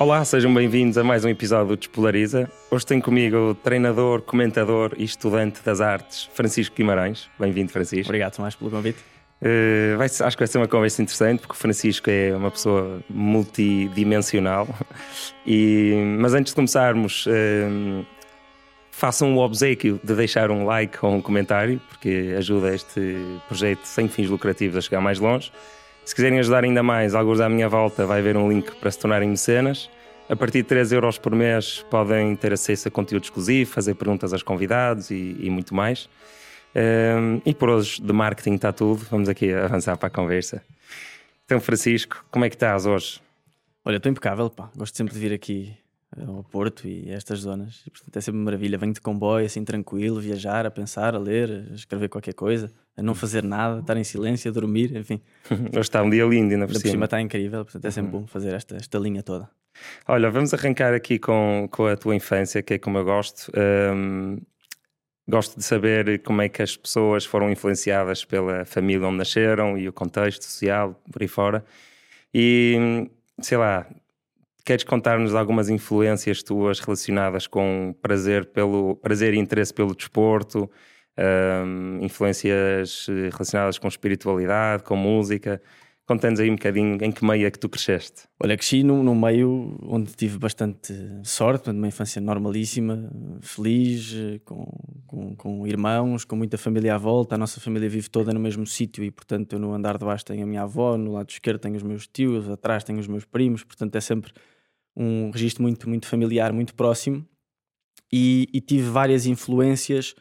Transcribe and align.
Olá, 0.00 0.24
sejam 0.24 0.54
bem-vindos 0.54 0.96
a 0.96 1.04
mais 1.04 1.26
um 1.26 1.28
episódio 1.28 1.66
do 1.66 1.76
Despolariza. 1.76 2.50
Hoje 2.70 2.86
tenho 2.86 3.02
comigo 3.02 3.36
o 3.50 3.54
treinador, 3.54 4.22
comentador 4.22 4.94
e 4.96 5.04
estudante 5.04 5.60
das 5.62 5.82
artes, 5.82 6.24
Francisco 6.32 6.74
Guimarães. 6.74 7.28
Bem-vindo, 7.38 7.70
Francisco. 7.70 8.06
Obrigado, 8.06 8.34
Tomás, 8.34 8.54
pelo 8.54 8.70
convite. 8.70 8.98
Uh, 9.42 9.98
vai, 9.98 10.06
acho 10.06 10.30
que 10.30 10.38
vai 10.38 10.46
ser 10.46 10.56
uma 10.56 10.66
conversa 10.66 11.02
interessante 11.02 11.40
porque 11.40 11.52
o 11.52 11.56
Francisco 11.56 12.08
é 12.08 12.34
uma 12.34 12.50
pessoa 12.50 13.02
multidimensional. 13.10 14.66
E, 15.46 15.92
mas 16.18 16.32
antes 16.32 16.52
de 16.52 16.56
começarmos, 16.56 17.26
uh, 17.26 18.06
façam 18.90 19.36
o 19.36 19.40
obsequio 19.40 20.00
de 20.02 20.14
deixar 20.14 20.50
um 20.50 20.64
like 20.64 20.96
ou 21.02 21.12
um 21.12 21.20
comentário, 21.20 21.78
porque 21.90 22.34
ajuda 22.38 22.74
este 22.74 23.18
projeto 23.48 23.84
sem 23.84 24.08
fins 24.08 24.30
lucrativos 24.30 24.78
a 24.78 24.80
chegar 24.80 25.02
mais 25.02 25.18
longe. 25.18 25.52
Se 26.10 26.14
quiserem 26.16 26.40
ajudar 26.40 26.64
ainda 26.64 26.82
mais, 26.82 27.14
alguns 27.14 27.38
à 27.38 27.48
minha 27.48 27.68
volta 27.68 28.04
vai 28.04 28.18
haver 28.18 28.36
um 28.36 28.48
link 28.48 28.74
para 28.80 28.90
se 28.90 28.98
tornarem 28.98 29.28
mecenas. 29.28 29.88
A 30.28 30.34
partir 30.34 30.62
de 30.62 30.64
3 30.64 30.90
euros 30.90 31.18
por 31.18 31.32
mês 31.36 31.86
podem 31.88 32.34
ter 32.34 32.52
acesso 32.52 32.88
a 32.88 32.90
conteúdo 32.90 33.22
exclusivo, 33.22 33.70
fazer 33.70 33.94
perguntas 33.94 34.32
aos 34.32 34.42
convidados 34.42 35.12
e, 35.12 35.36
e 35.38 35.48
muito 35.48 35.72
mais. 35.72 36.10
Um, 36.74 37.40
e 37.46 37.54
por 37.54 37.68
hoje 37.68 38.02
de 38.02 38.12
marketing 38.12 38.54
está 38.54 38.72
tudo, 38.72 39.06
vamos 39.08 39.28
aqui 39.28 39.52
avançar 39.52 39.96
para 39.96 40.08
a 40.08 40.10
conversa. 40.10 40.64
Então, 41.44 41.60
Francisco, 41.60 42.24
como 42.28 42.44
é 42.44 42.48
que 42.48 42.56
estás 42.56 42.86
hoje? 42.86 43.20
Olha, 43.84 43.98
estou 43.98 44.10
impecável, 44.10 44.50
pá. 44.50 44.68
Gosto 44.74 44.96
sempre 44.96 45.14
de 45.14 45.20
vir 45.20 45.32
aqui 45.32 45.76
ao 46.26 46.44
Porto 46.44 46.86
e 46.86 47.10
estas 47.10 47.40
zonas. 47.40 47.82
E, 47.86 47.90
portanto, 47.90 48.16
é 48.16 48.20
sempre 48.20 48.40
maravilha. 48.40 48.78
Venho 48.78 48.92
de 48.92 49.00
comboio, 49.00 49.46
assim, 49.46 49.64
tranquilo, 49.64 50.20
viajar, 50.20 50.66
a 50.66 50.70
pensar, 50.70 51.14
a 51.14 51.18
ler, 51.18 51.68
a 51.70 51.74
escrever 51.74 52.08
qualquer 52.08 52.34
coisa, 52.34 52.72
a 52.96 53.02
não 53.02 53.14
fazer 53.14 53.42
nada, 53.42 53.80
estar 53.80 53.96
em 53.96 54.04
silêncio, 54.04 54.50
a 54.50 54.54
dormir, 54.54 54.96
enfim. 54.96 55.20
Hoje 55.72 55.80
está 55.80 56.02
um 56.02 56.10
dia 56.10 56.24
lindo, 56.24 56.52
ainda 56.52 56.66
por 56.66 56.76
cima. 56.76 56.90
cima 56.90 57.04
está 57.06 57.20
incrível, 57.20 57.64
portanto, 57.64 57.84
é 57.84 57.90
sempre 57.90 58.14
uhum. 58.14 58.20
bom 58.22 58.26
fazer 58.26 58.54
esta, 58.54 58.76
esta 58.76 58.98
linha 58.98 59.22
toda. 59.22 59.48
Olha, 60.06 60.30
vamos 60.30 60.52
arrancar 60.52 60.94
aqui 60.94 61.18
com, 61.18 61.68
com 61.70 61.86
a 61.86 61.96
tua 61.96 62.14
infância, 62.14 62.62
que 62.62 62.74
é 62.74 62.78
como 62.78 62.98
eu 62.98 63.04
gosto. 63.04 63.50
Um, 63.94 64.38
gosto 65.28 65.56
de 65.56 65.64
saber 65.64 66.22
como 66.22 66.42
é 66.42 66.48
que 66.48 66.60
as 66.60 66.76
pessoas 66.76 67.24
foram 67.24 67.50
influenciadas 67.50 68.24
pela 68.24 68.64
família 68.64 69.06
onde 69.06 69.18
nasceram 69.18 69.78
e 69.78 69.88
o 69.88 69.92
contexto 69.92 70.42
social, 70.42 71.00
por 71.10 71.22
aí 71.22 71.28
fora. 71.28 71.64
E, 72.34 73.08
sei 73.40 73.56
lá, 73.56 73.86
queres 74.64 74.84
contar-nos 74.84 75.34
algumas 75.34 75.68
influências 75.68 76.42
tuas 76.42 76.80
relacionadas 76.80 77.46
com 77.46 77.94
prazer, 78.00 78.46
pelo, 78.46 78.96
prazer 78.96 79.34
e 79.34 79.38
interesse 79.38 79.72
pelo 79.72 79.94
desporto, 79.94 80.70
um, 81.18 81.98
influências 82.02 83.06
relacionadas 83.32 83.78
com 83.78 83.88
espiritualidade, 83.88 84.82
com 84.82 84.96
música? 84.96 85.60
Conta-nos 86.10 86.40
aí 86.40 86.50
um 86.50 86.56
bocadinho 86.56 86.98
em 87.04 87.12
que 87.12 87.24
meio 87.24 87.46
é 87.46 87.50
que 87.52 87.58
tu 87.60 87.68
cresceste. 87.68 88.24
Olha, 88.42 88.56
cresci 88.56 88.82
num, 88.82 89.00
num 89.00 89.14
meio 89.14 89.78
onde 89.80 90.12
tive 90.12 90.40
bastante 90.40 90.92
sorte, 91.22 91.70
uma 91.70 91.86
infância 91.86 92.20
normalíssima, 92.20 93.08
feliz, 93.40 94.12
com, 94.44 94.66
com, 95.06 95.36
com, 95.36 95.66
irmãos, 95.68 96.24
com 96.24 96.34
muita 96.34 96.58
família 96.58 96.96
à 96.96 96.98
volta. 96.98 97.36
A 97.36 97.38
nossa 97.38 97.60
família 97.60 97.88
vive 97.88 98.10
toda 98.10 98.34
no 98.34 98.40
mesmo 98.40 98.66
sítio 98.66 99.04
e, 99.04 99.10
portanto, 99.12 99.52
eu 99.52 99.60
no 99.60 99.72
andar 99.72 99.98
de 99.98 100.04
baixo 100.04 100.24
tenho 100.24 100.42
a 100.42 100.46
minha 100.48 100.62
avó, 100.62 100.96
no 100.96 101.12
lado 101.12 101.30
esquerdo 101.30 101.60
tenho 101.60 101.76
os 101.76 101.82
meus 101.84 102.08
tios, 102.08 102.50
atrás 102.50 102.82
tenho 102.82 102.98
os 102.98 103.06
meus 103.06 103.24
primos. 103.24 103.62
Portanto, 103.62 103.94
é 103.94 104.00
sempre 104.00 104.32
um 104.96 105.30
registro 105.30 105.62
muito, 105.62 105.88
muito 105.88 106.08
familiar, 106.08 106.52
muito 106.52 106.74
próximo. 106.74 107.24
E, 108.12 108.48
e 108.52 108.60
tive 108.60 108.90
várias 108.90 109.26
influências 109.26 110.16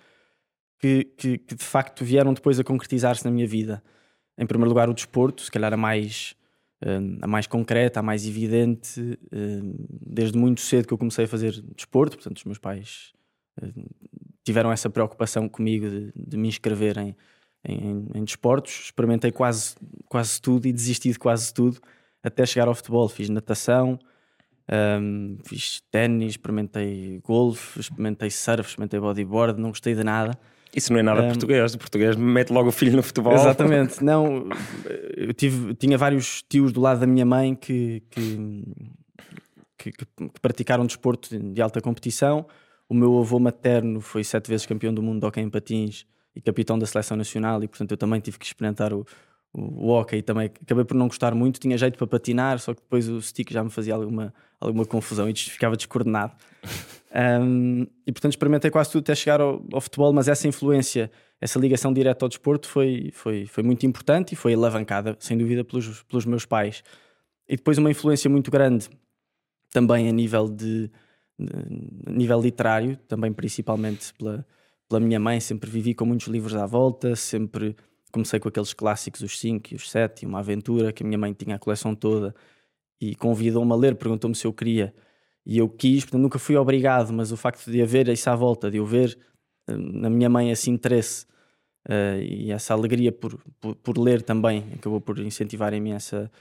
que, 0.77 1.05
que, 1.17 1.39
que 1.39 1.55
de 1.55 1.63
facto 1.63 2.05
vieram 2.05 2.31
depois 2.31 2.59
a 2.59 2.63
concretizar-se 2.63 3.25
na 3.25 3.31
minha 3.31 3.47
vida 3.47 3.81
em 4.39 4.45
primeiro 4.45 4.69
lugar, 4.69 4.89
o 4.89 4.93
desporto, 4.93 5.41
se 5.41 5.51
calhar 5.51 5.73
a 5.73 5.77
mais, 5.77 6.33
hum, 6.81 7.17
a 7.21 7.27
mais 7.27 7.45
concreta, 7.45 7.99
a 7.99 8.03
mais 8.03 8.25
evidente, 8.25 9.19
hum, 9.33 9.75
desde 9.89 10.37
muito 10.37 10.61
cedo 10.61 10.87
que 10.87 10.93
eu 10.93 10.97
comecei 10.97 11.25
a 11.25 11.27
fazer 11.27 11.61
desporto, 11.75 12.15
portanto, 12.15 12.37
os 12.37 12.45
meus 12.45 12.57
pais 12.57 13.11
hum, 13.61 13.85
tiveram 14.45 14.71
essa 14.71 14.89
preocupação 14.89 15.49
comigo 15.49 15.89
de, 15.89 16.13
de 16.15 16.37
me 16.37 16.47
inscrever 16.47 16.97
em, 16.97 17.15
em, 17.65 18.07
em, 18.15 18.23
desportos. 18.23 18.85
Experimentei 18.85 19.31
quase, 19.31 19.75
quase 20.07 20.41
tudo 20.41 20.67
e 20.67 20.71
desisti 20.71 21.11
de 21.11 21.19
quase 21.19 21.53
tudo 21.53 21.77
até 22.23 22.45
chegar 22.45 22.69
ao 22.69 22.73
futebol. 22.73 23.09
Fiz 23.09 23.27
natação, 23.27 23.99
um, 25.01 25.37
fiz 25.45 25.81
ténis, 25.91 26.31
experimentei 26.31 27.19
golfe, 27.23 27.79
experimentei 27.79 28.29
surf, 28.29 28.69
experimentei 28.69 29.01
bodyboard, 29.01 29.59
não 29.59 29.69
gostei 29.69 29.93
de 29.93 30.03
nada. 30.03 30.39
Isso 30.75 30.93
não 30.93 30.99
é 30.99 31.03
nada 31.03 31.23
um, 31.23 31.27
português. 31.27 31.73
O 31.73 31.77
português 31.77 32.15
mete 32.15 32.51
logo 32.51 32.69
o 32.69 32.71
filho 32.71 32.95
no 32.95 33.03
futebol. 33.03 33.33
Exatamente. 33.33 34.01
Não, 34.05 34.47
eu 35.17 35.33
tive, 35.33 35.73
tinha 35.73 35.97
vários 35.97 36.43
tios 36.43 36.71
do 36.71 36.79
lado 36.79 36.99
da 36.99 37.07
minha 37.07 37.25
mãe 37.25 37.55
que, 37.55 38.03
que, 38.09 38.63
que, 39.77 39.91
que 39.91 40.05
praticaram 40.41 40.85
desporto 40.85 41.37
de 41.37 41.61
alta 41.61 41.81
competição. 41.81 42.45
O 42.87 42.93
meu 42.93 43.19
avô 43.19 43.39
materno 43.39 43.99
foi 43.99 44.23
sete 44.23 44.49
vezes 44.49 44.65
campeão 44.65 44.93
do 44.93 45.01
mundo 45.01 45.19
de 45.19 45.25
hockey 45.25 45.41
em 45.41 45.49
patins 45.49 46.05
e 46.35 46.41
capitão 46.41 46.77
da 46.77 46.85
seleção 46.85 47.17
nacional 47.17 47.63
e 47.63 47.67
portanto 47.67 47.91
eu 47.91 47.97
também 47.97 48.19
tive 48.19 48.39
que 48.39 48.45
experimentar 48.45 48.93
o, 48.93 49.05
o, 49.53 49.87
o 49.87 49.89
hockey 49.89 50.21
também 50.21 50.47
acabei 50.47 50.85
por 50.85 50.95
não 50.95 51.07
gostar 51.07 51.35
muito, 51.35 51.59
tinha 51.59 51.77
jeito 51.77 51.97
para 51.97 52.07
patinar, 52.07 52.59
só 52.59 52.73
que 52.73 52.81
depois 52.81 53.07
o 53.07 53.21
stick 53.21 53.51
já 53.51 53.63
me 53.63 53.69
fazia 53.69 53.95
alguma, 53.95 54.33
alguma 54.59 54.85
confusão 54.85 55.29
e 55.29 55.35
ficava 55.35 55.75
descoordenado. 55.75 56.33
Um, 57.11 57.87
e 58.05 58.11
portanto 58.11 58.33
experimentei 58.33 58.69
quase 58.69 58.91
tudo 58.91 59.01
até 59.01 59.15
chegar 59.15 59.41
ao, 59.41 59.65
ao, 59.73 59.81
futebol, 59.81 60.13
mas 60.13 60.27
essa 60.27 60.47
influência, 60.47 61.11
essa 61.41 61.57
ligação 61.57 61.91
direta 61.91 62.23
ao 62.23 62.29
desporto 62.29 62.67
foi, 62.67 63.09
foi, 63.13 63.47
foi 63.47 63.63
muito 63.63 63.83
importante 63.85 64.33
e 64.33 64.35
foi 64.35 64.53
alavancada, 64.53 65.17
sem 65.19 65.37
dúvida, 65.37 65.63
pelos, 65.63 66.03
pelos 66.03 66.25
meus 66.25 66.45
pais. 66.45 66.83
E 67.47 67.55
depois 67.55 67.79
uma 67.79 67.89
influência 67.89 68.29
muito 68.29 68.51
grande 68.51 68.87
também 69.71 70.07
a 70.07 70.11
nível 70.11 70.47
de, 70.47 70.91
de 71.39 72.11
nível 72.11 72.39
literário, 72.39 72.95
também 73.07 73.33
principalmente 73.33 74.13
pela, 74.13 74.45
pela 74.87 74.99
minha 74.99 75.19
mãe, 75.19 75.39
sempre 75.39 75.69
vivi 75.69 75.95
com 75.95 76.05
muitos 76.05 76.27
livros 76.27 76.55
à 76.55 76.65
volta, 76.67 77.15
sempre 77.15 77.75
comecei 78.11 78.39
com 78.39 78.49
aqueles 78.49 78.73
clássicos, 78.73 79.21
os 79.21 79.39
5 79.39 79.73
e 79.73 79.75
os 79.75 79.89
7, 79.89 80.25
uma 80.25 80.39
aventura 80.39 80.91
que 80.91 81.03
a 81.03 81.05
minha 81.05 81.17
mãe 81.17 81.33
tinha 81.33 81.55
a 81.55 81.59
coleção 81.59 81.95
toda 81.95 82.35
e 83.01 83.15
convidou-me 83.15 83.71
a 83.71 83.75
ler, 83.75 83.95
perguntou-me 83.95 84.35
se 84.35 84.45
eu 84.45 84.53
queria 84.53 84.93
e 85.49 85.57
eu 85.57 85.67
quis, 85.67 86.03
portanto 86.03 86.21
nunca 86.21 86.37
fui 86.37 86.55
obrigado, 86.55 87.11
mas 87.11 87.31
o 87.31 87.37
facto 87.37 87.71
de 87.71 87.81
haver 87.81 88.07
isso 88.09 88.29
à 88.29 88.35
volta, 88.35 88.69
de 88.69 88.77
eu 88.77 88.85
ver 88.85 89.17
eh, 89.67 89.75
na 89.75 90.07
minha 90.07 90.29
mãe 90.29 90.51
esse 90.51 90.69
interesse 90.69 91.25
uh, 91.87 92.21
e 92.21 92.51
essa 92.51 92.75
alegria 92.75 93.11
por, 93.11 93.35
por, 93.59 93.75
por, 93.77 93.97
ler 93.97 94.21
também, 94.21 94.63
acabou 94.75 95.01
por 95.01 95.17
incentivar 95.17 95.73
em 95.73 95.81
mim 95.81 95.93
essa, 95.93 96.31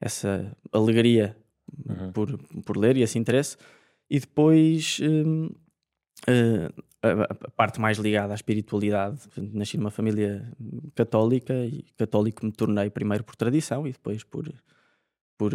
essa 0.00 0.56
alegria 0.70 1.36
uhum. 1.88 2.12
por, 2.12 2.38
por 2.64 2.76
ler 2.76 2.96
e 2.96 3.02
esse 3.02 3.18
interesse. 3.18 3.56
E 4.08 4.20
depois 4.20 5.00
uh, 5.00 5.46
uh, 6.30 6.84
a, 7.02 7.50
parte 7.50 7.80
mais 7.80 7.98
ligada 7.98 8.32
à 8.32 8.36
espiritualidade. 8.36 9.22
Nasci 9.36 9.76
numa 9.76 9.90
família 9.90 10.48
católica 10.94 11.52
e 11.66 11.82
católico 11.96 12.46
me 12.46 12.52
tornei 12.52 12.90
primeiro 12.90 13.24
por 13.24 13.34
tradição 13.34 13.88
e 13.88 13.90
depois 13.90 14.22
por, 14.22 14.48
por, 15.36 15.52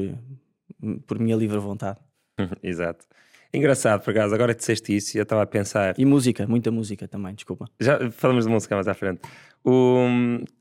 por 1.05 1.19
minha 1.19 1.37
livre 1.37 1.57
vontade. 1.57 2.01
Exato. 2.63 3.05
Engraçado, 3.53 4.03
por 4.03 4.11
acaso, 4.11 4.35
agora 4.35 4.53
disseste 4.53 4.95
isso 4.95 5.15
e 5.15 5.19
eu 5.19 5.23
estava 5.23 5.41
a 5.41 5.45
pensar. 5.45 5.95
E 5.97 6.05
música, 6.05 6.45
muita 6.45 6.69
música 6.69 7.07
também, 7.07 7.33
desculpa. 7.33 7.65
Já 7.79 8.11
falamos 8.11 8.45
de 8.45 8.51
música 8.51 8.75
mais 8.75 8.87
à 8.87 8.93
frente. 8.93 9.21
O, 9.63 10.05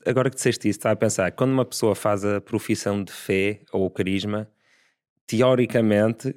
agora 0.05 0.29
que 0.29 0.35
disseste 0.35 0.69
isso, 0.69 0.79
estava 0.79 0.93
a 0.93 0.95
pensar, 0.95 1.31
quando 1.31 1.51
uma 1.51 1.65
pessoa 1.65 1.95
faz 1.95 2.23
a 2.23 2.39
profissão 2.39 3.03
de 3.03 3.11
fé 3.11 3.59
ou 3.71 3.85
o 3.85 3.89
carisma, 3.89 4.47
teoricamente 5.25 6.33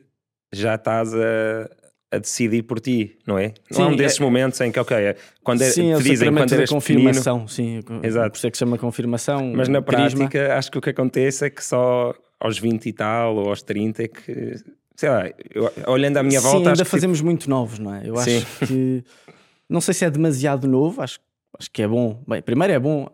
já 0.52 0.74
estás 0.74 1.14
a, 1.14 1.70
a 2.10 2.18
decidir 2.18 2.64
por 2.64 2.80
ti, 2.80 3.16
não 3.26 3.38
é? 3.38 3.54
Não 3.70 3.76
sim, 3.76 3.82
é 3.82 3.86
um 3.86 3.96
desses 3.96 4.20
é... 4.20 4.22
momentos 4.22 4.60
em 4.60 4.72
que, 4.72 4.80
ok, 4.80 4.96
é, 4.96 5.16
quando 5.44 5.62
é, 5.62 5.70
sim, 5.70 5.94
te 5.96 6.02
dizem 6.02 6.32
quando 6.34 6.52
eres 6.52 6.68
confirmação, 6.68 7.46
pequenino, 7.46 7.82
sim, 7.82 8.06
Exato. 8.06 8.30
por 8.30 8.36
isso 8.36 8.46
é 8.48 8.50
que 8.50 8.58
chama 8.58 8.76
confirmação. 8.76 9.52
Mas 9.54 9.68
na 9.68 9.80
carisma. 9.80 10.28
prática, 10.28 10.56
acho 10.56 10.70
que 10.70 10.78
o 10.78 10.80
que 10.80 10.90
acontece 10.90 11.46
é 11.46 11.50
que 11.50 11.64
só 11.64 12.12
aos 12.40 12.58
20 12.58 12.86
e 12.86 12.92
tal 12.92 13.36
ou 13.36 13.48
aos 13.48 13.62
30 13.62 14.02
é 14.02 14.08
que, 14.08 14.54
sei 15.00 15.08
lá, 15.08 15.24
eu, 15.54 15.72
olhando 15.86 16.18
à 16.18 16.22
minha 16.22 16.40
sim, 16.40 16.46
volta. 16.46 16.70
ainda 16.70 16.84
fazemos 16.84 17.18
tipo... 17.18 17.26
muito 17.26 17.48
novos, 17.48 17.78
não 17.78 17.94
é? 17.94 18.02
Eu 18.06 18.18
acho 18.18 18.30
sim. 18.30 18.66
que, 18.66 19.04
não 19.66 19.80
sei 19.80 19.94
se 19.94 20.04
é 20.04 20.10
demasiado 20.10 20.68
novo, 20.68 21.00
acho, 21.00 21.18
acho 21.58 21.70
que 21.70 21.80
é 21.80 21.88
bom. 21.88 22.22
Bem, 22.28 22.42
primeiro 22.42 22.74
é 22.74 22.78
bom 22.78 23.08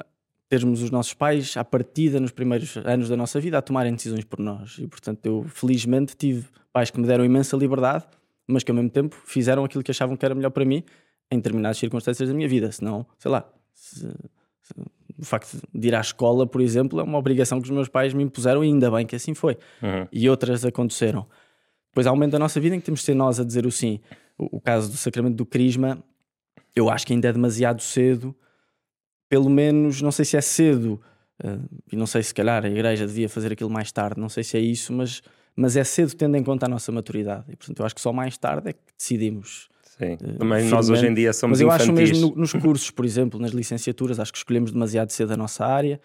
termos 0.48 0.82
os 0.82 0.90
nossos 0.90 1.14
pais 1.14 1.56
à 1.56 1.64
partida 1.64 2.18
nos 2.18 2.32
primeiros 2.32 2.76
anos 2.78 3.08
da 3.08 3.16
nossa 3.16 3.38
vida 3.40 3.58
a 3.58 3.62
tomarem 3.62 3.94
decisões 3.94 4.24
por 4.24 4.38
nós 4.38 4.76
e 4.78 4.86
portanto 4.86 5.26
eu 5.26 5.44
felizmente 5.48 6.16
tive 6.16 6.46
pais 6.72 6.88
que 6.88 7.00
me 7.00 7.06
deram 7.06 7.24
imensa 7.24 7.56
liberdade 7.56 8.04
mas 8.46 8.62
que 8.62 8.70
ao 8.70 8.76
mesmo 8.76 8.90
tempo 8.90 9.16
fizeram 9.26 9.64
aquilo 9.64 9.82
que 9.82 9.90
achavam 9.90 10.16
que 10.16 10.24
era 10.24 10.36
melhor 10.36 10.50
para 10.50 10.64
mim 10.64 10.84
em 11.30 11.36
determinadas 11.36 11.78
circunstâncias 11.78 12.28
da 12.28 12.34
minha 12.34 12.48
vida. 12.48 12.70
Senão, 12.70 13.04
sei 13.18 13.30
lá, 13.30 13.44
se, 13.74 14.08
se, 14.62 14.74
o 15.18 15.24
facto 15.24 15.60
de 15.74 15.88
ir 15.88 15.94
à 15.94 16.00
escola, 16.00 16.46
por 16.46 16.60
exemplo, 16.60 17.00
é 17.00 17.02
uma 17.02 17.18
obrigação 17.18 17.60
que 17.60 17.64
os 17.64 17.74
meus 17.74 17.88
pais 17.88 18.14
me 18.14 18.22
impuseram 18.22 18.62
e 18.62 18.68
ainda 18.68 18.88
bem 18.90 19.04
que 19.04 19.16
assim 19.16 19.34
foi. 19.34 19.58
Uhum. 19.82 20.06
E 20.12 20.28
outras 20.28 20.64
aconteceram. 20.64 21.26
Depois 21.96 22.06
há 22.06 22.12
um 22.12 22.14
momento 22.14 22.32
da 22.32 22.38
nossa 22.38 22.60
vida 22.60 22.76
em 22.76 22.78
que 22.78 22.84
temos 22.84 23.00
de 23.00 23.06
ser 23.06 23.14
nós 23.14 23.40
a 23.40 23.44
dizer 23.44 23.64
o 23.64 23.72
sim. 23.72 24.00
O, 24.36 24.58
o 24.58 24.60
caso 24.60 24.90
do 24.90 24.98
sacramento 24.98 25.34
do 25.34 25.46
crisma, 25.46 25.98
eu 26.74 26.90
acho 26.90 27.06
que 27.06 27.14
ainda 27.14 27.28
é 27.28 27.32
demasiado 27.32 27.80
cedo. 27.80 28.36
Pelo 29.30 29.48
menos, 29.48 30.02
não 30.02 30.12
sei 30.12 30.26
se 30.26 30.36
é 30.36 30.42
cedo, 30.42 31.00
uh, 31.42 31.82
e 31.90 31.96
não 31.96 32.06
sei 32.06 32.22
se 32.22 32.34
calhar 32.34 32.66
a 32.66 32.68
igreja 32.68 33.06
devia 33.06 33.30
fazer 33.30 33.50
aquilo 33.50 33.70
mais 33.70 33.90
tarde, 33.90 34.20
não 34.20 34.28
sei 34.28 34.44
se 34.44 34.58
é 34.58 34.60
isso, 34.60 34.92
mas 34.92 35.22
mas 35.56 35.74
é 35.74 35.82
cedo 35.84 36.14
tendo 36.14 36.36
em 36.36 36.44
conta 36.44 36.66
a 36.66 36.68
nossa 36.68 36.92
maturidade. 36.92 37.46
E 37.48 37.56
portanto, 37.56 37.80
eu 37.80 37.86
acho 37.86 37.94
que 37.94 38.00
só 38.02 38.12
mais 38.12 38.36
tarde 38.36 38.68
é 38.68 38.72
que 38.74 38.80
decidimos. 38.98 39.70
Sim, 39.96 40.18
uh, 40.22 40.36
também 40.36 40.68
nós 40.68 40.90
hoje 40.90 41.06
em 41.06 41.14
dia 41.14 41.32
somos 41.32 41.58
Mas 41.58 41.60
eu 41.62 41.68
infantis. 41.68 42.10
acho 42.10 42.20
mesmo 42.20 42.28
no, 42.28 42.36
nos 42.42 42.52
cursos, 42.52 42.90
por 42.90 43.06
exemplo, 43.06 43.40
nas 43.40 43.52
licenciaturas, 43.52 44.20
acho 44.20 44.32
que 44.32 44.36
escolhemos 44.36 44.70
demasiado 44.70 45.10
cedo 45.12 45.32
a 45.32 45.36
nossa 45.38 45.64
área. 45.64 45.98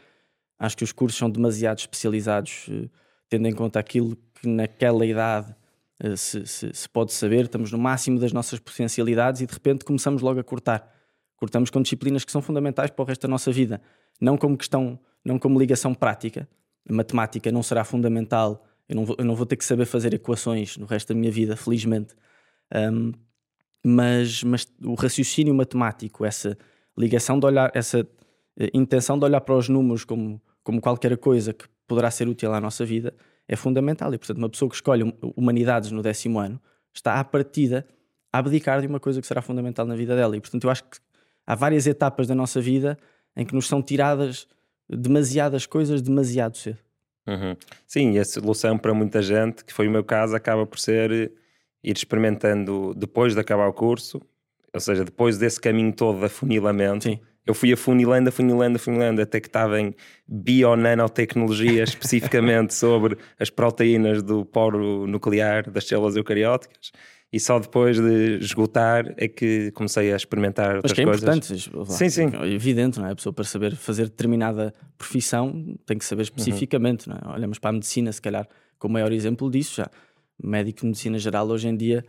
Acho 0.57 0.77
que 0.77 0.85
os 0.85 0.93
cursos 0.93 1.19
são 1.19 1.29
demasiado 1.29 1.79
especializados, 1.79 2.69
uh, 2.69 2.89
tendo 3.27 3.45
em 3.45 3.53
conta 3.53 3.77
aquilo 3.77 4.15
que 4.35 4.47
naquela 4.47 5.05
idade 5.05 5.53
se, 6.15 6.45
se, 6.45 6.73
se, 6.73 6.89
pode 6.89 7.13
saber. 7.13 7.45
Estamos 7.45 7.71
no 7.71 7.77
máximo 7.77 8.19
das 8.19 8.33
nossas 8.33 8.59
potencialidades 8.59 9.41
e 9.41 9.45
de 9.45 9.53
repente 9.53 9.85
começamos 9.85 10.21
logo 10.21 10.39
a 10.39 10.43
cortar. 10.43 10.93
Cortamos 11.37 11.69
com 11.69 11.81
disciplinas 11.81 12.23
que 12.23 12.31
são 12.31 12.41
fundamentais 12.41 12.89
para 12.91 13.03
o 13.03 13.05
resto 13.05 13.21
da 13.23 13.27
nossa 13.27 13.51
vida, 13.51 13.81
não 14.19 14.37
como 14.37 14.57
questão, 14.57 14.99
não 15.25 15.39
como 15.39 15.59
ligação 15.59 15.93
prática. 15.93 16.47
A 16.87 16.93
matemática 16.93 17.51
não 17.51 17.63
será 17.63 17.83
fundamental 17.83 18.63
eu 18.91 18.95
não, 18.95 19.05
vou, 19.05 19.15
eu 19.17 19.23
não 19.23 19.35
vou 19.35 19.45
ter 19.45 19.55
que 19.55 19.63
saber 19.63 19.85
fazer 19.85 20.13
equações 20.13 20.75
no 20.75 20.85
resto 20.85 21.13
da 21.13 21.15
minha 21.19 21.31
vida, 21.31 21.55
felizmente. 21.55 22.13
Um, 22.75 23.13
mas, 23.81 24.43
mas 24.43 24.67
o 24.83 24.95
raciocínio 24.95 25.55
matemático, 25.55 26.25
essa 26.25 26.57
ligação 26.97 27.39
de 27.39 27.45
olhar, 27.45 27.71
essa 27.73 28.05
eh, 28.59 28.69
intenção 28.73 29.17
de 29.17 29.23
olhar 29.23 29.39
para 29.39 29.55
os 29.55 29.69
números 29.69 30.03
como, 30.03 30.41
como 30.61 30.81
qualquer 30.81 31.17
coisa 31.17 31.53
que 31.53 31.63
poderá 31.87 32.11
ser 32.11 32.27
útil 32.27 32.53
à 32.53 32.59
nossa 32.59 32.85
vida, 32.85 33.13
é 33.47 33.55
fundamental. 33.55 34.13
E, 34.13 34.17
portanto, 34.17 34.37
uma 34.37 34.49
pessoa 34.49 34.69
que 34.69 34.75
escolhe 34.75 35.13
humanidades 35.35 35.91
no 35.91 36.01
décimo 36.01 36.39
ano 36.39 36.59
está 36.93 37.19
à 37.19 37.23
partida 37.23 37.85
a 38.31 38.39
abdicar 38.39 38.81
de 38.81 38.87
uma 38.87 38.99
coisa 38.99 39.19
que 39.19 39.27
será 39.27 39.41
fundamental 39.41 39.85
na 39.85 39.95
vida 39.95 40.15
dela. 40.15 40.35
E, 40.35 40.41
portanto, 40.41 40.63
eu 40.63 40.69
acho 40.69 40.83
que 40.83 40.97
há 41.45 41.55
várias 41.55 41.87
etapas 41.87 42.27
da 42.27 42.35
nossa 42.35 42.61
vida 42.61 42.97
em 43.35 43.45
que 43.45 43.53
nos 43.53 43.67
são 43.67 43.81
tiradas 43.81 44.47
demasiadas 44.89 45.65
coisas 45.65 46.01
demasiado 46.01 46.57
cedo. 46.57 46.79
Uhum. 47.27 47.55
Sim, 47.87 48.11
e 48.13 48.19
a 48.19 48.25
solução 48.25 48.77
para 48.77 48.93
muita 48.93 49.21
gente, 49.21 49.63
que 49.63 49.73
foi 49.73 49.87
o 49.87 49.91
meu 49.91 50.03
caso, 50.03 50.35
acaba 50.35 50.65
por 50.65 50.79
ser 50.79 51.11
eh, 51.11 51.31
ir 51.83 51.95
experimentando 51.95 52.93
depois 52.95 53.33
de 53.33 53.39
acabar 53.39 53.67
o 53.67 53.73
curso, 53.73 54.21
ou 54.73 54.79
seja, 54.79 55.05
depois 55.05 55.37
desse 55.37 55.59
caminho 55.59 55.93
todo 55.93 56.19
de 56.19 56.25
afunilamento. 56.25 57.03
Sim. 57.03 57.19
Eu 57.45 57.53
fui 57.53 57.73
afunilando, 57.73 58.29
afunilando, 58.29 58.75
afunilando, 58.75 59.21
até 59.21 59.39
que 59.39 59.47
estava 59.47 59.79
em 59.79 59.95
bionanotecnologia, 60.27 61.83
especificamente 61.83 62.73
sobre 62.73 63.17
as 63.39 63.49
proteínas 63.49 64.21
do 64.21 64.45
poro 64.45 65.07
nuclear 65.07 65.69
das 65.69 65.87
células 65.87 66.15
eucarióticas 66.15 66.91
e 67.33 67.39
só 67.39 67.57
depois 67.59 67.97
de 67.97 68.39
esgotar 68.39 69.13
é 69.15 69.27
que 69.27 69.71
comecei 69.71 70.11
a 70.11 70.17
experimentar 70.17 70.75
outras 70.75 70.91
Mas 70.91 70.93
que 70.93 71.01
é 71.01 71.05
coisas. 71.05 71.23
importante, 71.23 71.93
sim, 71.93 72.09
sim. 72.09 72.29
É 72.41 72.47
evidente, 72.47 72.99
não 72.99 73.07
é? 73.07 73.11
A 73.11 73.15
pessoa 73.15 73.31
para 73.31 73.45
saber 73.45 73.75
fazer 73.75 74.05
determinada 74.05 74.73
profissão 74.97 75.77
tem 75.85 75.97
que 75.97 76.03
saber 76.03 76.23
especificamente, 76.23 77.09
uhum. 77.09 77.17
não 77.23 77.31
é? 77.31 77.35
Olhamos 77.35 77.57
para 77.57 77.69
a 77.69 77.73
medicina, 77.73 78.11
se 78.11 78.21
calhar, 78.21 78.47
como 78.77 78.93
maior 78.93 79.13
exemplo 79.13 79.49
disso 79.49 79.77
já. 79.77 79.89
O 80.43 80.47
médico 80.47 80.81
de 80.81 80.87
medicina 80.87 81.17
geral 81.17 81.47
hoje 81.47 81.69
em 81.69 81.77
dia 81.77 82.03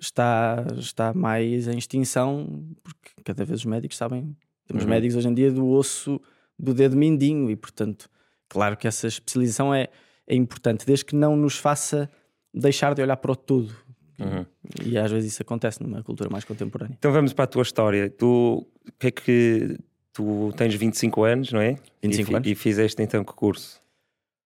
está, 0.00 0.66
está 0.76 1.14
mais 1.14 1.68
em 1.68 1.78
extinção 1.78 2.74
porque 2.82 3.12
cada 3.22 3.44
vez 3.44 3.60
os 3.60 3.66
médicos 3.66 3.96
sabem. 3.96 4.36
Temos 4.66 4.84
uhum. 4.84 4.90
médicos 4.90 5.16
hoje 5.16 5.28
em 5.28 5.34
dia 5.34 5.50
do 5.50 5.66
osso 5.68 6.20
do 6.58 6.72
dedo 6.72 6.96
mindinho 6.96 7.50
e, 7.50 7.56
portanto, 7.56 8.08
claro 8.48 8.76
que 8.76 8.86
essa 8.86 9.06
especialização 9.06 9.74
é, 9.74 9.88
é 10.26 10.34
importante, 10.34 10.86
desde 10.86 11.04
que 11.04 11.16
não 11.16 11.36
nos 11.36 11.56
faça 11.56 12.08
deixar 12.52 12.94
de 12.94 13.02
olhar 13.02 13.16
para 13.16 13.32
o 13.32 13.36
todo 13.36 13.74
Uhum. 14.18 14.46
E 14.84 14.96
às 14.96 15.10
vezes 15.10 15.32
isso 15.32 15.42
acontece 15.42 15.82
numa 15.82 16.02
cultura 16.02 16.30
mais 16.30 16.44
contemporânea. 16.44 16.96
Então 16.98 17.12
vamos 17.12 17.32
para 17.32 17.44
a 17.44 17.46
tua 17.46 17.62
história. 17.62 18.08
Tu, 18.10 18.66
que 18.98 19.06
é 19.08 19.10
que 19.10 19.78
tu 20.12 20.52
tens 20.56 20.74
25 20.74 21.24
anos, 21.24 21.52
não 21.52 21.60
é? 21.60 21.76
25 22.02 22.30
e, 22.30 22.34
anos. 22.34 22.48
E 22.48 22.54
fizeste 22.54 23.02
então 23.02 23.24
que 23.24 23.32
curso? 23.32 23.82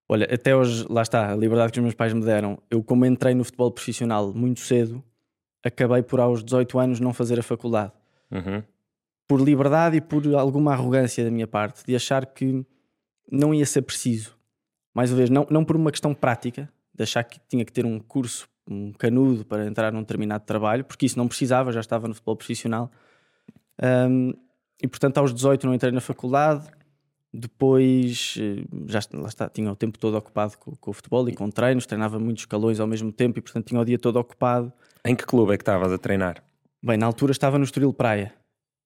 Olha, 0.09 0.27
até 0.33 0.57
hoje, 0.57 0.87
lá 0.89 1.03
está, 1.03 1.33
a 1.33 1.37
liberdade 1.37 1.73
que 1.73 1.79
os 1.79 1.83
meus 1.83 1.95
pais 1.95 2.15
me 2.15 2.25
deram. 2.25 2.59
Eu, 2.71 2.83
como 2.83 3.05
entrei 3.05 3.35
no 3.35 3.45
futebol 3.45 3.71
profissional 3.71 4.33
muito 4.33 4.61
cedo, 4.61 5.05
acabei 5.63 6.03
por 6.03 6.19
aos 6.19 6.43
18 6.43 6.79
anos 6.79 7.01
não 7.01 7.13
fazer 7.13 7.39
a 7.39 7.43
faculdade. 7.43 7.93
Uhum. 8.31 8.63
Por 9.29 9.41
liberdade 9.41 9.99
e 9.99 10.01
por 10.01 10.27
alguma 10.35 10.73
arrogância 10.73 11.23
da 11.23 11.31
minha 11.31 11.47
parte, 11.47 11.85
de 11.87 11.95
achar 11.95 12.27
que 12.27 12.65
não 13.31 13.55
ia 13.55 13.67
ser 13.67 13.83
preciso. 13.83 14.37
Mais 14.95 15.11
uma 15.11 15.19
vez, 15.19 15.31
não, 15.31 15.47
não 15.51 15.65
por 15.65 15.77
uma 15.77 15.91
questão 15.93 16.15
prática, 16.15 16.69
de 16.95 17.03
achar 17.03 17.23
que 17.23 17.39
tinha 17.47 17.65
que 17.65 17.73
ter 17.73 17.85
um 17.85 18.01
curso 18.01 18.49
um 18.71 18.93
canudo 18.93 19.45
para 19.45 19.67
entrar 19.67 19.93
num 19.93 20.01
determinado 20.01 20.45
trabalho, 20.45 20.85
porque 20.85 21.07
isso 21.07 21.19
não 21.19 21.27
precisava, 21.27 21.73
já 21.73 21.81
estava 21.81 22.07
no 22.07 22.15
futebol 22.15 22.37
profissional. 22.37 22.91
Um, 23.83 24.33
e 24.83 24.87
portanto, 24.87 25.19
aos 25.19 25.33
18 25.33 25.67
não 25.67 25.75
entrei 25.75 25.91
na 25.91 26.01
faculdade. 26.01 26.69
Depois 27.33 28.37
eh, 28.39 28.65
já 28.87 29.01
lá 29.13 29.29
está, 29.29 29.51
tinha 29.51 29.71
o 29.71 29.77
tempo 29.77 29.99
todo 29.99 30.17
ocupado 30.17 30.57
com, 30.57 30.75
com, 30.77 30.91
o 30.91 30.95
futebol 30.95 31.29
e 31.29 31.35
com 31.35 31.51
treinos, 31.51 31.85
treinava 31.85 32.19
muitos 32.19 32.43
escalões 32.43 32.81
ao 32.81 32.87
mesmo 32.87 33.13
tempo 33.13 33.39
e 33.39 33.43
portanto 33.43 33.67
tinha 33.67 33.81
o 33.81 33.85
dia 33.85 33.99
todo 33.99 34.19
ocupado. 34.19 34.73
Em 35.05 35.15
que 35.15 35.27
clube 35.27 35.53
é 35.53 35.57
que 35.59 35.63
estavas 35.63 35.93
a 35.93 35.99
treinar? 35.99 36.43
Bem, 36.83 36.97
na 36.97 37.05
altura 37.05 37.33
estava 37.33 37.59
no 37.59 37.65
Estoril 37.65 37.93
Praia 37.93 38.33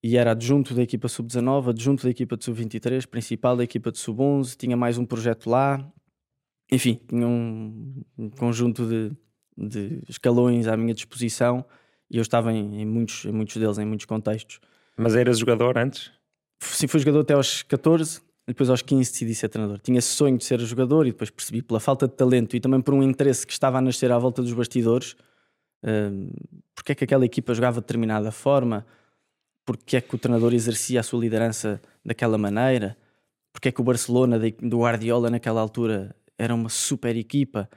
e 0.02 0.16
era 0.16 0.32
adjunto 0.32 0.74
da 0.74 0.82
equipa 0.82 1.06
sub-19, 1.06 1.70
adjunto 1.70 2.02
da 2.02 2.10
equipa 2.10 2.36
de 2.36 2.44
sub-23, 2.44 3.06
principal 3.06 3.56
da 3.56 3.62
equipa 3.62 3.92
de 3.92 3.98
sub-11, 3.98 4.56
tinha 4.56 4.76
mais 4.76 4.98
um 4.98 5.06
projeto 5.06 5.48
lá. 5.48 5.86
Enfim, 6.72 7.00
tinha 7.06 7.26
um, 7.26 8.02
conjunto 8.36 8.86
de, 8.86 9.12
de 9.56 10.02
escalões 10.08 10.66
à 10.66 10.76
minha 10.76 10.92
disposição 10.92 11.64
e 12.10 12.16
eu 12.16 12.22
estava 12.22 12.52
em, 12.52 12.82
em, 12.82 12.84
muitos, 12.84 13.24
em 13.24 13.32
muitos 13.32 13.56
deles, 13.56 13.78
em 13.78 13.84
muitos 13.84 14.06
contextos. 14.06 14.58
Mas 14.96 15.14
eras 15.14 15.38
jogador 15.38 15.78
antes? 15.78 16.10
Sim, 16.60 16.88
fui 16.88 16.98
jogador 16.98 17.20
até 17.20 17.34
aos 17.34 17.62
14, 17.62 18.20
depois 18.46 18.70
aos 18.70 18.82
15 18.82 19.12
decidi 19.12 19.34
ser 19.36 19.48
treinador. 19.48 19.78
Tinha 19.78 19.98
esse 19.98 20.08
sonho 20.08 20.36
de 20.36 20.44
ser 20.44 20.58
jogador 20.60 21.06
e 21.06 21.12
depois 21.12 21.30
percebi 21.30 21.62
pela 21.62 21.78
falta 21.78 22.08
de 22.08 22.14
talento 22.14 22.56
e 22.56 22.60
também 22.60 22.80
por 22.80 22.92
um 22.92 23.02
interesse 23.04 23.46
que 23.46 23.52
estava 23.52 23.78
a 23.78 23.80
nascer 23.80 24.10
à 24.10 24.18
volta 24.18 24.42
dos 24.42 24.52
bastidores, 24.52 25.12
uh, 25.84 26.32
porque 26.74 26.92
é 26.92 26.94
que 26.94 27.04
aquela 27.04 27.24
equipa 27.24 27.54
jogava 27.54 27.80
de 27.80 27.86
determinada 27.86 28.32
forma, 28.32 28.84
porque 29.64 29.96
é 29.96 30.00
que 30.00 30.14
o 30.14 30.18
treinador 30.18 30.52
exercia 30.52 31.00
a 31.00 31.02
sua 31.02 31.20
liderança 31.20 31.80
daquela 32.04 32.36
maneira, 32.36 32.96
porque 33.52 33.68
é 33.68 33.72
que 33.72 33.80
o 33.80 33.84
Barcelona 33.84 34.38
do 34.38 34.80
Guardiola 34.80 35.30
naquela 35.30 35.60
altura 35.60 36.14
era 36.38 36.54
uma 36.54 36.68
super 36.68 37.16
equipa 37.16 37.68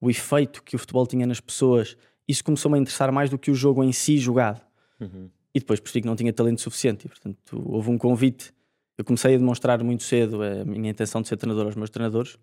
o 0.00 0.10
efeito 0.10 0.62
que 0.62 0.76
o 0.76 0.78
futebol 0.78 1.06
tinha 1.06 1.26
nas 1.26 1.40
pessoas, 1.40 1.96
isso 2.26 2.44
começou-me 2.44 2.78
a 2.78 2.80
interessar 2.80 3.10
mais 3.10 3.30
do 3.30 3.38
que 3.38 3.50
o 3.50 3.54
jogo 3.54 3.82
em 3.82 3.92
si 3.92 4.18
jogado. 4.18 4.62
Uhum. 5.00 5.30
E 5.54 5.60
depois 5.60 5.80
percebi 5.80 6.02
que 6.02 6.06
não 6.06 6.16
tinha 6.16 6.32
talento 6.32 6.60
suficiente. 6.60 7.06
E, 7.06 7.08
portanto, 7.08 7.62
houve 7.66 7.90
um 7.90 7.98
convite. 7.98 8.52
Eu 8.96 9.04
comecei 9.04 9.34
a 9.34 9.38
demonstrar 9.38 9.82
muito 9.82 10.02
cedo 10.02 10.42
a 10.42 10.64
minha 10.64 10.90
intenção 10.90 11.22
de 11.22 11.28
ser 11.28 11.36
treinador 11.36 11.66
aos 11.66 11.74
meus 11.74 11.90
treinadores. 11.90 12.38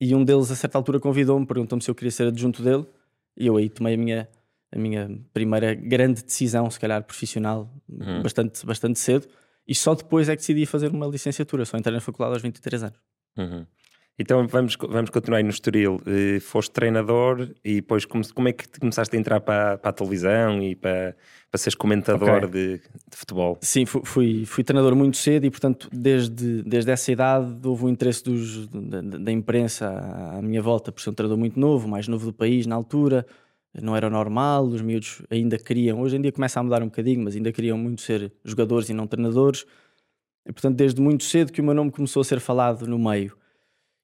E 0.00 0.14
um 0.14 0.24
deles, 0.24 0.50
a 0.50 0.56
certa 0.56 0.78
altura, 0.78 1.00
convidou-me, 1.00 1.46
perguntou-me 1.46 1.82
se 1.82 1.90
eu 1.90 1.94
queria 1.94 2.10
ser 2.10 2.28
adjunto 2.28 2.62
dele. 2.62 2.86
E 3.36 3.46
eu 3.46 3.56
aí 3.56 3.68
tomei 3.68 3.94
a 3.94 3.96
minha, 3.96 4.28
a 4.74 4.78
minha 4.78 5.08
primeira 5.32 5.72
grande 5.74 6.24
decisão, 6.24 6.68
se 6.70 6.80
calhar 6.80 7.02
profissional, 7.04 7.72
uhum. 7.88 8.22
bastante, 8.22 8.66
bastante 8.66 8.98
cedo. 8.98 9.28
E 9.66 9.74
só 9.74 9.94
depois 9.94 10.28
é 10.28 10.32
que 10.32 10.40
decidi 10.40 10.66
fazer 10.66 10.90
uma 10.90 11.06
licenciatura. 11.06 11.64
Só 11.64 11.76
entrei 11.76 11.94
na 11.94 12.00
faculdade 12.00 12.34
aos 12.34 12.42
23 12.42 12.82
anos. 12.82 12.98
Uhum. 13.38 13.64
Então 14.16 14.46
vamos, 14.46 14.76
vamos 14.76 15.10
continuar 15.10 15.38
aí 15.38 15.42
no 15.42 15.50
Estoril. 15.50 15.96
Uh, 16.06 16.40
foste 16.40 16.70
treinador 16.70 17.48
e 17.64 17.76
depois 17.76 18.04
como, 18.04 18.22
como 18.32 18.48
é 18.48 18.52
que 18.52 18.68
começaste 18.78 19.16
a 19.16 19.18
entrar 19.18 19.40
para, 19.40 19.76
para 19.76 19.90
a 19.90 19.92
televisão 19.92 20.62
e 20.62 20.76
para, 20.76 21.16
para 21.50 21.58
seres 21.58 21.74
comentador 21.74 22.44
okay. 22.44 22.48
de, 22.48 22.78
de, 23.10 23.16
futebol? 23.16 23.58
Sim, 23.60 23.84
fui, 23.86 24.44
fui, 24.46 24.62
treinador 24.62 24.94
muito 24.94 25.16
cedo 25.16 25.46
e, 25.46 25.50
portanto, 25.50 25.88
desde, 25.92 26.62
desde 26.62 26.92
essa 26.92 27.10
idade 27.10 27.58
houve 27.66 27.86
um 27.86 27.88
interesse 27.88 28.22
dos, 28.22 28.68
da, 28.68 29.00
da, 29.00 29.32
imprensa 29.32 29.88
à 30.36 30.40
minha 30.40 30.62
volta, 30.62 30.92
por 30.92 31.00
ser 31.00 31.10
um 31.10 31.14
treinador 31.14 31.38
muito 31.38 31.58
novo, 31.58 31.88
mais 31.88 32.06
novo 32.06 32.26
do 32.26 32.32
país 32.32 32.66
na 32.66 32.76
altura. 32.76 33.26
Não 33.82 33.96
era 33.96 34.08
normal, 34.08 34.66
os 34.66 34.80
miúdos 34.80 35.22
ainda 35.28 35.58
queriam, 35.58 36.00
hoje 36.00 36.16
em 36.16 36.20
dia 36.20 36.30
começa 36.30 36.60
a 36.60 36.62
mudar 36.62 36.82
um 36.82 36.86
bocadinho, 36.86 37.24
mas 37.24 37.34
ainda 37.34 37.50
queriam 37.52 37.76
muito 37.76 38.02
ser 38.02 38.32
jogadores 38.44 38.88
e 38.88 38.94
não 38.94 39.06
treinadores. 39.06 39.66
E, 40.46 40.52
portanto, 40.52 40.76
desde 40.76 41.00
muito 41.00 41.24
cedo 41.24 41.52
que 41.52 41.60
o 41.60 41.64
meu 41.64 41.74
nome 41.74 41.90
começou 41.90 42.20
a 42.20 42.24
ser 42.24 42.38
falado 42.38 42.86
no 42.86 42.98
meio. 42.98 43.36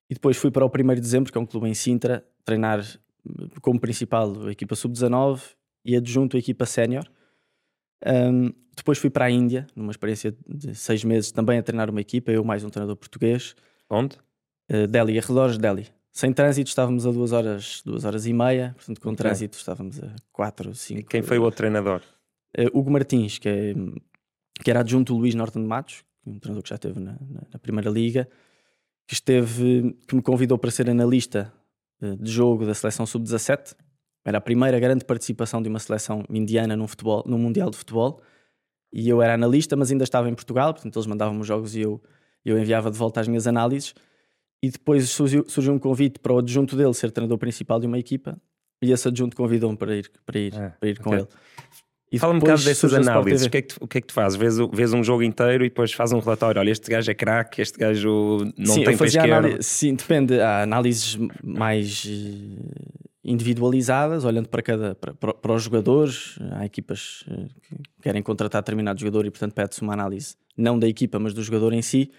E 0.09 0.13
depois 0.13 0.35
fui 0.35 0.51
para 0.51 0.65
o 0.65 0.69
1 0.69 0.95
de 0.95 1.01
dezembro, 1.01 1.31
que 1.31 1.37
é 1.37 1.41
um 1.41 1.45
clube 1.45 1.69
em 1.69 1.73
Sintra, 1.73 2.25
treinar 2.43 2.83
como 3.61 3.79
principal 3.79 4.47
a 4.47 4.51
equipa 4.51 4.75
sub-19 4.75 5.41
e 5.85 5.95
adjunto 5.95 6.35
a 6.35 6.39
equipa 6.39 6.65
sénior. 6.65 7.05
Um, 8.05 8.51
depois 8.75 8.97
fui 8.97 9.09
para 9.09 9.25
a 9.25 9.29
Índia, 9.29 9.67
numa 9.75 9.91
experiência 9.91 10.35
de 10.47 10.75
seis 10.75 11.03
meses, 11.03 11.31
também 11.31 11.57
a 11.59 11.63
treinar 11.63 11.89
uma 11.89 12.01
equipa, 12.01 12.31
eu 12.31 12.43
mais 12.43 12.63
um 12.63 12.69
treinador 12.69 12.95
português. 12.97 13.55
Onde? 13.89 14.17
Uh, 14.69 14.87
Delhi, 14.87 15.17
arredores 15.17 15.55
de 15.55 15.61
Delhi. 15.61 15.87
Sem 16.11 16.33
trânsito 16.33 16.69
estávamos 16.69 17.07
a 17.07 17.11
duas 17.11 17.31
horas, 17.31 17.81
duas 17.85 18.03
horas 18.03 18.25
e 18.25 18.33
meia, 18.33 18.73
portanto 18.75 18.99
com 18.99 19.09
okay. 19.09 19.17
trânsito 19.17 19.57
estávamos 19.57 20.03
a 20.03 20.13
quatro, 20.31 20.75
cinco. 20.75 20.99
E 20.99 21.03
quem 21.03 21.21
foi 21.21 21.39
o 21.39 21.43
outro 21.43 21.57
treinador? 21.57 22.01
Uh, 22.57 22.77
Hugo 22.77 22.91
Martins, 22.91 23.37
que, 23.37 23.47
é, 23.47 23.73
que 24.61 24.69
era 24.69 24.81
adjunto 24.81 25.15
Luís 25.15 25.33
Norton 25.33 25.61
de 25.61 25.67
Matos, 25.67 26.03
um 26.25 26.37
treinador 26.37 26.63
que 26.63 26.69
já 26.69 26.75
esteve 26.75 26.99
na, 26.99 27.13
na, 27.13 27.41
na 27.53 27.59
Primeira 27.59 27.89
Liga 27.89 28.27
que 29.11 29.15
esteve, 29.15 29.93
que 30.07 30.15
me 30.15 30.21
convidou 30.21 30.57
para 30.57 30.71
ser 30.71 30.89
analista 30.89 31.51
eh, 32.01 32.15
de 32.15 32.31
jogo 32.31 32.65
da 32.65 32.73
seleção 32.73 33.05
sub-17. 33.05 33.75
Era 34.23 34.37
a 34.37 34.41
primeira 34.41 34.79
grande 34.79 35.03
participação 35.03 35.61
de 35.61 35.67
uma 35.67 35.79
seleção 35.79 36.23
indiana 36.29 36.77
num, 36.77 36.87
futebol, 36.87 37.21
num 37.27 37.37
Mundial 37.37 37.69
de 37.69 37.75
Futebol. 37.75 38.21
E 38.93 39.09
eu 39.09 39.21
era 39.21 39.33
analista, 39.33 39.75
mas 39.75 39.91
ainda 39.91 40.05
estava 40.05 40.29
em 40.29 40.33
Portugal, 40.33 40.73
portanto 40.73 40.95
eles 40.95 41.07
mandavam-me 41.07 41.41
os 41.41 41.47
jogos 41.47 41.75
e 41.75 41.81
eu, 41.81 42.01
eu 42.45 42.57
enviava 42.57 42.89
de 42.89 42.97
volta 42.97 43.19
as 43.19 43.27
minhas 43.27 43.47
análises. 43.47 43.93
E 44.61 44.69
depois 44.69 45.09
surgiu, 45.09 45.43
surgiu 45.47 45.73
um 45.73 45.79
convite 45.79 46.19
para 46.19 46.33
o 46.33 46.37
adjunto 46.39 46.75
dele 46.75 46.93
ser 46.93 47.11
treinador 47.11 47.37
principal 47.37 47.79
de 47.79 47.87
uma 47.87 47.97
equipa 47.97 48.39
e 48.81 48.91
esse 48.91 49.07
adjunto 49.07 49.35
convidou-me 49.35 49.77
para 49.77 49.95
ir, 49.95 50.11
para 50.25 50.39
ir, 50.39 50.53
Ah, 50.55 50.75
para 50.79 50.89
ir 50.89 50.99
com 50.99 51.13
ele. 51.15 51.27
E 52.11 52.19
Fala-me 52.19 52.37
um 52.37 52.41
bocado 52.41 52.61
dessas 52.63 52.93
análises. 52.93 53.47
O 53.47 53.49
que, 53.49 53.57
é 53.57 53.61
que 53.61 53.67
tu, 53.73 53.77
o 53.79 53.87
que 53.87 53.97
é 53.97 54.01
que 54.01 54.07
tu 54.07 54.13
fazes? 54.13 54.37
Vês, 54.37 54.57
vês 54.73 54.91
um 54.91 55.01
jogo 55.01 55.23
inteiro 55.23 55.63
e 55.63 55.69
depois 55.69 55.93
faz 55.93 56.11
um 56.11 56.19
relatório. 56.19 56.59
Olha, 56.59 56.69
este 56.69 56.91
gajo 56.91 57.09
é 57.09 57.13
craque, 57.13 57.61
este 57.61 57.79
gajo 57.79 58.39
não 58.57 58.73
sim, 58.75 58.83
tem 58.83 58.97
análise, 59.37 59.63
sim, 59.63 59.95
depende. 59.95 60.37
Há 60.41 60.63
análises 60.63 61.17
mais 61.41 62.05
eh, 62.05 62.91
individualizadas, 63.23 64.25
olhando 64.25 64.49
para 64.49 64.61
cada 64.61 64.93
para, 64.95 65.13
para- 65.13 65.33
para 65.33 65.53
os 65.53 65.63
jogadores. 65.63 66.37
Há 66.51 66.65
equipas 66.65 67.23
eh, 67.29 67.45
que 67.61 67.75
querem 68.01 68.21
contratar 68.21 68.61
determinado 68.61 68.99
jogador 68.99 69.25
e, 69.25 69.31
portanto, 69.31 69.53
pede-se 69.53 69.81
uma 69.81 69.93
análise 69.93 70.35
não 70.57 70.77
da 70.77 70.87
equipa, 70.89 71.17
mas 71.17 71.33
do 71.33 71.41
jogador 71.41 71.71
em 71.71 71.81
si. 71.81 72.11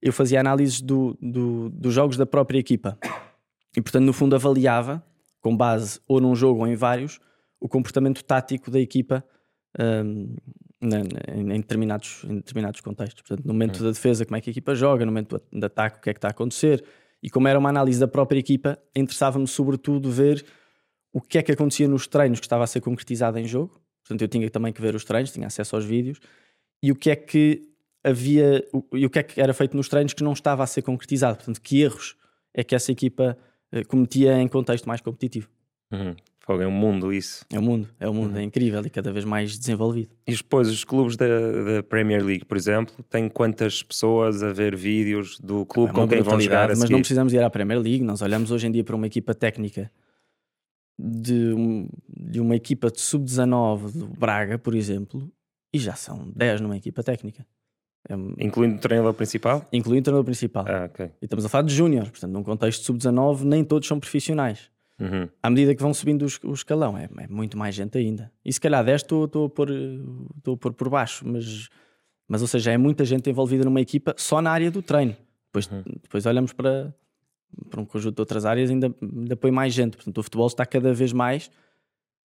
Eu 0.00 0.12
fazia 0.12 0.40
análises 0.40 0.80
do, 0.80 1.16
do- 1.20 1.68
dos 1.70 1.92
jogos 1.94 2.16
da 2.16 2.24
própria 2.26 2.58
equipa 2.58 2.98
e, 3.76 3.82
portanto, 3.82 4.04
no 4.04 4.12
fundo, 4.12 4.34
avaliava 4.36 5.04
com 5.40 5.56
base 5.56 6.00
ou 6.06 6.20
num 6.20 6.34
jogo 6.34 6.60
ou 6.60 6.66
em 6.66 6.74
vários 6.76 7.18
o 7.60 7.68
comportamento 7.68 8.24
tático 8.24 8.70
da 8.70 8.78
equipa. 8.80 9.24
hum, 9.78 10.34
na- 10.80 10.98
na- 10.98 11.54
em, 11.54 11.60
determinados, 11.60 12.22
em 12.24 12.36
determinados 12.36 12.80
contextos. 12.80 13.22
Portanto, 13.22 13.44
no 13.44 13.52
momento 13.52 13.82
da 13.82 13.90
defesa, 13.90 14.24
como 14.24 14.36
é 14.36 14.40
que 14.40 14.48
a 14.48 14.52
equipa 14.52 14.74
joga, 14.76 15.04
no 15.04 15.10
momento 15.10 15.40
do 15.52 15.64
ataque, 15.66 15.98
o 15.98 16.00
que 16.00 16.10
é 16.10 16.12
que 16.14 16.18
está 16.18 16.28
a 16.28 16.30
acontecer. 16.30 16.84
E 17.20 17.28
como 17.28 17.48
era 17.48 17.58
uma 17.58 17.68
análise 17.68 17.98
da 17.98 18.06
própria 18.06 18.38
equipa, 18.38 18.78
interessava-me 18.94 19.46
sobretudo 19.48 20.08
ver 20.10 20.44
o 21.12 21.20
que 21.20 21.36
é 21.36 21.42
que 21.42 21.50
acontecia 21.50 21.88
nos 21.88 22.06
treinos 22.06 22.38
que 22.38 22.46
estava 22.46 22.62
a 22.62 22.66
ser 22.66 22.80
concretizado 22.80 23.38
em 23.40 23.44
jogo. 23.44 23.80
Portanto, 24.04 24.22
eu 24.22 24.28
tinha 24.28 24.48
também 24.50 24.72
que 24.72 24.80
ver 24.80 24.94
os 24.94 25.04
treinos, 25.04 25.32
tinha 25.32 25.48
acesso 25.48 25.74
aos 25.74 25.84
vídeos. 25.84 26.20
E 26.80 26.92
o 26.92 26.94
que 26.96 27.10
é 27.10 27.16
que 27.16 27.62
havia, 28.08 28.64
e 28.92 29.06
o 29.06 29.10
que 29.10 29.18
é 29.18 29.22
que 29.22 29.40
era 29.40 29.52
feito 29.54 29.76
nos 29.76 29.88
treinos 29.88 30.12
que 30.14 30.22
não 30.24 30.32
estava 30.32 30.62
a 30.62 30.66
ser 30.66 30.82
concretizado. 30.82 31.36
Portanto, 31.36 31.60
que 31.60 31.80
erros 31.82 32.16
é 32.54 32.64
que 32.64 32.74
essa 32.74 32.90
equipa 32.92 33.36
eh, 33.72 33.84
cometia 33.84 34.40
em 34.40 34.48
contexto 34.48 34.86
mais 34.86 35.00
competitivo. 35.00 35.48
Uhum. 35.92 36.14
É 36.50 36.66
um 36.66 36.70
mundo 36.70 37.12
isso. 37.12 37.44
É 37.52 37.58
o 37.58 37.62
mundo, 37.62 37.86
é 38.00 38.08
o 38.08 38.14
mundo, 38.14 38.38
é 38.38 38.42
incrível 38.42 38.80
e 38.84 38.88
cada 38.88 39.12
vez 39.12 39.22
mais 39.22 39.58
desenvolvido. 39.58 40.08
E 40.26 40.34
depois, 40.34 40.66
os 40.68 40.82
clubes 40.82 41.14
da, 41.14 41.26
da 41.26 41.82
Premier 41.82 42.24
League, 42.24 42.46
por 42.46 42.56
exemplo, 42.56 42.94
têm 43.10 43.28
quantas 43.28 43.82
pessoas 43.82 44.42
a 44.42 44.50
ver 44.50 44.74
vídeos 44.74 45.38
do 45.40 45.66
clube 45.66 45.90
É 45.90 45.92
com 45.92 46.08
quem 46.08 46.22
vão 46.22 46.40
jogar 46.40 46.68
mas 46.70 46.88
não 46.88 47.00
precisamos 47.00 47.34
ir 47.34 47.42
à 47.42 47.50
Premier 47.50 47.78
League. 47.78 48.02
Nós 48.02 48.22
olhamos 48.22 48.50
hoje 48.50 48.66
em 48.66 48.70
dia 48.72 48.82
para 48.82 48.96
uma 48.96 49.06
equipa 49.06 49.34
técnica 49.34 49.90
de, 50.98 51.52
um- 51.52 51.88
de 52.08 52.40
uma 52.40 52.56
equipa 52.56 52.90
de 52.90 53.00
sub-19 53.00 53.92
do 53.92 54.06
Braga, 54.06 54.58
por 54.58 54.74
exemplo, 54.74 55.30
e 55.72 55.78
já 55.78 55.94
são 55.94 56.30
10 56.34 56.60
numa 56.62 56.76
equipa 56.78 57.02
técnica, 57.02 57.42
um- 57.42 57.57
Incluindo 58.38 58.76
o 58.76 58.78
treinador 58.78 59.12
principal? 59.14 59.66
incluindo 59.72 60.00
o 60.00 60.04
treinador 60.04 60.24
principal. 60.24 60.64
Ah. 60.66 60.90
E 61.20 61.24
estamos 61.24 61.44
a 61.44 61.48
falar 61.48 61.62
de 61.64 61.74
júnior, 61.74 62.10
portanto, 62.10 62.32
num 62.32 62.42
contexto 62.42 62.80
de 62.80 62.86
sub-19, 62.86 63.42
nem 63.42 63.62
todos 63.64 63.86
são 63.86 64.00
profissionais. 64.00 64.70
Uhum. 64.98 65.28
À 65.42 65.48
medida 65.50 65.74
que 65.74 65.82
vão 65.82 65.94
subindo 65.94 66.26
o 66.42 66.52
escalão, 66.52 66.96
é, 66.98 67.08
é 67.18 67.26
muito 67.28 67.56
mais 67.56 67.74
gente 67.74 67.96
ainda. 67.98 68.32
E 68.44 68.52
se 68.52 68.60
calhar 68.60 68.84
10 68.84 69.02
estou 69.02 69.24
a 69.24 69.48
pôr, 69.48 69.70
estou 70.38 70.54
a 70.54 70.56
pôr 70.56 70.72
por 70.72 70.88
baixo, 70.88 71.24
mas, 71.26 71.68
mas 72.26 72.42
ou 72.42 72.48
seja, 72.48 72.72
é 72.72 72.76
muita 72.78 73.04
gente 73.04 73.30
envolvida 73.30 73.64
numa 73.64 73.80
equipa 73.80 74.14
só 74.16 74.40
na 74.42 74.50
área 74.50 74.70
do 74.70 74.82
treino. 74.82 75.14
Depois, 75.46 75.66
depois 76.02 76.26
olhamos 76.26 76.52
para, 76.52 76.92
para 77.70 77.80
um 77.80 77.84
conjunto 77.84 78.16
de 78.16 78.20
outras 78.22 78.44
áreas, 78.44 78.70
ainda, 78.70 78.92
ainda 79.00 79.36
põe 79.36 79.50
mais 79.50 79.72
gente. 79.72 79.96
Portanto, 79.96 80.18
o 80.18 80.22
futebol 80.22 80.46
está 80.46 80.66
cada 80.66 80.92
vez 80.92 81.12
mais. 81.12 81.50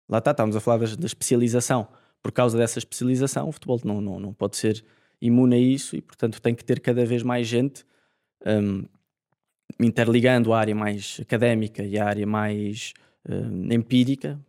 Lá 0.08 0.20
está, 0.20 0.32
estamos 0.32 0.56
a 0.56 0.60
falar 0.60 0.78
das- 0.78 0.96
da 0.96 1.06
especialização. 1.06 1.88
Por 2.24 2.32
causa 2.32 2.58
dessa 2.58 2.80
especialização, 2.80 3.50
o 3.50 3.52
futebol 3.52 3.80
não, 3.84 4.00
não, 4.00 4.20
não 4.20 4.34
pode 4.34 4.56
ser 4.56 4.84
imune 5.22 5.56
a 5.56 5.60
isso 5.60 5.96
e, 5.96 6.02
portanto, 6.02 6.42
tem 6.42 6.56
que 6.56 6.66
ter 6.66 6.80
cada 6.80 7.06
vez 7.06 7.24
mais 7.24 7.48
gente. 7.48 7.86
hum, 8.46 8.86
interligando 9.80 10.54
a 10.54 10.60
área 10.60 10.76
mais 10.76 11.18
académica 11.22 11.84
e 11.84 11.98
a 11.98 12.06
área 12.06 12.26
mais 12.26 12.94
eh, 13.28 13.76
empírica, 13.76 14.40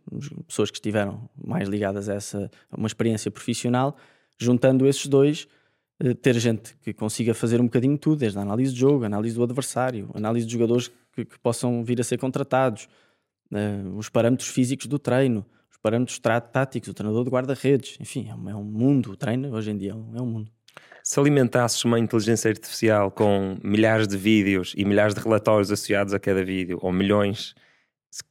pessoas 0.47 0.71
que 0.71 0.77
estiveram 0.77 1.29
mais 1.43 1.69
ligadas 1.69 2.09
a 2.09 2.15
essa 2.15 2.51
a 2.71 2.77
uma 2.77 2.87
experiência 2.87 3.29
profissional, 3.31 3.95
juntando 4.37 4.87
esses 4.87 5.07
dois, 5.07 5.47
eh, 5.99 6.13
ter 6.13 6.37
gente 6.39 6.75
que 6.81 6.93
consiga 6.93 7.33
fazer 7.33 7.61
um 7.61 7.65
bocadinho 7.65 7.97
tudo, 7.97 8.17
desde 8.17 8.37
a 8.37 8.41
análise 8.41 8.73
de 8.73 8.79
jogo, 8.79 9.05
análise 9.05 9.35
do 9.35 9.43
adversário, 9.43 10.09
análise 10.13 10.45
de 10.45 10.53
jogadores 10.53 10.91
que, 11.13 11.25
que 11.25 11.39
possam 11.39 11.83
vir 11.83 11.99
a 12.01 12.03
ser 12.03 12.17
contratados, 12.17 12.87
eh, 13.51 13.81
os 13.95 14.09
parâmetros 14.09 14.49
físicos 14.49 14.87
do 14.87 14.99
treino, 14.99 15.45
os 15.71 15.77
parâmetros 15.77 16.19
táticos, 16.19 16.89
o 16.89 16.93
treinador 16.93 17.23
de 17.23 17.29
guarda-redes, 17.29 17.97
enfim, 17.99 18.29
é 18.29 18.35
um, 18.35 18.49
é 18.49 18.55
um 18.55 18.63
mundo, 18.63 19.11
o 19.11 19.17
treino 19.17 19.53
hoje 19.53 19.71
em 19.71 19.77
dia 19.77 19.91
é 19.91 19.95
um, 19.95 20.15
é 20.15 20.21
um 20.21 20.25
mundo. 20.25 20.51
Se 21.03 21.19
alimentasses 21.19 21.83
uma 21.83 21.99
inteligência 21.99 22.49
artificial 22.49 23.11
com 23.11 23.57
milhares 23.61 24.07
de 24.07 24.15
vídeos 24.15 24.73
e 24.77 24.85
milhares 24.85 25.13
de 25.13 25.19
relatórios 25.19 25.69
associados 25.69 26.13
a 26.13 26.19
cada 26.19 26.45
vídeo, 26.45 26.79
ou 26.81 26.93
milhões, 26.93 27.53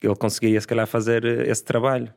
ele 0.00 0.16
conseguiria 0.16 0.58
se 0.58 0.66
calhar 0.66 0.86
fazer 0.86 1.22
eh, 1.22 1.50
esse 1.50 1.62
trabalho. 1.62 2.12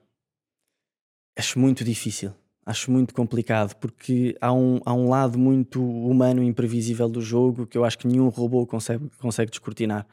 Acho 1.38 1.59
muito 1.59 1.83
difícil, 1.83 2.33
acho 2.65 2.89
muito 2.89 3.13
complicado, 3.13 3.75
porque 3.75 4.38
há 4.39 4.53
um, 4.53 4.79
há 4.85 4.93
um 4.93 5.09
lado 5.09 5.38
muito 5.38 5.83
humano 5.83 6.41
e 6.41 6.47
imprevisível 6.47 7.09
do 7.09 7.19
jogo 7.19 7.67
que 7.67 7.77
eu 7.77 7.83
acho 7.83 7.97
que 7.97 8.07
nenhum 8.07 8.29
robô 8.29 8.65
consegue, 8.65 9.09
consegue 9.19 9.51
descortinar. 9.51 10.07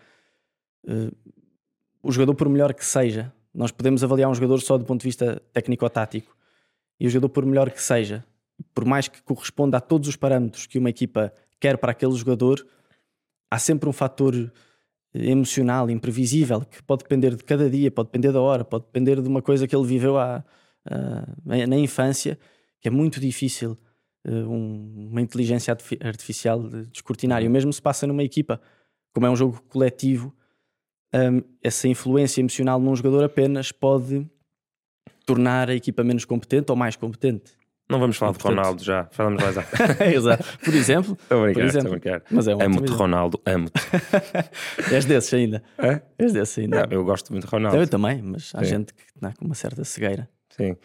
Eh, 0.88 1.12
o 2.02 2.10
jogador, 2.10 2.34
por 2.34 2.48
melhor 2.48 2.74
que 2.74 2.84
seja, 2.84 3.32
nós 3.54 3.70
podemos 3.70 4.02
avaliar 4.02 4.28
um 4.28 4.34
jogador 4.34 4.60
só 4.60 4.76
do 4.76 4.84
ponto 4.84 5.02
de 5.02 5.06
vista 5.06 5.40
técnico-tático, 5.52 6.36
e 6.98 7.06
o 7.06 7.10
jogador, 7.10 7.28
por 7.28 7.46
melhor 7.46 7.70
que 7.70 7.80
seja, 7.80 8.24
por 8.74 8.84
mais 8.84 9.08
que 9.08 9.22
corresponda 9.22 9.76
a 9.78 9.80
todos 9.80 10.08
os 10.08 10.16
parâmetros 10.16 10.66
que 10.66 10.78
uma 10.78 10.90
equipa 10.90 11.32
quer 11.60 11.78
para 11.78 11.92
aquele 11.92 12.12
jogador, 12.14 12.66
há 13.50 13.58
sempre 13.58 13.88
um 13.88 13.92
fator 13.92 14.34
eh, 15.14 15.30
emocional, 15.30 15.88
imprevisível, 15.90 16.60
que 16.62 16.82
pode 16.82 17.02
depender 17.02 17.34
de 17.36 17.44
cada 17.44 17.68
dia, 17.70 17.90
pode 17.90 18.08
depender 18.08 18.32
da 18.32 18.40
hora, 18.40 18.64
pode 18.64 18.84
depender 18.86 19.20
de 19.20 19.28
uma 19.28 19.42
coisa 19.42 19.66
que 19.66 19.74
ele 19.76 19.86
viveu 19.86 20.16
ah, 20.18 20.44
na 21.44 21.76
infância, 21.78 22.38
que 22.80 22.88
é 22.88 22.90
muito 22.90 23.20
difícil 23.20 23.78
eh, 24.24 24.30
um- 24.44 25.08
uma 25.10 25.20
inteligência 25.20 25.72
artifi- 25.72 25.98
artificial 26.02 26.62
de 26.68 26.86
descortinar. 26.86 27.42
E 27.42 27.46
o 27.46 27.50
mesmo 27.50 27.72
se 27.72 27.80
passa 27.82 28.06
numa 28.06 28.22
equipa, 28.24 28.60
como 29.12 29.26
é 29.26 29.30
um 29.30 29.36
jogo 29.36 29.62
coletivo, 29.68 30.34
hum, 31.14 31.42
essa 31.62 31.86
influência 31.86 32.40
emocional 32.40 32.80
num 32.80 32.96
jogador 32.96 33.22
apenas 33.24 33.70
pode 33.70 34.26
tornar 35.26 35.68
a 35.70 35.74
equipa 35.74 36.02
menos 36.02 36.24
competente 36.24 36.70
ou 36.72 36.76
mais 36.76 36.96
competente. 36.96 37.52
Não 37.92 38.00
vamos 38.00 38.16
falar 38.16 38.32
Portanto- 38.32 38.52
de 38.52 38.58
Ronaldo 38.58 38.82
já, 38.84 39.04
falamos 39.12 39.42
mais 39.42 39.56
à 39.58 39.64
Exato. 40.12 40.44
Por 40.64 40.74
exemplo, 40.74 41.16
brincar, 41.28 41.52
Por 41.52 41.62
exemplo. 41.62 41.90
brincar. 41.90 42.22
mas 42.30 42.48
é 42.48 42.56
um 42.56 42.62
Amo-te. 42.62 42.90
Ronaldo, 42.92 43.40
amo-te. 43.46 43.80
És 44.92 45.04
desses 45.04 45.32
ainda. 45.34 45.62
É? 45.78 46.00
És 46.18 46.32
desses 46.32 46.58
ainda. 46.58 46.86
Não, 46.86 46.92
eu 46.98 47.04
gosto 47.04 47.30
muito 47.32 47.44
de 47.46 47.50
Ronaldo. 47.50 47.78
Eu 47.78 47.86
também, 47.86 48.20
mas 48.22 48.52
há 48.54 48.64
Sim. 48.64 48.70
gente 48.70 48.94
que 48.94 49.02
está 49.14 49.32
com 49.38 49.44
uma 49.44 49.54
certa 49.54 49.84
cegueira. 49.84 50.28
Sim. 50.50 50.76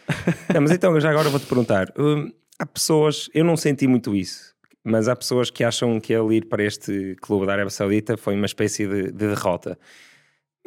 Não, 0.54 0.62
mas 0.62 0.72
então, 0.72 1.00
já 1.00 1.10
agora 1.10 1.30
vou-te 1.30 1.46
perguntar. 1.46 1.92
hum, 1.98 2.32
há 2.60 2.66
pessoas, 2.66 3.30
eu 3.34 3.44
não 3.44 3.58
senti 3.58 3.86
muito 3.88 4.16
isso, 4.16 4.54
mas 4.84 5.08
há 5.10 5.16
pessoas 5.16 5.50
que 5.50 5.64
acham 5.64 6.00
que 6.00 6.14
ele 6.14 6.36
ir 6.38 6.46
para 6.46 6.64
este 6.64 7.16
clube 7.22 7.46
da 7.46 7.54
Arábia 7.54 7.70
Saudita 7.70 8.16
foi 8.18 8.36
uma 8.36 8.46
espécie 8.46 8.88
de, 8.88 9.04
de 9.06 9.28
derrota. 9.28 9.78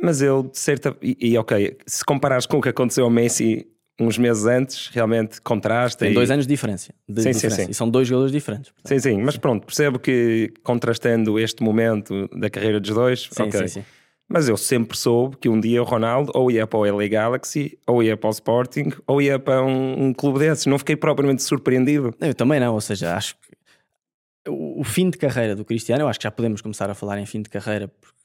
Mas 0.03 0.21
ele, 0.23 0.45
de 0.45 0.59
certa. 0.59 0.97
E, 1.03 1.17
e, 1.33 1.39
ok, 1.39 1.77
se 1.87 2.05
comparares 2.05 2.47
com 2.47 2.59
o 2.59 2.61
que 2.63 2.71
aconteceu 2.71 3.05
ao 3.05 3.11
Messi 3.11 3.67
uns 4.01 4.17
meses 4.19 4.47
antes, 4.47 4.89
realmente 4.89 5.41
contrasta. 5.43 6.05
Tem 6.05 6.13
e- 6.13 6.15
dois 6.15 6.31
anos 6.31 6.47
de 6.47 6.53
diferença. 6.53 6.93
de 7.09 7.23
Sim, 7.23 7.33
sim, 7.33 7.39
diferença. 7.39 7.65
sim. 7.67 7.71
E 7.71 7.75
são 7.75 7.89
dois 7.89 8.09
jogadores 8.09 8.33
diferentes. 8.33 8.73
portanto. 8.73 8.89
Sim, 8.89 8.99
sim, 8.99 9.23
mas 9.23 9.37
pronto, 9.37 9.67
percebo 9.67 9.99
que 9.99 10.53
contrastando 10.63 11.39
este 11.39 11.63
momento 11.63 12.29
da 12.37 12.49
carreira 12.49 12.81
dos 12.81 12.91
dois, 12.91 13.29
Sim, 13.31 13.43
ok. 13.45 13.61
sim, 13.61 13.69
sim. 13.69 13.85
Mas 14.33 14.49
eu 14.49 14.57
sempre 14.57 14.97
soube 14.97 15.37
que 15.37 15.49
um 15.49 15.61
dia 15.61 15.83
o 15.83 15.85
Ronaldo 15.85 16.31
ou 16.35 16.51
ia 16.53 16.65
para 16.67 16.79
o 16.79 16.87
LA 16.87 17.09
Galaxy, 17.09 17.77
ou 17.87 18.01
ia 18.03 18.17
para 18.17 18.29
o 18.29 18.31
Sporting, 18.31 18.91
ou 19.07 19.21
ia 19.21 19.39
para 19.41 19.63
um, 19.65 20.05
um 20.07 20.15
clube 20.15 20.39
desses. 20.39 20.67
Não 20.67 20.79
fiquei 20.79 20.95
propriamente 20.95 21.43
surpreendido. 21.43 22.15
Eu 22.21 22.33
também 22.33 22.61
não, 22.61 22.75
ou 22.75 22.81
seja, 22.81 23.17
acho 23.17 23.35
que 23.35 24.51
o, 24.51 24.81
o 24.81 24.85
fim 24.85 25.11
de 25.11 25.19
carreira 25.19 25.57
do 25.57 25.65
Cristiano, 25.65 26.03
eu 26.05 26.09
acho 26.09 26.19
que 26.19 26.23
já 26.25 26.31
podemos 26.31 26.61
começar 26.63 26.89
a 26.89 26.95
falar 26.95 27.19
em 27.19 27.27
fim 27.27 27.43
de 27.43 27.51
carreira, 27.51 27.89
porque 27.89 28.17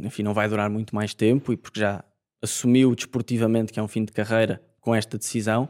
enfim, 0.00 0.24
não 0.24 0.34
vai 0.34 0.48
durar 0.48 0.68
muito 0.68 0.92
mais 0.94 1.14
tempo 1.14 1.52
e 1.52 1.56
porque 1.56 1.78
já 1.80 2.04
assumiu 2.42 2.94
desportivamente 2.94 3.72
que 3.72 3.78
é 3.78 3.82
um 3.82 3.88
fim 3.88 4.04
de 4.04 4.12
carreira 4.12 4.60
com 4.88 4.94
esta 4.94 5.18
decisão. 5.18 5.68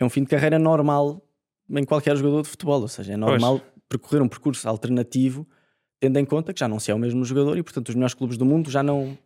É 0.00 0.04
um 0.04 0.10
fim 0.10 0.22
de 0.22 0.26
carreira 0.26 0.58
normal 0.58 1.22
em 1.70 1.84
qualquer 1.84 2.16
jogador 2.16 2.42
de 2.42 2.48
futebol, 2.48 2.80
ou 2.82 2.88
seja, 2.88 3.12
é 3.12 3.16
normal 3.16 3.60
percorrer 3.88 4.20
um 4.20 4.26
percurso 4.26 4.68
alternativo, 4.68 5.46
tendo 6.00 6.18
em 6.18 6.24
conta 6.24 6.52
que 6.52 6.58
já 6.58 6.66
não 6.66 6.80
se 6.80 6.90
é 6.90 6.94
o 6.94 6.98
mesmo 6.98 7.24
jogador 7.24 7.56
e, 7.56 7.62
portanto, 7.62 7.90
os 7.90 7.94
melhores 7.94 8.14
clubes 8.14 8.36
do 8.36 8.44
mundo 8.44 8.68
já 8.68 8.82
não, 8.82 9.16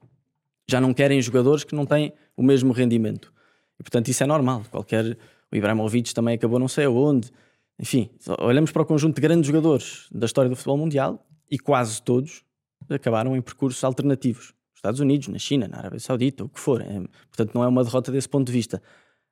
já 0.69 0.83
não 0.83 0.93
querem 0.93 1.21
jogadores 1.23 1.65
que 1.65 1.75
não 1.75 1.87
têm 1.87 2.13
o 2.37 2.43
mesmo 2.43 2.75
rendimento. 2.75 3.33
E, 3.81 3.83
portanto, 3.83 4.09
isso 4.09 4.23
é 4.23 4.27
normal. 4.27 4.65
Qualquer. 4.71 5.17
O 5.51 5.57
Ibrahimovic 5.57 6.13
também 6.13 6.35
acabou 6.35 6.59
não 6.59 6.69
sei 6.69 6.85
aonde. 6.85 7.31
Enfim, 7.79 8.11
olhamos 8.41 8.71
para 8.71 8.83
o 8.83 8.85
conjunto 8.85 9.15
de 9.15 9.23
grandes 9.23 9.47
jogadores 9.47 10.09
da 10.13 10.27
história 10.27 10.51
do 10.51 10.57
futebol 10.57 10.77
mundial 10.77 11.27
e 11.51 11.59
quase 11.59 12.03
todos 12.03 12.45
acabaram 12.91 13.35
em 13.35 13.41
percursos 13.41 13.83
alternativos. 13.83 14.53
Nos 14.73 14.79
Estados 14.79 15.01
Unidos, 15.01 15.29
na 15.29 15.39
China, 15.39 15.69
na 15.69 15.79
Arábia 15.79 16.01
Saudita, 16.01 16.45
o 16.45 16.51
que 16.51 16.61
for. 16.61 16.83
É, 16.83 17.01
portanto, 17.29 17.55
não 17.55 17.65
é 17.65 17.69
uma 17.69 17.83
derrota 17.83 18.13
desse 18.13 18.29
ponto 18.29 18.47
de 18.47 18.53
vista. 18.53 18.83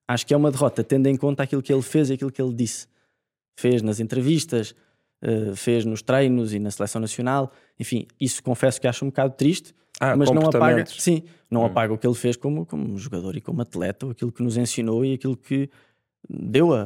Acho 0.06 0.26
que 0.26 0.34
é 0.34 0.36
uma 0.36 0.50
derrota 0.50 0.84
tendo 0.84 1.06
em 1.06 1.16
conta 1.16 1.42
aquilo 1.42 1.62
que 1.62 1.72
ele 1.72 1.82
fez 1.82 2.10
e 2.10 2.14
aquilo 2.14 2.30
que 2.30 2.40
ele 2.42 2.52
disse. 2.54 2.86
Fez 3.58 3.80
nas 3.82 4.00
entrevistas, 4.00 4.74
uh, 5.22 5.54
fez 5.56 5.84
nos 5.84 6.02
treinos 6.02 6.52
e 6.52 6.58
na 6.58 6.70
seleção 6.70 7.00
nacional. 7.00 7.52
Enfim, 7.78 8.06
isso 8.20 8.42
confesso 8.42 8.80
que 8.80 8.86
acho 8.86 9.04
um 9.04 9.08
bocado 9.08 9.34
triste, 9.34 9.74
Ah, 10.00 10.16
mas 10.16 10.30
não 10.30 10.46
apaga, 10.46 10.84
sim, 10.86 11.22
não 11.50 11.62
Hum. 11.62 11.66
apaga 11.66 11.92
o 11.94 11.98
que 11.98 12.06
ele 12.06 12.14
fez 12.16 12.36
como, 12.36 12.66
como 12.66 12.98
jogador 12.98 13.36
e 13.36 13.40
como 13.40 13.62
atleta, 13.62 14.10
aquilo 14.10 14.32
que 14.32 14.42
nos 14.42 14.56
ensinou 14.56 15.04
e 15.04 15.14
aquilo 15.14 15.36
que 15.36 15.70
deu 16.28 16.74
a, 16.74 16.82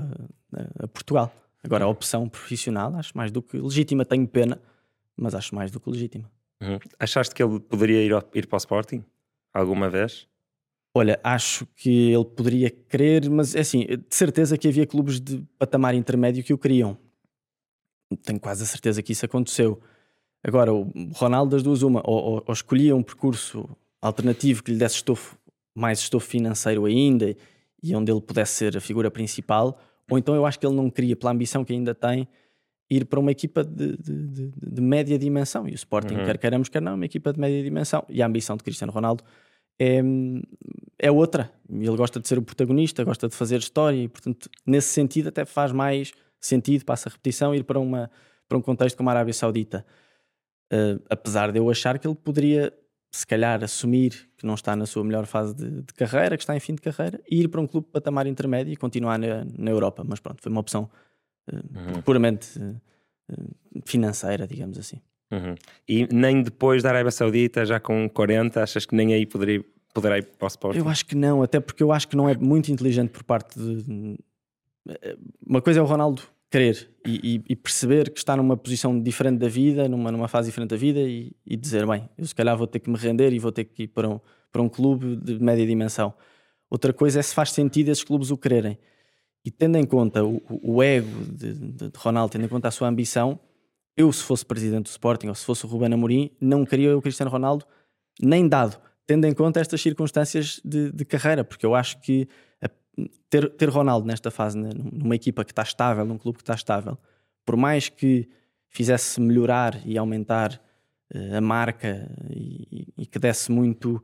a- 0.54 0.84
a 0.84 0.88
Portugal. 0.88 1.32
Agora, 1.64 1.84
a 1.84 1.88
opção 1.88 2.28
profissional 2.28 2.94
acho 2.96 3.16
mais 3.16 3.30
do 3.32 3.42
que 3.42 3.58
legítima. 3.58 4.04
Tenho 4.04 4.28
pena, 4.28 4.60
mas 5.16 5.34
acho 5.34 5.54
mais 5.54 5.70
do 5.70 5.80
que 5.80 5.90
legítima. 5.90 6.30
Uhum. 6.60 6.78
Achaste 7.00 7.34
que 7.34 7.42
ele 7.42 7.58
poderia 7.58 8.02
ir, 8.04 8.12
ao- 8.12 8.22
ir 8.34 8.46
para 8.46 8.56
o 8.56 8.58
Sporting? 8.58 9.02
Alguma 9.54 9.88
vez? 9.88 10.28
Olha, 10.94 11.20
acho 11.22 11.66
que 11.76 12.10
ele 12.12 12.24
poderia 12.24 12.70
querer, 12.70 13.28
mas 13.30 13.54
é 13.54 13.60
assim, 13.60 13.80
de 13.86 14.02
certeza 14.14 14.56
que 14.58 14.66
havia 14.68 14.86
clubes 14.86 15.20
de 15.20 15.44
patamar 15.58 15.94
intermédio 15.94 16.42
que 16.42 16.52
o 16.52 16.58
queriam. 16.58 16.96
Tenho 18.24 18.40
quase 18.40 18.62
a 18.62 18.66
certeza 18.66 19.02
que 19.02 19.12
isso 19.12 19.24
aconteceu. 19.24 19.80
Agora, 20.42 20.72
o 20.72 20.90
Ronaldo, 21.14 21.50
das 21.54 21.62
duas, 21.62 21.82
uma, 21.82 22.00
ou, 22.04 22.42
ou- 22.46 22.52
escolhia 22.52 22.96
um 22.96 23.02
percurso 23.02 23.68
alternativo 24.00 24.62
que 24.62 24.72
lhe 24.72 24.78
desse 24.78 24.96
estofo, 24.96 25.36
mais 25.76 25.98
estofo 26.00 26.26
financeiro 26.26 26.84
ainda 26.86 27.36
e 27.82 27.94
onde 27.94 28.10
ele 28.10 28.20
pudesse 28.20 28.54
ser 28.54 28.76
a 28.76 28.80
figura 28.80 29.10
principal, 29.10 29.78
ou 30.10 30.16
então 30.18 30.34
eu 30.34 30.46
acho 30.46 30.58
que 30.58 30.66
ele 30.66 30.74
não 30.74 30.90
queria, 30.90 31.14
pela 31.14 31.32
ambição 31.32 31.64
que 31.64 31.72
ainda 31.72 31.94
tem, 31.94 32.26
ir 32.90 33.04
para 33.04 33.20
uma 33.20 33.30
equipa 33.30 33.62
de, 33.62 33.96
de- 33.98 34.26
de- 34.28 34.52
de 34.56 34.80
média 34.80 35.18
dimensão. 35.18 35.68
E 35.68 35.72
o 35.72 35.74
Sporting, 35.74 36.14
Uhum. 36.14 36.24
quer 36.24 36.38
queiramos, 36.38 36.68
quer 36.70 36.80
não, 36.80 36.92
é 36.92 36.94
uma 36.94 37.04
equipa 37.04 37.32
de 37.32 37.38
média 37.38 37.62
dimensão. 37.62 38.04
E 38.08 38.22
a 38.22 38.26
ambição 38.26 38.56
de 38.56 38.64
Cristiano 38.64 38.92
Ronaldo 38.92 39.22
é, 39.78 40.00
é 40.98 41.10
outra. 41.10 41.52
Ele 41.70 41.96
gosta 41.96 42.18
de 42.18 42.26
ser 42.26 42.38
o 42.38 42.42
protagonista, 42.42 43.04
gosta 43.04 43.28
de 43.28 43.34
fazer 43.34 43.58
história 43.58 43.96
e, 43.96 44.08
portanto, 44.08 44.50
nesse 44.66 44.88
sentido, 44.88 45.28
até 45.28 45.44
faz 45.44 45.70
mais 45.72 46.12
sentido, 46.40 46.84
passa 46.84 47.08
a 47.08 47.12
repetição, 47.12 47.54
ir 47.54 47.64
para, 47.64 47.78
uma, 47.78 48.10
para 48.48 48.58
um 48.58 48.62
contexto 48.62 48.96
como 48.96 49.08
a 49.10 49.12
Arábia 49.12 49.34
Saudita. 49.34 49.84
Uh, 50.72 51.00
apesar 51.08 51.50
de 51.50 51.58
eu 51.58 51.70
achar 51.70 51.98
que 51.98 52.06
ele 52.06 52.14
poderia, 52.14 52.72
se 53.10 53.26
calhar, 53.26 53.62
assumir 53.64 54.28
que 54.36 54.46
não 54.46 54.54
está 54.54 54.76
na 54.76 54.84
sua 54.86 55.02
melhor 55.02 55.26
fase 55.26 55.54
de, 55.54 55.82
de 55.82 55.94
carreira, 55.94 56.36
que 56.36 56.42
está 56.42 56.54
em 56.54 56.60
fim 56.60 56.74
de 56.74 56.82
carreira, 56.82 57.20
e 57.30 57.40
ir 57.40 57.48
para 57.48 57.60
um 57.60 57.66
clube 57.66 57.86
de 57.86 57.92
patamar 57.92 58.26
intermédio 58.26 58.72
e 58.72 58.76
continuar 58.76 59.18
na, 59.18 59.46
na 59.56 59.70
Europa. 59.70 60.04
Mas 60.06 60.20
pronto, 60.20 60.42
foi 60.42 60.52
uma 60.52 60.60
opção 60.60 60.90
uh, 61.50 62.02
puramente 62.02 62.58
uh, 62.58 62.80
uh, 63.32 63.82
financeira, 63.84 64.46
digamos 64.46 64.78
assim. 64.78 65.00
Uhum. 65.30 65.54
E 65.88 66.06
nem 66.12 66.42
depois 66.42 66.82
da 66.82 66.88
Arábia 66.90 67.10
Saudita, 67.10 67.64
já 67.66 67.78
com 67.78 68.08
40, 68.08 68.62
achas 68.62 68.86
que 68.86 68.94
nem 68.94 69.12
aí 69.12 69.26
poderia, 69.26 69.62
poderá 69.92 70.16
ir 70.18 70.24
para 70.24 70.46
o 70.46 70.48
Sporting? 70.48 70.78
Eu 70.78 70.88
acho 70.88 71.04
que 71.04 71.14
não, 71.14 71.42
até 71.42 71.60
porque 71.60 71.82
eu 71.82 71.92
acho 71.92 72.08
que 72.08 72.16
não 72.16 72.28
é 72.28 72.34
muito 72.36 72.72
inteligente 72.72 73.10
por 73.10 73.22
parte 73.22 73.58
de. 73.58 74.16
Uma 75.46 75.60
coisa 75.60 75.80
é 75.80 75.82
o 75.82 75.86
Ronaldo 75.86 76.22
querer 76.50 76.88
e, 77.06 77.36
e- 77.36 77.44
e 77.50 77.56
perceber 77.56 78.10
que 78.10 78.18
está 78.18 78.34
numa 78.36 78.56
posição 78.56 78.98
diferente 79.00 79.38
da 79.38 79.48
vida, 79.48 79.86
numa, 79.86 80.10
numa 80.10 80.28
fase 80.28 80.48
diferente 80.48 80.70
da 80.70 80.76
vida 80.76 80.98
e, 81.00 81.32
e 81.46 81.56
dizer: 81.56 81.86
bem, 81.86 82.08
eu 82.16 82.24
se 82.24 82.34
calhar 82.34 82.56
vou 82.56 82.66
ter 82.66 82.78
que 82.78 82.88
me 82.88 82.96
render 82.96 83.32
e 83.32 83.38
vou 83.38 83.52
ter 83.52 83.64
que 83.64 83.82
ir 83.82 83.88
para 83.88 84.08
um, 84.08 84.20
para 84.50 84.62
um 84.62 84.68
clube 84.68 85.16
de 85.16 85.38
média 85.38 85.66
dimensão. 85.66 86.14
Outra 86.70 86.92
coisa 86.92 87.20
é 87.20 87.22
se 87.22 87.34
faz 87.34 87.50
sentido 87.52 87.90
esses 87.90 88.04
clubes 88.04 88.30
o 88.30 88.36
quererem. 88.38 88.78
E 89.44 89.50
tendo 89.50 89.76
em 89.76 89.84
conta 89.84 90.24
o, 90.24 90.36
o- 90.48 90.76
o 90.76 90.82
ego 90.82 91.24
de, 91.32 91.52
de- 91.54 91.90
de 91.90 91.98
Ronaldo, 91.98 92.32
tendo 92.32 92.44
em 92.44 92.48
conta 92.48 92.68
a 92.68 92.70
sua 92.70 92.88
ambição, 92.88 93.38
eu, 93.98 94.12
se 94.12 94.22
fosse 94.22 94.46
presidente 94.46 94.84
do 94.84 94.90
Sporting 94.90 95.26
ou 95.28 95.34
se 95.34 95.44
fosse 95.44 95.66
o 95.66 95.68
Ruben 95.68 95.92
Amorim, 95.92 96.30
não 96.40 96.64
queria 96.64 96.96
o 96.96 97.02
Cristiano 97.02 97.30
Ronaldo 97.30 97.66
nem 98.22 98.48
dado, 98.48 98.80
tendo 99.06 99.26
em 99.26 99.34
conta 99.34 99.60
estas 99.60 99.80
circunstâncias 99.80 100.60
de, 100.64 100.92
de 100.92 101.04
carreira, 101.04 101.42
porque 101.44 101.66
eu 101.66 101.74
acho 101.74 102.00
que 102.00 102.28
a- 102.62 102.70
ter, 103.28 103.50
ter 103.50 103.68
Ronaldo 103.68 104.06
nesta 104.06 104.30
fase, 104.30 104.56
né, 104.56 104.70
numa 104.74 105.16
equipa 105.16 105.44
que 105.44 105.52
está 105.52 105.62
estável, 105.62 106.04
num 106.04 106.16
clube 106.16 106.38
que 106.38 106.42
está 106.42 106.54
estável, 106.54 106.96
por 107.44 107.56
mais 107.56 107.88
que 107.88 108.28
fizesse 108.68 109.20
melhorar 109.20 109.80
e 109.84 109.98
aumentar 109.98 110.60
eh, 111.12 111.36
a 111.36 111.40
marca 111.40 112.08
e, 112.30 112.86
e 112.96 113.06
que 113.06 113.18
desse 113.18 113.50
muito, 113.50 114.02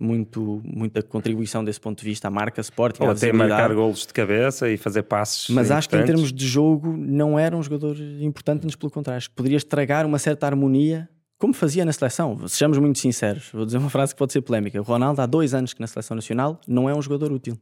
muito, 0.00 0.62
muita 0.64 1.02
contribuição 1.02 1.62
desse 1.62 1.78
ponto 1.78 1.98
de 1.98 2.04
vista 2.06 2.28
à 2.28 2.30
marca 2.30 2.60
Sporting, 2.62 3.02
Ou 3.02 3.10
até 3.10 3.30
marcar 3.32 3.72
golos 3.74 4.06
de 4.06 4.14
cabeça 4.14 4.70
e 4.70 4.78
fazer 4.78 5.02
passes. 5.02 5.50
Mas 5.50 5.70
acho 5.70 5.90
que 5.90 5.96
em 5.96 6.04
termos 6.04 6.32
de 6.32 6.46
jogo 6.46 6.96
não 6.96 7.38
era 7.38 7.54
um 7.54 7.62
jogador 7.62 7.94
importante, 8.20 8.64
antes 8.64 8.76
pelo 8.76 8.90
contrário. 8.90 9.18
Acho 9.18 9.28
que 9.28 9.36
poderia 9.36 9.58
estragar 9.58 10.06
uma 10.06 10.18
certa 10.18 10.46
harmonia, 10.46 11.06
como 11.38 11.52
fazia 11.52 11.84
na 11.84 11.92
seleção. 11.92 12.48
Sejamos 12.48 12.78
muito 12.78 12.98
sinceros. 12.98 13.50
Vou 13.52 13.66
dizer 13.66 13.76
uma 13.76 13.90
frase 13.90 14.14
que 14.14 14.18
pode 14.18 14.32
ser 14.32 14.40
polémica. 14.40 14.80
O 14.80 14.84
Ronaldo, 14.84 15.20
há 15.20 15.26
dois 15.26 15.52
anos 15.52 15.74
que 15.74 15.80
na 15.80 15.86
seleção 15.86 16.14
nacional, 16.14 16.58
não 16.66 16.88
é 16.88 16.94
um 16.94 17.02
jogador 17.02 17.30
útil. 17.30 17.58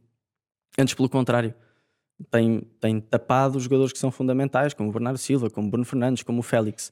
Antes 0.77 0.93
pelo 0.93 1.09
contrário. 1.09 1.53
Tem, 2.29 2.63
tem 2.81 2.99
tapado 2.99 3.57
os 3.57 3.63
jogadores 3.63 3.93
que 3.93 3.99
são 3.99 4.11
fundamentais, 4.11 4.73
como 4.73 4.89
o 4.89 4.91
Bernardo 4.91 5.17
Silva, 5.17 5.49
como 5.49 5.67
o 5.67 5.71
Bruno 5.71 5.85
Fernandes, 5.85 6.21
como 6.21 6.39
o 6.39 6.43
Félix. 6.43 6.91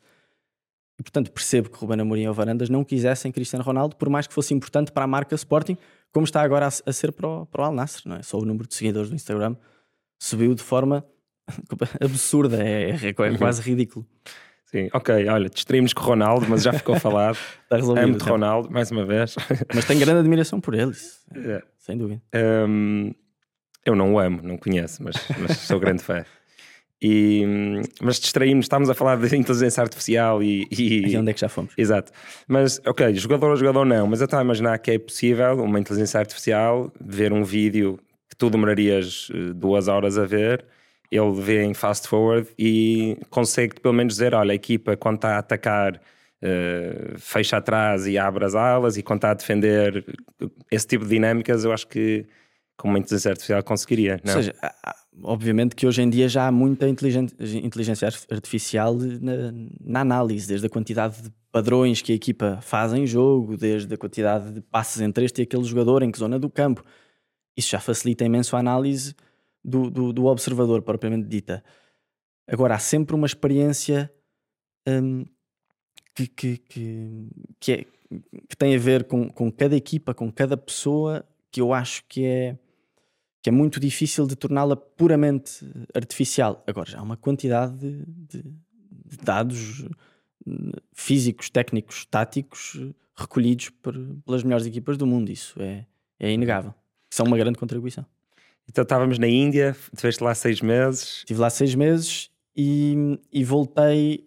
E 1.00 1.04
portanto 1.04 1.32
percebo 1.32 1.70
que 1.70 1.78
Ruben 1.78 2.02
Amorim 2.02 2.26
ou 2.28 2.34
Varandas 2.34 2.70
não 2.70 2.84
quisessem 2.84 3.32
Cristiano 3.32 3.64
Ronaldo, 3.64 3.96
por 3.96 4.10
mais 4.10 4.26
que 4.26 4.34
fosse 4.34 4.54
importante 4.54 4.92
para 4.92 5.04
a 5.04 5.08
marca 5.08 5.36
Sporting, 5.36 5.78
como 6.12 6.24
está 6.26 6.42
agora 6.42 6.68
a, 6.68 6.92
ser 6.94 7.12
para 7.12 7.28
o, 7.28 7.46
para 7.46 7.62
o 7.62 7.66
Al 7.66 7.72
Nassr, 7.74 8.08
não 8.08 8.16
é? 8.16 8.24
Só 8.24 8.40
o 8.40 8.46
número 8.46 8.68
de 8.68 8.74
seguidores 8.74 9.10
do 9.10 9.16
Instagram 9.16 9.56
subiu 10.20 10.56
de 10.56 10.64
forma 10.64 11.06
absurda, 12.04 12.64
é, 12.64 12.92
é 12.92 13.14
quase 13.38 13.62
ridículo. 13.62 14.06
Sim, 14.66 14.90
ok, 14.92 15.28
olha, 15.30 15.50
distraímos 15.50 15.94
com 15.94 16.02
o 16.02 16.06
Ronaldo, 16.06 16.46
mas 16.50 16.64
já 16.64 16.74
ficou 16.74 17.00
falado. 17.00 17.38
Está 17.64 17.78
resolvido. 17.78 18.04
Amo-te. 18.06 18.24
Ronaldo, 18.30 18.70
mais 18.70 18.92
uma 18.92 19.06
vez. 19.06 19.36
Mas 19.74 19.86
tenho 19.86 20.00
grande 20.02 20.20
admiração 20.20 20.60
por 20.60 20.74
eles, 20.74 21.24
É. 21.34 21.64
sem 21.78 21.98
dúvida. 21.98 22.22
Hum, 22.68 23.14
eu 23.86 23.96
não 23.96 24.14
o 24.14 24.20
amo, 24.20 24.42
não 24.44 24.58
conheço, 24.58 25.02
mas, 25.02 25.16
mas 25.40 25.58
sou 25.60 25.80
grande 25.80 26.04
fã. 26.04 26.26
E, 27.02 27.46
mas 28.02 28.20
distraímos, 28.20 28.66
estávamos 28.66 28.90
a 28.90 28.94
falar 28.96 29.18
de 29.18 29.36
inteligência 29.36 29.82
artificial 29.82 30.42
e, 30.42 30.68
e- 30.72 31.16
onde 31.18 31.30
é 31.30 31.34
que 31.34 31.40
já 31.40 31.48
fomos? 31.50 31.74
Exato. 31.78 32.12
Mas, 32.48 32.82
ok, 32.86 33.14
jogador 33.16 33.52
a 33.52 33.56
jogador 33.56 33.86
não, 33.86 34.08
mas 34.08 34.20
eu 34.20 34.26
estava 34.26 34.42
a 34.42 34.46
imaginar 34.46 34.78
que 34.80 34.92
é 34.92 34.98
possível 35.00 35.58
uma 35.64 35.80
inteligência 35.80 36.20
artificial 36.20 36.92
ver 37.00 37.32
um 37.32 37.44
vídeo 37.44 38.00
que 38.30 38.36
tu 38.36 38.50
demorarias 38.50 39.30
eh, 39.34 39.54
duas 39.54 39.88
horas 39.88 40.18
a 40.18 40.26
ver, 40.26 40.66
ele 41.12 41.32
vê 41.40 41.64
em 41.64 41.74
fast 41.74 42.08
forward 42.08 42.50
e 42.58 43.18
consegue 43.30 43.80
pelo 43.80 43.94
menos 43.94 44.14
dizer: 44.16 44.34
olha, 44.34 44.52
a 44.52 44.56
equipa 44.56 44.98
quando 44.98 45.18
está 45.18 45.36
a 45.36 45.38
atacar. 45.40 46.02
eh, 46.42 47.14
fecha 47.18 47.58
atrás 47.58 48.06
e 48.06 48.16
abre 48.18 48.46
as 48.46 48.54
alas 48.54 48.96
e 48.98 49.02
quando 49.04 49.18
está 49.20 49.32
a 49.32 49.34
defender 49.34 50.06
esse 50.70 50.86
tipo 50.86 51.04
de 51.04 51.10
dinâmicas 51.10 51.64
eu 51.66 51.72
acho 51.74 51.88
que 51.88 52.26
com 52.78 52.90
uma 52.90 53.00
inteligência 53.00 53.32
artificial 53.32 53.64
conseguiria 53.64 54.20
não? 54.24 54.36
Ou 54.36 54.44
seja, 54.44 54.54
obviamente 55.24 55.76
que 55.76 55.86
hoje 55.88 56.02
em 56.02 56.10
dia 56.10 56.28
já 56.30 56.48
há 56.48 56.52
muita 56.52 56.88
inteligência 56.88 58.08
ar- 58.08 58.36
artificial 58.36 58.96
na, 58.96 59.52
na 59.82 60.02
análise, 60.02 60.48
desde 60.48 60.68
a 60.68 60.70
quantidade 60.70 61.22
de 61.22 61.32
padrões 61.52 62.02
que 62.02 62.12
a 62.12 62.16
equipa 62.16 62.60
faz 62.62 62.94
em 62.94 63.06
jogo, 63.06 63.58
desde 63.58 63.94
a 63.94 63.98
quantidade 63.98 64.52
de 64.52 64.62
passes 64.62 65.02
entre 65.02 65.26
este 65.26 65.42
e 65.42 65.44
aquele 65.44 65.64
jogador, 65.64 66.04
em 66.04 66.12
que 66.12 66.20
zona 66.20 66.38
do 66.38 66.50
campo. 66.50 66.84
Isso 67.56 67.70
já 67.72 67.80
facilita 67.80 68.24
imenso 68.24 68.56
a 68.56 68.60
análise 68.60 69.16
do, 69.64 69.90
do, 69.90 70.14
do 70.14 70.26
observador, 70.26 70.82
propriamente 70.82 71.28
dita. 71.28 71.64
Agora, 72.48 72.76
há 72.76 72.80
sempre 72.80 73.16
uma 73.16 73.26
experiência 73.26 74.12
hum, 74.88 75.26
que, 76.16 76.28
que, 76.28 76.58
que, 76.58 77.28
que, 77.60 77.72
é- 77.72 77.86
que 78.48 78.56
tem 78.58 78.76
a 78.76 78.80
ver 78.80 79.04
com, 79.06 79.28
com 79.30 79.52
cada 79.52 79.76
equipa, 79.76 80.14
com 80.14 80.32
cada 80.32 80.56
pessoa, 80.56 81.26
que 81.52 81.60
eu 81.60 81.74
acho 81.74 82.04
que 82.08 82.24
é 82.24 82.58
que 83.48 83.50
é 83.50 83.54
muito 83.54 83.80
difícil 83.80 84.28
de 84.28 84.36
torná-la 84.36 84.76
puramente 84.76 85.66
artificial. 85.96 86.62
Agora, 86.68 86.90
já 86.92 87.00
há 87.00 87.02
uma 87.02 87.16
quantidade 87.16 87.78
de, 87.78 88.04
de- 88.06 88.44
de 88.44 89.18
dados 89.24 89.86
eh, 90.46 90.52
físicos, 90.94 91.50
técnicos, 91.50 92.04
táticos 92.06 92.78
eh, 92.78 92.94
recolhidos 93.16 93.70
por- 93.70 93.96
pelas 94.26 94.44
melhores 94.44 94.66
equipas 94.66 94.98
do 94.98 95.08
mundo. 95.08 95.32
Isso 95.32 95.62
é, 95.62 95.86
é 96.20 96.30
inegável. 96.30 96.74
São 97.10 97.26
uma 97.26 97.38
grande 97.38 97.58
contribuição. 97.58 98.06
então 98.68 98.82
estávamos 98.82 99.18
na 99.18 99.28
Índia 99.30 99.74
estiveste 99.94 100.22
lá 100.22 100.36
seis 100.36 100.60
meses 100.60 101.20
Estive 101.20 101.40
lá 101.40 101.50
seis 101.50 101.74
meses 101.74 102.30
e, 102.54 103.18
e 103.32 103.46
voltei 103.46 104.26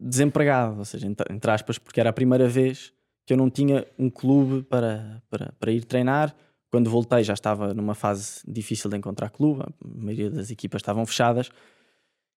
desempregado, 0.00 0.78
ou 0.80 0.84
seja, 0.84 1.06
entre 1.06 1.50
aspas, 1.52 1.78
porque 1.78 2.00
era 2.00 2.10
a 2.10 2.12
primeira 2.12 2.48
vez 2.48 2.92
que 3.24 3.32
eu 3.32 3.36
não 3.36 3.48
tinha 3.48 3.86
um 3.96 4.10
clube 4.10 4.64
para, 4.64 5.22
para, 5.30 5.52
para 5.60 5.70
ir 5.70 5.84
treinar. 5.84 6.34
Quando 6.72 6.88
voltei 6.88 7.22
já 7.22 7.34
estava 7.34 7.74
numa 7.74 7.94
fase 7.94 8.40
difícil 8.48 8.88
de 8.88 8.96
encontrar 8.96 9.28
clube, 9.28 9.60
a 9.62 9.66
maioria 9.84 10.30
das 10.30 10.50
equipas 10.50 10.80
estavam 10.80 11.04
fechadas 11.04 11.50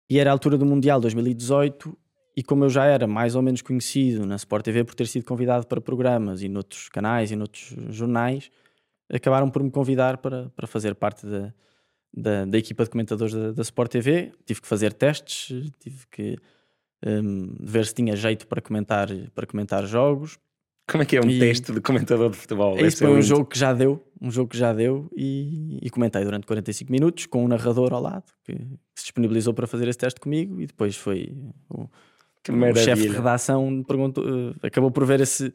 e 0.10 0.18
era 0.18 0.32
a 0.32 0.34
altura 0.34 0.58
do 0.58 0.66
Mundial 0.66 1.00
2018 1.00 1.96
e 2.36 2.42
como 2.42 2.66
eu 2.66 2.70
já 2.70 2.84
era 2.86 3.06
mais 3.06 3.36
ou 3.36 3.44
menos 3.44 3.62
conhecido 3.62 4.26
na 4.26 4.36
Sport 4.36 4.66
TV 4.66 4.84
por 4.84 4.96
ter 4.96 5.06
sido 5.06 5.24
convidado 5.24 5.68
para 5.68 5.80
programas 5.80 6.42
e 6.42 6.50
noutros 6.50 6.90
canais 6.90 7.30
e 7.30 7.36
noutros 7.36 7.76
jornais, 7.90 8.50
acabaram 9.08 9.52
por 9.52 9.62
me 9.62 9.70
convidar 9.70 10.18
para, 10.18 10.50
para 10.56 10.66
fazer 10.66 10.96
parte 10.96 11.28
da, 11.28 11.54
da, 12.12 12.46
da 12.46 12.58
equipa 12.58 12.84
de 12.86 12.90
comentadores 12.90 13.36
da, 13.36 13.52
da 13.52 13.62
Sport 13.62 13.92
TV. 13.92 14.32
Tive 14.48 14.62
que 14.62 14.68
fazer 14.68 14.94
testes, 14.94 15.72
tive 15.78 16.08
que 16.10 16.38
hum, 17.06 17.56
ver 17.60 17.86
se 17.86 17.94
tinha 17.94 18.16
jeito 18.16 18.48
para 18.48 18.64
comentar, 18.64 19.10
para 19.36 19.46
comentar 19.46 19.86
jogos 19.86 20.40
Como 20.90 21.02
é 21.02 21.06
que 21.06 21.16
é 21.16 21.22
um 21.22 21.30
E- 21.30 21.40
teste 21.40 21.72
de 21.72 21.80
comentador 21.82 22.30
de 22.30 22.38
futebol? 22.38 22.78
Isso 22.78 22.98
ser 22.98 23.06
foi 23.06 23.14
um 23.14 23.16
lindo. 23.16 23.26
jogo 23.28 23.46
que 23.46 23.58
já 23.58 23.74
deu, 23.74 24.04
um 24.22 24.30
jogo 24.30 24.50
que 24.50 24.58
já 24.58 24.74
deu 24.74 25.10
e, 25.16 25.80
e 25.82 25.90
comentei 25.90 26.24
durante 26.24 26.46
45 26.46 26.92
minutos 26.92 27.26
com 27.26 27.44
um 27.44 27.48
narrador 27.48 27.94
ao 27.94 28.02
lado 28.02 28.26
que, 28.44 28.54
se 28.96 29.04
disponibilizou 29.06 29.54
para 29.54 29.66
fazer 29.66 29.88
esse 29.88 29.98
teste 29.98 30.20
comigo 30.20 30.60
e 30.62 30.68
depois 30.68 30.96
foi 30.98 31.34
o, 31.70 31.84
o 31.84 32.76
chefe 32.76 33.04
de 33.04 33.16
redação 33.16 33.82
perguntou, 33.84 34.24
eh, 34.28 34.68
acabou 34.68 34.92
por 34.92 35.06
ver 35.06 35.22
esse 35.22 35.54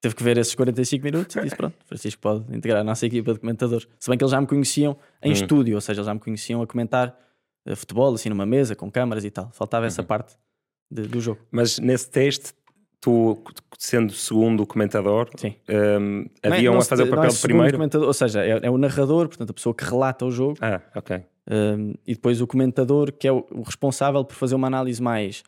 teve 0.00 0.14
que 0.14 0.22
ver 0.22 0.38
esses 0.38 0.54
45 0.54 1.04
minutos 1.04 1.36
e 1.36 1.40
disse 1.42 1.56
pronto, 1.56 1.74
Francisco 1.84 2.20
pode 2.22 2.54
integrar 2.56 2.80
a 2.80 2.84
nossa 2.84 3.04
equipa 3.06 3.32
de 3.34 3.40
comentadores. 3.40 3.86
Se 3.98 4.08
bem 4.08 4.16
que 4.16 4.22
eles 4.24 4.30
já 4.30 4.40
me 4.40 4.46
conheciam 4.46 4.96
em 5.22 5.30
Hum. 5.30 5.32
estúdio, 5.32 5.74
ou 5.74 5.80
seja, 5.80 6.00
eles 6.00 6.06
já 6.06 6.14
me 6.14 6.20
conheciam 6.20 6.62
a 6.62 6.66
comentar 6.66 7.18
eh, 7.66 7.74
futebol 7.74 8.14
assim 8.14 8.28
numa 8.30 8.46
mesa 8.46 8.74
com 8.76 8.90
câmaras 8.90 9.24
e 9.24 9.30
tal. 9.30 9.50
Faltava 9.52 9.84
essa 9.86 10.02
Uhum. 10.02 10.06
parte 10.06 10.36
de- 10.90 11.08
do 11.08 11.20
jogo. 11.20 11.40
Mas 11.50 11.78
nesse 11.78 12.08
teste, 12.10 12.52
tu, 13.06 13.40
sendo 13.78 14.12
segundo 14.12 14.66
comentador, 14.66 15.30
hum, 15.44 15.48
Não 15.68 16.28
é- 16.42 16.48
haviam 16.56 16.72
não 16.74 16.80
a 16.80 16.82
se- 16.82 16.88
fazer 16.88 17.02
o 17.04 17.06
não 17.06 17.12
é 17.12 17.16
papel 17.16 17.30
de 17.30 17.36
segundo 17.36 17.68
primeiro? 17.70 18.06
ou 18.06 18.12
seja, 18.12 18.44
é, 18.44 18.58
é 18.66 18.70
o 18.70 18.76
narrador, 18.76 19.28
portanto 19.28 19.50
a 19.50 19.54
pessoa 19.54 19.72
que 19.74 19.84
relata 19.84 20.24
o 20.26 20.30
jogo 20.30 20.56
Ah, 20.60 20.80
ok. 20.94 21.22
Um, 21.48 21.94
e 22.04 22.14
depois 22.14 22.40
o 22.40 22.46
comentador, 22.48 23.12
que 23.12 23.28
é 23.28 23.32
o, 23.32 23.46
o 23.52 23.62
responsável 23.62 24.24
por 24.24 24.34
fazer 24.34 24.56
uma 24.56 24.66
análise 24.66 25.00
mais, 25.00 25.44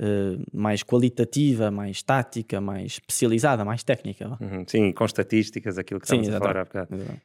uh, 0.00 0.42
mais 0.52 0.82
qualitativa, 0.82 1.70
mais 1.70 2.02
tática, 2.02 2.60
mais 2.60 2.94
especializada, 2.94 3.64
mais 3.64 3.84
técnica. 3.84 4.36
Uhum, 4.40 4.64
Sim, 4.66 4.90
com 4.92 5.04
estatísticas, 5.04 5.78
aquilo 5.78 6.00
que 6.00 6.08
Sim, 6.08 6.22
estávamos 6.22 6.34
a 6.34 6.38
falar 6.40 6.56
há 6.56 6.62
exatamente. 6.62 7.04
bocado. 7.04 7.20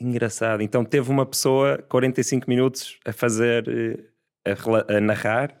Engraçado. 0.00 0.62
Então 0.62 0.84
teve 0.84 1.10
uma 1.10 1.24
pessoa 1.24 1.78
45 1.88 2.50
minutos 2.50 2.98
a 3.06 3.12
fazer, 3.12 3.66
eh, 4.46 4.52
a, 4.52 4.96
a 4.96 5.00
narrar, 5.00 5.58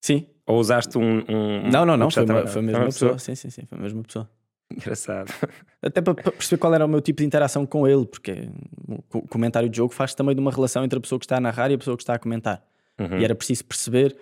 Sim, 0.00 0.26
ou 0.46 0.58
usaste 0.58 0.96
um. 0.98 1.18
um 1.28 1.70
não, 1.70 1.84
não, 1.84 1.96
não, 1.96 2.10
foi, 2.10 2.24
uma, 2.24 2.46
foi 2.46 2.60
a 2.60 2.62
mesma 2.62 2.78
uma 2.80 2.86
pessoa. 2.86 3.18
Sim, 3.18 3.34
sim, 3.34 3.50
sim, 3.50 3.62
foi 3.68 3.78
a 3.78 3.80
mesma 3.82 4.02
pessoa. 4.02 4.28
Engraçado. 4.74 5.32
Até 5.82 6.00
para, 6.00 6.14
perceber 6.14 6.58
qual 6.60 6.74
era 6.74 6.84
o 6.84 6.88
meu 6.88 7.00
tipo 7.00 7.18
de 7.20 7.26
interação 7.26 7.66
com 7.66 7.86
ele, 7.88 8.06
porque 8.06 8.48
o 8.88 9.02
co- 9.02 9.22
comentário 9.28 9.68
de 9.68 9.76
jogo 9.76 9.92
faz 9.92 10.14
também 10.14 10.34
de 10.34 10.40
uma 10.40 10.50
relação 10.50 10.84
entre 10.84 10.96
a 10.98 11.00
pessoa 11.00 11.18
que 11.18 11.24
está 11.24 11.36
a 11.36 11.40
narrar 11.40 11.70
e 11.70 11.74
a 11.74 11.78
pessoa 11.78 11.96
que 11.96 12.02
está 12.02 12.14
a 12.14 12.18
comentar. 12.18 12.62
Uhum. 12.98 13.18
E 13.18 13.24
era 13.24 13.34
preciso 13.34 13.64
perceber 13.64 14.16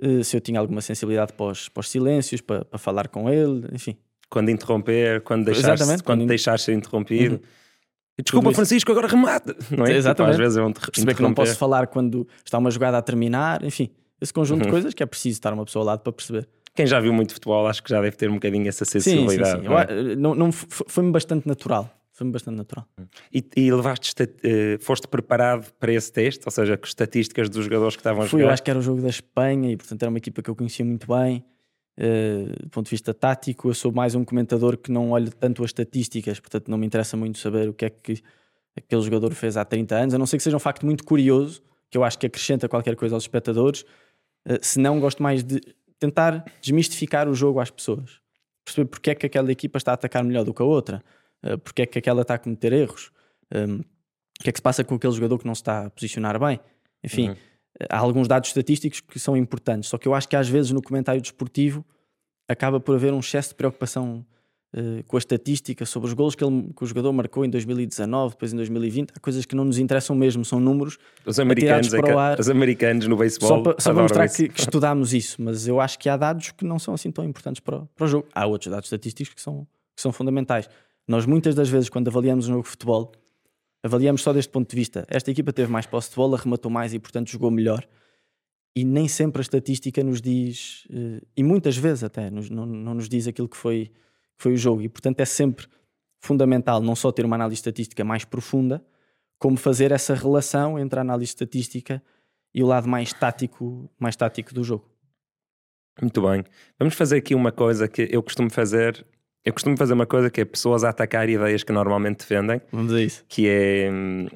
uh, 0.00 0.22
se 0.22 0.36
eu 0.36 0.40
tinha 0.40 0.60
alguma 0.60 0.80
sensibilidade 0.80 1.32
para 1.32 1.46
os, 1.46 1.68
para 1.68 1.80
os 1.80 1.90
silêncios, 1.90 2.40
para, 2.40 2.64
para 2.64 2.78
falar 2.78 3.08
com 3.08 3.28
ele, 3.28 3.66
enfim. 3.72 3.96
Quando 4.30 4.50
interromper, 4.50 5.20
quando 5.22 5.48
Exatamente, 5.50 6.02
quando 6.04 6.18
quando- 6.20 6.28
deixaste 6.28 6.66
ser 6.66 6.74
interrompido. 6.74 7.34
Uhum. 7.36 7.40
Desculpa. 8.22 8.52
Francisco, 8.52 8.92
agora 8.92 9.08
remate. 9.08 9.46
Não 9.70 9.84
é? 9.84 9.86
Tipo, 9.88 9.90
Exatamente. 9.98 10.32
às 10.32 10.38
vezes 10.38 10.58
é 10.58 10.62
um 10.62 10.72
perceber 10.72 11.14
que 11.14 11.22
não 11.22 11.34
posso 11.34 11.56
falar 11.56 11.86
quando 11.88 12.28
está 12.44 12.58
uma 12.58 12.70
jogada 12.70 12.98
a 12.98 13.02
terminar, 13.02 13.64
enfim, 13.64 13.90
esse 14.22 14.32
conjunto 14.32 14.60
Uhum. 14.60 14.66
de 14.66 14.70
coisas 14.70 14.94
que 14.94 15.02
é 15.02 15.06
preciso 15.06 15.36
estar 15.36 15.52
uma 15.52 15.64
pessoa 15.64 15.82
ao 15.82 15.86
lado 15.86 16.00
para 16.00 16.12
perceber. 16.12 16.48
Quem 16.74 16.86
já 16.86 16.98
viu 17.00 17.12
muito 17.12 17.34
futebol, 17.34 17.66
acho 17.66 17.82
que 17.82 17.90
já 17.90 18.00
deve 18.00 18.16
ter 18.16 18.30
um 18.30 18.34
bocadinho 18.34 18.66
essa 18.68 18.84
Sim, 18.84 19.00
sim, 19.00 19.10
sensibilidade. 19.28 19.60
sim. 19.62 19.68
não 19.68 19.78
é? 19.78 19.86
Eu, 19.90 20.12
eh, 20.12 20.16
não, 20.16 20.34
não, 20.34 20.52
foi-me 20.52 21.10
bastante 21.12 21.46
natural. 21.46 21.90
Foi-me 22.14 22.32
bastante 22.32 22.56
natural. 22.56 22.86
E, 23.32 23.44
e 23.56 23.72
levaste, 23.72 24.14
eh, 24.44 24.78
foste 24.80 25.08
preparado 25.08 25.70
para 25.80 25.92
esse 25.92 26.12
teste? 26.12 26.42
Ou 26.46 26.50
seja, 26.52 26.76
com 26.76 26.86
estatísticas 26.86 27.48
dos 27.48 27.64
jogadores 27.64 27.96
que 27.96 28.00
estavam 28.00 28.22
a 28.22 28.26
Fui, 28.26 28.40
eu 28.40 28.44
jogar? 28.44 28.52
acho 28.54 28.62
que 28.62 28.70
era 28.70 28.78
o 28.78 28.82
jogo 28.82 29.00
da 29.02 29.08
Espanha 29.08 29.70
e, 29.72 29.76
portanto, 29.76 30.02
era 30.02 30.10
uma 30.10 30.18
equipa 30.18 30.42
que 30.42 30.48
eu 30.48 30.54
conhecia 30.56 30.84
muito 30.84 31.06
bem. 31.06 31.44
eh, 31.96 32.44
do 32.62 32.70
ponto 32.70 32.86
de 32.86 32.90
vista 32.90 33.12
tático, 33.12 33.68
eu 33.68 33.74
sou 33.74 33.92
mais 33.92 34.14
um 34.14 34.24
comentador 34.24 34.78
que 34.78 34.90
não 34.90 35.10
olha 35.10 35.30
tanto 35.30 35.62
as 35.62 35.68
estatísticas, 35.70 36.40
portanto, 36.40 36.70
não 36.70 36.78
me 36.78 36.86
interessa 36.86 37.18
muito 37.18 37.36
saber 37.38 37.68
o 37.68 37.74
que 37.74 37.84
é 37.84 37.90
que 37.90 38.22
aquele 38.74 39.02
jogador 39.02 39.34
fez 39.34 39.58
há 39.58 39.64
30 39.64 39.94
anos, 39.96 40.14
a 40.14 40.18
não 40.18 40.24
ser 40.24 40.38
que 40.38 40.42
seja 40.42 40.56
um 40.56 40.60
facto 40.60 40.86
muito 40.86 41.04
curioso, 41.04 41.62
que 41.90 41.98
eu 41.98 42.02
acho 42.04 42.18
que 42.18 42.24
acrescenta 42.26 42.66
qualquer 42.66 42.96
coisa 42.96 43.14
aos 43.14 43.24
espectadores. 43.24 43.84
Eh, 44.46 44.58
se 44.62 44.78
não, 44.78 45.00
gosto 45.00 45.22
mais 45.22 45.42
de 45.42 45.60
tentar 45.98 46.44
desmistificar 46.60 47.28
o 47.28 47.34
jogo 47.34 47.60
às 47.60 47.70
pessoas, 47.70 48.20
perceber 48.64 48.88
porque 48.88 49.10
é 49.10 49.14
que 49.14 49.26
aquela 49.26 49.50
equipa 49.52 49.78
está 49.78 49.92
a 49.92 49.94
atacar 49.94 50.24
melhor 50.24 50.44
do 50.44 50.52
que 50.52 50.62
a 50.62 50.64
outra, 50.64 51.02
eh, 51.42 51.56
porque 51.56 51.82
é 51.82 51.86
que 51.86 51.98
aquela 51.98 52.22
está 52.22 52.34
a 52.34 52.38
cometer 52.38 52.72
erros, 52.72 53.10
um, 53.54 53.76
o 53.76 54.42
que 54.42 54.50
é 54.50 54.52
que 54.52 54.58
se 54.58 54.62
passa 54.62 54.82
com 54.82 54.94
aquele 54.94 55.12
jogador 55.12 55.38
que 55.38 55.46
não 55.46 55.54
se 55.54 55.60
está 55.60 55.86
a 55.86 55.90
posicionar 55.90 56.38
bem. 56.40 56.58
Enfim, 57.04 57.28
Uhum. 57.30 57.36
há 57.88 57.98
alguns 57.98 58.26
dados 58.26 58.48
estatísticos 58.48 59.00
que 59.00 59.18
são 59.18 59.36
importantes, 59.36 59.88
só 59.88 59.98
que 59.98 60.08
eu 60.08 60.14
acho 60.14 60.28
que 60.28 60.36
às 60.36 60.48
vezes 60.48 60.72
no 60.72 60.82
comentário 60.82 61.20
desportivo 61.20 61.84
acaba 62.48 62.80
por 62.80 62.94
haver 62.96 63.12
um 63.12 63.20
excesso 63.20 63.50
de 63.50 63.54
preocupação 63.54 64.24
eh, 64.74 65.02
com 65.06 65.16
a 65.16 65.18
estatística 65.18 65.84
sobre 65.84 66.08
os 66.08 66.14
golos 66.14 66.34
que, 66.34 66.42
ele- 66.44 66.72
que 66.76 66.82
o 66.82 66.86
jogador 66.86 67.12
marcou 67.12 67.44
em 67.44 67.50
2019, 67.50 68.30
depois 68.34 68.52
em 68.52 68.56
2020. 68.56 69.10
Há 69.14 69.20
coisas 69.20 69.44
que 69.44 69.54
não 69.54 69.64
nos 69.64 69.78
interessam 69.78 70.16
mesmo, 70.16 70.44
são 70.44 70.58
números, 70.58 70.98
Os 71.26 71.38
americanos, 71.38 71.92
é 71.92 71.98
o 72.00 72.18
ar. 72.18 72.40
os 72.40 72.48
americanos 72.48 73.06
no 73.06 73.16
beisebol 73.16 73.48
só 73.48 73.60
para, 73.62 73.80
só 73.80 73.92
para 73.92 74.02
mostrar 74.02 74.28
que, 74.28 74.48
que 74.48 74.60
estudámos 74.60 75.12
isso. 75.12 75.42
Mas 75.42 75.66
eu 75.68 75.80
acho 75.80 75.98
que 75.98 76.08
há 76.08 76.16
dados 76.16 76.50
que 76.52 76.64
não 76.64 76.78
são 76.78 76.94
assim 76.94 77.10
tão 77.10 77.24
importantes 77.24 77.60
para, 77.60 77.78
o- 77.78 77.86
para 77.94 78.04
o 78.04 78.08
jogo. 78.08 78.28
Há 78.34 78.46
outros 78.46 78.70
dados 78.70 78.86
estatísticos 78.86 79.34
que 79.34 79.40
são, 79.42 79.66
que 79.94 80.00
são 80.02 80.10
fundamentais. 80.12 80.68
Nós, 81.06 81.26
muitas 81.26 81.54
das 81.54 81.68
vezes, 81.68 81.88
quando 81.88 82.08
avaliamos 82.08 82.46
um 82.48 82.52
jogo 82.52 82.62
de 82.64 82.68
futebol, 82.70 83.12
avaliamos 83.82 84.22
só 84.22 84.32
deste 84.32 84.50
ponto 84.52 84.70
de 84.70 84.76
vista. 84.76 85.04
Esta 85.08 85.30
equipa 85.30 85.52
teve 85.52 85.70
mais 85.70 85.84
posse 85.86 86.10
de 86.10 86.16
bola, 86.16 86.38
arrematou 86.38 86.70
mais 86.70 86.94
e, 86.94 86.98
portanto, 86.98 87.28
jogou 87.28 87.50
melhor. 87.50 87.84
E 88.74 88.84
nem 88.84 89.06
sempre 89.06 89.40
a 89.40 89.42
estatística 89.42 90.02
nos 90.02 90.22
diz, 90.22 90.86
eh, 90.90 91.20
e 91.36 91.42
muitas 91.42 91.76
vezes 91.76 92.02
até, 92.04 92.30
não, 92.30 92.64
não 92.64 92.94
nos 92.94 93.06
diz 93.08 93.26
aquilo 93.26 93.46
que 93.48 93.56
foi, 93.56 93.90
que 94.36 94.42
foi 94.42 94.52
o 94.52 94.56
jogo. 94.56 94.82
E, 94.82 94.88
portanto, 94.88 95.20
é 95.20 95.24
sempre 95.24 95.66
fundamental 96.20 96.80
não 96.80 96.94
só 96.94 97.10
ter 97.12 97.24
uma 97.24 97.36
análise 97.36 97.58
estatística 97.58 98.04
mais 98.04 98.24
profunda, 98.24 98.84
como 99.38 99.56
fazer 99.56 99.90
essa 99.90 100.14
relação 100.14 100.78
entre 100.78 100.98
a 100.98 101.02
análise 101.02 101.30
estatística 101.30 102.02
e 102.54 102.62
o 102.62 102.66
lado 102.66 102.88
mais 102.88 103.12
tático, 103.12 103.90
mais 103.98 104.14
tático 104.14 104.54
do 104.54 104.62
jogo. 104.62 104.88
Muito 106.00 106.22
bem. 106.22 106.44
Vamos 106.78 106.94
fazer 106.94 107.16
aqui 107.16 107.34
uma 107.34 107.50
coisa 107.52 107.88
que 107.88 108.08
eu 108.10 108.22
costumo 108.22 108.50
fazer. 108.50 109.04
Eu 109.44 109.52
costumo 109.52 109.76
fazer 109.76 109.92
uma 109.94 110.06
coisa 110.06 110.30
que 110.30 110.40
é 110.40 110.44
pessoas 110.44 110.84
a 110.84 110.90
atacar 110.90 111.28
ideias 111.28 111.64
que 111.64 111.72
normalmente 111.72 112.20
defendem, 112.20 112.60
Vamos 112.70 112.94
a 112.94 113.00
isso. 113.02 113.24
que 113.28 113.48
é, 113.48 113.88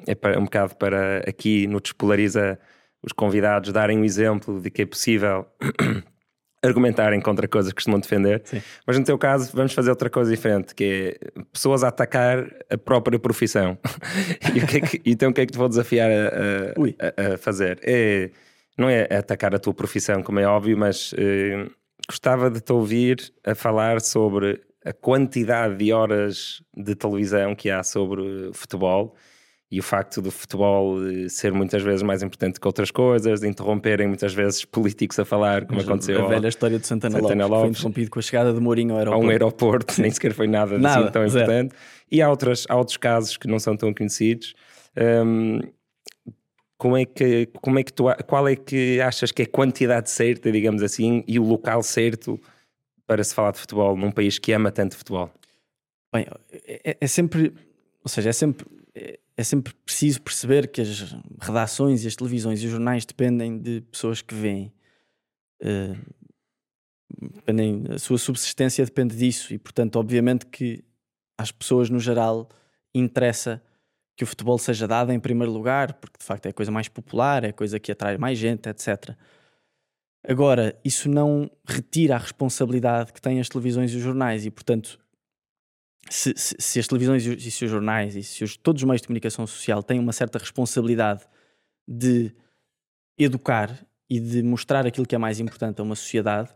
é 0.05 0.13
para- 0.15 0.37
um 0.37 0.43
bocado 0.43 0.75
para 0.75 1.19
aqui 1.19 1.65
no 1.67 1.79
Despolariza 1.79 2.59
os 3.01 3.13
convidados 3.13 3.71
darem 3.71 3.97
um 3.97 4.03
exemplo 4.03 4.59
de 4.59 4.69
que 4.69 4.81
é 4.81 4.85
possível 4.85 5.45
argumentarem 6.63 7.21
contra 7.21 7.47
coisas 7.47 7.71
que 7.71 7.75
costumam 7.75 7.99
defender. 7.99 8.41
Sim. 8.45 8.61
Mas 8.85 8.97
no 8.97 9.05
teu 9.05 9.17
caso, 9.17 9.51
vamos 9.55 9.73
fazer 9.73 9.89
outra 9.89 10.09
coisa 10.09 10.29
diferente, 10.31 10.73
que 10.73 11.17
é 11.35 11.41
pessoas 11.53 11.83
a 11.83 11.89
atacar 11.89 12.45
a 12.69 12.77
própria 12.77 13.19
profissão. 13.19 13.77
e 14.55 14.59
o 14.59 14.67
que 14.67 14.77
é 14.77 14.81
que- 14.81 15.01
então 15.05 15.29
o 15.29 15.33
que 15.33 15.41
é 15.41 15.45
que 15.45 15.51
te 15.51 15.57
vou 15.57 15.69
desafiar 15.69 16.09
a- 16.09 17.29
a- 17.29 17.33
a 17.33 17.37
fazer? 17.37 17.79
É, 17.83 18.31
não 18.77 18.89
é 18.89 19.03
atacar 19.15 19.53
a 19.55 19.59
tua 19.59 19.73
profissão, 19.73 20.21
como 20.23 20.39
é 20.39 20.45
óbvio, 20.47 20.77
mas 20.77 21.13
eh, 21.17 21.67
gostava 22.07 22.49
de 22.49 22.61
te 22.61 22.71
ouvir 22.71 23.17
a 23.45 23.53
falar 23.55 23.99
sobre 24.01 24.61
a 24.85 24.93
quantidade 24.93 25.75
de 25.77 25.91
horas 25.91 26.61
de 26.75 26.95
televisão 26.95 27.53
que 27.55 27.69
há 27.69 27.83
sobre 27.83 28.51
futebol 28.53 29.15
e 29.69 29.79
o 29.79 29.83
facto 29.83 30.21
do 30.21 30.31
futebol 30.31 30.97
eh, 31.09 31.27
ser 31.27 31.51
muitas 31.51 31.81
vezes 31.83 32.01
mais 32.01 32.23
importante 32.23 32.59
que 32.59 32.65
outras 32.67 32.89
coisas, 32.89 33.41
de 33.41 33.47
interromperem 33.47 34.07
muitas 34.07 34.33
vezes 34.33 34.63
políticos 34.65 35.19
a 35.19 35.25
falar, 35.25 35.65
como 35.65 35.81
aconteceu 35.81 36.17
a 36.19 36.23
ao- 36.23 36.29
velha 36.29 36.47
história 36.47 36.79
de 36.79 36.87
Santana, 36.87 37.19
Santana 37.19 37.43
Lopes, 37.45 37.49
foi 37.59 37.65
Lopes. 37.67 37.79
interrompido 37.79 38.11
com 38.11 38.19
a 38.19 38.21
chegada 38.21 38.53
de 38.53 38.59
Mourinho 38.61 38.91
ao 38.93 38.97
a 38.97 38.99
aeroporto. 39.01 39.25
um 39.25 39.29
aeroporto, 39.29 40.01
nem 40.01 40.09
sequer 40.11 40.33
foi 40.33 40.47
nada, 40.47 40.77
Nada, 40.77 41.01
assim 41.03 41.11
tão 41.11 41.27
zero. 41.27 41.43
importante. 41.51 41.75
E 42.09 42.21
há, 42.21 42.29
outras, 42.29 42.65
há 42.69 42.75
outros 42.77 42.95
casos 42.97 43.35
que 43.35 43.47
não 43.47 43.59
são 43.59 43.75
tão 43.75 43.93
conhecidos. 43.93 44.53
Hum, 45.25 45.59
como 46.77 46.95
é 46.95 47.05
que, 47.05 47.47
como 47.61 47.79
é 47.79 47.83
que 47.83 47.91
tu, 47.91 48.07
a- 48.07 48.15
qual 48.15 48.47
é 48.47 48.55
que 48.55 49.01
achas 49.01 49.31
que 49.31 49.41
é 49.41 49.45
a 49.45 49.49
quantidade 49.49 50.09
certa, 50.09 50.51
digamos 50.51 50.83
assim, 50.83 51.23
e 51.27 51.39
o 51.39 51.43
local 51.43 51.81
certo 51.83 52.39
para 53.05 53.23
se 53.23 53.33
falar 53.33 53.51
de 53.51 53.59
futebol 53.59 53.97
num 53.97 54.11
país 54.11 54.37
que 54.37 54.51
ama 54.53 54.71
tanto 54.71 54.95
futebol? 54.95 55.31
Bem, 56.13 56.25
é, 56.67 56.97
é 57.01 57.07
sempre, 57.07 57.51
ou 58.03 58.09
seja, 58.09 58.29
é 58.29 58.33
sempre, 58.33 58.65
é, 59.35 59.43
sempre 59.43 59.73
preciso 59.85 60.21
perceber 60.21 60.67
que 60.67 60.81
as 60.81 61.15
redações 61.39 62.03
e 62.03 62.07
as 62.07 62.15
televisões 62.15 62.61
e 62.61 62.65
os 62.65 62.71
jornais 62.71 63.05
dependem 63.05 63.57
de 63.57 63.81
pessoas 63.81 64.21
que 64.21 64.33
veem. 64.33 64.73
Eh, 65.61 65.95
dependem, 67.35 67.83
a 67.89 67.99
sua 67.99 68.17
subsistência 68.17 68.83
depende 68.83 69.15
disso 69.15 69.53
e, 69.53 69.57
portanto, 69.57 69.97
obviamente 69.97 70.45
que 70.45 70.83
às 71.37 71.51
pessoas 71.51 71.89
no 71.89 71.99
geral 71.99 72.49
interessa 72.93 73.61
que 74.15 74.23
o 74.23 74.27
futebol 74.27 74.57
seja 74.57 74.87
dado 74.87 75.11
em 75.11 75.19
primeiro 75.19 75.51
lugar, 75.53 75.93
porque 75.93 76.17
de 76.17 76.25
facto 76.25 76.47
é 76.47 76.49
a 76.49 76.53
coisa 76.53 76.71
mais 76.71 76.87
popular, 76.87 77.43
é 77.43 77.49
a 77.49 77.53
coisa 77.53 77.79
que 77.79 77.91
atrai 77.91 78.17
mais 78.17 78.39
gente, 78.39 78.67
etc. 78.67 79.15
Agora, 80.27 80.77
isso 80.83 81.07
não 81.07 81.49
retira 81.65 82.15
a 82.15 82.17
responsabilidade 82.17 83.13
que 83.13 83.21
têm 83.21 83.39
as 83.39 83.47
televisões 83.47 83.93
e 83.93 83.97
os 83.97 84.01
jornais 84.01 84.45
e, 84.45 84.51
portanto, 84.51 84.99
se, 86.09 86.33
se- 86.35 86.55
se 86.59 86.79
as 86.79 86.87
televisões 86.87 87.25
e 87.25 87.51
se 87.51 87.65
os 87.65 87.71
jornais 87.71 88.15
e 88.15 88.23
se 88.23 88.43
os- 88.43 88.57
todos 88.57 88.81
os 88.81 88.87
meios 88.87 89.01
de 89.01 89.07
comunicação 89.07 89.45
social 89.47 89.81
têm 89.83 89.99
uma 89.99 90.13
certa 90.13 90.37
responsabilidade 90.39 91.21
de 91.87 92.31
educar 93.17 93.77
e 94.09 94.19
de 94.19 94.41
mostrar 94.43 94.85
aquilo 94.85 95.05
que 95.05 95.15
é 95.15 95.17
mais 95.17 95.39
importante 95.39 95.79
a 95.79 95.83
uma 95.83 95.95
sociedade, 95.95 96.49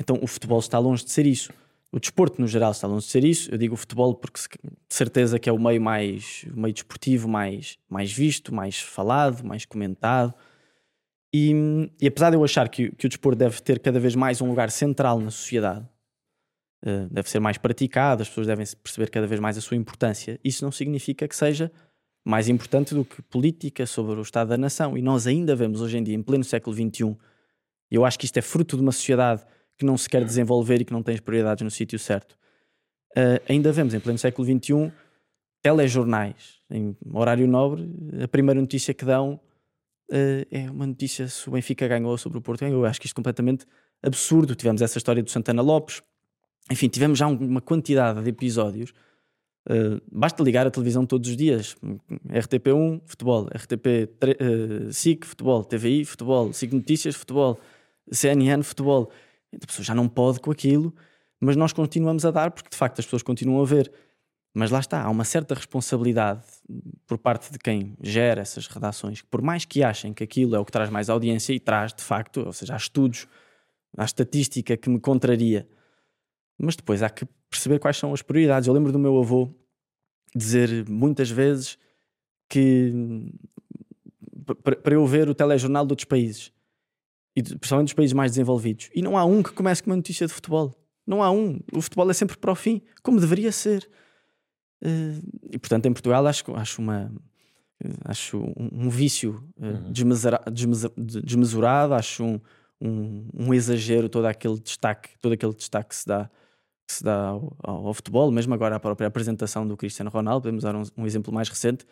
então 0.00 0.18
o 0.22 0.26
futebol 0.26 0.58
está 0.58 0.78
longe 0.78 1.04
de 1.04 1.10
ser 1.10 1.26
isso. 1.26 1.52
O 1.92 2.00
desporto, 2.00 2.40
no 2.40 2.48
geral, 2.48 2.72
está 2.72 2.88
longe 2.88 3.06
de 3.06 3.12
ser 3.12 3.24
isso. 3.24 3.50
Eu 3.52 3.56
digo 3.58 3.74
o 3.74 3.76
futebol 3.76 4.14
porque 4.16 4.40
de 4.64 4.94
certeza 4.94 5.38
que 5.38 5.48
é 5.48 5.52
o 5.52 5.58
meio 5.60 5.80
mais 5.80 6.44
o 6.52 6.58
meio 6.60 6.74
desportivo 6.74 7.28
mais, 7.28 7.78
mais 7.88 8.12
visto, 8.12 8.52
mais 8.52 8.80
falado, 8.80 9.44
mais 9.44 9.64
comentado. 9.64 10.34
E, 11.32 11.52
e 12.00 12.06
apesar 12.08 12.30
de 12.30 12.36
eu 12.36 12.44
achar 12.44 12.68
que, 12.68 12.90
que 12.92 13.06
o 13.06 13.08
desporto 13.08 13.38
deve 13.38 13.60
ter 13.60 13.78
cada 13.78 14.00
vez 14.00 14.14
mais 14.14 14.40
um 14.40 14.48
lugar 14.48 14.70
central 14.70 15.20
na 15.20 15.30
sociedade, 15.30 15.86
uh, 16.84 17.08
deve 17.10 17.28
ser 17.28 17.40
mais 17.40 17.58
praticado, 17.58 18.22
as 18.22 18.28
pessoas 18.28 18.46
devem 18.46 18.64
perceber 18.82 19.10
cada 19.10 19.26
vez 19.26 19.40
mais 19.40 19.56
a 19.56 19.60
sua 19.60 19.76
importância. 19.76 20.38
Isso 20.44 20.64
não 20.64 20.70
significa 20.70 21.26
que 21.26 21.34
seja 21.34 21.70
mais 22.24 22.48
importante 22.48 22.94
do 22.94 23.04
que 23.04 23.20
política 23.22 23.86
sobre 23.86 24.14
o 24.14 24.22
Estado 24.22 24.48
da 24.48 24.56
nação. 24.56 24.96
E 24.96 25.02
nós 25.02 25.26
ainda 25.26 25.54
vemos 25.54 25.80
hoje 25.80 25.98
em 25.98 26.02
dia, 26.02 26.14
em 26.14 26.22
pleno 26.22 26.44
século 26.44 26.74
XXI, 26.74 27.16
eu 27.90 28.04
acho 28.04 28.18
que 28.18 28.24
isto 28.24 28.36
é 28.36 28.42
fruto 28.42 28.76
de 28.76 28.82
uma 28.82 28.92
sociedade 28.92 29.44
que 29.76 29.84
não 29.84 29.96
se 29.96 30.08
quer 30.08 30.24
desenvolver 30.24 30.80
e 30.80 30.84
que 30.84 30.92
não 30.92 31.02
tem 31.02 31.14
as 31.14 31.20
prioridades 31.20 31.62
no 31.62 31.70
sítio 31.70 31.98
certo. 31.98 32.36
Uh, 33.16 33.38
ainda 33.48 33.70
vemos, 33.70 33.94
em 33.94 34.00
pleno 34.00 34.18
século 34.18 34.46
XXI, 34.46 34.92
telejornais, 35.62 36.60
em 36.70 36.96
horário 37.12 37.46
nobre, 37.46 37.88
a 38.22 38.28
primeira 38.28 38.60
notícia 38.60 38.92
que 38.92 39.04
dão 39.04 39.40
uh, 40.10 40.46
é 40.50 40.70
uma 40.70 40.86
notícia 40.86 41.28
se 41.28 41.48
o 41.48 41.52
Benfica 41.52 41.86
ganhou 41.86 42.16
sobre 42.18 42.38
o 42.38 42.40
Porto 42.40 42.60
ganhou. 42.60 42.82
Eu 42.82 42.86
acho 42.86 43.00
que 43.00 43.06
isto 43.06 43.14
é 43.14 43.16
completamente 43.16 43.66
absurdo. 44.02 44.54
Tivemos 44.54 44.82
essa 44.82 44.98
história 44.98 45.22
do 45.22 45.30
Santana 45.30 45.62
Lopes, 45.62 46.02
enfim, 46.70 46.88
tivemos 46.88 47.18
já 47.18 47.26
uma 47.26 47.60
quantidade 47.60 48.22
de 48.22 48.28
episódios 48.30 48.92
Uh, 49.68 49.98
basta 50.12 50.42
ligar 50.42 50.66
a 50.66 50.70
televisão 50.70 51.06
todos 51.06 51.30
os 51.30 51.36
dias. 51.36 51.76
RTP1, 52.28 53.00
futebol. 53.06 53.46
RTP 53.46 53.86
uh, 53.86 54.92
SIC, 54.92 55.24
futebol. 55.24 55.64
TVI, 55.64 56.04
futebol. 56.04 56.52
SIC 56.52 56.72
Notícias, 56.72 57.14
futebol. 57.14 57.58
CNN, 58.10 58.62
futebol. 58.62 59.10
A 59.54 59.66
pessoa 59.66 59.84
já 59.84 59.94
não 59.94 60.08
pode 60.08 60.40
com 60.40 60.50
aquilo, 60.50 60.94
mas 61.40 61.56
nós 61.56 61.72
continuamos 61.72 62.24
a 62.24 62.30
dar 62.30 62.50
porque 62.50 62.68
de 62.68 62.76
facto 62.76 62.98
as 62.98 63.06
pessoas 63.06 63.22
continuam 63.22 63.62
a 63.62 63.64
ver. 63.64 63.90
Mas 64.52 64.70
lá 64.70 64.78
está, 64.78 65.02
há 65.02 65.10
uma 65.10 65.24
certa 65.24 65.54
responsabilidade 65.54 66.42
por 67.06 67.18
parte 67.18 67.50
de 67.50 67.58
quem 67.58 67.96
gera 68.00 68.40
essas 68.40 68.68
redações, 68.68 69.20
que 69.20 69.26
por 69.26 69.42
mais 69.42 69.64
que 69.64 69.82
achem 69.82 70.12
que 70.12 70.22
aquilo 70.22 70.54
é 70.54 70.58
o 70.58 70.64
que 70.64 70.70
traz 70.70 70.90
mais 70.90 71.10
audiência 71.10 71.52
e 71.52 71.58
traz 71.58 71.92
de 71.92 72.02
facto, 72.02 72.40
ou 72.46 72.52
seja, 72.52 72.74
há 72.74 72.76
estudos, 72.76 73.26
há 73.96 74.04
estatística 74.04 74.76
que 74.76 74.88
me 74.88 75.00
contraria, 75.00 75.66
mas 76.58 76.76
depois 76.76 77.02
há 77.02 77.10
que 77.10 77.26
perceber 77.50 77.78
quais 77.78 77.96
são 77.96 78.12
as 78.12 78.22
prioridades. 78.22 78.66
Eu 78.66 78.74
lembro 78.74 78.92
do 78.92 78.98
meu 78.98 79.18
avô 79.18 79.54
dizer 80.34 80.88
muitas 80.88 81.30
vezes 81.30 81.78
que 82.48 82.92
para 84.62 84.94
eu 84.94 85.06
ver 85.06 85.28
o 85.28 85.34
telejornal 85.34 85.86
de 85.86 85.92
outros 85.92 86.04
países, 86.04 86.52
e 87.34 87.42
principalmente 87.42 87.88
dos 87.88 87.94
países 87.94 88.12
mais 88.12 88.32
desenvolvidos, 88.32 88.90
e 88.94 89.00
não 89.00 89.16
há 89.16 89.24
um 89.24 89.42
que 89.42 89.52
comece 89.52 89.82
com 89.82 89.90
uma 89.90 89.96
notícia 89.96 90.26
de 90.26 90.32
futebol. 90.32 90.74
Não 91.06 91.22
há 91.22 91.30
um. 91.30 91.60
O 91.72 91.82
futebol 91.82 92.10
é 92.10 92.14
sempre 92.14 92.36
para 92.36 92.52
o 92.52 92.54
fim, 92.54 92.80
como 93.02 93.20
deveria 93.20 93.52
ser. 93.52 93.88
Eh, 94.82 95.20
e 95.52 95.58
portanto, 95.58 95.86
em 95.86 95.92
Portugal, 95.92 96.26
acho, 96.26 96.44
acho 96.54 96.80
uma. 96.80 97.12
Acho 98.04 98.38
um, 98.56 98.88
vício 98.88 99.46
eh, 99.60 99.66
uhum. 99.68 99.92
desmesurado, 101.22 101.92
acho 101.92 102.24
um, 102.24 102.40
um, 102.80 103.28
um, 103.34 103.52
exagero 103.52 104.08
todo 104.08 104.24
aquele 104.24 104.58
destaque, 104.58 105.10
todo 105.20 105.32
aquele 105.32 105.52
destaque 105.52 105.90
que 105.90 105.96
se 105.96 106.06
dá 106.06 106.30
que 106.86 106.94
se 106.94 107.04
dá 107.04 107.28
ao, 107.28 107.56
ao, 107.62 107.94
futebol, 107.94 108.30
mesmo 108.30 108.52
agora 108.54 108.76
a 108.76 108.80
própria 108.80 109.06
apresentação 109.06 109.66
do 109.66 109.76
Cristiano 109.76 110.10
Ronaldo, 110.10 110.42
podemos 110.42 110.64
dar 110.64 110.74
um, 110.74 110.82
um, 110.96 111.06
exemplo 111.06 111.32
mais 111.32 111.48
recente, 111.48 111.86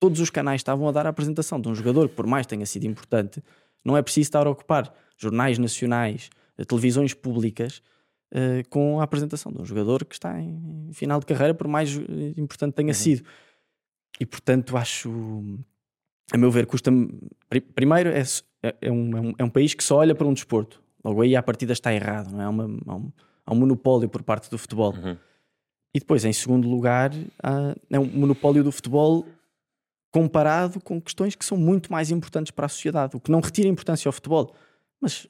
todos 0.00 0.20
os 0.20 0.30
canais 0.30 0.60
estavam 0.60 0.88
a 0.88 0.92
dar 0.92 1.06
a 1.06 1.10
apresentação 1.10 1.60
de 1.60 1.68
um 1.68 1.74
jogador 1.74 2.08
que, 2.08 2.14
por 2.14 2.26
mais 2.26 2.46
tenha 2.46 2.66
sido 2.66 2.84
importante, 2.84 3.42
não 3.84 3.96
é 3.96 4.02
preciso 4.02 4.28
estar 4.28 4.46
a 4.46 4.50
ocupar 4.50 4.92
jornais 5.16 5.58
nacionais, 5.58 6.28
eh, 6.58 6.64
televisões 6.64 7.14
públicas, 7.14 7.82
uh, 8.32 8.68
com 8.68 9.00
a 9.00 9.04
apresentação 9.04 9.52
de 9.52 9.60
um 9.62 9.64
jogador 9.64 10.04
que 10.04 10.14
está 10.14 10.38
em, 10.40 10.90
final 10.92 11.20
de 11.20 11.26
carreira, 11.26 11.54
por 11.54 11.68
mais 11.68 11.96
eh, 11.96 12.34
importante 12.36 12.74
tenha 12.74 12.88
uhum. 12.88 12.94
sido. 12.94 13.24
E, 14.18 14.26
portanto, 14.26 14.76
acho, 14.76 15.10
a 16.32 16.36
meu 16.36 16.50
ver, 16.50 16.66
custa 16.66 16.90
Primeiro, 17.74 18.10
é, 18.10 18.22
é, 18.62 18.76
é, 18.82 18.90
um, 18.92 19.34
é 19.38 19.44
um 19.44 19.50
país 19.50 19.74
que 19.74 19.84
só 19.84 19.98
olha 19.98 20.14
para 20.14 20.26
um 20.26 20.34
desporto. 20.34 20.82
Logo 21.04 21.22
aí, 21.22 21.36
a 21.36 21.42
partida 21.42 21.72
está 21.72 21.94
errado, 21.94 22.32
não 22.32 22.42
é? 22.42 22.48
Uma, 22.48 22.64
uma 22.64 23.12
há 23.46 23.52
um 23.52 23.56
monopólio 23.56 24.08
por 24.08 24.22
parte 24.22 24.50
do 24.50 24.58
futebol. 24.58 24.92
Uhum. 24.94 25.16
E 25.94 26.00
depois, 26.00 26.24
em 26.24 26.32
segundo 26.32 26.68
lugar, 26.68 27.12
há, 27.42 27.74
é 27.88 27.98
um 27.98 28.04
monopólio 28.04 28.62
do 28.62 28.72
futebol 28.72 29.24
comparado 30.10 30.80
com 30.80 31.00
questões 31.00 31.34
que 31.34 31.44
são 31.44 31.56
muito 31.56 31.92
mais 31.92 32.10
importantes 32.10 32.50
para 32.50 32.66
a 32.66 32.68
sociedade, 32.68 33.16
o 33.16 33.20
que 33.20 33.30
não 33.30 33.40
retira 33.40 33.68
importância 33.68 34.08
ao 34.08 34.12
futebol. 34.12 34.54
Mas 35.00 35.26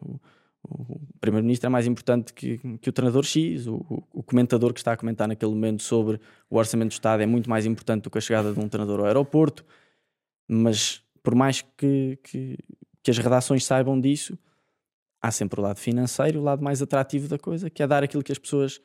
o, 0.00 0.18
o 0.62 1.00
primeiro-ministro 1.20 1.66
é 1.66 1.70
mais 1.70 1.86
importante 1.86 2.32
que, 2.32 2.58
que 2.78 2.88
o 2.88 2.92
treinador 2.92 3.24
X, 3.24 3.66
o, 3.66 4.04
o, 4.12 4.22
comentador 4.22 4.72
que 4.72 4.80
está 4.80 4.92
a 4.92 4.96
comentar 4.96 5.28
naquele 5.28 5.52
momento 5.52 5.82
sobre 5.82 6.20
o 6.48 6.56
orçamento 6.56 6.90
do 6.90 6.92
Estado 6.92 7.22
é 7.22 7.26
muito 7.26 7.48
mais 7.48 7.66
importante 7.66 8.04
do 8.04 8.10
que 8.10 8.18
a 8.18 8.20
chegada 8.20 8.52
de 8.52 8.58
um 8.58 8.68
treinador 8.68 9.00
ao 9.00 9.06
aeroporto. 9.06 9.64
Mas 10.48 11.02
por 11.22 11.34
mais 11.34 11.62
que, 11.76 12.18
que, 12.22 12.58
que 13.02 13.10
as 13.10 13.18
redações 13.18 13.64
saibam 13.64 14.00
disso, 14.00 14.38
há 15.24 15.30
sempre 15.30 15.58
o 15.58 15.62
lado 15.62 15.78
financeiro, 15.78 16.38
o 16.38 16.42
lado 16.42 16.62
mais 16.62 16.82
atrativo 16.82 17.28
da 17.28 17.38
coisa, 17.38 17.70
que 17.70 17.82
é 17.82 17.86
dar 17.86 18.04
aquilo 18.04 18.22
que 18.22 18.30
as 18.30 18.38
pessoas 18.38 18.78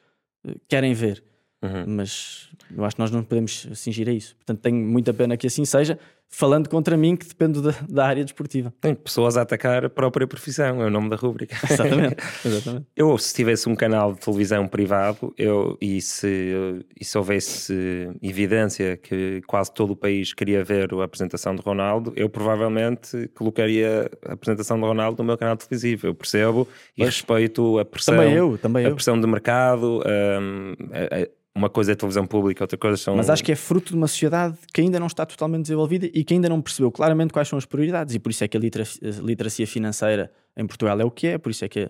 eh, 0.47 0.55
querem 0.69 0.93
ver. 0.93 1.21
Uhum. 1.61 1.83
Mas 1.85 2.49
eu 2.73 2.85
acho 2.85 2.95
que 2.95 3.01
nós 3.01 3.11
não 3.11 3.21
podemos 3.21 3.67
cingir 3.75 4.07
a 4.07 4.13
isso. 4.13 4.37
Portanto, 4.37 4.61
tenho 4.61 4.77
muita 4.77 5.13
pena 5.13 5.35
que 5.35 5.47
assim 5.47 5.65
seja, 5.65 5.99
falando 6.29 6.69
contra 6.69 6.95
mim, 6.95 7.15
que 7.15 7.27
depende 7.27 7.61
da, 7.61 7.73
da, 7.89 8.05
área 8.05 8.23
desportiva. 8.23 8.71
Tem 8.79 8.93
pessoas 8.93 9.35
a 9.35 9.41
atacar 9.41 9.83
a 9.83 9.89
própria 9.89 10.27
profissão, 10.27 10.81
é 10.81 10.85
o 10.85 10.89
nome 10.89 11.09
da 11.09 11.15
rúbrica. 11.15 11.57
Exatamente. 11.69 12.15
Exatamente. 12.45 12.85
eu, 12.95 13.17
se 13.17 13.33
tivesse 13.33 13.67
um 13.67 13.75
canal 13.75 14.13
de 14.13 14.19
televisão 14.19 14.67
privado 14.67 15.33
eu, 15.37 15.77
e, 15.81 15.99
se, 16.01 16.85
e 16.99 17.03
se 17.03 17.17
houvesse 17.17 18.09
evidência 18.21 18.95
que 18.95 19.41
quase 19.47 19.73
todo 19.73 19.91
o 19.91 19.95
país 19.95 20.33
queria 20.33 20.63
ver 20.63 20.93
a 20.93 21.03
apresentação 21.03 21.55
de 21.55 21.61
Ronaldo, 21.61 22.13
eu 22.15 22.29
provavelmente 22.29 23.27
colocaria 23.33 24.09
a 24.25 24.33
apresentação 24.33 24.79
de 24.79 24.85
Ronaldo 24.85 25.17
no 25.23 25.27
meu 25.27 25.37
canal 25.37 25.57
televisivo. 25.57 26.07
Eu 26.07 26.13
percebo 26.13 26.67
e 26.95 27.03
respeito 27.03 27.79
a 27.79 27.85
pressão, 27.85 28.15
também 28.15 28.33
eu, 28.33 28.57
também 28.57 28.85
a 28.85 28.89
eu. 28.89 28.95
pressão 28.95 29.19
de 29.19 29.25
mercado, 29.25 30.01
um, 30.05 30.73
a, 30.93 31.23
a, 31.23 31.38
uma 31.55 31.69
coisa 31.69 31.91
é 31.91 31.95
televisão 31.95 32.25
pública, 32.25 32.63
outra 32.63 32.77
coisa 32.77 32.97
são. 32.97 33.15
Mas 33.15 33.29
acho 33.29 33.43
que 33.43 33.51
é 33.51 33.55
fruto 33.55 33.91
de 33.91 33.95
uma 33.95 34.07
sociedade 34.07 34.57
que 34.73 34.81
ainda 34.81 34.99
não 34.99 35.07
está 35.07 35.25
totalmente 35.25 35.63
desenvolvida 35.63 36.07
e 36.13 36.23
que 36.23 36.33
ainda 36.33 36.47
não 36.47 36.61
percebeu 36.61 36.91
claramente 36.91 37.33
quais 37.33 37.47
são 37.47 37.57
as 37.57 37.65
prioridades. 37.65 38.15
E 38.15 38.19
por 38.19 38.29
isso 38.29 38.43
é 38.43 38.47
que 38.47 38.57
a, 38.57 38.59
a 38.59 39.21
literacia 39.21 39.67
financeira 39.67 40.31
em 40.55 40.65
Portugal 40.65 40.99
é 40.99 41.03
o 41.03 41.11
que 41.11 41.27
é, 41.27 41.37
por 41.37 41.49
isso 41.49 41.65
é 41.65 41.69
que 41.69 41.79
a, 41.81 41.89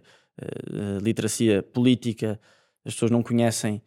a 0.98 1.02
literacia 1.02 1.62
política, 1.62 2.40
as 2.86 2.94
pessoas 2.94 3.12
não 3.12 3.22
conhecem 3.22 3.82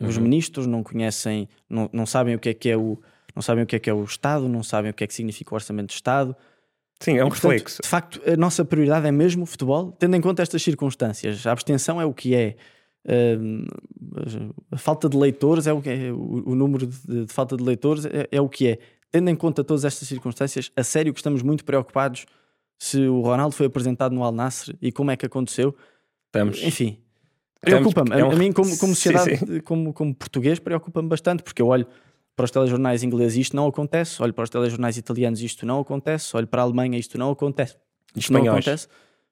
uhum. 0.00 0.08
os 0.08 0.18
ministros, 0.18 0.66
não 0.66 0.82
conhecem, 0.82 1.48
não, 1.68 1.88
não 1.92 2.06
sabem 2.06 2.34
o 2.34 2.38
que 2.38 2.48
é 2.48 2.54
que 2.54 2.68
é 2.68 2.76
o. 2.76 2.98
Não 3.34 3.42
sabem 3.42 3.62
o 3.62 3.66
que 3.66 3.76
é 3.76 3.78
que 3.78 3.88
é 3.88 3.94
o 3.94 4.02
Estado, 4.02 4.48
não 4.48 4.64
sabem 4.64 4.90
o 4.90 4.94
que 4.94 5.04
é 5.04 5.06
que 5.06 5.14
significa 5.14 5.52
o 5.52 5.54
orçamento 5.54 5.88
do 5.88 5.92
Estado. 5.92 6.34
Sim, 6.98 7.18
é 7.18 7.24
um 7.24 7.28
e, 7.28 7.30
portanto, 7.30 7.52
reflexo. 7.52 7.82
De 7.82 7.88
facto, 7.88 8.20
a 8.26 8.36
nossa 8.36 8.64
prioridade 8.64 9.06
é 9.06 9.12
mesmo 9.12 9.44
o 9.44 9.46
futebol, 9.46 9.92
tendo 9.92 10.16
em 10.16 10.20
conta 10.20 10.42
estas 10.42 10.60
circunstâncias. 10.60 11.46
A 11.46 11.52
abstenção 11.52 12.00
é 12.00 12.04
o 12.04 12.12
que 12.12 12.34
é 12.34 12.56
a 14.70 14.76
falta 14.76 15.08
de 15.08 15.16
leitores 15.16 15.66
é 15.66 15.72
o 15.72 15.80
que 15.80 15.88
é, 15.88 16.12
o, 16.12 16.54
número 16.54 16.86
de, 16.86 17.24
de, 17.24 17.32
falta 17.32 17.56
de 17.56 17.62
leitores 17.62 18.04
é, 18.06 18.28
é, 18.30 18.40
o 18.40 18.48
que 18.48 18.68
é. 18.68 18.78
Tendo 19.10 19.30
em 19.30 19.36
conta 19.36 19.64
todas 19.64 19.84
estas 19.84 20.06
circunstâncias, 20.06 20.70
a 20.76 20.82
sério 20.82 21.12
que 21.12 21.18
estamos 21.18 21.42
muito 21.42 21.64
preocupados 21.64 22.26
se 22.78 23.00
o 23.06 23.22
Ronaldo 23.22 23.54
foi 23.54 23.66
apresentado 23.66 24.14
no 24.14 24.22
Al 24.22 24.32
Nassr 24.32 24.74
e 24.80 24.92
como 24.92 25.10
é 25.10 25.16
que 25.16 25.26
aconteceu. 25.26 25.74
Estamos. 26.26 26.62
Enfim, 26.62 26.98
preocupa-me. 27.60 28.12
É 28.12 28.24
um... 28.24 28.30
A, 28.30 28.36
mim, 28.36 28.52
como, 28.52 28.76
como 28.78 28.94
sociedade, 28.94 29.36
sim, 29.36 29.46
sim. 29.46 29.60
Como, 29.60 29.92
como 29.92 30.14
português, 30.14 30.58
preocupa-me 30.58 31.08
bastante, 31.08 31.42
porque 31.42 31.62
eu 31.62 31.66
olho 31.66 31.86
para 32.36 32.44
os 32.44 32.50
telejornais 32.50 33.02
ingleses 33.02 33.36
isto 33.36 33.56
não 33.56 33.66
acontece, 33.66 34.22
olho 34.22 34.32
para 34.32 34.44
os 34.44 34.50
telejornais 34.50 34.96
italianos 34.96 35.40
isto 35.42 35.66
não 35.66 35.80
acontece, 35.80 36.36
olho 36.36 36.46
para 36.46 36.62
a 36.62 36.64
Alemanha 36.64 36.96
isto 36.96 37.18
não 37.18 37.30
acontece. 37.30 37.76
Isto 38.14 38.32
não 38.32 38.46
acontece. 38.46 38.86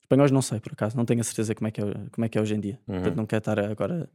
Espanhóis 0.07 0.31
não 0.31 0.41
sei, 0.41 0.61
por 0.61 0.73
acaso, 0.73 0.97
não 0.97 1.05
tenho 1.05 1.21
a 1.21 1.25
certeza 1.25 1.53
como 1.53 1.67
é 1.67 1.71
que 1.73 1.81
é, 1.81 1.85
como 2.13 2.25
é, 2.25 2.29
que 2.29 2.39
é 2.39 2.41
hoje 2.41 2.55
em 2.55 2.61
dia. 2.61 2.79
Uhum. 2.87 2.95
Portanto, 2.95 3.17
não 3.17 3.27
quero 3.27 3.39
estar 3.39 3.59
agora. 3.59 4.09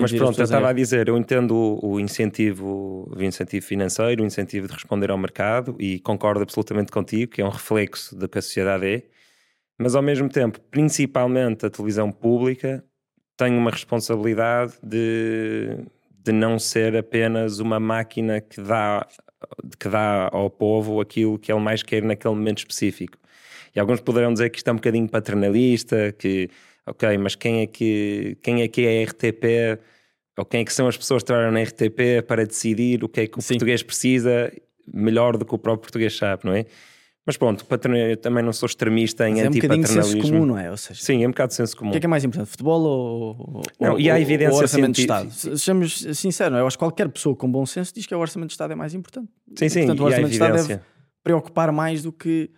Mas 0.00 0.12
pronto, 0.12 0.38
eu 0.38 0.44
estava 0.44 0.70
a 0.70 0.72
dizer, 0.72 1.08
eu 1.08 1.18
entendo 1.18 1.54
o, 1.54 1.94
o, 1.94 2.00
incentivo, 2.00 3.12
o 3.14 3.22
incentivo 3.22 3.66
financeiro, 3.66 4.22
o 4.22 4.26
incentivo 4.26 4.66
de 4.66 4.72
responder 4.72 5.10
ao 5.10 5.18
mercado 5.18 5.76
e 5.78 5.98
concordo 5.98 6.42
absolutamente 6.42 6.90
contigo, 6.90 7.32
que 7.32 7.42
é 7.42 7.44
um 7.44 7.50
reflexo 7.50 8.16
do 8.16 8.28
que 8.28 8.38
a 8.38 8.42
sociedade 8.42 8.86
é, 8.86 9.02
mas 9.76 9.94
ao 9.94 10.02
mesmo 10.02 10.28
tempo, 10.28 10.60
principalmente 10.70 11.66
a 11.66 11.70
televisão 11.70 12.12
pública 12.12 12.84
tem 13.36 13.56
uma 13.56 13.70
responsabilidade 13.70 14.74
de, 14.82 15.78
de 16.12 16.32
não 16.32 16.58
ser 16.58 16.96
apenas 16.96 17.58
uma 17.58 17.80
máquina 17.80 18.40
que 18.40 18.60
dá, 18.60 19.06
que 19.78 19.88
dá 19.88 20.28
ao 20.32 20.50
povo 20.50 21.00
aquilo 21.00 21.38
que 21.38 21.50
ele 21.50 21.60
mais 21.60 21.82
quer 21.82 22.02
naquele 22.02 22.34
momento 22.34 22.58
específico. 22.58 23.18
E 23.74 23.80
alguns 23.80 24.00
poderão 24.00 24.32
dizer 24.32 24.50
que 24.50 24.58
isto 24.58 24.68
é 24.68 24.72
um 24.72 24.76
bocadinho 24.76 25.08
paternalista, 25.08 26.12
que, 26.12 26.48
ok, 26.86 27.18
mas 27.18 27.34
quem 27.34 27.60
é 27.60 27.66
que, 27.66 28.36
quem 28.42 28.62
é, 28.62 28.68
que 28.68 28.86
é 28.86 29.02
a 29.02 29.06
RTP, 29.06 29.80
ou 30.36 30.44
quem 30.44 30.62
é 30.62 30.64
que 30.64 30.72
são 30.72 30.88
as 30.88 30.96
pessoas 30.96 31.22
que 31.22 31.26
trabalham 31.26 31.52
na 31.52 31.62
RTP 31.62 32.26
para 32.26 32.46
decidir 32.46 33.04
o 33.04 33.08
que 33.08 33.20
é 33.20 33.26
que 33.26 33.38
o 33.38 33.42
Sim. 33.42 33.54
português 33.54 33.82
precisa 33.82 34.52
melhor 34.92 35.36
do 35.36 35.44
que 35.44 35.54
o 35.54 35.58
próprio 35.58 35.82
português 35.82 36.16
sabe, 36.16 36.44
não 36.44 36.52
é? 36.52 36.66
Mas 37.24 37.36
pronto, 37.36 37.64
eu 37.94 38.16
também 38.16 38.42
não 38.42 38.52
sou 38.52 38.66
extremista 38.66 39.28
em 39.28 39.42
antipaternalismo. 39.42 40.00
É 40.00 40.00
um 40.00 40.04
senso 40.04 40.20
comum, 40.20 40.46
não 40.46 40.58
é? 40.58 40.70
Ou 40.70 40.76
seja, 40.76 41.00
Sim, 41.00 41.22
é 41.22 41.26
um 41.26 41.30
bocado 41.30 41.50
de 41.50 41.54
senso 41.54 41.76
comum. 41.76 41.90
O 41.90 41.92
que 41.92 41.98
é, 41.98 42.00
que 42.00 42.06
é 42.06 42.08
mais 42.08 42.24
importante, 42.24 42.50
futebol 42.50 42.80
ou, 42.82 43.62
não, 43.78 43.92
ou, 43.92 44.00
e 44.00 44.10
há 44.10 44.18
evidência 44.18 44.54
ou 44.54 44.60
orçamento 44.60 44.94
de 44.94 45.02
Estado? 45.02 45.30
Sejamos 45.30 46.06
sinceros, 46.14 46.58
eu 46.58 46.66
acho 46.66 46.76
que 46.76 46.82
qualquer 46.82 47.08
pessoa 47.08 47.36
com 47.36 47.50
bom 47.50 47.64
senso 47.66 47.94
diz 47.94 48.06
que 48.06 48.14
o 48.14 48.18
orçamento 48.18 48.48
de 48.48 48.54
Estado 48.54 48.72
é 48.72 48.76
mais 48.76 48.94
importante. 48.94 49.28
Sim, 49.54 49.68
sim, 49.68 49.80
Portanto, 49.80 50.00
o 50.00 50.04
orçamento 50.04 50.28
de 50.28 50.34
Estado 50.34 50.66
deve 50.66 50.80
preocupar 51.22 51.70
mais 51.70 52.02
do 52.02 52.10
que 52.10 52.50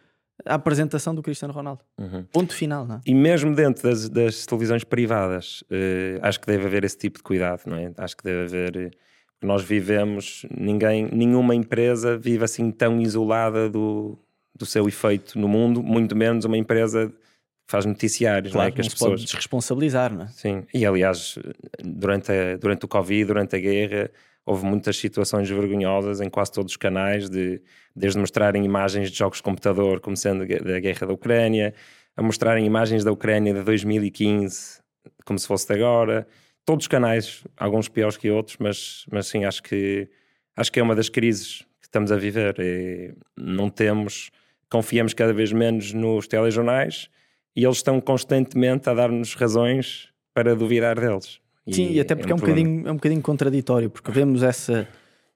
a 0.44 0.54
apresentação 0.54 1.14
do 1.14 1.22
Cristiano 1.22 1.52
Ronaldo. 1.52 1.82
Uhum. 1.98 2.24
Ponto 2.32 2.54
final, 2.54 2.86
não 2.86 2.96
é? 2.96 3.00
E 3.06 3.14
mesmo 3.14 3.54
dentro 3.54 3.82
das, 3.82 4.08
das 4.08 4.46
televisões 4.46 4.84
privadas, 4.84 5.62
uh, 5.62 6.18
acho 6.22 6.40
que 6.40 6.46
deve 6.46 6.66
haver 6.66 6.84
esse 6.84 6.98
tipo 6.98 7.18
de 7.18 7.22
cuidado, 7.22 7.62
não 7.66 7.76
é? 7.76 7.92
Acho 7.96 8.16
que 8.16 8.24
deve 8.24 8.44
haver. 8.44 8.96
Nós 9.42 9.62
vivemos, 9.62 10.46
ninguém, 10.56 11.08
nenhuma 11.12 11.54
empresa 11.54 12.16
vive 12.16 12.44
assim 12.44 12.70
tão 12.70 13.00
isolada 13.00 13.68
do, 13.68 14.18
do 14.54 14.64
seu 14.64 14.86
efeito 14.86 15.38
no 15.38 15.48
mundo, 15.48 15.82
muito 15.82 16.14
menos 16.14 16.44
uma 16.44 16.56
empresa 16.56 17.08
que 17.08 17.70
faz 17.70 17.84
noticiários, 17.84 18.52
claro, 18.52 18.68
não 18.68 18.72
é? 18.72 18.74
Que 18.74 18.80
as 18.80 18.88
pessoas 18.88 19.10
pode 19.12 19.24
desresponsabilizar, 19.24 20.12
não 20.12 20.24
é? 20.24 20.28
Sim, 20.28 20.64
e 20.72 20.86
aliás, 20.86 21.38
durante, 21.82 22.30
a, 22.30 22.56
durante 22.56 22.84
o 22.84 22.88
Covid, 22.88 23.24
durante 23.24 23.56
a 23.56 23.58
guerra, 23.58 24.10
houve 24.44 24.64
muitas 24.64 24.96
situações 24.96 25.48
vergonhosas 25.48 26.20
em 26.20 26.28
quase 26.28 26.52
todos 26.52 26.72
os 26.72 26.76
canais, 26.76 27.28
de, 27.28 27.62
desde 27.94 28.18
mostrarem 28.18 28.64
imagens 28.64 29.10
de 29.10 29.16
jogos 29.16 29.38
de 29.38 29.42
computador 29.42 30.00
como 30.00 30.16
sendo 30.16 30.46
da 30.46 30.80
guerra 30.80 31.06
da 31.06 31.12
Ucrânia, 31.12 31.74
a 32.16 32.22
mostrarem 32.22 32.66
imagens 32.66 33.04
da 33.04 33.12
Ucrânia 33.12 33.54
de 33.54 33.62
2015 33.62 34.82
como 35.24 35.38
se 35.38 35.46
fosse 35.46 35.66
de 35.66 35.74
agora. 35.74 36.26
Todos 36.64 36.84
os 36.84 36.88
canais, 36.88 37.44
alguns 37.56 37.88
piores 37.88 38.16
que 38.16 38.30
outros, 38.30 38.56
mas, 38.58 39.04
mas 39.10 39.26
sim, 39.26 39.44
acho 39.44 39.62
que, 39.62 40.08
acho 40.56 40.70
que 40.70 40.80
é 40.80 40.82
uma 40.82 40.94
das 40.94 41.08
crises 41.08 41.62
que 41.80 41.86
estamos 41.86 42.12
a 42.12 42.16
viver. 42.16 42.54
E 42.58 43.14
não 43.36 43.68
temos, 43.68 44.30
confiamos 44.70 45.14
cada 45.14 45.32
vez 45.32 45.52
menos 45.52 45.92
nos 45.92 46.26
telejornais 46.28 47.08
e 47.54 47.64
eles 47.64 47.78
estão 47.78 48.00
constantemente 48.00 48.88
a 48.88 48.94
dar-nos 48.94 49.34
razões 49.34 50.08
para 50.32 50.54
duvidar 50.54 50.98
deles. 50.98 51.41
Sim, 51.70 51.92
e, 51.92 52.00
até 52.00 52.14
porque 52.14 52.32
é 52.32 52.34
um, 52.34 52.38
é 52.38 52.40
um 52.40 52.40
bocadinho, 52.40 52.88
é 52.88 52.92
um 52.92 52.94
bocadinho 52.96 53.22
contraditório, 53.22 53.88
porque 53.88 54.10
vemos 54.10 54.42
essa, 54.42 54.88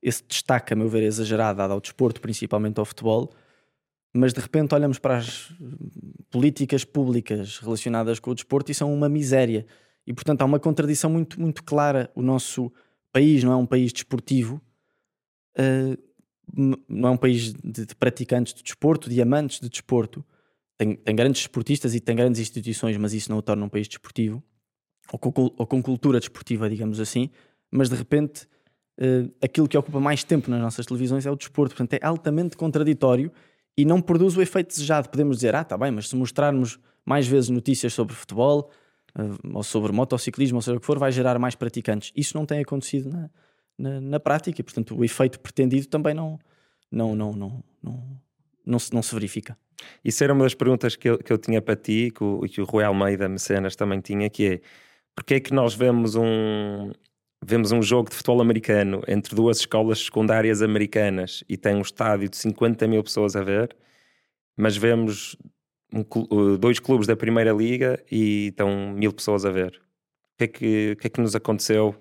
esse 0.03 0.25
destaque, 0.27 0.73
a 0.73 0.77
meu 0.77 0.89
ver, 0.89 1.05
exagerado 1.05 1.59
dado 1.59 1.73
ao 1.73 1.81
desporto, 1.81 2.21
principalmente 2.21 2.79
ao 2.81 2.85
futebol, 2.85 3.33
mas 4.13 4.33
de 4.33 4.41
repente 4.41 4.75
olhamos 4.75 4.99
para 4.99 5.19
as 5.19 5.53
políticas 6.31 6.85
públicas 6.85 7.59
relacionadas 7.59 8.19
com 8.19 8.31
o 8.31 8.35
desporto 8.35 8.73
e 8.73 8.75
são 8.75 8.93
uma 8.93 9.09
miséria. 9.09 9.67
E 10.07 10.13
portanto 10.13 10.43
há 10.43 10.45
uma 10.45 10.59
contradição 10.59 11.11
muito, 11.11 11.41
muito 11.41 11.63
clara. 11.63 12.11
O 12.15 12.23
nosso 12.23 12.73
país 13.13 13.45
não 13.45 13.53
é 13.53 13.57
um 13.57 13.67
país 13.67 13.93
desportivo, 13.93 14.61
uh, 15.59 15.99
não 16.89 17.09
é 17.09 17.13
um 17.13 17.17
país 17.17 17.53
de, 17.53 17.87
de, 17.87 17.95
praticantes 17.95 18.55
de 18.55 18.63
desporto, 18.63 19.11
de 19.11 19.21
amantes 19.21 19.61
de 19.61 19.69
desporto. 19.69 20.25
Tem, 20.79 20.95
tem 20.95 21.15
grandes 21.15 21.43
desportistas 21.43 21.95
e 21.95 22.01
tem 22.01 22.17
grandes 22.17 22.41
instituições, 22.41 22.97
mas 22.97 23.13
isso 23.13 23.31
não 23.31 23.39
o 23.39 23.43
torna 23.43 23.65
um 23.65 23.69
país 23.69 23.87
desportivo 23.87 24.43
ou 25.13 25.19
com, 25.19 25.33
ou 25.57 25.67
com 25.67 25.83
cultura 25.83 26.19
desportiva, 26.19 26.69
digamos 26.69 27.01
assim, 27.01 27.31
mas 27.71 27.89
de 27.89 27.97
repente 27.97 28.47
uh, 28.99 29.33
aquilo 29.43 29.69
que 29.69 29.77
ocupa 29.77 30.01
mais 30.01 30.25
tempo 30.25 30.51
nas 30.51 30.61
nossas 30.61 30.87
televisões 30.87 31.27
é 31.27 31.31
o 31.31 31.37
desporto. 31.37 31.75
Portanto, 31.75 32.01
é 32.01 32.07
altamente 32.07 32.57
contraditório 32.57 33.31
e 33.77 33.85
não 33.85 34.01
produz 34.01 34.37
o 34.37 34.43
efeito 34.43 34.69
desejado. 34.69 35.09
Podemos 35.09 35.37
dizer, 35.37 35.55
ah, 35.55 35.65
tá 35.65 35.77
bem, 35.77 35.91
mas 35.91 36.09
se 36.09 36.17
mostrarmos 36.17 36.79
mais 37.05 37.27
vezes 37.27 37.51
notícias 37.51 37.93
sobre 37.93 38.15
futebol 38.15 38.71
uh, 39.19 39.57
ou 39.57 39.63
sobre 39.63 39.93
motociclismo, 39.93 40.59
ou 40.59 40.63
seja 40.63 40.77
o 40.77 40.81
que 40.81 40.87
for, 40.87 40.99
vai 40.99 41.13
gerar 41.13 41.39
mais 41.39 41.55
praticantes. 41.55 42.13
Isso 42.17 42.37
não 42.37 42.45
tem 42.45 42.61
acontecido 42.61 43.11
na, 43.11 43.31
na, 43.79 44.01
na 44.01 44.21
prática, 44.21 44.63
portanto, 44.63 44.97
o 44.97 45.05
efeito 45.05 45.39
pretendido 45.39 45.87
também 45.87 46.15
não, 46.15 46.39
não, 46.91 47.15
não, 47.15 47.33
não, 47.33 47.65
não, 47.83 48.21
não, 48.65 48.79
se, 48.79 48.93
não 48.93 49.03
se 49.03 49.15
verifica. 49.15 49.57
Isso 50.05 50.25
era 50.25 50.33
uma 50.33 50.45
das 50.45 50.55
perguntas 50.55 50.97
que 50.97 51.09
eu, 51.09 51.19
que 51.19 51.33
eu 51.33 51.39
tinha 51.39 51.61
para 51.61 51.77
ti, 51.77 52.11
que 52.11 52.25
o, 52.25 52.41
que 52.41 52.61
o 52.61 52.65
Rui 52.65 52.83
Almeida 52.83 53.29
Mecenas 53.29 53.77
também 53.77 54.01
tinha, 54.01 54.31
que 54.31 54.47
é 54.47 54.61
porque 55.17 55.35
é 55.35 55.41
que 55.41 55.53
nós 55.53 55.75
vemos 55.75 56.15
um, 56.15 56.93
vemos 57.43 57.73
um 57.73 57.83
jogo 57.83 58.11
de 58.11 58.15
futebol 58.15 58.41
americano 58.41 59.03
entre 59.09 59.35
duas 59.35 59.59
escolas 59.59 59.99
secundárias 60.01 60.61
americanas 60.63 61.43
e 61.49 61.57
tem 61.57 61.75
um 61.75 61.81
estádio 61.81 62.29
de 62.29 62.37
50 62.37 62.87
mil 62.87 63.03
pessoas 63.03 63.35
a 63.35 63.43
ver, 63.43 63.75
mas 64.57 64.77
vemos 64.77 65.37
um, 65.93 66.01
uh, 66.01 66.59
dois 66.59 66.79
clubes 66.79 67.07
da 67.07 67.17
Primeira 67.17 67.53
Liga 67.53 67.99
e 68.13 68.49
estão 68.49 68.93
mil 68.93 69.13
pessoas 69.13 69.47
a 69.47 69.51
ver. 69.51 69.81
O 70.35 70.39
que 70.39 70.45
é 70.45 70.47
que, 70.47 70.93
o 70.93 70.97
que, 70.97 71.07
é 71.07 71.11
que 71.11 71.21
nos 71.21 71.35
aconteceu? 71.35 71.97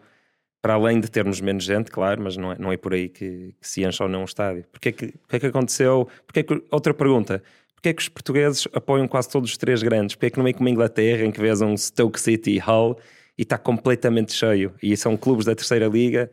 Para 0.61 0.73
além 0.73 0.99
de 0.99 1.09
termos 1.09 1.39
menos 1.39 1.63
gente, 1.63 1.91
claro, 1.91 2.21
mas 2.21 2.35
não 2.35 2.51
é, 2.51 2.57
não 2.57 2.71
é 2.71 2.77
por 2.77 2.93
aí 2.93 3.07
que, 3.07 3.55
que 3.61 3.67
se 3.67 3.85
enche 3.85 4.01
ou 4.03 4.09
não 4.09 4.21
um 4.21 4.25
estádio. 4.25 4.65
Porque 4.71 4.89
é 4.89 4.91
que 4.91 5.13
é 5.29 5.39
que 5.39 5.45
aconteceu? 5.45 6.09
Porque 6.25 6.39
é 6.41 6.43
que, 6.43 6.63
outra 6.71 6.93
pergunta, 6.93 7.41
porque 7.85 7.89
é 7.89 7.93
que 7.93 8.01
os 8.01 8.09
portugueses 8.09 8.67
apoiam 8.73 9.07
quase 9.07 9.29
todos 9.29 9.51
os 9.51 9.57
três 9.57 9.83
grandes? 9.83 10.15
Porque 10.15 10.27
é 10.27 10.29
que 10.31 10.39
não 10.39 10.47
é 10.47 10.53
como 10.53 10.67
a 10.67 10.71
Inglaterra, 10.71 11.23
em 11.23 11.31
que 11.31 11.39
vês 11.39 11.61
um 11.61 11.77
Stoke 11.77 12.19
City 12.19 12.59
Hull 12.59 12.97
e 13.37 13.43
está 13.43 13.57
completamente 13.57 14.33
cheio, 14.33 14.73
e 14.81 14.95
são 14.97 15.15
clubes 15.15 15.45
da 15.45 15.53
terceira 15.53 15.87
liga, 15.87 16.31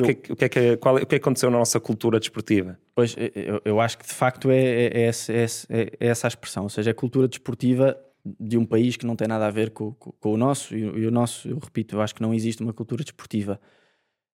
o 0.00 0.04
que, 0.04 0.10
é, 0.10 0.32
o, 0.32 0.36
que 0.36 0.44
é 0.44 0.48
que, 0.48 0.76
qual, 0.76 0.94
o 0.94 0.98
que 0.98 1.04
é 1.04 1.06
que 1.06 1.14
aconteceu 1.16 1.50
na 1.50 1.58
nossa 1.58 1.80
cultura 1.80 2.20
desportiva? 2.20 2.78
Pois, 2.94 3.16
eu, 3.34 3.60
eu 3.64 3.80
acho 3.80 3.98
que 3.98 4.06
de 4.06 4.12
facto 4.12 4.50
é, 4.50 4.58
é, 4.58 5.08
é, 5.08 5.08
é, 5.08 5.44
é, 5.70 5.96
essa 5.98 6.26
a 6.26 6.28
expressão, 6.28 6.64
ou 6.64 6.68
seja, 6.68 6.90
a 6.90 6.94
cultura 6.94 7.26
desportiva 7.26 7.98
de 8.38 8.56
um 8.56 8.64
país 8.64 8.96
que 8.96 9.06
não 9.06 9.16
tem 9.16 9.26
nada 9.26 9.46
a 9.46 9.50
ver 9.50 9.70
com, 9.70 9.92
com, 9.94 10.12
com 10.12 10.32
o 10.32 10.36
nosso, 10.36 10.76
e, 10.76 10.80
e, 10.82 11.06
o 11.06 11.10
nosso, 11.10 11.48
eu 11.48 11.58
repito, 11.58 11.96
eu 11.96 12.00
acho 12.00 12.14
que 12.14 12.22
não 12.22 12.32
existe 12.32 12.62
uma 12.62 12.72
cultura 12.72 13.02
desportiva. 13.02 13.58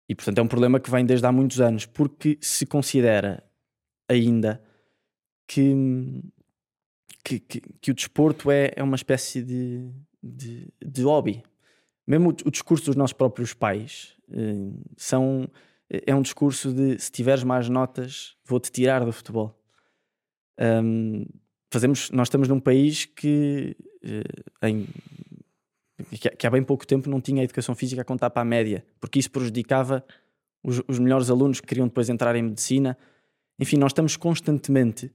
E 0.09 0.15
portanto 0.15 0.39
é 0.39 0.43
um 0.43 0.49
problema 0.49 0.81
que 0.81 0.91
vem 0.91 1.05
desde 1.05 1.27
há 1.27 1.33
muitos 1.33 1.61
anos, 1.61 1.85
porque 1.85 2.39
se 2.41 2.65
considera 2.65 3.43
ainda 4.09 4.63
que, 5.47 6.23
que, 7.25 7.39
que, 7.41 7.61
que 7.81 7.91
o 7.91 7.95
desporto 7.95 8.51
é, 8.51 8.73
é 8.75 8.83
uma 8.83 8.97
espécie 8.97 9.43
de, 9.43 9.91
de, 10.23 10.69
de 10.85 11.03
hobby. 11.03 11.43
Mesmo 12.07 12.31
o, 12.31 12.49
o, 12.49 12.51
discurso 12.51 12.87
dos 12.87 12.97
nossos 12.97 13.13
próprios 13.13 13.55
pais 13.55 14.17
uh, 14.29 14.81
são, 14.97 15.49
é 15.89 16.15
um 16.15 16.23
discurso 16.23 16.73
de 16.73 16.99
se 16.99 17.11
tiveres 17.11 17.45
mais 17.45 17.69
notas, 17.69 18.37
vou-te 18.45 18.71
tirar 18.71 19.05
do 19.05 19.13
futebol. 19.13 19.59
Um, 20.61 21.25
fazemos, 21.71 22.11
nós 22.11 22.29
estamos 22.29 22.49
num 22.49 22.61
país 22.61 23.05
que, 23.05 23.77
uh, 24.05 24.67
em, 24.67 24.87
que, 26.11 26.31
que, 26.31 26.47
há 26.47 26.51
bem 26.51 26.63
pouco 26.63 26.87
tempo 26.87 27.09
não 27.09 27.21
tinha 27.21 27.43
educação 27.43 27.75
física 27.75 28.03
a 28.03 28.05
contar 28.05 28.31
para 28.31 28.43
a 28.43 28.45
média, 28.45 28.85
porque 29.01 29.19
isso 29.19 29.31
prejudicava 29.31 30.05
os, 30.63 30.83
os 30.87 30.99
melhores 30.99 31.31
alunos 31.31 31.61
que 31.61 31.67
queriam 31.67 31.87
depois 31.87 32.09
entrar 32.09 32.35
em 32.37 32.43
medicina. 32.43 32.97
Enfim, 33.59 33.77
nós 33.77 33.91
estamos 33.91 34.17
constantemente 34.17 35.11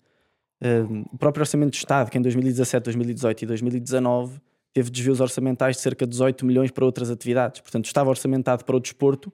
Uh, 0.61 1.05
o 1.13 1.17
próprio 1.17 1.41
Orçamento 1.41 1.71
do 1.71 1.75
Estado, 1.75 2.09
que 2.09 2.17
em 2.17 2.21
2017, 2.21 2.83
2018 2.83 3.43
e 3.43 3.45
2019 3.45 4.41
teve 4.73 4.89
desvios 4.89 5.19
orçamentais 5.19 5.75
de 5.75 5.81
cerca 5.81 6.05
de 6.05 6.11
18 6.11 6.45
milhões 6.45 6.71
para 6.71 6.85
outras 6.85 7.09
atividades. 7.09 7.61
Portanto, 7.61 7.85
estava 7.85 8.09
orçamentado 8.09 8.65
para 8.65 8.75
o 8.75 8.79
desporto, 8.79 9.31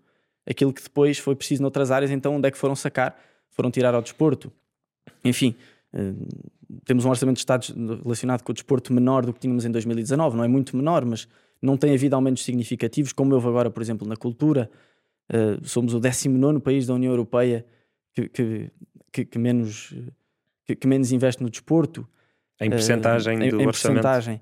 aquilo 0.47 0.73
que 0.73 0.83
depois 0.83 1.17
foi 1.17 1.35
preciso 1.35 1.61
noutras 1.61 1.91
áreas, 1.91 2.11
então 2.11 2.35
onde 2.35 2.47
é 2.47 2.51
que 2.51 2.57
foram 2.57 2.75
sacar? 2.75 3.17
Foram 3.51 3.71
tirar 3.71 3.93
ao 3.93 4.01
desporto. 4.01 4.51
Enfim, 5.23 5.55
uh, 5.93 6.81
temos 6.85 7.05
um 7.05 7.09
Orçamento 7.09 7.35
de 7.35 7.41
Estado 7.41 7.73
relacionado 8.03 8.41
com 8.43 8.51
o 8.51 8.53
desporto 8.53 8.91
menor 8.93 9.25
do 9.25 9.33
que 9.33 9.39
tínhamos 9.39 9.63
em 9.63 9.71
2019. 9.71 10.35
Não 10.35 10.43
é 10.43 10.47
muito 10.47 10.75
menor, 10.75 11.05
mas 11.05 11.27
não 11.61 11.77
tem 11.77 11.93
havido 11.93 12.15
aumentos 12.15 12.43
significativos, 12.43 13.13
como 13.13 13.33
houve 13.33 13.47
agora, 13.47 13.69
por 13.69 13.81
exemplo, 13.81 14.07
na 14.07 14.17
cultura. 14.17 14.69
Uh, 15.31 15.65
somos 15.65 15.93
o 15.93 15.99
19 15.99 16.59
país 16.59 16.85
da 16.85 16.93
União 16.93 17.11
Europeia 17.11 17.65
que, 18.13 18.27
que, 18.27 18.71
que, 19.11 19.25
que 19.25 19.39
menos 19.39 19.93
que, 20.65 20.75
que 20.75 20.87
menos 20.87 21.11
investe 21.11 21.41
no 21.41 21.49
desporto. 21.49 22.07
Em 22.59 22.69
percentagem 22.69 23.35
uh, 23.35 23.51
do 23.51 23.61
em, 23.61 23.67
orçamento. 23.67 24.41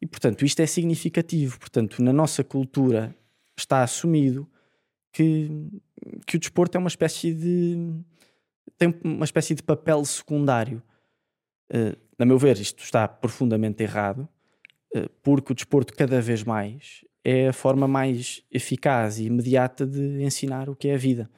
E, 0.00 0.06
portanto, 0.06 0.44
isto 0.44 0.60
é 0.60 0.66
significativo. 0.66 1.58
Portanto, 1.58 2.02
na 2.02 2.12
nossa 2.12 2.42
cultura 2.42 3.14
está 3.56 3.82
assumido 3.82 4.48
que, 5.12 5.50
que 6.26 6.36
o 6.36 6.40
desporto 6.40 6.76
é 6.76 6.78
uma 6.78 6.88
espécie 6.88 7.32
de... 7.32 7.92
tem 8.76 8.94
uma 9.04 9.24
espécie 9.24 9.54
de 9.54 9.62
papel 9.62 10.04
secundário. 10.04 10.82
Uh, 11.72 11.96
a 12.18 12.24
meu 12.24 12.38
ver, 12.38 12.58
isto 12.58 12.82
está 12.82 13.06
profundamente 13.06 13.82
errado, 13.82 14.28
uh, 14.96 15.08
porque 15.22 15.52
o 15.52 15.54
desporto 15.54 15.94
cada 15.94 16.20
vez 16.20 16.42
mais 16.42 17.04
é 17.24 17.48
a 17.48 17.52
forma 17.52 17.88
mais 17.88 18.42
eficaz 18.50 19.18
e 19.18 19.24
imediata 19.24 19.86
de 19.86 20.22
ensinar 20.22 20.68
o 20.68 20.76
que 20.76 20.88
é 20.88 20.94
a 20.94 20.98
vida. 20.98 21.30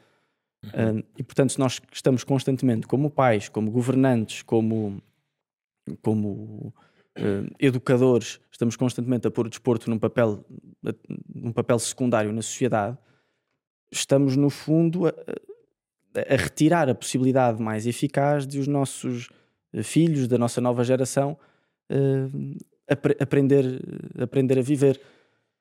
Uhum. 0.74 0.98
Uh, 0.98 1.04
e 1.18 1.22
portanto, 1.22 1.52
se 1.52 1.58
nós 1.58 1.80
estamos 1.92 2.24
constantemente, 2.24 2.86
como 2.86 3.10
pais, 3.10 3.48
como 3.48 3.70
governantes, 3.70 4.42
como, 4.42 5.00
como 6.02 6.72
uh, 7.18 7.54
educadores, 7.58 8.40
estamos 8.50 8.76
constantemente 8.76 9.26
a 9.26 9.30
pôr 9.30 9.46
o 9.46 9.50
desporto 9.50 9.88
num 9.90 9.98
papel, 9.98 10.44
num 11.32 11.52
papel 11.52 11.78
secundário 11.78 12.32
na 12.32 12.42
sociedade, 12.42 12.98
estamos 13.90 14.36
no 14.36 14.50
fundo 14.50 15.06
a, 15.06 15.12
a 16.28 16.36
retirar 16.36 16.88
a 16.88 16.94
possibilidade 16.94 17.62
mais 17.62 17.86
eficaz 17.86 18.46
de 18.46 18.58
os 18.58 18.66
nossos 18.66 19.28
filhos, 19.82 20.26
da 20.26 20.38
nossa 20.38 20.60
nova 20.60 20.82
geração, 20.84 21.38
uh, 21.90 22.56
ap 22.88 23.06
aprender, 23.20 23.80
aprender 24.18 24.58
a 24.58 24.62
viver. 24.62 25.00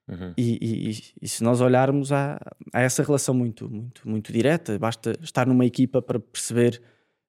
Uhum. 0.07 0.33
E, 0.37 0.59
e, 0.61 1.13
e, 1.21 1.27
se 1.27 1.43
nós 1.43 1.61
olharmos, 1.61 2.11
há, 2.11 2.39
essa 2.73 3.01
relação 3.01 3.33
muito, 3.33 3.69
muito, 3.69 4.07
muito 4.07 4.31
direta. 4.31 4.77
Basta 4.77 5.17
estar 5.21 5.47
numa 5.47 5.65
equipa 5.65 6.01
para 6.01 6.19
perceber 6.19 6.81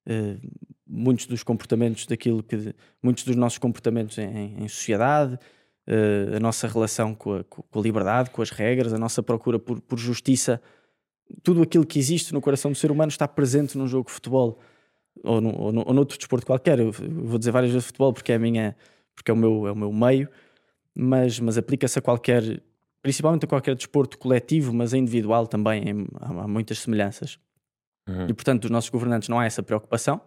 uh, 0.07 0.49
muitos 0.87 1.27
dos 1.27 1.43
comportamentos 1.43 2.07
daquilo 2.07 2.43
que 2.43 2.75
muitos 3.03 3.25
dos 3.25 3.35
nossos 3.35 3.59
comportamentos 3.59 4.19
em, 4.19 4.63
em 4.63 4.69
sociedade, 4.69 5.35
uh, 5.89 6.37
a 6.37 6.41
nossa 6.41 6.69
relação 6.69 7.15
com 7.15 7.37
a, 7.37 7.45
com 7.45 7.79
a, 7.79 7.83
liberdade, 7.83 8.31
com 8.31 8.43
as 8.43 8.51
regras, 8.51 8.93
a 8.93 8.99
nossa 8.99 9.23
procura 9.23 9.59
por, 9.59 9.81
por, 9.81 9.99
justiça. 9.99 10.61
Tudo 11.43 11.63
aquilo 11.63 11.87
que 11.87 11.99
existe 11.99 12.35
no 12.35 12.43
coração 12.43 12.71
do 12.71 12.77
ser 12.77 12.91
humano 12.91 13.09
está 13.09 13.27
presente 13.27 13.79
num 13.79 13.89
jogo 13.89 14.09
de 14.09 14.13
futebol. 14.13 14.61
ou, 15.25 15.41
no, 15.41 15.59
ou, 15.59 15.73
no, 15.73 15.83
ou 15.87 15.95
noutro 15.95 16.19
desporto 16.19 16.47
qualquer. 16.47 16.79
Eu 16.79 16.93
vou 16.93 17.39
dizer 17.39 17.53
várias 17.53 17.73
vezes 17.73 17.87
futebol 17.87 18.13
porque 18.13 18.33
é, 18.33 18.35
a 18.35 18.39
minha, 18.39 18.77
porque 19.15 19.31
é, 19.31 19.35
o, 19.35 19.37
meu, 19.37 19.67
é 19.67 19.73
o 19.73 19.77
meu 19.77 19.91
meio, 19.91 20.29
mas, 20.97 21.39
mas 21.39 21.59
aplica-se 21.59 21.99
a 21.99 22.03
qualquer, 22.03 22.63
principalmente 23.03 23.45
a 23.45 23.49
qualquer 23.49 23.75
desporto 23.75 24.17
coletivo, 24.17 24.73
mas 24.73 24.95
a 24.95 24.99
individual 24.99 25.47
também, 25.47 26.07
há, 26.19 26.45
há 26.45 26.49
muitas 26.49 26.79
semelhanças. 26.79 27.39
Uhum. 28.09 28.29
E 28.29 28.33
portanto, 28.33 28.65
os 28.65 28.71
nossos 28.71 28.89
governantes 28.89 29.29
não 29.29 29.39
há 29.39 29.45
essa 29.45 29.63
preocupação. 29.63 30.21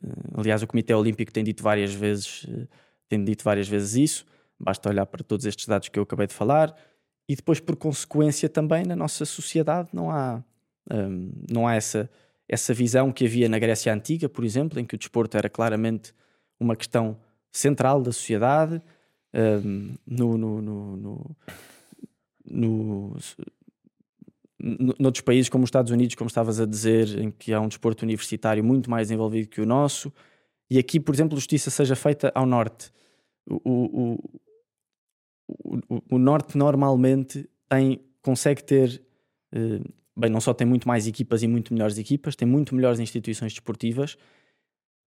Uh, 0.00 0.40
aliás, 0.40 0.62
o 0.62 0.66
Comitê 0.66 0.94
Olímpico 0.94 1.32
tem 1.32 1.42
dito 1.42 1.62
várias 1.62 1.92
vezes, 1.92 2.44
uh, 2.44 2.68
tem 3.08 3.24
dito 3.24 3.42
várias 3.42 3.66
vezes 3.66 3.96
isso. 3.96 4.26
Basta 4.58 4.88
olhar 4.88 5.06
para 5.06 5.24
todos 5.24 5.44
estes 5.44 5.66
dados 5.66 5.88
que 5.88 5.98
eu 5.98 6.04
acabei 6.04 6.28
de 6.28 6.34
falar. 6.34 6.74
E 7.28 7.34
depois, 7.34 7.58
por 7.58 7.74
consequência, 7.74 8.48
também 8.48 8.84
na 8.84 8.94
nossa 8.94 9.24
sociedade 9.24 9.88
não 9.92 10.10
há, 10.10 10.42
um, 10.90 11.32
não 11.50 11.66
há 11.66 11.74
essa, 11.74 12.08
essa 12.48 12.72
visão 12.72 13.10
que 13.10 13.24
havia 13.24 13.48
na 13.48 13.58
Grécia 13.58 13.92
Antiga, 13.92 14.28
por 14.28 14.44
exemplo, 14.44 14.78
em 14.78 14.84
que 14.84 14.94
o 14.94 14.98
desporto 14.98 15.36
era 15.36 15.48
claramente 15.48 16.14
uma 16.60 16.76
questão 16.76 17.18
central 17.50 18.00
da 18.00 18.12
sociedade. 18.12 18.80
No, 20.06 20.38
no, 20.38 20.62
no, 20.62 20.96
no, 20.96 21.36
no 22.46 23.16
noutros 24.58 25.20
países 25.20 25.48
como 25.48 25.64
os 25.64 25.68
Estados 25.68 25.92
Unidos, 25.92 26.14
como 26.14 26.28
estavas 26.28 26.58
a 26.58 26.66
dizer, 26.66 27.18
em 27.18 27.30
que 27.30 27.52
há 27.52 27.60
um 27.60 27.68
desporto 27.68 28.04
universitário 28.04 28.64
muito 28.64 28.90
mais 28.90 29.10
envolvido 29.10 29.48
que 29.48 29.60
o 29.60 29.66
nosso, 29.66 30.12
e 30.70 30.78
aqui, 30.78 30.98
por 30.98 31.14
exemplo, 31.14 31.36
justiça 31.36 31.70
seja 31.70 31.94
feita 31.94 32.32
ao 32.34 32.46
norte. 32.46 32.90
O, 33.48 33.60
o, 33.64 34.40
o, 35.48 36.02
o 36.10 36.18
norte 36.18 36.58
normalmente 36.58 37.48
tem, 37.68 38.00
consegue 38.20 38.64
ter, 38.64 39.00
eh, 39.52 39.80
bem, 40.16 40.30
não 40.30 40.40
só 40.40 40.52
tem 40.52 40.66
muito 40.66 40.88
mais 40.88 41.06
equipas 41.06 41.42
e 41.42 41.46
muito 41.46 41.72
melhores 41.72 41.98
equipas, 41.98 42.34
tem 42.34 42.48
muito 42.48 42.74
melhores 42.74 42.98
instituições 42.98 43.52
desportivas, 43.52 44.16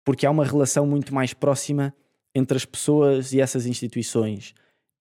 porque 0.05 0.25
há 0.25 0.31
uma 0.31 0.45
relação 0.45 0.87
muito 0.87 1.13
mais 1.13 1.33
próxima 1.33 1.93
entre 2.33 2.57
as 2.57 2.65
pessoas 2.65 3.33
e 3.33 3.41
essas 3.41 3.65
instituições, 3.65 4.53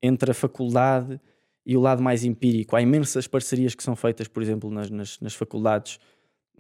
entre 0.02 0.30
a 0.30 0.34
faculdade 0.34 1.20
e 1.68 1.76
o 1.76 1.80
lado 1.80 2.02
mais 2.02 2.24
empírico. 2.24 2.74
Há 2.74 2.82
imensas 2.82 3.26
parcerias 3.26 3.74
que 3.74 3.82
são 3.82 3.94
feitas, 3.94 4.26
por 4.26 4.42
exemplo, 4.42 4.70
nas, 4.70 4.90
nas, 4.90 5.20
nas 5.20 5.34
faculdades 5.34 5.98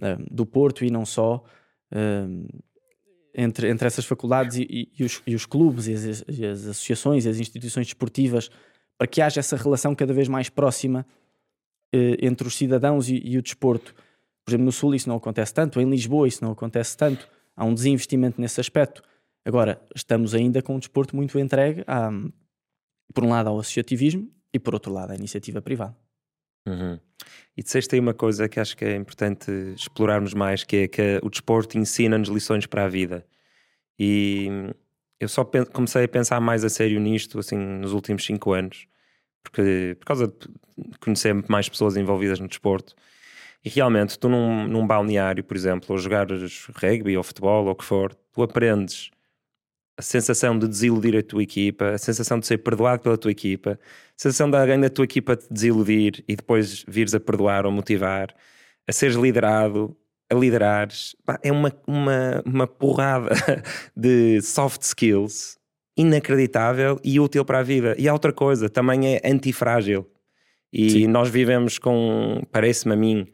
uh, 0.00 0.22
do 0.30 0.44
Porto 0.44 0.84
e 0.84 0.90
não 0.90 1.06
só, 1.06 1.42
uh, 1.92 2.62
entre, 3.34 3.70
entre 3.70 3.86
essas 3.86 4.04
faculdades 4.04 4.58
e, 4.58 4.66
e, 4.68 4.92
e, 4.98 5.04
os, 5.04 5.22
e 5.26 5.34
os, 5.34 5.46
clubes 5.46 5.86
e 5.86 5.94
as, 5.94 6.24
e 6.28 6.44
as, 6.44 6.66
associações 6.66 7.24
e 7.24 7.28
as 7.28 7.38
instituições 7.38 7.86
desportivas, 7.86 8.50
para 8.98 9.06
que 9.06 9.22
haja 9.22 9.40
essa 9.40 9.56
relação 9.56 9.94
cada 9.94 10.12
vez 10.12 10.28
mais 10.28 10.50
próxima 10.50 11.06
uh, 11.94 12.16
entre 12.20 12.46
os 12.46 12.54
cidadãos 12.54 13.08
e, 13.08 13.38
o 13.38 13.42
desporto. 13.42 13.94
Por 14.44 14.50
exemplo, 14.50 14.66
no 14.66 14.72
Sul 14.72 14.94
isso 14.94 15.08
não 15.08 15.16
acontece 15.16 15.54
tanto, 15.54 15.80
em 15.80 15.88
Lisboa 15.88 16.28
isso 16.28 16.44
não 16.44 16.52
acontece 16.52 16.94
tanto, 16.96 17.26
há 17.56 17.64
um 17.64 17.72
desinvestimento 17.72 18.40
nesse 18.40 18.60
aspecto. 18.60 19.02
Agora, 19.44 19.80
estamos 19.94 20.34
ainda 20.34 20.62
com 20.62 20.76
um 20.76 20.78
desporto 20.78 21.16
muito 21.16 21.38
entregue, 21.38 21.82
a, 21.86 22.10
por 23.14 23.24
um 23.24 23.30
lado, 23.30 23.48
ao 23.48 23.58
associativismo 23.58 24.30
e 24.52 24.58
por 24.58 24.74
outro 24.74 24.92
lado 24.92 25.12
a 25.12 25.16
iniciativa 25.16 25.62
privada. 25.62 25.96
Uhum. 26.66 26.98
E 27.56 27.62
disseste 27.62 27.94
aí 27.94 28.00
uma 28.00 28.14
coisa 28.14 28.48
que 28.48 28.60
acho 28.60 28.76
que 28.76 28.84
é 28.84 28.94
importante 28.94 29.50
explorarmos 29.74 30.34
mais, 30.34 30.64
que 30.64 30.76
é 30.76 30.88
que 30.88 31.20
o 31.22 31.30
desporto 31.30 31.78
ensina-nos 31.78 32.28
lições 32.28 32.66
para 32.66 32.84
a 32.84 32.88
vida. 32.88 33.26
E 33.98 34.48
eu 35.18 35.28
só 35.28 35.44
comecei 35.72 36.04
a 36.04 36.08
pensar 36.08 36.40
mais 36.40 36.64
a 36.64 36.68
sério 36.68 37.00
nisto 37.00 37.38
assim 37.38 37.56
nos 37.56 37.92
últimos 37.92 38.24
cinco 38.24 38.52
anos, 38.52 38.86
porque 39.42 39.96
por 39.98 40.06
causa 40.06 40.28
de 40.28 40.98
conhecer 41.00 41.34
mais 41.48 41.68
pessoas 41.68 41.96
envolvidas 41.96 42.38
no 42.38 42.46
desporto. 42.46 42.94
E 43.64 43.68
realmente, 43.68 44.18
tu 44.18 44.28
num, 44.28 44.68
num 44.68 44.86
balneário, 44.86 45.42
por 45.42 45.56
exemplo, 45.56 45.88
ou 45.90 45.98
jogares 45.98 46.66
rugby 46.66 47.16
ou 47.16 47.24
futebol 47.24 47.64
ou 47.64 47.72
o 47.72 47.74
que 47.74 47.84
for, 47.84 48.14
tu 48.32 48.42
aprendes 48.42 49.10
a 49.98 50.02
sensação 50.02 50.56
de 50.56 50.68
desiludir 50.68 51.16
a 51.16 51.22
tua 51.22 51.42
equipa, 51.42 51.90
a 51.90 51.98
sensação 51.98 52.38
de 52.38 52.46
ser 52.46 52.58
perdoado 52.58 53.02
pela 53.02 53.18
tua 53.18 53.32
equipa, 53.32 53.72
a 53.72 53.78
sensação 54.16 54.48
de 54.48 54.56
alguém 54.56 54.80
da 54.80 54.88
tua 54.88 55.04
equipa 55.04 55.36
te 55.36 55.46
desiludir 55.50 56.24
e 56.28 56.36
depois 56.36 56.84
vires 56.86 57.14
a 57.14 57.20
perdoar 57.20 57.66
ou 57.66 57.72
motivar, 57.72 58.32
a 58.86 58.92
seres 58.92 59.16
liderado, 59.16 59.96
a 60.30 60.34
liderares, 60.34 61.16
é 61.42 61.50
uma, 61.50 61.72
uma, 61.84 62.42
uma 62.46 62.66
porrada 62.66 63.30
de 63.96 64.40
soft 64.40 64.82
skills 64.82 65.58
inacreditável 65.96 67.00
e 67.02 67.18
útil 67.18 67.44
para 67.44 67.58
a 67.58 67.62
vida. 67.64 67.96
E 67.98 68.08
a 68.08 68.12
outra 68.12 68.32
coisa, 68.32 68.68
também 68.68 69.16
é 69.16 69.20
antifrágil. 69.24 70.06
E 70.72 70.90
Sim. 70.90 71.06
nós 71.08 71.28
vivemos 71.28 71.76
com, 71.76 72.42
parece-me 72.52 72.94
a 72.94 72.96
mim, 72.96 73.26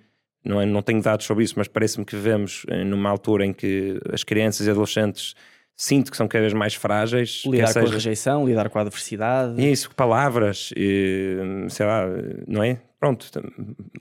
não, 0.43 0.63
é, 0.63 0.65
não 0.65 0.81
tenho 0.81 1.03
dados 1.03 1.27
sobre 1.27 1.45
isso, 1.45 1.55
mas 1.59 1.69
parece-me 1.69 2.07
que 2.07 2.17
vivemos 2.17 2.65
eh, 2.69 2.85
numa 2.85 3.11
altura 3.11 3.45
em 3.45 3.53
que 3.53 4.01
as 4.11 4.25
crianças 4.25 4.67
e 4.67 4.71
adolescentes 4.71 5.35
sinto 5.77 6.11
que 6.11 6.17
são 6.17 6.29
cada 6.29 6.43
vez 6.43 6.53
mais 6.53 6.75
frágeis. 6.75 7.43
Lidar 7.47 7.73
com 7.73 7.79
a 7.81 7.91
rejeição, 7.91 8.47
lidar 8.47 8.71
com 8.71 8.79
a 8.79 8.83
adversidade. 8.83 9.71
Isso, 9.71 9.95
palavras, 9.95 10.71
e, 10.77 11.37
sei 11.69 11.87
lá, 11.87 12.07
não 12.47 12.63
é? 12.63 12.81
Pronto. 12.99 13.27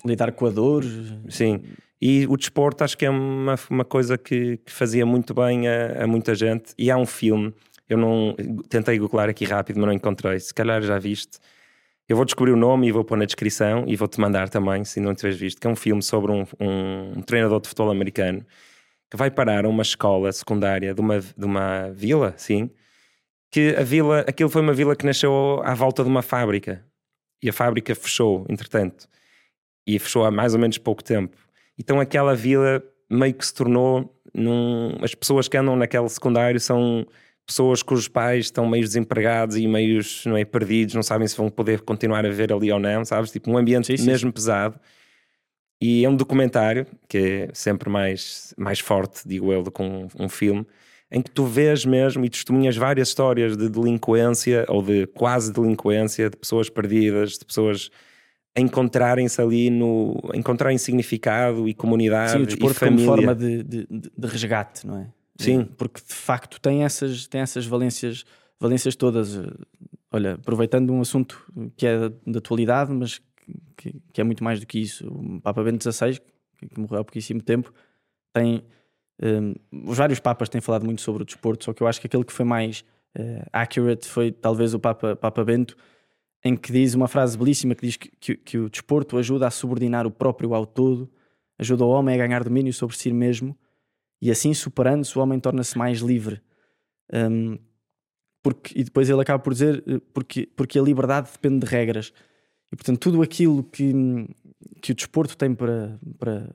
Lidar 0.05 0.31
com 0.31 0.45
a 0.45 0.49
dor. 0.49 0.83
Sim. 1.27 1.61
E 2.01 2.25
o 2.27 2.37
desporto 2.37 2.83
acho 2.83 2.97
que 2.97 3.05
é 3.05 3.09
uma, 3.09 3.55
uma 3.69 3.85
coisa 3.85 4.17
que, 4.17 4.57
que 4.57 4.71
fazia 4.71 5.05
muito 5.05 5.33
bem 5.33 5.67
a, 5.67 6.03
a, 6.03 6.07
muita 6.07 6.35
gente. 6.35 6.73
E 6.77 6.91
há 6.91 6.97
um 6.97 7.05
filme, 7.05 7.53
eu 7.89 7.97
não 7.97 8.35
tentei 8.69 8.97
googlar 8.99 9.29
aqui 9.29 9.45
rápido, 9.45 9.77
mas 9.77 9.87
não 9.87 9.93
encontrei. 9.93 10.39
Se 10.39 10.53
calhar 10.53 10.81
já 10.81 10.99
viste. 10.99 11.39
Eu 12.07 12.17
vou 12.17 12.25
descobrir 12.25 12.51
o 12.51 12.57
nome 12.57 12.87
e 12.87 12.91
vou 12.91 13.05
pôr 13.05 13.17
na 13.17 13.23
descrição 13.23 13.85
e 13.87 13.95
vou-te 13.95 14.19
mandar 14.19 14.49
também, 14.49 14.83
se 14.83 14.99
não 14.99 15.15
tiveres 15.15 15.39
visto, 15.39 15.61
que 15.61 15.65
é 15.65 15.69
um 15.69 15.75
filme 15.75 16.03
sobre 16.03 16.33
um, 16.33 16.45
um, 16.59 17.19
um 17.19 17.21
treinador 17.21 17.61
de 17.61 17.69
futebol 17.69 17.89
americano 17.89 18.45
que 19.13 19.17
vai 19.17 19.29
parar 19.29 19.63
a 19.63 19.69
uma 19.69 19.83
escola 19.83 20.31
secundária 20.31 20.91
de 20.91 20.99
uma, 20.99 21.19
de 21.19 21.45
uma 21.45 21.91
vila, 21.91 22.33
sim, 22.35 22.71
que 23.51 23.75
a 23.77 23.83
vila, 23.83 24.21
aquilo 24.21 24.49
foi 24.49 24.59
uma 24.59 24.73
vila 24.73 24.95
que 24.95 25.05
nasceu 25.05 25.61
à 25.63 25.75
volta 25.75 26.01
de 26.01 26.09
uma 26.09 26.23
fábrica 26.23 26.83
e 27.39 27.47
a 27.47 27.53
fábrica 27.53 27.93
fechou, 27.93 28.43
entretanto, 28.49 29.07
e 29.85 29.99
fechou 29.99 30.25
há 30.25 30.31
mais 30.31 30.55
ou 30.55 30.59
menos 30.59 30.79
pouco 30.79 31.03
tempo. 31.03 31.37
Então 31.77 31.99
aquela 31.99 32.33
vila 32.33 32.81
meio 33.07 33.35
que 33.35 33.45
se 33.45 33.53
tornou 33.53 34.19
num... 34.33 34.97
as 35.03 35.13
pessoas 35.13 35.47
que 35.47 35.57
andam 35.57 35.75
naquele 35.75 36.09
secundário 36.09 36.59
são 36.59 37.05
pessoas 37.45 37.83
cujos 37.83 38.07
pais 38.07 38.45
estão 38.45 38.67
meio 38.67 38.83
desempregados 38.83 39.57
e 39.57 39.67
meio 39.67 40.01
não 40.25 40.37
é, 40.37 40.43
perdidos, 40.43 40.95
não 40.95 41.03
sabem 41.03 41.27
se 41.27 41.37
vão 41.37 41.51
poder 41.51 41.81
continuar 41.81 42.25
a 42.25 42.31
ver 42.31 42.51
ali 42.51 42.71
ou 42.71 42.79
não, 42.79 43.05
sabes? 43.05 43.29
Tipo 43.29 43.51
um 43.51 43.59
ambiente 43.59 43.95
sim, 43.95 44.07
mesmo 44.07 44.29
sim. 44.29 44.33
pesado. 44.33 44.79
E 45.81 46.05
é 46.05 46.09
um 46.09 46.15
documentário, 46.15 46.87
que 47.07 47.17
é 47.17 47.49
sempre 47.53 47.89
mais, 47.89 48.53
mais 48.57 48.79
forte, 48.79 49.27
digo 49.27 49.51
eu, 49.51 49.63
do 49.63 49.71
que 49.71 49.81
um, 49.81 50.07
um 50.17 50.29
filme, 50.29 50.65
em 51.11 51.21
que 51.21 51.29
tu 51.29 51.45
vês 51.45 51.85
mesmo 51.85 52.25
e 52.25 52.29
testemunhas 52.29 52.75
várias 52.75 53.09
histórias 53.09 53.55
de 53.55 53.69
delinquência 53.69 54.65
ou 54.67 54.81
de 54.81 55.05
quase 55.07 55.53
delinquência, 55.53 56.29
de 56.29 56.37
pessoas 56.37 56.69
perdidas, 56.69 57.37
de 57.37 57.45
pessoas 57.45 57.91
encontrarem-se 58.55 59.41
ali 59.41 59.69
no 59.69 60.19
encontrarem 60.33 60.77
significado 60.77 61.67
e 61.67 61.73
comunidade 61.73 62.31
Sim, 62.31 62.41
o 62.43 62.45
desporto 62.45 62.75
e 62.75 62.79
família. 62.79 63.05
como 63.05 63.17
forma 63.17 63.35
de, 63.35 63.63
de, 63.63 63.87
de, 63.89 64.27
resgate, 64.27 64.85
não 64.85 64.97
é? 64.97 65.07
Sim. 65.37 65.67
Porque 65.77 66.01
de 66.01 66.13
facto 66.13 66.61
tem 66.61 66.83
essas, 66.83 67.27
tem 67.27 67.41
essas 67.41 67.65
valências, 67.65 68.23
valências 68.59 68.95
todas. 68.95 69.39
Olha, 70.11 70.33
aproveitando 70.33 70.93
um 70.93 71.01
assunto 71.01 71.43
que 71.75 71.87
é 71.87 72.09
da 72.25 72.37
atualidade, 72.37 72.91
mas 72.91 73.19
que, 73.77 74.01
que, 74.13 74.21
é 74.21 74.23
muito 74.23 74.43
mais 74.43 74.59
do 74.59 74.65
que 74.65 74.79
isso. 74.79 75.07
O 75.07 75.41
Papa 75.41 75.63
Bento 75.63 75.83
XVI, 75.83 76.19
que 76.57 76.79
morreu 76.79 77.01
há 77.01 77.03
pouquíssimo 77.03 77.41
tempo, 77.41 77.73
tem. 78.33 78.63
Um, 79.21 79.53
os 79.89 79.97
vários 79.97 80.19
papas 80.19 80.49
têm 80.49 80.59
falado 80.59 80.85
muito 80.85 81.01
sobre 81.01 81.21
o 81.21 81.25
desporto, 81.25 81.65
só 81.65 81.73
que 81.73 81.83
eu 81.83 81.87
acho 81.87 82.01
que 82.01 82.07
aquele 82.07 82.23
que 82.23 82.33
foi 82.33 82.45
mais 82.45 82.83
uh, 83.17 83.45
accurate 83.53 84.07
foi 84.07 84.31
talvez 84.31 84.73
o 84.73 84.79
Papa, 84.79 85.15
Papa 85.15 85.43
Bento, 85.45 85.77
em 86.43 86.55
que 86.55 86.71
diz 86.71 86.93
uma 86.93 87.07
frase 87.07 87.37
belíssima 87.37 87.75
que 87.75 87.85
diz 87.85 87.95
que, 87.95 88.09
que, 88.19 88.35
que 88.35 88.57
o 88.57 88.69
desporto 88.69 89.17
ajuda 89.17 89.47
a 89.47 89.51
subordinar 89.51 90.07
o 90.07 90.11
próprio 90.11 90.53
ao 90.53 90.65
todo, 90.65 91.09
ajuda 91.59 91.85
o 91.85 91.89
homem 91.89 92.15
a 92.15 92.17
ganhar 92.17 92.43
domínio 92.43 92.73
sobre 92.73 92.97
si 92.97 93.13
mesmo 93.13 93.57
e 94.21 94.31
assim 94.31 94.53
superando-se 94.53 95.17
o 95.17 95.21
homem 95.21 95.39
torna-se 95.39 95.77
mais 95.77 95.99
livre. 95.99 96.41
Um, 97.13 97.57
porque, 98.41 98.77
e 98.77 98.83
depois 98.83 99.09
ele 99.09 99.21
acaba 99.21 99.41
por 99.41 99.53
dizer 99.53 99.83
eh, 99.87 100.01
porque, 100.13 100.47
porque 100.55 100.77
a 100.77 100.81
liberdade 100.81 101.29
depende 101.31 101.65
de 101.65 101.65
regras. 101.65 102.13
E 102.73 102.75
portanto, 102.75 102.97
tudo 102.97 103.21
aquilo 103.21 103.63
que, 103.63 103.93
que 104.81 104.91
o 104.91 104.95
desporto 104.95 105.37
tem 105.37 105.53
para, 105.53 105.99
para, 106.17 106.49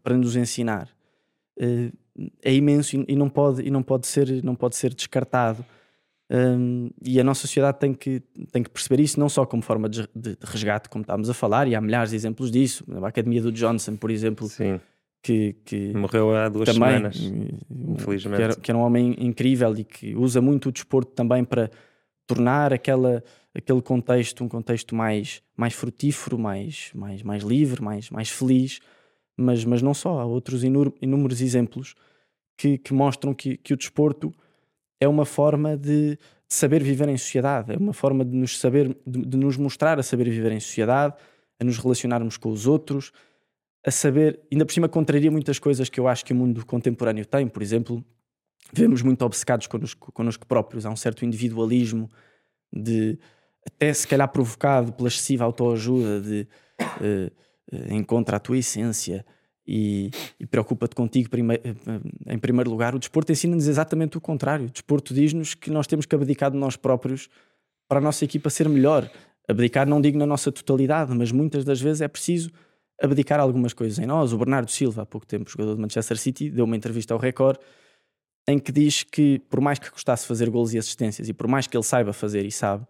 para 0.00 0.16
nos 0.16 0.36
ensinar 0.36 0.88
uh, 1.58 1.92
é 2.40 2.54
imenso 2.54 3.04
e, 3.08 3.16
não 3.16 3.28
pode, 3.28 3.62
e 3.62 3.68
não, 3.68 3.82
pode 3.82 4.06
ser, 4.06 4.44
não 4.44 4.54
pode 4.54 4.76
ser 4.76 4.94
descartado. 4.94 5.64
Um, 6.30 6.88
e 7.04 7.18
a 7.18 7.24
nossa 7.24 7.42
sociedade 7.42 7.80
tem 7.80 7.92
que, 7.92 8.20
tem 8.52 8.62
que 8.62 8.70
perceber 8.70 9.02
isso 9.02 9.18
não 9.18 9.28
só 9.28 9.44
como 9.44 9.60
forma 9.60 9.88
de, 9.88 10.08
de, 10.14 10.36
de, 10.36 10.38
resgate, 10.44 10.88
como 10.88 11.02
estávamos 11.02 11.28
a 11.28 11.34
falar, 11.34 11.66
e 11.66 11.74
há 11.74 11.80
milhares 11.80 12.10
de 12.10 12.16
exemplos 12.16 12.48
disso. 12.48 12.84
A 13.02 13.08
Academia 13.08 13.42
do 13.42 13.50
Johnson, 13.50 13.96
por 13.96 14.12
exemplo, 14.12 14.46
Sim. 14.46 14.80
Que, 15.20 15.56
que 15.64 15.92
morreu 15.94 16.36
há 16.36 16.48
duas 16.48 16.68
também, 16.68 16.90
semanas, 16.90 17.16
infelizmente. 17.70 18.36
Que 18.36 18.42
era, 18.42 18.54
que 18.54 18.70
era 18.70 18.78
um 18.78 18.82
homem 18.82 19.16
incrível 19.18 19.76
e 19.76 19.82
que 19.82 20.14
usa 20.14 20.40
muito 20.40 20.68
o 20.68 20.72
desporto 20.72 21.12
também 21.12 21.42
para 21.42 21.70
tornar 22.26 22.72
aquela 22.72 23.24
aquele 23.54 23.80
contexto, 23.80 24.42
um 24.42 24.48
contexto 24.48 24.94
mais, 24.94 25.42
mais 25.56 25.74
frutífero, 25.74 26.38
mais, 26.38 26.90
mais, 26.94 27.22
mais 27.22 27.42
livre, 27.42 27.82
mais, 27.82 28.10
mais 28.10 28.28
feliz, 28.28 28.80
mas, 29.36 29.64
mas 29.64 29.80
não 29.80 29.94
só, 29.94 30.20
há 30.20 30.24
outros 30.24 30.64
inúmeros 30.64 31.40
exemplos 31.40 31.94
que, 32.56 32.78
que 32.78 32.92
mostram 32.92 33.32
que, 33.32 33.56
que 33.56 33.72
o 33.72 33.76
desporto 33.76 34.34
é 35.00 35.08
uma 35.08 35.24
forma 35.24 35.76
de, 35.76 36.16
de, 36.16 36.18
saber 36.48 36.82
viver 36.82 37.08
em 37.08 37.16
sociedade, 37.16 37.72
é 37.72 37.76
uma 37.76 37.92
forma 37.92 38.24
de 38.24 38.34
nos 38.36 38.58
saber, 38.58 38.96
de, 39.06 39.24
de, 39.24 39.36
nos 39.36 39.56
mostrar 39.56 39.98
a 39.98 40.02
saber 40.02 40.28
viver 40.28 40.52
em 40.52 40.60
sociedade, 40.60 41.14
a 41.60 41.64
nos 41.64 41.78
relacionarmos 41.78 42.36
com 42.36 42.50
os 42.50 42.66
outros, 42.66 43.12
a 43.86 43.90
saber, 43.90 44.40
ainda 44.50 44.64
por 44.64 44.72
cima 44.72 44.88
contraria 44.88 45.30
muitas 45.30 45.58
coisas 45.58 45.88
que 45.88 46.00
eu 46.00 46.08
acho 46.08 46.24
que 46.24 46.32
o 46.32 46.36
mundo 46.36 46.64
contemporâneo 46.64 47.26
tem, 47.26 47.46
por 47.46 47.62
exemplo, 47.62 48.04
vemos 48.72 49.02
muito 49.02 49.24
obcecados 49.24 49.66
connosco, 49.66 50.10
connosco 50.12 50.46
próprios, 50.46 50.86
há 50.86 50.90
um 50.90 50.96
certo 50.96 51.24
individualismo 51.24 52.08
de 52.72 53.18
até 53.66 53.92
se 53.92 54.06
calhar 54.06 54.28
provocado 54.28 54.92
pela 54.92 55.08
excessiva 55.08 55.44
autoajuda 55.44 56.20
de 56.20 56.46
uh, 56.80 57.32
encontra 57.90 58.36
a 58.36 58.40
tua 58.40 58.58
essência 58.58 59.24
e, 59.66 60.10
e 60.38 60.46
preocupa-te 60.46 60.94
contigo 60.94 61.30
prime 61.30 61.58
em 62.26 62.38
primeiro 62.38 62.70
lugar. 62.70 62.94
O 62.94 62.98
desporto 62.98 63.32
ensina-nos 63.32 63.66
exatamente 63.66 64.18
o 64.18 64.20
contrário. 64.20 64.66
O 64.66 64.70
desporto 64.70 65.14
diz-nos 65.14 65.54
que 65.54 65.70
nós 65.70 65.86
temos 65.86 66.06
que 66.06 66.14
abdicar 66.14 66.50
de 66.50 66.56
nós 66.56 66.76
próprios 66.76 67.28
para 67.88 67.98
a 67.98 68.02
nossa 68.02 68.24
equipa 68.24 68.50
ser 68.50 68.68
melhor. 68.68 69.10
Abdicar 69.48 69.88
não 69.88 70.00
digo 70.00 70.18
na 70.18 70.26
nossa 70.26 70.52
totalidade, 70.52 71.14
mas 71.14 71.32
muitas 71.32 71.64
das 71.64 71.80
vezes 71.80 72.02
é 72.02 72.08
preciso 72.08 72.50
abdicar 73.00 73.40
algumas 73.40 73.72
coisas 73.72 73.98
em 73.98 74.06
nós. 74.06 74.32
O 74.32 74.38
Bernardo 74.38 74.70
Silva, 74.70 75.02
há 75.02 75.06
pouco 75.06 75.26
tempo, 75.26 75.50
jogador 75.50 75.74
de 75.74 75.80
Manchester 75.80 76.16
City, 76.18 76.50
deu 76.50 76.64
uma 76.64 76.76
entrevista 76.76 77.14
ao 77.14 77.20
Record 77.20 77.58
em 78.46 78.58
que 78.58 78.70
diz 78.70 79.02
que, 79.02 79.38
por 79.48 79.60
mais 79.60 79.78
que 79.78 79.90
gostasse 79.90 80.26
fazer 80.26 80.50
gols 80.50 80.74
e 80.74 80.78
assistências 80.78 81.28
e 81.28 81.32
por 81.32 81.48
mais 81.48 81.66
que 81.66 81.76
ele 81.76 81.84
saiba 81.84 82.12
fazer 82.12 82.44
e 82.44 82.52
sabe, 82.52 82.86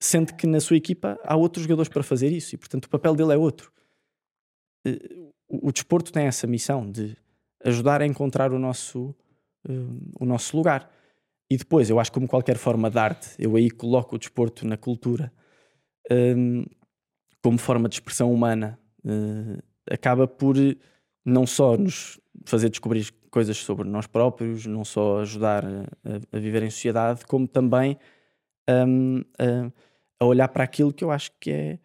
sente 0.00 0.34
que 0.34 0.46
na 0.46 0.60
sua 0.60 0.76
equipa 0.76 1.18
há 1.22 1.36
outros 1.36 1.64
jogadores 1.64 1.88
para 1.88 2.02
fazer 2.02 2.32
isso 2.32 2.54
e, 2.54 2.58
portanto, 2.58 2.86
o 2.86 2.88
papel 2.88 3.14
dele 3.14 3.34
é 3.34 3.36
outro. 3.36 3.70
Eh, 4.86 4.98
o 5.46 5.70
desporto 5.70 6.10
tem 6.10 6.26
essa 6.26 6.46
missão 6.46 6.90
de 6.90 7.16
ajudar 7.64 8.00
a 8.00 8.06
encontrar 8.06 8.52
o 8.52 8.58
nosso, 8.58 9.14
eh, 9.68 9.72
o 10.18 10.24
nosso 10.24 10.56
lugar. 10.56 10.90
E 11.50 11.56
depois, 11.56 11.90
eu 11.90 12.00
acho 12.00 12.10
que, 12.10 12.14
como 12.14 12.28
qualquer 12.28 12.56
forma 12.56 12.90
de 12.90 12.98
arte, 12.98 13.34
eu 13.38 13.56
aí 13.56 13.70
coloco 13.70 14.16
o 14.16 14.18
desporto 14.18 14.66
na 14.66 14.76
cultura 14.76 15.32
um, 16.10 16.64
como 17.42 17.58
forma 17.58 17.88
de 17.88 17.96
expressão 17.96 18.32
humana, 18.32 18.78
uh, 19.04 19.62
acaba 19.90 20.26
por 20.26 20.56
não 21.24 21.46
só 21.46 21.76
nos 21.76 22.20
fazer 22.44 22.68
descobrir 22.68 23.10
coisas 23.30 23.56
sobre 23.58 23.88
nós 23.88 24.06
próprios, 24.06 24.66
não 24.66 24.84
só 24.84 25.20
ajudar 25.20 25.64
a, 25.64 25.86
a 26.32 26.38
viver 26.38 26.62
em 26.62 26.70
sociedade, 26.70 27.24
como 27.26 27.46
também 27.46 27.98
um, 28.68 29.22
a, 29.38 29.72
a, 30.20 30.24
olhar 30.24 30.48
para 30.48 30.64
aquilo 30.64 30.92
que 30.92 31.02
eu 31.02 31.10
acho 31.10 31.30
que 31.40 31.50
é 31.50 31.78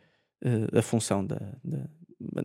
uh, 0.43 0.77
a 0.77 0.81
função 0.81 1.25
da, 1.25 1.39
da, 1.63 1.89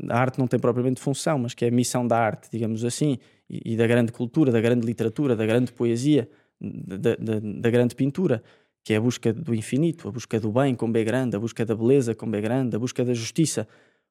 a 0.09 0.19
arte 0.19 0.39
não 0.39 0.47
tem 0.47 0.59
propriamente 0.59 1.01
função, 1.01 1.39
mas 1.39 1.55
que 1.55 1.65
é 1.65 1.69
a 1.69 1.71
missão 1.71 2.07
da 2.07 2.19
arte, 2.19 2.49
digamos 2.51 2.85
assim, 2.85 3.19
e, 3.49 3.73
e 3.73 3.77
da 3.77 3.87
grande 3.87 4.13
cultura, 4.13 4.51
da 4.51 4.61
grande 4.61 4.87
literatura, 4.87 5.37
da 5.37 5.47
grande 5.47 5.73
poesia, 5.73 6.29
da, 6.61 7.17
da, 7.17 7.41
da, 7.41 7.71
grande 7.71 7.95
pintura, 7.95 8.43
que 8.85 8.93
é 8.93 8.97
a 8.97 9.01
busca 9.01 9.33
do 9.33 9.55
infinito, 9.55 10.09
a 10.09 10.13
busca 10.13 10.39
do 10.39 10.53
bem 10.53 10.75
com 10.75 10.91
B 10.91 11.05
grande, 11.05 11.37
a 11.37 11.39
busca 11.39 11.65
da 11.65 11.75
beleza 11.75 12.15
com 12.15 12.31
B 12.31 12.41
grande, 12.41 12.77
a 12.77 12.79
busca 12.79 13.05
da 13.05 13.15
justiça. 13.15 13.67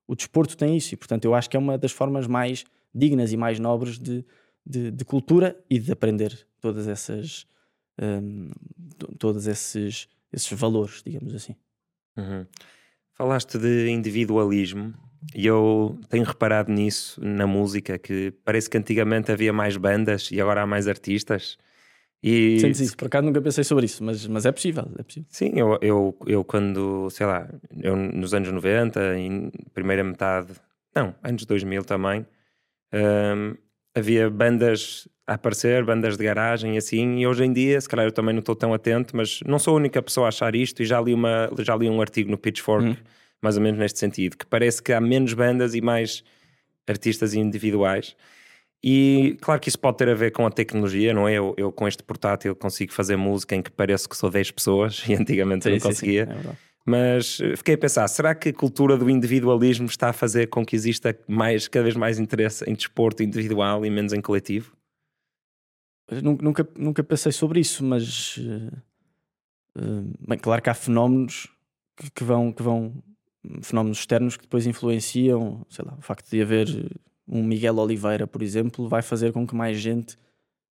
O 0.07 0.15
desporto 0.15 0.57
tem 0.57 0.75
isso 0.75 0.93
e, 0.93 0.97
portanto, 0.97 1.25
eu 1.25 1.35
acho 1.35 1.49
que 1.49 1.55
é 1.55 1.59
uma 1.59 1.77
das 1.77 1.91
formas 1.91 2.25
mais 2.25 2.65
dignas 2.93 3.31
e 3.31 3.37
mais 3.37 3.59
nobres 3.59 3.99
de, 3.99 4.25
de, 4.65 4.89
de 4.89 5.05
cultura 5.05 5.55
e 5.69 5.77
de 5.77 5.91
aprender 5.91 6.47
todas 6.59 6.87
essas, 6.87 7.45
um, 8.01 8.49
todos 9.19 9.45
esses, 9.45 10.07
esses 10.33 10.51
valores, 10.57 11.03
digamos 11.05 11.35
assim. 11.35 11.55
Uhum. 12.19 12.45
Falaste 13.13 13.57
de 13.57 13.89
individualismo 13.89 14.93
e 15.35 15.45
eu 15.45 15.99
tenho 16.09 16.23
reparado 16.23 16.71
nisso 16.71 17.19
na 17.23 17.45
música, 17.45 17.97
que 17.97 18.31
parece 18.45 18.69
que 18.69 18.77
antigamente 18.77 19.31
havia 19.31 19.51
mais 19.51 19.75
bandas 19.77 20.29
e 20.31 20.39
agora 20.39 20.61
há 20.61 20.67
mais 20.67 20.87
artistas. 20.87 21.57
E... 22.21 22.59
Sentes 22.59 22.81
isso? 22.81 22.97
Por 22.97 23.07
acaso 23.07 23.25
nunca 23.25 23.41
pensei 23.41 23.63
sobre 23.63 23.85
isso, 23.85 24.03
mas, 24.03 24.25
mas 24.27 24.45
é 24.45 24.51
possível, 24.51 24.89
é 24.97 25.03
possível. 25.03 25.27
Sim, 25.29 25.51
eu, 25.55 25.77
eu, 25.81 26.17
eu 26.25 26.43
quando, 26.43 27.09
sei 27.09 27.25
lá, 27.25 27.49
eu 27.81 27.95
nos 27.95 28.33
anos 28.33 28.51
90, 28.51 29.17
em 29.17 29.51
primeira 29.73 30.03
metade, 30.03 30.53
não, 30.95 31.15
anos 31.23 31.45
2000 31.45 31.83
também, 31.83 32.25
hum, 32.93 33.55
havia 33.95 34.29
bandas 34.29 35.07
a 35.29 35.35
aparecer, 35.35 35.83
bandas 35.85 36.17
de 36.17 36.23
garagem 36.23 36.75
e 36.75 36.77
assim, 36.77 37.19
e 37.19 37.27
hoje 37.27 37.43
em 37.43 37.53
dia, 37.53 37.79
se 37.79 37.87
calhar 37.87 38.05
eu 38.05 38.11
também 38.11 38.33
não 38.33 38.39
estou 38.39 38.55
tão 38.55 38.73
atento, 38.73 39.15
mas 39.15 39.39
não 39.45 39.59
sou 39.59 39.73
a 39.73 39.77
única 39.77 40.01
pessoa 40.01 40.27
a 40.27 40.29
achar 40.29 40.55
isto 40.55 40.81
e 40.81 40.85
já 40.85 40.99
li, 40.99 41.13
uma, 41.13 41.49
já 41.59 41.75
li 41.75 41.89
um 41.89 42.01
artigo 42.01 42.29
no 42.29 42.37
Pitchfork 42.37 42.85
hum 42.85 42.95
mais 43.41 43.57
ou 43.57 43.63
menos 43.63 43.79
neste 43.79 43.99
sentido, 43.99 44.37
que 44.37 44.45
parece 44.45 44.81
que 44.81 44.91
há 44.91 44.99
menos 44.99 45.33
bandas 45.33 45.73
e 45.73 45.81
mais 45.81 46.23
artistas 46.87 47.33
individuais. 47.33 48.15
E 48.83 49.37
claro 49.41 49.59
que 49.59 49.67
isso 49.67 49.79
pode 49.79 49.97
ter 49.97 50.09
a 50.09 50.13
ver 50.13 50.31
com 50.31 50.45
a 50.45 50.51
tecnologia, 50.51 51.13
não 51.13 51.27
é? 51.27 51.33
Eu, 51.33 51.53
eu 51.57 51.71
com 51.71 51.87
este 51.87 52.01
portátil 52.01 52.55
consigo 52.55 52.93
fazer 52.93 53.17
música 53.17 53.55
em 53.55 53.61
que 53.61 53.71
parece 53.71 54.07
que 54.07 54.15
sou 54.15 54.29
10 54.29 54.51
pessoas 54.51 55.03
e 55.07 55.13
antigamente 55.13 55.63
sim, 55.63 55.71
não 55.71 55.79
conseguia. 55.79 56.25
Sim, 56.25 56.41
sim. 56.41 56.49
É 56.49 56.53
Mas 56.85 57.41
fiquei 57.57 57.75
a 57.75 57.77
pensar, 57.77 58.07
será 58.07 58.33
que 58.33 58.49
a 58.49 58.53
cultura 58.53 58.97
do 58.97 59.09
individualismo 59.09 59.85
está 59.85 60.09
a 60.09 60.13
fazer 60.13 60.47
com 60.47 60.65
que 60.65 60.75
exista 60.75 61.17
mais, 61.27 61.67
cada 61.67 61.83
vez 61.83 61.95
mais 61.95 62.19
interesse 62.19 62.63
em 62.69 62.73
desporto 62.73 63.21
individual 63.21 63.85
e 63.85 63.89
menos 63.89 64.13
em 64.13 64.21
coletivo? 64.21 64.78
Nunca, 66.23 66.67
nunca 66.77 67.03
pensei 67.03 67.31
sobre 67.31 67.59
isso, 67.59 67.83
mas 67.83 68.37
uh, 68.37 70.17
bem, 70.27 70.37
claro 70.37 70.61
que 70.61 70.69
há 70.69 70.73
fenómenos 70.73 71.47
que, 71.95 72.09
que, 72.11 72.23
vão, 72.23 72.51
que 72.51 72.63
vão 72.63 72.93
fenómenos 73.61 73.99
externos 73.99 74.35
que 74.35 74.43
depois 74.43 74.65
influenciam, 74.65 75.65
sei 75.69 75.85
lá, 75.85 75.95
o 75.97 76.01
facto 76.01 76.29
de 76.29 76.41
haver 76.41 76.67
um 77.27 77.43
Miguel 77.43 77.77
Oliveira, 77.77 78.25
por 78.25 78.41
exemplo, 78.41 78.87
vai 78.87 79.01
fazer 79.01 79.31
com 79.31 79.45
que 79.45 79.55
mais 79.55 79.77
gente 79.77 80.17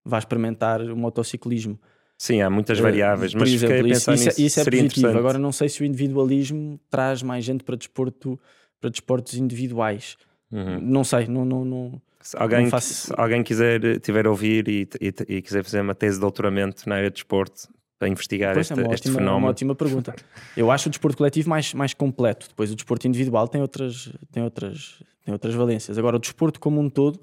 vá 0.04 0.18
experimentar 0.18 0.80
o 0.80 0.96
motociclismo. 0.96 1.78
Sim, 2.16 2.40
há 2.42 2.50
muitas 2.50 2.80
variáveis, 2.80 3.32
uh, 3.32 3.38
mas 3.38 3.52
exemplo, 3.52 3.86
isso, 3.86 4.12
isso, 4.12 4.28
é, 4.28 4.44
isso 4.44 4.60
é 4.60 4.64
positivo. 4.64 5.06
Agora 5.16 5.38
não 5.38 5.52
sei 5.52 5.68
se 5.68 5.82
o 5.82 5.84
individualismo 5.84 6.80
traz 6.90 7.22
mais 7.22 7.44
gente 7.44 7.62
para 7.62 7.76
desporto, 7.76 8.38
para 8.80 8.90
desportos 8.90 9.34
individuais. 9.34 10.16
Uhum. 10.50 10.80
Não 10.80 11.04
sei, 11.04 11.28
não, 11.28 11.44
não, 11.44 11.64
não 11.64 12.02
se 12.20 12.36
alguém, 12.36 12.68
faço... 12.68 13.06
se 13.06 13.12
alguém 13.16 13.42
quiser 13.42 14.00
tiver 14.00 14.26
a 14.26 14.30
ouvir 14.30 14.68
e, 14.68 14.88
e, 15.00 15.36
e, 15.36 15.42
quiser 15.42 15.62
fazer 15.62 15.80
uma 15.80 15.94
tese 15.94 16.16
de 16.16 16.20
doutoramento 16.20 16.88
na 16.88 16.96
área 16.96 17.10
de 17.10 17.14
desporto, 17.14 17.68
para 17.98 18.08
investigar 18.08 18.54
pois 18.54 18.70
este, 18.70 18.80
é 18.80 18.82
este 18.84 19.08
ótima, 19.08 19.18
fenómeno? 19.18 19.38
uma 19.38 19.48
ótima 19.50 19.74
pergunta. 19.74 20.14
Eu 20.56 20.70
acho 20.70 20.88
o 20.88 20.90
desporto 20.90 21.18
coletivo 21.18 21.50
mais, 21.50 21.74
mais 21.74 21.92
completo. 21.92 22.48
Depois 22.48 22.70
o 22.70 22.76
desporto 22.76 23.08
individual 23.08 23.48
tem 23.48 23.60
outras, 23.60 24.12
tem, 24.30 24.42
outras, 24.42 25.02
tem 25.24 25.32
outras 25.32 25.54
valências. 25.54 25.98
Agora, 25.98 26.16
o 26.16 26.20
desporto 26.20 26.60
como 26.60 26.80
um 26.80 26.88
todo, 26.88 27.20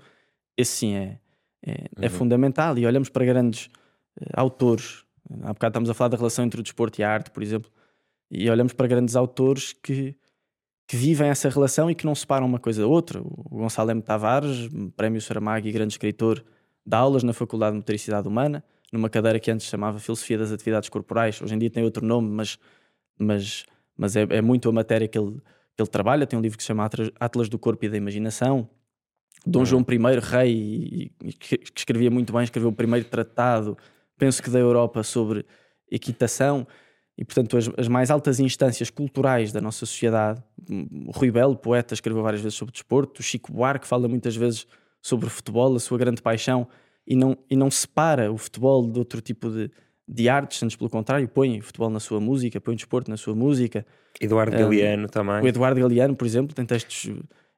esse 0.58 0.72
sim 0.72 0.96
é, 0.96 1.18
é, 1.66 1.72
é 1.72 1.74
uhum. 1.74 1.88
é 2.02 2.10
fundamental. 2.10 2.78
E 2.78 2.86
olhamos 2.86 3.08
para 3.08 3.24
grandes 3.24 3.68
uh, 4.20 4.26
autores. 4.34 5.06
Há 5.44 5.54
bocado 5.54 5.72
estamos 5.72 5.90
a 5.90 5.94
falar 5.94 6.10
da 6.10 6.18
relação 6.18 6.44
entre 6.44 6.60
o 6.60 6.64
desporto 6.64 7.00
e 7.00 7.04
a 7.04 7.10
arte, 7.10 7.32
por 7.32 7.42
exemplo. 7.42 7.72
E 8.30 8.50
olhamos 8.50 8.74
para 8.74 8.88
grandes 8.88 9.16
autores 9.16 9.72
que, 9.72 10.14
que 10.88 10.96
vivem 10.96 11.30
essa 11.30 11.50
relação 11.50 11.90
e 11.90 11.96
que 11.96 12.06
não 12.06 12.14
separam 12.14 12.46
uma 12.46 12.60
coisa 12.60 12.82
da 12.82 12.88
outra. 12.88 13.22
O 13.22 13.58
Gonçalo 13.58 13.92
M. 13.92 14.02
Tavares, 14.02 14.70
prémio 14.96 15.22
Saramago 15.22 15.68
e 15.68 15.72
grande 15.72 15.94
escritor, 15.94 16.44
dá 16.86 17.00
aulas 17.00 17.24
na 17.24 17.34
Faculdade 17.34 17.72
de 17.74 17.78
Motoricidade 17.78 18.28
Humana 18.28 18.64
numa 18.92 19.10
cadeira 19.10 19.40
que 19.40 19.52
antes 19.52 19.68
chamava 19.68 20.00
Filosofia 20.00 20.38
das 20.38 20.52
Atividades 20.52 20.90
Corporais, 20.90 21.42
hoje 21.42 21.54
em 21.54 21.58
dia 21.58 21.70
tem 21.70 21.84
outro 21.84 22.06
nome, 22.06 22.30
mas, 22.30 22.58
mas, 23.18 23.66
mas 23.98 24.16
é, 24.16 24.26
é 24.30 24.42
muito 24.42 24.70
a 24.70 24.72
matéria 24.72 25.08
que 25.08 25.18
ele, 25.18 25.42
que 25.76 25.82
ele 25.82 25.90
trabalha. 25.90 26.26
Tem 26.26 26.38
um 26.38 26.42
livro 26.42 26.58
que 26.58 26.64
se 26.64 26.68
chama 26.68 26.90
Atlas 27.20 27.50
do 27.50 27.60
Corpo 27.60 27.86
e 27.86 27.90
da 27.90 27.98
Imaginação. 27.98 28.70
Dom 29.46 29.60
uhum. 29.60 29.66
João 29.66 29.86
I, 29.88 30.20
rei, 30.20 31.12
que 31.40 31.60
escrevia 31.76 32.10
muito 32.10 32.34
bem, 32.34 32.44
escreveu 32.44 32.70
o 32.70 32.74
primeiro 32.74 33.06
tratado, 33.06 33.78
penso 34.18 34.42
que 34.42 34.50
da 34.50 34.60
Europa, 34.60 35.04
sobre 35.04 35.46
equitação. 35.92 36.66
E, 37.18 37.24
portanto, 37.24 37.58
as, 37.58 37.70
as, 37.78 37.88
mais 37.88 38.12
altas 38.12 38.40
instâncias 38.40 38.90
culturais 38.90 39.52
da 39.52 39.62
nossa 39.62 39.86
sociedade, 39.86 40.44
o 40.70 41.12
Rui 41.12 41.32
Belo, 41.32 41.56
poeta, 41.56 41.94
escreveu 41.94 42.22
várias 42.22 42.42
vezes 42.42 42.58
sobre 42.58 42.74
desporto, 42.74 43.22
o 43.22 43.24
Chico 43.24 43.54
Buarque 43.54 43.88
fala 43.88 44.08
muitas 44.08 44.36
vezes 44.36 44.68
sobre 45.02 45.30
futebol, 45.30 45.76
a 45.76 45.80
sua 45.80 45.98
grande 45.98 46.22
paixão 46.22 46.68
e 47.08 47.16
não, 47.16 47.38
e 47.50 47.56
não 47.56 47.70
separa 47.72 48.32
o 48.32 48.38
futebol 48.38 48.90
de 48.90 49.00
outro 49.00 49.22
tipo 49.22 49.50
de, 49.50 49.72
de 50.08 50.28
artes, 50.28 50.62
antes 50.62 50.76
pelo 50.76 50.90
contrário, 50.90 51.28
põe 51.28 51.60
o 51.60 51.62
futebol 51.62 51.90
na 51.90 52.00
sua 52.00 52.20
música, 52.20 52.60
põe 52.60 52.74
o 52.74 52.78
desporto 52.78 53.10
na 53.10 53.18
sua 53.18 53.36
música. 53.36 53.86
Eduardo 54.20 54.56
um, 54.56 54.60
Galeano 54.60 55.08
também. 55.08 55.42
O 55.42 55.48
Eduardo 55.48 55.80
Galeano, 55.80 56.16
por 56.16 56.26
exemplo, 56.26 56.54
tem 56.54 56.66
textos 56.66 57.14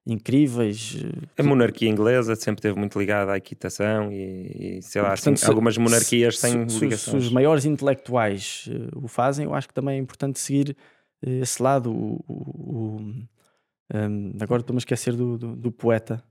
incríveis. 0.08 0.96
A 1.38 1.44
monarquia 1.44 1.90
inglesa 1.90 2.36
sempre 2.36 2.60
esteve 2.60 2.80
muito 2.80 2.98
ligada 2.98 3.34
à 3.34 3.38
equitação 3.38 4.12
e, 4.12 4.78
e 4.78 4.82
sei 4.82 5.02
lá, 5.02 5.10
Portanto, 5.10 5.34
assim, 5.34 5.46
se, 5.46 5.50
algumas 5.50 5.78
monarquias 5.78 6.40
se, 6.40 6.50
têm 6.50 6.70
se, 6.70 6.80
ligações. 6.80 7.24
Se 7.24 7.28
os 7.28 7.32
maiores 7.32 7.66
intelectuais 7.66 8.70
uh, 8.70 9.04
o 9.04 9.08
fazem, 9.08 9.46
eu 9.46 9.54
acho 9.54 9.68
que 9.68 9.74
também 9.74 9.98
é 9.98 10.00
importante 10.00 10.40
seguir 10.40 10.76
uh, 11.26 11.30
esse 11.30 11.62
lado. 11.62 11.92
O, 11.92 12.24
o, 12.28 12.34
o 12.34 13.28
um, 13.94 14.34
agora 14.40 14.62
estou-me 14.62 14.78
a 14.78 14.80
esquecer 14.80 15.14
do, 15.14 15.38
do, 15.38 15.56
do 15.56 15.72
poeta 15.72 16.24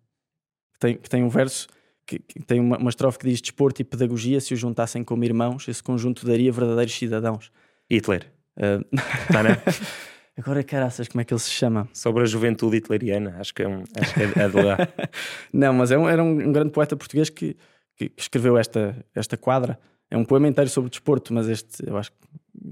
que 0.72 0.78
tem, 0.78 0.96
que 0.96 1.08
tem 1.08 1.22
um 1.22 1.28
verso 1.28 1.68
que, 2.06 2.18
que 2.18 2.42
tem 2.44 2.60
uma, 2.60 2.78
uma 2.78 2.90
estrofe 2.90 3.18
que 3.18 3.28
diz 3.28 3.40
desporto 3.40 3.82
e 3.82 3.84
pedagogia, 3.84 4.40
se 4.40 4.54
os 4.54 4.60
juntassem 4.60 5.04
como 5.04 5.24
irmãos, 5.24 5.68
esse 5.68 5.82
conjunto 5.82 6.24
daria 6.24 6.50
verdadeiros 6.52 6.94
cidadãos. 6.94 7.50
Hitler. 7.90 8.26
Uh... 8.56 8.84
Tá, 9.30 9.42
né? 9.42 9.50
Agora, 10.36 10.62
caraças, 10.62 11.08
como 11.08 11.22
é 11.22 11.24
que 11.24 11.32
ele 11.32 11.40
se 11.40 11.50
chama? 11.50 11.88
Sobre 11.94 12.22
a 12.22 12.26
juventude 12.26 12.76
hitleriana, 12.76 13.36
acho 13.38 13.54
que 13.54 13.62
é, 13.62 13.68
um, 13.68 13.84
acho 13.98 14.14
que 14.14 14.20
é, 14.20 14.48
de 14.48 14.62
lá. 14.62 14.76
Não, 15.50 15.72
mas 15.72 15.90
é 15.90 15.96
um, 15.96 16.06
era 16.06 16.22
um, 16.22 16.30
um, 16.30 16.52
grande 16.52 16.70
poeta 16.72 16.94
português 16.94 17.30
que, 17.30 17.56
que, 17.96 18.10
que 18.10 18.20
escreveu 18.22 18.58
esta, 18.58 18.94
esta 19.14 19.36
quadra. 19.36 19.78
É 20.10 20.16
um 20.16 20.24
poema 20.24 20.46
inteiro 20.46 20.68
sobre 20.68 20.88
o 20.88 20.90
desporto, 20.90 21.32
mas 21.32 21.48
este 21.48 21.88
eu 21.88 21.96
acho 21.96 22.12
que 22.12 22.18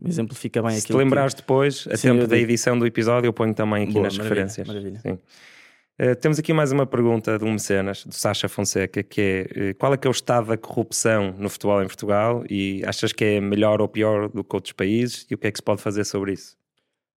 exemplifica 0.07 0.62
bem 0.62 0.73
Se 0.73 0.85
aquilo. 0.85 0.99
te 0.99 1.03
lembrares 1.05 1.33
que... 1.33 1.41
depois, 1.41 1.89
a 1.91 1.97
Sim, 1.97 2.09
tempo 2.09 2.27
da 2.27 2.37
edição 2.37 2.79
do 2.79 2.87
episódio, 2.87 3.29
eu 3.29 3.33
ponho 3.33 3.55
também 3.55 3.85
aqui 3.85 3.95
Boa, 3.95 4.05
nas 4.05 4.19
maravilha, 4.19 4.45
referências. 4.45 4.69
maravilha. 4.69 5.21
Eh, 5.97 6.15
temos 6.17 6.39
aqui 6.39 6.53
mais 6.53 6.73
uma 6.73 6.85
pergunta 6.85 7.39
de 7.39 7.45
um 7.45 7.53
mecenas, 7.53 8.05
do 8.05 8.15
Sacha 8.15 8.49
Fonseca, 8.49 9.03
que 9.03 9.21
é 9.21 9.69
eh, 9.71 9.75
qual 9.75 9.95
é 9.95 9.97
que 9.97 10.07
é 10.07 10.11
o 10.11 10.12
estado 10.12 10.49
da 10.49 10.57
corrupção 10.57 11.35
no 11.39 11.49
futebol 11.49 11.81
em 11.83 11.87
Portugal 11.87 12.45
e 12.51 12.83
achas 12.85 13.12
que 13.12 13.25
é 13.25 13.41
melhor 13.41 13.81
ou 13.81 13.89
pior 13.89 14.29
do 14.29 14.43
que 14.43 14.57
outros 14.57 14.73
países 14.73 15.25
e 15.31 15.35
o 15.35 15.39
que 15.39 15.47
é 15.47 15.53
que 15.53 15.59
se 15.59 15.62
pode 15.62 15.81
fazer 15.81 16.05
sobre 16.05 16.33
isso? 16.33 16.57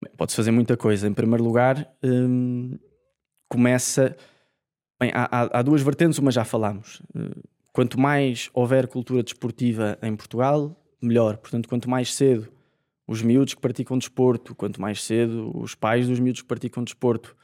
Bem, 0.01 0.13
fazer 0.29 0.51
muita 0.51 0.77
coisa. 0.77 1.07
Em 1.07 1.13
primeiro 1.13 1.43
lugar, 1.43 1.91
hum, 2.03 2.77
começa. 3.49 4.15
Bem, 4.99 5.11
há, 5.13 5.59
há- 5.59 5.61
duas 5.61 5.81
vertentes, 5.81 6.19
uma 6.19 6.31
já 6.31 6.43
falámos. 6.43 7.01
Uh, 7.15 7.43
Quanto 7.73 7.99
mais 7.99 8.49
houver 8.55 8.87
cultura 8.87 9.21
desportiva 9.21 9.99
em 10.01 10.15
Portugal, 10.15 10.75
melhor. 10.99 11.37
Portanto, 11.37 11.69
quanto 11.69 11.87
mais 11.87 12.11
cedo 12.11 12.51
os 13.07 13.21
miúdos 13.21 13.53
que 13.53 13.61
praticam 13.61 13.99
desporto, 13.99 14.55
quanto 14.55 14.81
mais 14.81 15.03
cedo 15.03 15.51
os 15.55 15.75
pais 15.75 16.07
dos 16.07 16.19
miúdos 16.19 16.41
que 16.41 16.47
praticam 16.47 16.83
desporto 16.83 17.35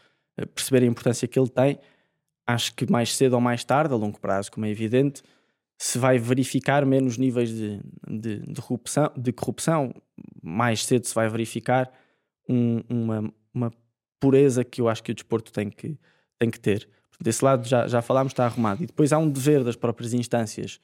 uh, 0.42 0.48
perceberem 0.48 0.88
a 0.90 0.92
importância 0.92 1.28
que 1.28 1.38
ele 1.38 1.50
tem, 1.50 1.80
acho 2.48 2.74
que 2.74 2.92
mais 2.92 3.16
cedo 3.16 3.34
ou 3.34 3.42
mais 3.42 3.64
tarde, 3.64 3.94
a 3.94 3.98
longo 3.98 4.20
prazo, 4.20 4.52
como 4.52 4.66
é 4.66 4.70
evidente, 4.70 5.22
se 5.78 6.00
vai 6.00 6.18
verificar 6.18 6.84
menos 6.84 7.18
níveis 7.18 7.50
de, 7.50 7.80
de, 8.10 8.40
de 8.40 8.62
corrupção, 8.62 9.12
de 9.16 9.32
corrupção, 9.32 9.94
mais 10.42 10.84
cedo 10.84 11.06
se 11.06 11.14
vai 11.14 11.30
verificar 11.30 11.92
um- 12.48 12.82
uma, 12.90 13.34
uma 13.54 13.74
pureza 14.20 14.64
que 14.64 14.82
eu 14.82 14.88
acho 14.90 15.04
que 15.04 15.12
o 15.12 15.16
desporto 15.16 15.52
tem 15.52 15.70
que, 15.70 15.98
tem 16.40 16.50
que 16.50 16.60
ter. 16.60 16.88
Desse 17.20 17.44
lado 17.46 17.68
já, 17.68 17.88
já 17.88 18.02
falámos, 18.02 18.32
está 18.34 18.46
arrumado. 18.46 18.84
E 18.84 18.86
depois 18.88 19.14
há 19.14 19.18
um 19.18 19.30
dever 19.30 19.64
das 19.64 19.76
próprias 19.76 20.14
instâncias, 20.14 20.80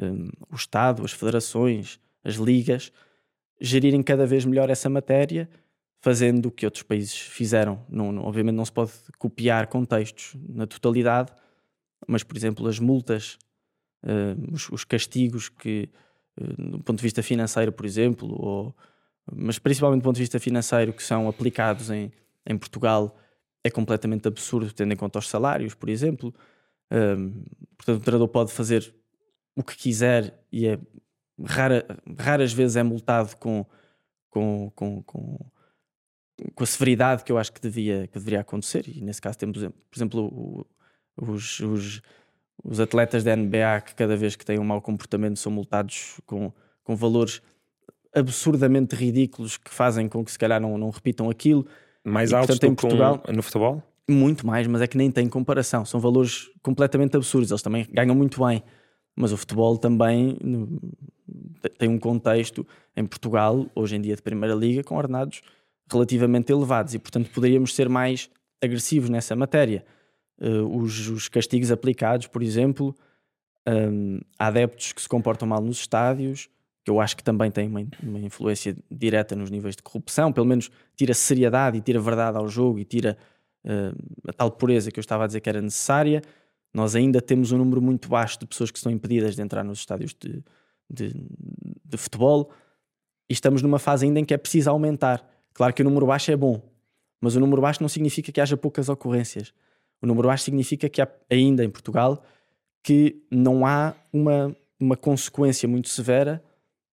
hum, 0.00 0.28
o 0.50 0.54
Estado, 0.54 1.04
as 1.04 1.12
federações, 1.12 1.98
as 2.22 2.34
ligas, 2.36 2.92
gerirem 3.60 4.02
cada 4.02 4.26
vez 4.26 4.44
melhor 4.44 4.70
essa 4.70 4.88
matéria, 4.88 5.48
fazendo 6.00 6.46
o 6.46 6.50
que 6.50 6.64
outros 6.66 6.82
países 6.82 7.16
fizeram. 7.16 7.84
Não, 7.88 8.12
não- 8.12 8.24
obviamente 8.24 8.54
não 8.56 8.64
se 8.64 8.72
pode 8.72 8.92
copiar 9.18 9.66
contextos 9.68 10.34
na 10.48 10.66
totalidade, 10.66 11.32
mas, 12.06 12.22
por 12.22 12.36
exemplo, 12.36 12.66
as 12.68 12.78
multas, 12.78 13.38
hum, 14.04 14.52
os, 14.52 14.68
os 14.70 14.84
castigos 14.84 15.48
que, 15.48 15.88
hum, 16.40 16.70
do 16.72 16.78
ponto 16.80 16.98
de 16.98 17.02
vista 17.02 17.22
financeiro, 17.22 17.72
por 17.72 17.86
exemplo, 17.86 18.28
ou 18.40 18.76
mas 19.34 19.58
principalmente 19.58 20.00
do 20.02 20.04
ponto 20.04 20.16
de 20.16 20.22
vista 20.22 20.38
financeiro, 20.40 20.92
que 20.92 21.02
são 21.02 21.28
aplicados 21.28 21.90
em, 21.90 22.12
em 22.46 22.56
Portugal, 22.58 23.18
é 23.64 23.70
completamente 23.70 24.26
absurdo, 24.28 24.72
tendo 24.72 24.92
em 24.92 24.96
conta 24.96 25.18
os 25.18 25.28
salários, 25.28 25.74
por 25.74 25.88
exemplo. 25.88 26.34
Hum, 26.90 27.44
portanto, 27.76 27.98
o 28.00 28.04
treinador 28.04 28.28
pode 28.28 28.52
fazer 28.52 28.94
o 29.56 29.62
que 29.62 29.76
quiser 29.76 30.44
e 30.50 30.66
é 30.66 30.78
rara- 31.44 31.86
raras 32.18 32.52
vezes 32.52 32.76
é 32.76 32.82
multado 32.82 33.36
com, 33.36 33.64
com, 34.28 34.70
com, 34.74 35.02
com, 35.02 35.38
com 36.54 36.62
a 36.64 36.66
severidade 36.66 37.24
que 37.24 37.30
eu 37.32 37.38
acho 37.38 37.52
que, 37.52 37.60
devia, 37.60 38.06
que 38.08 38.18
deveria 38.18 38.40
acontecer. 38.40 38.84
E 38.88 39.00
nesse 39.00 39.20
caso 39.20 39.38
temos, 39.38 39.58
por 39.58 39.96
exemplo, 39.96 40.20
o- 40.26 40.66
os, 41.16 41.60
os, 41.60 42.02
os 42.64 42.80
atletas 42.80 43.22
da 43.22 43.36
NBA 43.36 43.80
que 43.82 43.94
cada 43.94 44.16
vez 44.16 44.34
que 44.34 44.44
têm 44.44 44.58
um 44.58 44.64
mau 44.64 44.80
comportamento 44.80 45.38
são 45.38 45.52
multados 45.52 46.20
com, 46.26 46.52
com 46.82 46.96
valores 46.96 47.40
absurdamente 48.14 48.94
ridículos 48.94 49.56
que 49.56 49.70
fazem 49.70 50.08
com 50.08 50.24
que 50.24 50.30
se 50.32 50.38
calhar 50.38 50.60
não, 50.60 50.76
não 50.78 50.90
repitam 50.90 51.28
aquilo. 51.30 51.66
Mais 52.04 52.30
E, 52.30 52.34
altos 52.34 52.58
portanto, 52.58 52.68
em 52.68 52.72
um- 52.72 52.76
Portugal- 52.76 53.22
no 53.34 53.42
futebol? 53.42 53.82
Muito 54.08 54.46
mais, 54.46 54.66
mas 54.66 54.82
é 54.82 54.86
que 54.86 54.96
nem 54.96 55.10
tem 55.10 55.28
comparação. 55.28 55.84
São 55.84 56.00
valores 56.00 56.50
completamente 56.62 57.16
absurdos. 57.16 57.50
Eles 57.50 57.62
também 57.62 57.86
ganham 57.90 58.14
muito 58.14 58.44
bem. 58.44 58.62
Mas 59.14 59.30
o 59.32 59.36
futebol 59.36 59.76
também 59.78 60.36
no- 60.42 60.80
tem 61.78 61.88
um 61.88 61.98
contexto 61.98 62.66
em 62.96 63.04
Portugal, 63.06 63.66
hoje 63.74 63.96
em 63.96 64.00
dia 64.00 64.16
de 64.16 64.22
Primeira 64.22 64.54
Liga, 64.54 64.82
com 64.82 64.96
ordenados 64.96 65.42
relativamente 65.90 66.50
elevados 66.50 66.94
e, 66.94 66.98
portanto, 66.98 67.30
poderíamos 67.30 67.74
ser 67.74 67.88
mais 67.88 68.28
agressivos 68.62 69.08
nessa 69.10 69.36
matéria. 69.36 69.84
Eh, 70.40 70.48
os, 70.62 71.08
os 71.08 71.28
castigos 71.28 71.70
aplicados, 71.70 72.26
por 72.26 72.42
exemplo, 72.42 72.94
hum, 73.68 74.18
a 74.38 74.46
adeptos 74.48 74.92
que 74.92 75.02
se 75.02 75.08
comportam 75.08 75.46
mal 75.46 75.60
nos 75.62 75.78
estádios, 75.78 76.48
que 76.84 76.90
eu 76.90 77.00
acho 77.00 77.16
que 77.16 77.22
também 77.22 77.50
tem 77.50 77.68
uma, 77.68 77.86
uma 78.02 78.18
influência 78.18 78.76
direta 78.90 79.36
nos 79.36 79.50
níveis 79.50 79.76
de 79.76 79.82
corrupção, 79.82 80.32
pelo 80.32 80.46
menos 80.46 80.70
tira 80.96 81.14
seriedade 81.14 81.78
e 81.78 81.80
tira 81.80 82.00
verdade 82.00 82.36
ao 82.36 82.48
jogo 82.48 82.78
e 82.78 82.84
tira 82.84 83.16
eh, 83.64 83.92
a 84.28 84.32
tal 84.32 84.50
pureza 84.50 84.90
que 84.90 84.98
eu 84.98 85.02
estava 85.02 85.24
a 85.24 85.26
dizer 85.26 85.40
que 85.40 85.48
era 85.48 85.62
necessária. 85.62 86.22
Nós 86.74 86.96
ainda 86.96 87.20
temos 87.20 87.52
um 87.52 87.58
número 87.58 87.80
muito 87.80 88.08
baixo 88.08 88.38
de 88.38 88.46
pessoas 88.46 88.70
que 88.70 88.78
estão 88.78 88.90
impedidas 88.90 89.36
de 89.36 89.42
entrar 89.42 89.62
nos 89.62 89.78
estádios 89.78 90.14
de, 90.18 90.42
de, 90.90 91.14
de 91.84 91.96
futebol 91.96 92.50
e 93.28 93.32
estamos 93.32 93.62
numa 93.62 93.78
fase 93.78 94.04
ainda 94.04 94.18
em 94.18 94.24
que 94.24 94.34
é 94.34 94.38
preciso 94.38 94.70
aumentar. 94.70 95.24
Claro 95.54 95.72
que 95.72 95.82
o 95.82 95.84
número 95.84 96.06
baixo 96.06 96.32
é 96.32 96.36
bom, 96.36 96.60
mas 97.20 97.36
o 97.36 97.40
número 97.40 97.62
baixo 97.62 97.80
não 97.80 97.88
significa 97.88 98.32
que 98.32 98.40
haja 98.40 98.56
poucas 98.56 98.88
ocorrências. 98.88 99.54
O 100.00 100.06
número 100.06 100.26
baixo 100.26 100.44
significa 100.44 100.88
que 100.88 101.00
há 101.00 101.08
ainda 101.30 101.64
em 101.64 101.70
Portugal 101.70 102.24
que 102.82 103.22
não 103.30 103.64
há 103.64 103.94
uma, 104.12 104.56
uma 104.80 104.96
consequência 104.96 105.68
muito 105.68 105.88
severa 105.88 106.42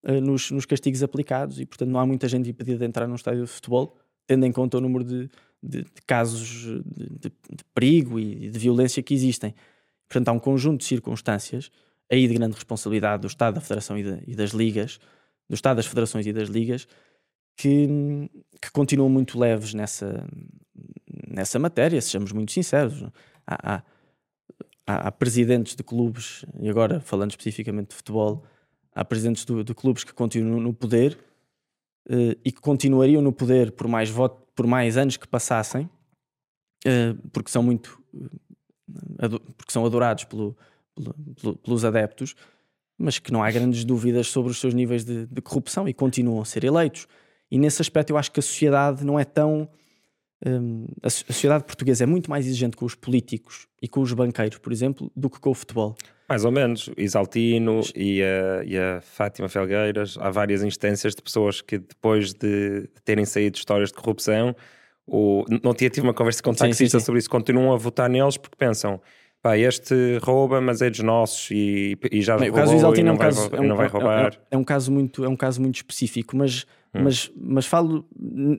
nos, 0.02 0.50
nos 0.50 0.64
castigos 0.66 1.02
aplicados 1.02 1.60
e, 1.60 1.66
portanto, 1.66 1.90
não 1.90 2.00
há 2.00 2.06
muita 2.06 2.28
gente 2.28 2.48
impedida 2.48 2.78
de 2.78 2.84
entrar 2.84 3.06
num 3.06 3.14
estádio 3.16 3.44
de 3.44 3.50
futebol, 3.50 3.96
tendo 4.26 4.46
em 4.46 4.52
conta 4.52 4.78
o 4.78 4.80
número 4.80 5.04
de, 5.04 5.28
de- 5.62 5.82
de 5.84 6.02
casos 6.06 6.82
de, 6.86 7.06
de- 7.10 7.32
de 7.50 7.64
perigo 7.74 8.18
e 8.18 8.48
de 8.50 8.58
violência 8.58 9.02
que 9.02 9.12
existem. 9.12 9.54
Portanto, 10.08 10.28
há 10.28 10.32
um 10.32 10.38
conjunto 10.38 10.80
de 10.80 10.86
circunstâncias 10.86 11.70
aí 12.10 12.26
de 12.26 12.34
grande 12.34 12.54
responsabilidade 12.54 13.20
do 13.22 13.26
Estado, 13.28 13.54
da 13.56 13.60
Federação 13.60 13.98
e, 13.98 14.02
da- 14.02 14.18
e 14.26 14.34
das 14.34 14.50
ligas, 14.50 14.98
do 15.48 15.54
Estado, 15.54 15.76
das 15.76 15.86
Federações 15.86 16.26
e 16.26 16.32
das 16.32 16.48
ligas, 16.48 16.86
que, 17.56 17.86
que 18.60 18.70
continuam 18.72 19.10
muito 19.10 19.38
leves 19.38 19.74
nessa, 19.74 20.26
nessa 21.28 21.58
matéria, 21.58 22.00
sejamos 22.00 22.32
muito 22.32 22.52
sinceros. 22.52 23.02
Há- 23.46 23.74
há- 23.76 23.82
há 24.86 25.12
presidentes 25.12 25.76
de 25.76 25.82
clubes, 25.82 26.44
e 26.58 26.68
agora 26.70 27.00
falando 27.00 27.30
especificamente 27.30 27.90
de 27.90 27.96
futebol, 27.96 28.42
há 29.00 29.04
presidentes 29.04 29.46
do- 29.46 29.64
de 29.64 29.74
clubes 29.74 30.04
que 30.04 30.12
continuam 30.12 30.60
no 30.60 30.74
poder 30.74 31.18
eh, 32.08 32.36
e 32.44 32.52
que 32.52 32.60
continuariam 32.60 33.22
no 33.22 33.32
poder 33.32 33.72
por 33.72 33.88
mais, 33.88 34.10
voto, 34.10 34.46
por 34.54 34.66
mais 34.66 34.96
anos 34.98 35.16
que 35.16 35.26
passassem, 35.26 35.88
eh, 36.84 37.14
porque 37.32 37.50
são 37.50 37.62
muito 37.62 37.98
eh, 38.14 39.28
porque 39.56 39.72
são 39.72 39.86
adorados 39.86 40.24
pelo- 40.24 40.54
pelo- 40.94 41.14
pelo- 41.40 41.56
pelos 41.56 41.84
adeptos, 41.84 42.34
mas 42.98 43.18
que 43.18 43.32
não 43.32 43.42
há 43.42 43.50
grandes 43.50 43.84
dúvidas 43.84 44.26
sobre 44.28 44.50
os 44.50 44.60
seus 44.60 44.74
níveis 44.74 45.02
de, 45.04 45.24
de 45.26 45.40
corrupção 45.40 45.88
e 45.88 45.94
continuam 45.94 46.42
a 46.42 46.44
ser 46.44 46.64
eleitos. 46.64 47.06
E 47.50 47.58
nesse 47.58 47.80
aspecto 47.80 48.10
eu 48.10 48.18
acho 48.18 48.30
que 48.30 48.40
a 48.40 48.42
sociedade 48.42 49.02
não 49.04 49.18
é 49.18 49.24
tão. 49.24 49.66
a 51.02 51.08
sociedade 51.10 51.64
portuguesa 51.64 52.04
é 52.04 52.06
muito 52.06 52.28
mais 52.30 52.46
exigente 52.46 52.76
com 52.76 52.84
os 52.84 52.94
políticos 52.94 53.66
e 53.80 53.88
com 53.88 54.00
os 54.00 54.12
banqueiros, 54.12 54.58
por 54.58 54.72
exemplo, 54.72 55.10
do 55.16 55.28
que 55.30 55.40
com 55.40 55.50
o 55.50 55.54
futebol. 55.54 55.96
Mais 56.30 56.44
ou 56.44 56.52
menos. 56.52 56.86
O 56.88 56.94
Isaltino 56.96 57.80
e 57.94 58.22
a, 58.22 58.62
e 58.64 58.78
a 58.78 59.00
Fátima 59.00 59.48
Felgueiras, 59.48 60.16
há 60.18 60.30
várias 60.30 60.62
instâncias 60.62 61.14
de 61.14 61.20
pessoas 61.20 61.60
que 61.60 61.76
depois 61.78 62.32
de 62.32 62.88
terem 63.04 63.24
saído 63.24 63.58
histórias 63.58 63.88
de 63.90 63.96
corrupção, 63.96 64.54
não 65.62 65.74
tinha 65.74 65.90
tido 65.90 66.04
uma 66.04 66.14
conversa 66.14 66.40
com 66.40 66.54
sim. 66.54 66.88
sobre 66.88 67.18
isso, 67.18 67.28
continuam 67.28 67.72
a 67.72 67.76
votar 67.76 68.08
neles 68.08 68.36
porque 68.36 68.56
pensam 68.56 69.00
pá, 69.42 69.58
este 69.58 70.18
rouba, 70.22 70.60
mas 70.60 70.80
é 70.82 70.88
dos 70.90 71.00
nossos 71.00 71.50
e, 71.50 71.98
e 72.12 72.22
já 72.22 72.36
Bem, 72.38 72.50
o 72.50 72.52
caso 72.52 72.74
e 72.74 73.00
é 73.00 73.02
não, 73.02 73.14
um 73.14 73.16
vai, 73.16 73.26
caso, 73.26 73.48
rou- 73.48 73.58
é 73.58 73.60
um, 73.60 73.66
não 73.66 73.76
vai 73.76 73.86
é- 73.86 73.88
é- 73.88 73.92
roubar. 73.92 74.40
é 74.50 74.56
um 74.56 74.64
caso 74.64 74.92
muito, 74.92 75.24
é 75.24 75.28
um 75.28 75.36
caso 75.36 75.60
muito 75.60 75.76
específico, 75.76 76.36
mas, 76.36 76.64
Hum. 76.94 77.02
mas, 77.04 77.30
mas 77.36 77.66
falo 77.66 78.04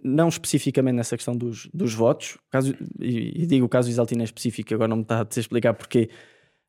não 0.03 0.29
especificamente 0.29 0.95
nessa 0.95 1.15
questão 1.17 1.35
dos, 1.35 1.67
dos 1.73 1.93
votos, 1.93 2.37
caso, 2.49 2.73
e, 2.99 3.43
e 3.43 3.45
digo 3.45 3.65
o 3.65 3.69
caso 3.69 3.89
Isaltino 3.89 4.21
é 4.21 4.25
específico, 4.25 4.73
agora 4.73 4.87
não 4.87 4.97
me 4.97 5.01
está 5.03 5.21
a 5.21 5.39
explicar 5.39 5.73
porquê, 5.73 6.09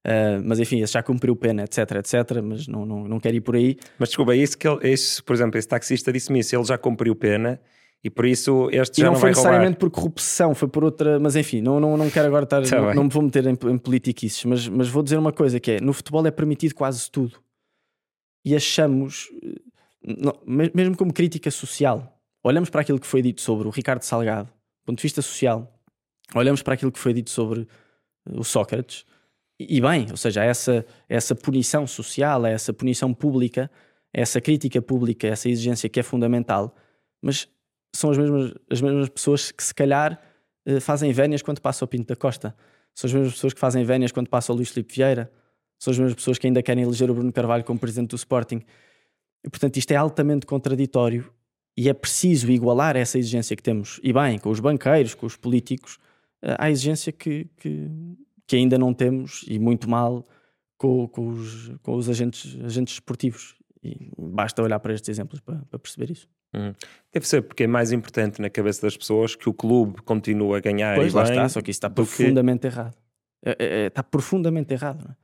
ah, 0.04 0.40
mas 0.44 0.58
enfim, 0.58 0.80
esse 0.80 0.92
já 0.94 1.02
cumpriu 1.02 1.34
pena, 1.36 1.62
etc, 1.64 1.78
etc, 1.96 2.14
mas 2.42 2.66
não, 2.66 2.84
não, 2.84 3.08
não 3.08 3.20
quero 3.20 3.36
ir 3.36 3.40
por 3.40 3.54
aí. 3.56 3.76
Mas 3.98 4.08
desculpa, 4.10 4.32
é 4.34 4.36
isso 4.38 4.56
que 4.58 4.66
ele, 4.68 4.78
é 4.82 4.92
isso, 4.92 5.22
por 5.24 5.34
exemplo, 5.34 5.58
esse 5.58 5.68
taxista 5.68 6.12
disse-me 6.12 6.40
isso, 6.40 6.54
ele 6.56 6.64
já 6.64 6.76
cumpriu 6.78 7.14
pena 7.14 7.60
e 8.04 8.10
por 8.10 8.26
isso 8.26 8.68
este 8.72 8.98
E 8.98 9.00
já 9.02 9.06
não, 9.06 9.12
não, 9.12 9.20
foi 9.20 9.30
vai 9.30 9.34
roubar. 9.34 9.50
necessariamente 9.52 9.78
por 9.78 9.88
corrupção, 9.90 10.54
foi 10.56 10.66
por 10.68 10.82
outra. 10.82 11.20
Mas 11.20 11.36
enfim, 11.36 11.60
não, 11.60 11.78
não, 11.78 11.96
não 11.96 12.10
quero 12.10 12.26
agora 12.26 12.42
estar. 12.44 12.60
Tá 12.62 12.80
não, 12.80 12.94
não 12.94 13.04
me 13.04 13.10
vou 13.10 13.22
meter 13.22 13.46
em, 13.46 13.52
em 13.70 13.78
politiquices, 13.78 14.44
mas, 14.44 14.66
mas 14.66 14.88
vou 14.88 15.04
dizer 15.04 15.16
uma 15.18 15.32
coisa: 15.32 15.60
que 15.60 15.72
é 15.72 15.80
no 15.80 15.92
futebol 15.92 16.26
é 16.26 16.30
permitido 16.32 16.74
quase 16.74 17.08
tudo. 17.08 17.38
E 18.44 18.56
achamos, 18.56 19.28
eh, 19.44 19.54
não- 20.18 20.36
me- 20.44 20.72
mesmo 20.74 20.96
como 20.96 21.12
crítica 21.12 21.48
social, 21.48 22.20
olhamos 22.42 22.70
para 22.70 22.80
aquilo 22.80 22.98
que 22.98 23.06
foi 23.06 23.22
dito 23.22 23.40
sobre 23.40 23.68
o 23.68 23.70
Ricardo 23.70 24.02
Salgado, 24.02 24.46
do 24.48 24.84
ponto 24.86 24.98
de 24.98 25.02
vista 25.02 25.22
social, 25.22 25.72
olhamos 26.34 26.60
para 26.60 26.74
aquilo 26.74 26.90
que 26.90 26.98
foi 26.98 27.12
dito 27.12 27.30
sobre 27.30 27.60
eh, 27.60 28.32
o 28.34 28.42
Sócrates, 28.42 29.04
e, 29.58 29.80
bem, 29.80 30.06
ou 30.10 30.16
seja, 30.16 30.42
essa, 30.42 30.84
essa 31.08 31.34
punição 31.34 31.86
social, 31.86 32.44
essa 32.46 32.72
punição 32.72 33.12
pública, 33.14 33.70
essa 34.12 34.40
crítica 34.40 34.82
pública, 34.82 35.26
essa 35.28 35.48
exigência 35.48 35.88
que 35.88 36.00
é 36.00 36.02
fundamental, 36.02 36.74
mas 37.20 37.48
são 37.94 38.10
as 38.10 38.18
mesmas, 38.18 38.54
as 38.70 38.80
mesmas 38.80 39.08
pessoas 39.08 39.50
que 39.52 39.62
se 39.62 39.74
calhar 39.74 40.20
eh, 40.66 40.80
fazem 40.80 41.12
vénias 41.12 41.42
quando 41.42 41.60
passa 41.60 41.84
o 41.84 41.88
Pinto 41.88 42.08
da 42.08 42.16
Costa. 42.16 42.54
São 42.94 43.08
as 43.08 43.14
mesmas 43.14 43.34
pessoas 43.34 43.52
que 43.52 43.60
fazem 43.60 43.84
vénias 43.84 44.12
quando 44.12 44.28
passa 44.28 44.52
o 44.52 44.56
Luís 44.56 44.70
Filipe 44.70 44.94
Vieira. 44.94 45.30
são 45.78 45.92
as 45.92 45.98
mesmas 45.98 46.14
pessoas 46.14 46.38
que 46.38 46.46
ainda 46.46 46.62
querem 46.62 46.84
eleger 46.84 47.10
o 47.10 47.14
Bruno 47.14 47.32
Carvalho 47.32 47.64
como 47.64 47.78
presidente 47.78 48.10
do 48.10 48.16
Sporting. 48.16 48.62
E, 49.44 49.50
portanto, 49.50 49.76
isto 49.76 49.90
é 49.92 49.96
altamente 49.96 50.46
contraditório 50.46 51.32
e 51.76 51.88
é 51.88 51.94
preciso 51.94 52.50
igualar 52.50 52.96
essa 52.96 53.18
exigência 53.18 53.56
que 53.56 53.62
temos, 53.62 53.98
e 54.02 54.12
bem, 54.12 54.38
com 54.38 54.50
os 54.50 54.60
banqueiros, 54.60 55.14
com 55.14 55.26
os 55.26 55.36
políticos, 55.36 55.98
eh, 56.42 56.56
à 56.58 56.70
exigência 56.70 57.12
que, 57.12 57.46
que, 57.56 57.90
que 58.46 58.56
ainda 58.56 58.78
não 58.78 58.92
temos, 58.92 59.44
e 59.48 59.58
muito 59.58 59.88
mal, 59.88 60.24
com, 60.76 61.06
com, 61.08 61.28
os, 61.28 61.72
com 61.82 61.94
os 61.94 62.08
agentes, 62.08 62.58
agentes 62.64 62.94
esportivos. 62.94 63.54
E 63.82 64.10
basta 64.18 64.62
olhar 64.62 64.78
para 64.80 64.94
estes 64.94 65.08
exemplos 65.08 65.40
para, 65.40 65.56
para 65.70 65.78
perceber 65.78 66.10
isso. 66.10 66.28
Hum. 66.54 66.72
Deve 67.12 67.26
ser 67.26 67.42
porque 67.42 67.64
é 67.64 67.66
mais 67.66 67.92
importante 67.92 68.40
na 68.40 68.50
cabeça 68.50 68.82
das 68.82 68.96
pessoas 68.96 69.34
que 69.34 69.48
o 69.48 69.54
clube 69.54 70.02
continue 70.02 70.56
a 70.56 70.60
ganhar. 70.60 70.96
Pois, 70.96 71.14
lá 71.14 71.22
está, 71.22 71.48
só 71.48 71.60
que 71.60 71.70
isso 71.70 71.78
está 71.78 71.88
profundamente 71.90 72.60
que... 72.60 72.66
errado. 72.66 72.96
É, 73.44 73.56
é, 73.58 73.86
está 73.86 74.02
profundamente 74.02 74.72
errado. 74.72 75.02
Não 75.04 75.10
é? 75.12 75.16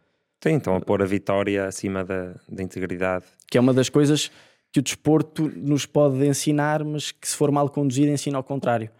Sim, 0.43 0.55
então 0.55 0.77
a 0.77 0.81
pôr 0.81 1.03
a 1.03 1.05
vitória 1.05 1.67
acima 1.67 2.05
da, 2.05 2.35
da 2.49 2.63
integridade. 2.63 3.25
Que 3.51 3.59
é 3.59 3.61
uma 3.61 3.75
das 3.75 3.89
coisas 3.89 4.31
que 4.73 4.81
o 4.81 4.83
desporto 4.83 5.49
nos 5.49 5.87
pode 5.87 6.25
ensinar, 6.27 6.85
mas 6.85 7.11
que 7.11 7.29
se 7.29 7.37
for 7.37 7.51
mal 7.51 7.69
conduzido 7.69 8.11
ensina 8.11 8.37
ao 8.37 8.45
contrário. 8.45 8.91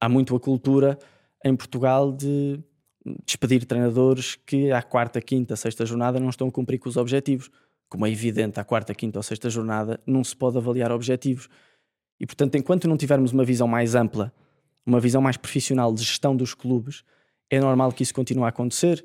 Há 0.00 0.08
muito 0.08 0.34
a 0.34 0.40
cultura 0.40 0.98
em 1.44 1.54
Portugal 1.54 2.12
de 2.12 2.62
despedir 3.24 3.64
treinadores 3.64 4.36
que 4.46 4.70
à 4.72 4.82
quarta, 4.82 5.20
quinta, 5.20 5.56
sexta 5.56 5.84
jornada 5.84 6.18
não 6.18 6.30
estão 6.30 6.48
a 6.48 6.52
cumprir 6.52 6.78
com 6.78 6.88
os 6.88 6.96
objetivos. 6.96 7.50
Como 7.88 8.06
é 8.06 8.10
evidente, 8.10 8.60
à 8.60 8.64
quarta, 8.64 8.94
quinta 8.94 9.18
ou 9.18 9.22
sexta 9.22 9.48
jornada 9.48 10.00
não 10.06 10.22
se 10.22 10.36
pode 10.36 10.58
avaliar 10.58 10.92
objetivos. 10.92 11.48
E 12.20 12.26
portanto, 12.26 12.56
enquanto 12.56 12.88
não 12.88 12.96
tivermos 12.96 13.32
uma 13.32 13.44
visão 13.44 13.66
mais 13.68 13.94
ampla, 13.94 14.32
uma 14.84 15.00
visão 15.00 15.22
mais 15.22 15.36
profissional 15.36 15.92
de 15.92 16.02
gestão 16.02 16.36
dos 16.36 16.54
clubes, 16.54 17.04
é 17.50 17.60
normal 17.60 17.92
que 17.92 18.02
isso 18.02 18.14
continue 18.14 18.44
a 18.44 18.48
acontecer. 18.48 19.04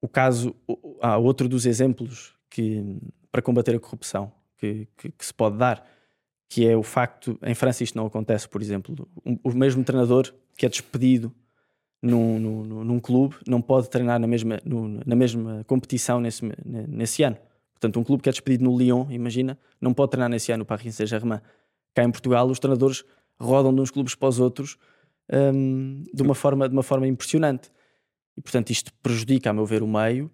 O 0.00 0.08
caso, 0.08 0.54
há 1.00 1.16
outro 1.16 1.48
dos 1.48 1.64
exemplos 1.64 2.34
que, 2.50 2.98
para 3.32 3.40
combater 3.40 3.74
a 3.74 3.80
corrupção 3.80 4.32
que, 4.58 4.86
que, 4.96 5.10
que, 5.10 5.24
se 5.24 5.32
pode 5.32 5.56
dar, 5.56 5.86
que 6.48 6.66
é 6.66 6.76
o 6.76 6.82
facto, 6.82 7.38
em 7.42 7.54
França 7.54 7.82
isto 7.82 7.96
não 7.96 8.06
acontece, 8.06 8.48
por 8.48 8.60
exemplo, 8.60 9.08
o 9.42 9.52
mesmo 9.52 9.82
treinador 9.82 10.32
que 10.56 10.66
é 10.66 10.68
despedido 10.68 11.34
num, 12.04 12.38
num, 12.38 12.84
num 12.84 13.00
clube 13.00 13.36
não 13.48 13.62
pode 13.62 13.88
treinar 13.88 14.20
na 14.20 14.26
mesma, 14.26 14.60
no, 14.64 15.00
na 15.04 15.16
mesma 15.16 15.64
competição 15.66 16.20
nesse, 16.20 16.44
nesse 16.64 17.22
ano. 17.22 17.38
Portanto, 17.72 17.98
um 17.98 18.04
clube 18.04 18.22
que 18.22 18.28
é 18.28 18.32
despedido 18.32 18.64
no 18.64 18.76
Lyon, 18.76 19.06
imagina, 19.10 19.58
não 19.80 19.94
pode 19.94 20.10
treinar 20.10 20.28
nesse 20.28 20.52
ano 20.52 20.64
para 20.64 20.76
Paris 20.76 20.94
Saint-Germain. 20.94 21.40
Cá 21.94 22.04
em 22.04 22.10
Portugal, 22.10 22.46
os 22.48 22.58
treinadores 22.58 23.04
rodam 23.40 23.74
de 23.74 23.80
uns 23.80 23.90
clubes 23.90 24.14
para 24.14 24.28
os 24.28 24.38
outros 24.38 24.76
um, 25.32 26.04
de, 26.12 26.22
uma 26.22 26.34
forma, 26.34 26.68
de 26.68 26.74
uma 26.74 26.82
forma 26.82 27.06
impressionante. 27.06 27.70
E 28.36 28.42
portanto 28.42 28.70
isto 28.70 28.92
prejudica, 29.02 29.50
a 29.50 29.52
meu 29.52 29.64
ver, 29.64 29.82
o 29.82 29.86
meio, 29.86 30.30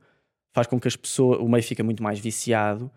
faz 0.53 0.67
com 0.67 0.81
que 0.81 0.89
as 0.89 0.97
pessoas, 0.97 1.39
o 1.39 1.49
meio 1.49 1.63
fica 1.63 1.85
muito 1.85 2.03
mais 2.03 2.19
viciado 2.19 2.91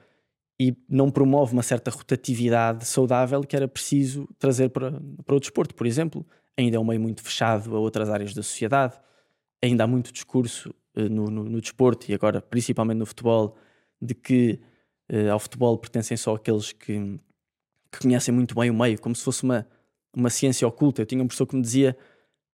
e 0.60 0.76
não 0.90 1.12
promove 1.12 1.54
uma 1.54 1.64
certa 1.64 1.92
rotatividade 1.92 2.86
saudável 2.86 3.42
que 3.42 3.56
era 3.56 3.68
preciso 3.68 4.28
trazer 4.40 4.70
para, 4.70 5.00
para 5.26 5.36
o 5.36 5.40
desporto, 5.40 5.76
por 5.76 5.86
exemplo. 5.86 6.26
Ainda 6.58 6.78
é 6.78 6.80
um 6.80 6.86
meio 6.86 7.02
muito 7.02 7.22
fechado 7.22 7.76
a 7.76 7.80
outras 7.80 8.10
áreas 8.10 8.34
da 8.34 8.44
sociedade, 8.44 9.00
ainda 9.62 9.84
há 9.84 9.88
muito 9.88 10.12
discurso 10.12 10.74
uh, 10.96 11.10
no, 11.10 11.26
no, 11.26 11.44
no, 11.46 11.62
desporto 11.62 12.12
e 12.12 12.14
agora 12.14 12.42
principalmente 12.42 12.98
no 12.98 13.06
futebol 13.06 13.56
de 14.02 14.14
que 14.14 14.60
uh, 15.12 15.32
ao 15.32 15.40
futebol 15.40 15.78
pertencem 15.78 16.18
só 16.18 16.36
aqueles 16.36 16.72
que, 16.72 17.20
que 17.92 18.00
conhecem 18.00 18.34
muito 18.34 18.54
bem 18.54 18.70
o 18.70 18.74
meio, 18.74 19.00
como 19.00 19.16
se 19.16 19.24
fosse 19.24 19.44
uma, 19.44 19.66
uma 20.16 20.30
ciência 20.30 20.68
oculta. 20.68 21.02
Eu 21.02 21.06
tinha 21.06 21.24
um 21.24 21.28
professor 21.28 21.48
que 21.48 21.56
me 21.56 21.62
dizia 21.62 21.98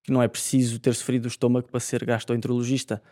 que 0.02 0.12
não 0.12 0.22
é 0.22 0.28
preciso 0.28 0.78
ter 0.78 0.94
sofrido 0.94 1.26
o 1.26 1.28
estômago 1.28 1.68
para 1.68 1.80
ser 1.80 2.04
gastroenterologista. 2.04 3.02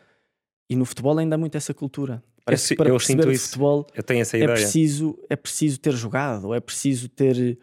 E 0.70 0.76
no 0.76 0.84
futebol 0.84 1.18
ainda 1.18 1.34
há 1.34 1.38
muito 1.38 1.56
essa 1.56 1.74
cultura. 1.74 2.22
Parece 2.44 2.72
eu, 2.72 2.76
que 2.76 2.82
para 2.82 2.88
eu 2.90 2.96
perceber 2.96 3.38
futebol 3.38 3.86
eu 3.94 4.02
tenho 4.02 4.20
essa 4.20 4.36
é 4.36 4.42
ideia. 4.42 4.54
preciso, 4.54 5.18
é 5.28 5.36
preciso 5.36 5.78
ter 5.80 5.92
jogado, 5.92 6.54
é 6.54 6.60
preciso 6.60 7.08
ter 7.08 7.58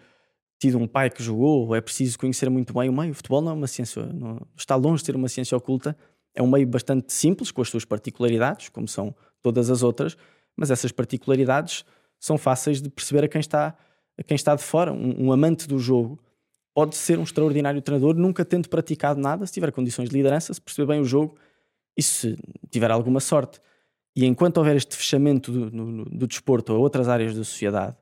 tido 0.65 0.79
um 0.79 0.87
pai 0.87 1.11
que 1.11 1.21
jogou, 1.21 1.67
ou 1.67 1.75
é 1.75 1.81
preciso 1.81 2.17
conhecer 2.17 2.49
muito 2.49 2.73
bem 2.73 2.89
o 2.89 2.93
meio. 2.93 3.11
O 3.11 3.13
futebol 3.13 3.41
não 3.41 3.51
é 3.51 3.53
uma 3.53 3.67
ciência, 3.67 4.03
não, 4.03 4.41
está 4.57 4.75
longe 4.75 5.01
de 5.01 5.05
ser 5.05 5.15
uma 5.15 5.29
ciência 5.29 5.55
oculta. 5.55 5.95
É 6.33 6.41
um 6.41 6.47
meio 6.47 6.65
bastante 6.65 7.13
simples, 7.13 7.51
com 7.51 7.61
as 7.61 7.69
suas 7.69 7.85
particularidades, 7.85 8.69
como 8.69 8.87
são 8.87 9.15
todas 9.41 9.69
as 9.69 9.83
outras, 9.83 10.17
mas 10.55 10.71
essas 10.71 10.91
particularidades 10.91 11.85
são 12.19 12.37
fáceis 12.37 12.81
de 12.81 12.89
perceber 12.89 13.23
a 13.23 13.27
quem 13.27 13.39
está, 13.39 13.77
a 14.17 14.23
quem 14.23 14.33
está 14.33 14.55
de 14.55 14.63
fora. 14.63 14.91
Um, 14.91 15.27
um 15.27 15.31
amante 15.31 15.67
do 15.67 15.77
jogo 15.77 16.19
pode 16.73 16.95
ser 16.95 17.19
um 17.19 17.23
extraordinário 17.23 17.81
treinador, 17.81 18.15
nunca 18.15 18.43
tendo 18.43 18.67
praticado 18.67 19.19
nada, 19.19 19.45
se 19.45 19.53
tiver 19.53 19.71
condições 19.71 20.09
de 20.09 20.15
liderança, 20.15 20.53
se 20.53 20.59
perceber 20.59 20.87
bem 20.87 20.99
o 20.99 21.05
jogo 21.05 21.37
e 21.95 22.01
se 22.01 22.37
tiver 22.71 22.89
alguma 22.89 23.19
sorte. 23.19 23.61
E 24.15 24.25
enquanto 24.25 24.57
houver 24.57 24.75
este 24.75 24.95
fechamento 24.95 25.51
do, 25.51 26.05
do 26.05 26.27
desporto 26.27 26.73
a 26.73 26.77
outras 26.77 27.07
áreas 27.07 27.35
da 27.35 27.43
sociedade, 27.43 27.95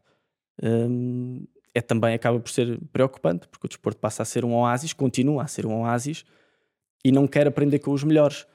hum, 0.64 1.46
é 1.74 1.82
também 1.82 2.14
acaba 2.14 2.40
por 2.40 2.50
ser 2.50 2.80
preocupante, 2.92 3.48
porque 3.48 3.66
o 3.66 3.70
desporto 3.70 4.00
passa 4.00 4.22
a 4.22 4.26
ser 4.26 4.46
um 4.46 4.54
oásis, 4.54 4.94
continua 4.94 5.44
a 5.44 5.48
ser 5.48 5.66
um 5.66 5.82
oásis, 5.82 6.24
e 7.04 7.12
não 7.12 7.28
quer 7.28 7.48
aprender 7.48 7.80
com 7.80 7.92
os 7.92 8.04
melhores. 8.04 8.46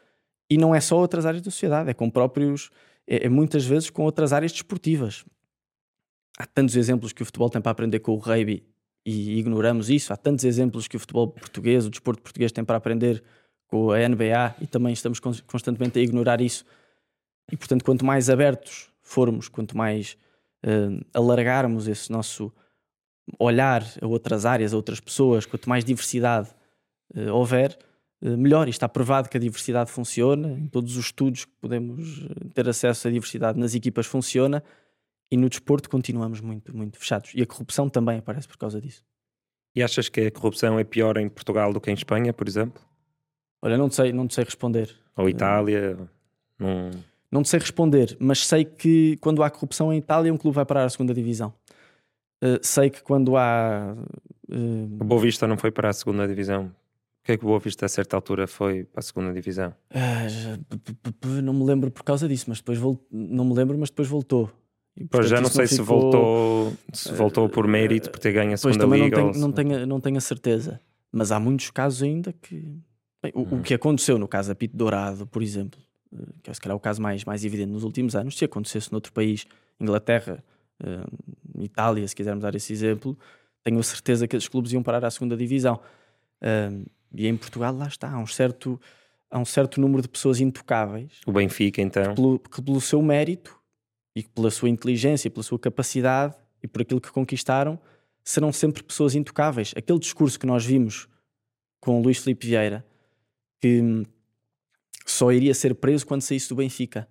E 0.49 0.57
não 0.57 0.75
é 0.75 0.81
só 0.81 0.97
outras 0.97 1.27
áreas 1.27 1.43
da 1.43 1.51
sociedade, 1.51 1.91
é 1.91 1.95
com 1.95 2.09
próprios, 2.09 2.71
é, 3.07 3.27
é 3.27 3.29
muitas 3.29 3.67
vezes 3.67 3.91
com 3.91 4.05
outras 4.05 4.33
áreas 4.33 4.53
desportivas. 4.53 5.25
Há 6.39 6.47
tantos 6.47 6.77
exemplos 6.77 7.13
que 7.13 7.23
o 7.23 7.25
futebol 7.27 7.51
tem 7.51 7.61
para 7.61 7.73
aprender 7.73 7.99
com 7.99 8.13
o 8.13 8.17
rugby 8.17 8.65
e 9.05 9.39
ignoramos 9.39 9.91
isso. 9.91 10.13
Há 10.13 10.17
tantos 10.17 10.45
exemplos 10.45 10.87
que 10.87 10.97
o 10.97 11.01
futebol 11.01 11.29
português, 11.29 11.85
o 11.85 11.91
desporto 11.91 12.23
português 12.23 12.53
tem 12.53 12.65
para 12.65 12.77
aprender 12.77 13.23
com 13.67 13.91
a 13.91 14.09
NBA 14.09 14.57
e 14.61 14.67
também 14.67 14.93
estamos 14.93 15.19
constantemente 15.19 15.99
a 15.99 16.03
ignorar 16.03 16.41
isso. 16.41 16.65
E 17.51 17.57
portanto, 17.57 17.85
quanto 17.85 18.05
mais 18.05 18.31
abertos 18.31 18.89
formos, 19.03 19.49
quanto 19.49 19.77
mais 19.77 20.17
uh, 20.65 21.05
alargarmos 21.13 21.89
esse 21.89 22.13
nosso 22.13 22.53
olhar 23.39 23.83
a 24.01 24.07
outras 24.07 24.47
áreas, 24.47 24.73
a 24.73 24.77
outras 24.77 25.01
pessoas, 25.01 25.47
quanto 25.47 25.69
mais 25.69 25.85
diversidade 25.85 26.49
uh, 27.15 27.33
houver, 27.33 27.77
uh, 28.23 28.37
melhor. 28.37 28.69
E 28.69 28.71
está 28.71 28.89
provado 28.89 29.29
que 29.29 29.37
a 29.37 29.41
diversidade 29.41 29.91
funciona, 29.91 30.53
em 30.53 30.67
todos 30.67 30.97
os 30.97 31.07
estudos 31.07 31.45
que 31.45 31.53
podemos 31.61 32.27
ter 32.55 32.69
acesso 32.69 33.09
à 33.09 33.11
diversidade 33.11 33.59
nas 33.59 33.75
equipas 33.75 34.07
funciona 34.07 34.63
e 35.31 35.37
no 35.37 35.49
desporto 35.49 35.91
continuamos 35.91 36.41
muito, 36.41 36.75
muito 36.77 36.99
fechados. 36.99 37.33
E 37.35 37.43
a 37.43 37.47
corrupção 37.47 37.89
também 37.89 38.19
aparece 38.19 38.49
por 38.49 38.57
causa 38.57 38.81
disso. 38.81 39.05
E 39.75 39.83
achas 39.83 40.09
que 40.09 40.23
a 40.23 40.31
corrupção 40.31 40.79
é 40.79 40.85
pior 40.85 41.17
em 41.19 41.29
Portugal 41.29 41.73
do 41.73 41.81
que 41.81 41.91
em 41.91 41.95
Espanha, 41.95 42.33
por 42.33 42.49
exemplo? 42.49 42.81
Olha, 43.63 43.77
não 43.77 43.91
sei, 43.91 44.13
não 44.13 44.29
sei 44.29 44.45
responder. 44.45 44.95
Ou 45.17 45.29
Itália? 45.29 45.99
Não... 46.59 46.91
não 47.31 47.45
sei 47.45 47.61
responder, 47.61 48.17
mas 48.19 48.47
sei 48.47 48.65
que 48.65 49.17
quando 49.21 49.43
há 49.43 49.51
corrupção 49.51 49.93
em 49.93 49.99
Itália, 49.99 50.33
um 50.33 50.39
clube 50.39 50.55
vai 50.55 50.65
parar 50.65 50.85
a 50.85 50.91
segunda 50.91 51.13
divisão. 51.13 51.53
Uh, 52.43 52.59
sei 52.63 52.91
que 52.91 53.03
quando 53.03 53.37
há. 53.37 53.97
Uh... 54.49 54.99
O 55.01 55.05
Boa 55.05 55.21
Vista 55.21 55.47
não 55.47 55.57
foi 55.57 55.71
para 55.71 55.89
a 55.89 55.93
segunda 55.93 56.27
divisão. 56.27 56.67
O 56.67 57.25
que 57.25 57.33
é 57.33 57.37
que 57.37 57.45
o 57.45 57.49
Boa 57.49 57.59
Vista 57.59 57.85
a 57.85 57.89
certa 57.89 58.17
altura 58.17 58.47
foi 58.47 58.85
para 58.85 59.01
a 59.01 59.03
segunda 59.03 59.33
divisão? 59.33 59.75
Uh, 59.91 61.43
não 61.43 61.53
me 61.53 61.65
lembro 61.65 61.91
por 61.91 62.03
causa 62.03 62.27
disso, 62.27 62.47
mas 62.49 62.59
depois 62.59 62.79
vol... 62.79 63.05
não 63.11 63.45
me 63.45 63.55
lembro, 63.55 63.77
mas 63.79 63.91
depois 63.91 64.09
voltou. 64.09 64.51
E, 64.97 65.05
pois 65.05 65.29
já 65.29 65.41
não 65.41 65.49
sei 65.49 65.63
não 65.63 65.69
se, 65.69 65.81
voltou, 65.81 66.73
se 66.93 67.13
voltou 67.13 67.49
por 67.49 67.69
mérito 67.69 68.11
por 68.11 68.19
ter 68.19 68.33
ganho 68.33 68.55
a 68.55 68.57
segunda 68.57 68.87
pois, 68.87 69.01
liga. 69.01 69.17
Não 69.17 69.31
tenho, 69.31 69.41
não, 69.41 69.53
tenho, 69.53 69.87
não 69.87 70.01
tenho 70.01 70.17
a 70.17 70.21
certeza. 70.21 70.81
Mas 71.13 71.31
há 71.31 71.39
muitos 71.39 71.71
casos 71.71 72.03
ainda 72.03 72.33
que. 72.33 72.57
Bem, 73.23 73.33
o, 73.35 73.43
hum. 73.43 73.59
o, 73.59 73.63
que 73.63 73.75
aconteceu 73.75 74.19
no 74.19 74.29
caso 74.29 74.51
Apito 74.51 74.77
Dourado, 74.77 75.27
por 75.27 75.43
exemplo, 75.43 75.81
eh, 76.13 76.23
que 76.43 76.51
é 76.51 76.55
se 76.55 76.61
calhar 76.61 76.77
o 76.77 76.81
caso 76.81 77.01
mais, 77.01 77.25
mais 77.25 77.45
evidente 77.45 77.71
nos 77.71 77.85
últimos 77.85 78.15
anos, 78.15 78.37
se 78.37 78.45
acontecesse 78.45 78.93
noutro 78.93 79.13
país, 79.13 79.47
Inglaterra, 79.81 80.43
uh, 80.83 81.63
Itália, 81.63 82.07
se 82.07 82.15
quisermos 82.15 82.43
dar 82.43 82.55
esse 82.55 82.73
exemplo, 82.73 83.19
tenho 83.63 83.79
a 83.79 83.83
certeza 83.83 84.27
que 84.27 84.37
esses 84.37 84.49
clubes 84.49 84.73
iam 84.73 84.83
parar 84.83 85.05
à 85.05 85.11
segunda 85.11 85.37
divisão. 85.37 85.81
Uh, 86.43 86.89
e 87.15 87.27
em 87.27 87.37
Portugal, 87.37 87.75
lá 87.75 87.87
está, 87.87 88.11
há 88.11 88.19
um 88.19 88.27
certo, 88.27 88.81
há 89.31 89.39
um 89.39 89.45
certo 89.45 89.81
número 89.81 90.03
de 90.03 90.09
pessoas 90.09 90.41
intocáveis. 90.41 91.21
O 91.27 91.33
Benfica, 91.33 91.81
então. 91.81 92.11
Que 92.11 92.15
pelo, 92.15 92.39
que 92.39 92.63
pelo 92.63 92.81
seu 92.81 93.01
mérito 93.03 93.59
e 94.15 94.23
pela 94.23 94.51
sua 94.51 94.69
inteligência, 94.69 95.31
pela 95.31 95.43
sua 95.43 95.59
capacidade 95.59 96.35
e 96.63 96.69
por 96.69 96.83
aquilo 96.83 97.01
que 97.01 97.11
conquistaram, 97.11 97.79
serão 98.25 98.53
sempre 98.53 98.83
pessoas 98.83 99.15
intocáveis. 99.15 99.73
Aquele 99.77 99.99
discurso 99.99 100.39
que 100.39 100.47
nós 100.47 100.65
vimos 100.65 101.09
com 101.81 101.99
o 101.99 102.03
Luís 102.03 102.19
Filipe 102.19 102.47
Vieira, 102.47 102.85
que 103.61 104.05
só 105.07 105.33
iria 105.33 105.55
ser 105.55 105.75
preso 105.75 106.07
quando 106.07 106.23
saísse 106.23 106.49
do 106.49 106.57
Benfica. 106.57 107.09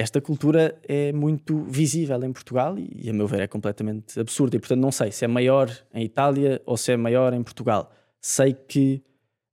Esta 0.00 0.20
cultura 0.20 0.80
é 0.84 1.12
muito 1.12 1.64
visível 1.64 2.22
em 2.22 2.32
Portugal 2.32 2.76
e, 2.78 3.10
a 3.10 3.12
meu 3.12 3.26
ver, 3.26 3.40
é 3.40 3.48
completamente 3.48 4.18
absurda. 4.20 4.54
E, 4.54 4.60
portanto, 4.60 4.78
não 4.78 4.92
sei 4.92 5.10
se 5.10 5.24
é 5.24 5.28
maior 5.28 5.68
em 5.92 6.04
Itália 6.04 6.62
ou 6.64 6.76
se 6.76 6.92
é 6.92 6.96
maior 6.96 7.34
em 7.34 7.42
Portugal. 7.42 7.92
Sei 8.20 8.54
que 8.54 9.02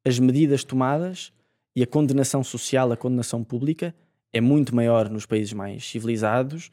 as 0.05 0.19
medidas 0.19 0.63
tomadas 0.63 1.33
e 1.75 1.81
a 1.81 1.87
condenação 1.87 2.43
social, 2.43 2.91
a 2.91 2.95
condenação 2.95 3.43
pública, 3.43 3.95
é 4.31 4.39
muito 4.39 4.75
maior 4.75 5.09
nos 5.09 5.25
países 5.25 5.51
mais 5.51 5.83
civilizados 5.89 6.69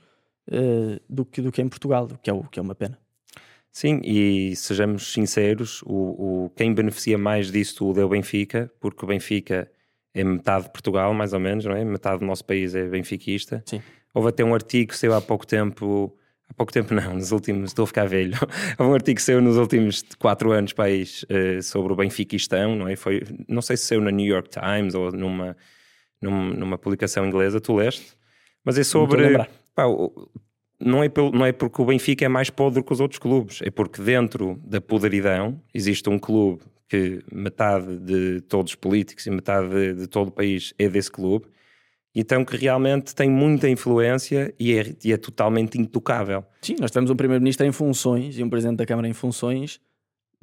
uh, 0.49 1.01
do, 1.09 1.25
que, 1.25 1.41
do 1.41 1.51
que 1.51 1.63
em 1.63 1.69
Portugal, 1.69 2.05
o 2.05 2.19
que 2.19 2.29
é, 2.29 2.33
o 2.33 2.43
que 2.43 2.59
é 2.59 2.63
uma 2.63 2.75
pena. 2.75 2.99
Sim, 3.71 4.03
e 4.05 4.55
sejamos 4.55 5.15
sinceros, 5.15 5.81
o, 5.87 6.45
o, 6.45 6.51
quem 6.51 6.75
beneficia 6.75 7.17
mais 7.17 7.51
disso 7.51 7.77
tudo 7.77 8.03
é 8.03 8.05
o 8.05 8.09
Benfica, 8.11 8.71
porque 8.79 9.03
o 9.03 9.09
Benfica 9.09 9.71
é 10.15 10.23
metade 10.23 10.65
de 10.65 10.71
Portugal, 10.71 11.13
mais 11.15 11.33
ou 11.33 11.41
menos, 11.41 11.65
não 11.65 11.75
é? 11.75 11.85
Metade 11.85 12.21
do 12.21 12.27
nosso 12.27 12.45
país 12.45 12.75
é 12.75 12.87
benfiquista. 12.87 13.63
Sim. 13.67 13.83
Houve 14.15 14.29
até 14.29 14.45
um 14.45 14.55
artigo 14.55 14.91
que 14.91 14.97
saiu 14.99 15.15
há 15.15 15.21
pouco 15.21 15.47
tempo, 15.47 16.15
há 16.49 16.55
pouco 16.55 16.73
tempo 16.73 16.93
não, 16.93 17.15
nos 17.15 17.33
últimos, 17.33 17.71
estou 17.71 17.85
a 17.85 17.87
ficar 17.87 18.07
velho. 18.07 18.37
Houve 18.79 18.91
um 18.91 18.95
artigo 18.95 19.17
que 19.17 19.23
saiu 19.23 19.41
nos 19.41 19.57
últimos 19.57 20.05
quatro 20.19 20.53
anos, 20.53 20.73
país, 20.73 21.25
uh, 21.25 21.63
sobre 21.63 21.93
o 21.93 21.97
benfiquistão, 21.97 22.77
não 22.77 22.89
é? 22.89 22.97
Foi, 22.97 23.23
não 23.49 23.63
sei 23.63 23.77
se 23.77 23.87
saiu 23.87 24.01
na 24.03 24.11
New 24.11 24.27
York 24.27 24.51
Times 24.51 24.95
ou 24.95 25.11
numa, 25.11 25.57
numa, 26.21 26.55
numa 26.55 26.79
publicação 26.79 27.27
inglesa, 27.27 27.61
tu 27.61 27.75
leste? 27.75 28.15
Mas 28.65 28.79
é 28.79 28.85
sobre. 28.85 29.39
Pá, 29.75 29.85
não 30.79 31.03
é, 31.03 31.09
pelo, 31.09 31.31
não 31.31 31.47
é 31.47 31.53
porque 31.53 31.81
o 31.81 31.85
Benfica 31.85 32.25
é 32.25 32.29
mais 32.29 32.51
podre 32.51 32.83
que 32.83 32.93
os 32.93 33.01
outros 33.01 33.19
clubes, 33.19 33.61
é 33.63 33.71
porque 33.71 34.03
dentro 34.03 34.61
da 34.65 34.81
poderidão 34.81 35.63
existe 35.73 36.11
um 36.11 36.19
clube 36.19 36.61
que 36.93 37.25
metade 37.33 37.99
de 38.01 38.43
todos 38.43 38.73
os 38.73 38.75
políticos 38.75 39.27
e 39.27 39.31
metade 39.31 39.95
de, 39.95 40.07
todo 40.07 40.29
o 40.29 40.31
país 40.31 40.75
é 40.79 40.91
desse 40.91 41.11
clube, 41.11 41.47
então 42.15 42.45
que 42.45 42.55
realmente 42.55 43.15
tem 43.15 43.31
muita 43.31 43.67
influência 43.67 44.55
e 44.61 44.77
é, 44.77 44.95
e 45.03 45.11
é 45.11 45.17
totalmente 45.17 45.81
intocável. 45.81 46.45
Sim, 46.61 46.77
nós 46.79 46.91
temos 46.91 47.11
um 47.11 47.17
primeiro-ministro 47.17 47.67
em 47.67 47.73
funções 47.73 48.39
e 48.39 48.43
um 48.43 48.51
presidente 48.51 48.77
da 48.77 48.85
Câmara 48.85 49.09
em 49.09 49.15
funções 49.15 49.81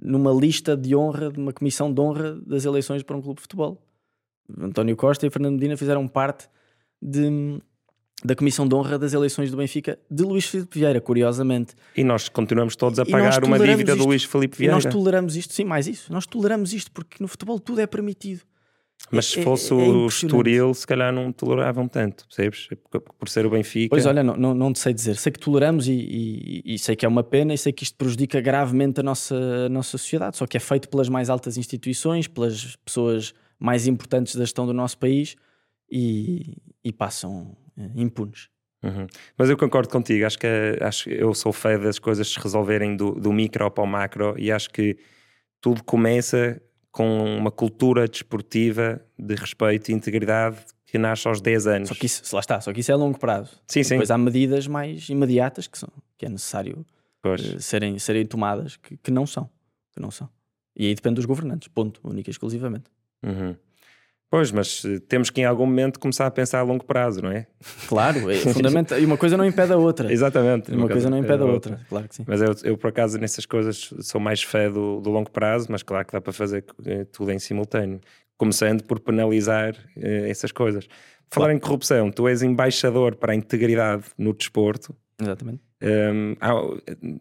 numa 0.02 0.32
lista 0.32 0.76
de 0.76 0.95
honra, 0.95 1.32
de 1.32 1.38
uma 1.38 1.54
comissão 1.54 1.93
de 1.93 2.02
honra 2.02 2.34
das 2.41 2.66
eleições 2.66 3.04
para 3.04 3.16
um 3.16 3.22
clube 3.22 3.36
de 3.36 3.41
futebol. 3.43 3.80
António 4.60 4.95
Costa 4.95 5.28
e 5.28 5.30
Fernando 5.30 5.54
Medina 5.54 5.78
fizeram 5.78 6.08
parte 6.08 6.50
de, 7.00 7.62
da 8.24 8.36
Comissão 8.36 8.68
de 8.68 8.76
Honra 8.76 9.00
das 9.00 9.14
eleições 9.14 9.50
do 9.50 9.58
Benfica 9.58 9.98
de 10.10 10.24
Luís 10.24 10.46
Filipe 10.46 10.80
Vieira, 10.80 11.00
curiosamente. 11.00 11.74
E 11.96 12.04
nós 12.04 12.28
continuamos 12.28 12.76
todos 12.76 13.00
a 13.00 13.06
pagar 13.06 13.44
uma 13.44 13.58
dívida 13.58 13.94
isto. 13.94 14.04
do 14.04 14.08
Luís 14.08 14.24
Filipe 14.24 14.58
Vieira. 14.58 14.74
E 14.74 14.76
nós 14.76 14.86
toleramos 14.86 15.36
isto, 15.36 15.54
sim, 15.54 15.64
mais 15.64 15.88
isso. 15.88 16.12
Nós 16.12 16.26
toleramos 16.26 16.74
isto 16.74 16.92
porque 16.92 17.18
no 17.22 17.28
futebol 17.28 17.60
tudo 17.60 17.82
é 17.82 17.88
permitido. 17.88 18.42
Mas 19.12 19.28
se 19.28 19.40
é, 19.40 19.44
fosse 19.44 19.74
é, 19.74 19.78
é 19.78 19.90
o 19.90 20.08
Estoril, 20.08 20.74
se 20.74 20.86
calhar 20.86 21.12
não 21.12 21.32
toleravam 21.32 21.88
tanto, 21.88 22.28
percebes? 22.28 22.68
Por 23.18 23.30
ser 23.30 23.46
o 23.46 23.50
Benfica. 23.50 23.90
Pois 23.90 24.06
olha, 24.06 24.22
não, 24.22 24.36
não, 24.36 24.54
não 24.54 24.74
te 24.74 24.80
sei 24.80 24.94
dizer. 24.94 25.16
Sei 25.16 25.32
que 25.32 25.40
toleramos 25.40 25.88
e, 25.88 25.94
e, 25.94 26.74
e, 26.74 26.78
sei 26.78 26.96
que 26.96 27.06
é 27.06 27.10
uma 27.10 27.24
pena 27.24 27.54
e 27.54 27.58
sei 27.58 27.72
que 27.72 27.84
isto 27.84 27.98
prejudica 27.98 28.42
gravemente 28.42 29.00
a 29.00 29.04
nossa, 29.04 29.36
a 29.66 29.70
nossa 29.70 29.98
sociedade. 29.98 30.38
Só 30.38 30.46
que 30.46 30.58
é 30.58 30.60
feito 30.60 30.90
pelas 30.90 31.08
mais 31.08 31.30
altas 31.30 31.58
instituições, 31.58 32.28
pelas 32.28 32.76
pessoas 32.86 33.34
mais 33.58 33.88
importantes 33.88 34.36
da 34.36 34.44
gestão 34.44 34.66
do 34.66 34.74
nosso 34.74 34.98
país 34.98 35.36
e, 35.90 36.58
e 36.84 36.92
passam 36.92 37.56
impunes. 37.96 38.50
Uhum. 38.82 39.08
Mas 39.38 39.50
eu 39.50 39.58
concordo 39.58 39.90
contigo, 39.90 40.26
acho 40.26 40.40
que 40.40 40.48
acho, 40.80 41.10
eu 41.10 41.34
sou 41.34 41.52
fã 41.52 41.78
das 41.78 42.00
coisas 42.00 42.30
se 42.30 42.40
resolverem 42.40 42.96
do, 42.96 43.12
do 43.12 43.34
micro 43.34 43.70
para 43.70 43.84
o 43.84 43.88
macro 43.88 44.36
e 44.38 44.52
acho 44.52 44.70
que 44.70 44.98
tudo 45.60 45.84
começa 45.84 46.62
com 46.92 47.38
uma 47.38 47.52
cultura 47.52 48.08
desportiva 48.08 49.02
de 49.18 49.36
respeito 49.36 49.90
e 49.90 49.94
integridade 49.94 50.58
que 50.86 50.98
nasce 50.98 51.28
aos 51.28 51.40
10 51.40 51.68
anos. 51.68 51.90
Só 51.90 51.96
que 51.96 52.06
isso, 52.06 52.36
lá 52.36 52.40
está, 52.40 52.60
só 52.62 52.74
que 52.74 52.80
isso 52.80 52.92
é 52.92 52.94
a 52.94 52.98
longo 52.98 53.20
prazo. 53.20 53.62
Sim, 53.68 53.84
sim. 53.84 53.90
Depois 53.96 54.10
há 54.10 54.18
medidas 54.18 54.66
mais 54.66 55.08
imediatas 55.10 55.68
que, 55.68 55.78
são, 55.78 55.90
que 56.18 56.26
é 56.26 56.30
necessário 56.30 56.86
uh, 57.26 57.60
serem, 57.60 58.00
serem 58.00 58.26
tomadas 58.26 58.78
que, 58.78 58.98
que, 58.98 59.12
não 59.12 59.28
são, 59.28 59.50
que 59.94 60.02
não 60.02 60.10
são. 60.10 60.30
E 60.76 60.88
aí 60.88 60.96
depende 60.96 61.16
dos 61.16 61.26
governantes, 61.26 61.68
ponto, 61.68 62.00
única 62.04 62.30
e 62.30 62.32
exclusivamente. 62.32 62.86
Uhum. 63.24 63.56
Pois, 64.30 64.52
mas 64.52 64.84
eh, 64.86 65.00
temos 65.08 65.32
que 65.32 65.42
em 65.42 65.46
algum 65.46 65.66
momento 65.66 66.00
começar 66.00 66.28
a 66.28 66.32
pensar 66.32 66.60
a 66.60 66.62
longo 66.62 66.86
prazo, 66.86 67.22
não 67.22 67.32
é? 67.32 67.48
Claro, 67.88 68.30
é 68.30 68.36
fundamental. 68.36 69.00
e 69.00 69.06
uma 69.06 69.18
coisa 69.18 69.36
não 69.36 69.44
impede 69.44 69.74
a 69.74 69.78
outra. 69.78 70.10
Exatamente. 70.14 70.72
Uma, 70.72 70.84
uma 70.84 70.90
coisa 70.90 71.10
não 71.10 71.18
impede 71.18 71.42
a 71.42 71.46
outra. 71.46 71.72
outra, 71.74 71.86
claro 71.90 72.08
que 72.08 72.16
sim. 72.16 72.26
Mas 72.28 72.40
eu, 72.40 72.54
eu, 72.64 72.78
por 72.78 72.90
acaso, 72.90 73.18
nessas 73.18 73.48
coisas 73.48 73.92
sou 74.02 74.22
mais 74.22 74.44
fé 74.44 74.70
do, 74.70 75.02
do, 75.02 75.10
longo 75.10 75.32
prazo, 75.32 75.68
mas 75.70 75.82
claro 75.82 76.06
que 76.06 76.14
dá 76.14 76.22
para 76.22 76.32
fazer 76.32 76.64
eh, 76.86 77.06
tudo 77.06 77.32
em 77.32 77.40
simultâneo. 77.40 78.00
Começando 78.38 78.84
por 78.84 79.00
penalizar 79.00 79.76
eh, 79.98 80.30
essas 80.30 80.52
coisas. 80.52 80.88
Falar 81.32 81.48
claro. 81.48 81.54
em 81.54 81.60
corrupção, 81.60 82.12
tu 82.12 82.28
és 82.28 82.44
embaixador 82.44 83.16
para 83.16 83.34
a 83.34 83.36
integridade 83.36 84.06
no 84.16 84.34
desporto. 84.34 84.96
Exatamente. 85.20 85.62
Um, 85.82 86.36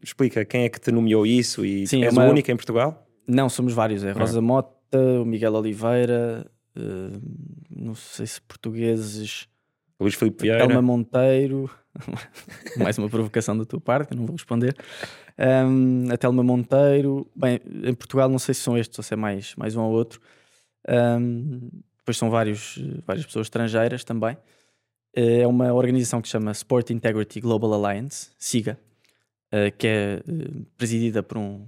explica 0.02 0.44
quem 0.44 0.64
é 0.64 0.68
que 0.68 0.80
te 0.80 0.90
nomeou 0.90 1.24
isso 1.24 1.64
e 1.64 1.86
sim, 1.86 2.04
és 2.04 2.14
é 2.14 2.18
uma... 2.18 2.26
o 2.26 2.30
único 2.30 2.50
em 2.50 2.56
Portugal? 2.56 3.06
Não, 3.26 3.48
somos 3.48 3.72
vários. 3.72 4.04
É 4.04 4.12
Rosa 4.12 4.38
ah. 4.38 4.42
Mota, 4.42 4.98
o 5.22 5.24
Miguel 5.24 5.54
Oliveira, 5.54 6.46
uh, 6.78 7.20
não 7.70 7.94
sei 7.94 8.26
se 8.26 8.40
portugueses. 8.40 9.48
Luís 10.00 10.14
Filipe 10.14 10.42
Vieira. 10.42 10.62
Elma 10.62 10.80
Monteiro. 10.80 11.70
Mais 12.78 12.96
uma 12.98 13.08
provocação 13.08 13.56
da 13.56 13.64
tua 13.64 13.80
parte, 13.80 14.14
não 14.14 14.24
vou 14.24 14.36
responder. 14.36 14.76
Um, 15.38 16.10
a 16.12 16.16
Telma 16.16 16.42
Monteiro. 16.42 17.28
Bem, 17.34 17.60
em 17.84 17.94
Portugal 17.94 18.28
não 18.28 18.38
sei 18.38 18.54
se 18.54 18.60
são 18.60 18.76
estes 18.76 18.98
ou 18.98 19.02
se 19.02 19.14
é 19.14 19.16
mais, 19.16 19.54
mais 19.56 19.74
um 19.76 19.82
ou 19.82 19.92
outro. 19.92 20.20
Um, 20.88 21.68
depois 21.98 22.16
são 22.16 22.30
vários, 22.30 22.78
várias 23.06 23.26
pessoas 23.26 23.46
estrangeiras 23.46 24.04
também. 24.04 24.36
É 25.14 25.46
uma 25.46 25.72
organização 25.72 26.20
que 26.20 26.28
se 26.28 26.32
chama 26.32 26.52
Sport 26.52 26.90
Integrity 26.90 27.40
Global 27.40 27.72
Alliance, 27.72 28.30
SIGA, 28.38 28.78
uh, 29.52 29.76
que 29.76 29.86
é 29.86 30.22
uh, 30.26 30.66
presidida 30.76 31.22
por 31.22 31.38
um, 31.38 31.66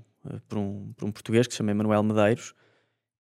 por, 0.49 0.59
um, 0.59 0.93
por 0.97 1.07
um 1.07 1.13
português 1.13 1.47
que 1.47 1.53
se 1.53 1.59
chama 1.59 1.73
Emanuel 1.73 2.03
Medeiros 2.03 2.55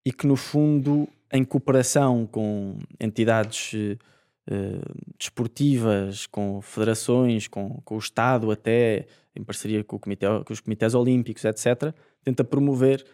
e 0.04 0.12
que, 0.12 0.26
no 0.26 0.36
fundo, 0.36 1.08
em 1.32 1.44
cooperação 1.44 2.26
com 2.26 2.78
entidades 2.98 3.72
uh, 3.74 4.78
desportivas, 5.18 6.26
com 6.26 6.60
federações, 6.60 7.46
com, 7.46 7.80
com, 7.84 7.94
o 7.94 7.98
Estado, 7.98 8.50
até 8.50 9.06
em 9.34 9.42
parceria 9.42 9.84
com, 9.84 9.98
comitê, 9.98 10.26
com 10.44 10.52
os 10.52 10.60
comitês 10.60 10.94
olímpicos, 10.94 11.44
etc., 11.44 11.94
tenta 12.24 12.42
promover 12.44 13.04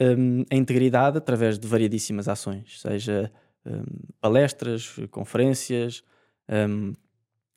um, 0.00 0.44
a 0.50 0.56
integridade 0.56 1.18
através 1.18 1.58
de 1.58 1.68
variedíssimas 1.68 2.28
ações, 2.28 2.80
seja 2.80 3.30
um, 3.66 3.82
palestras, 4.20 4.96
conferências, 5.10 6.02
um, 6.48 6.92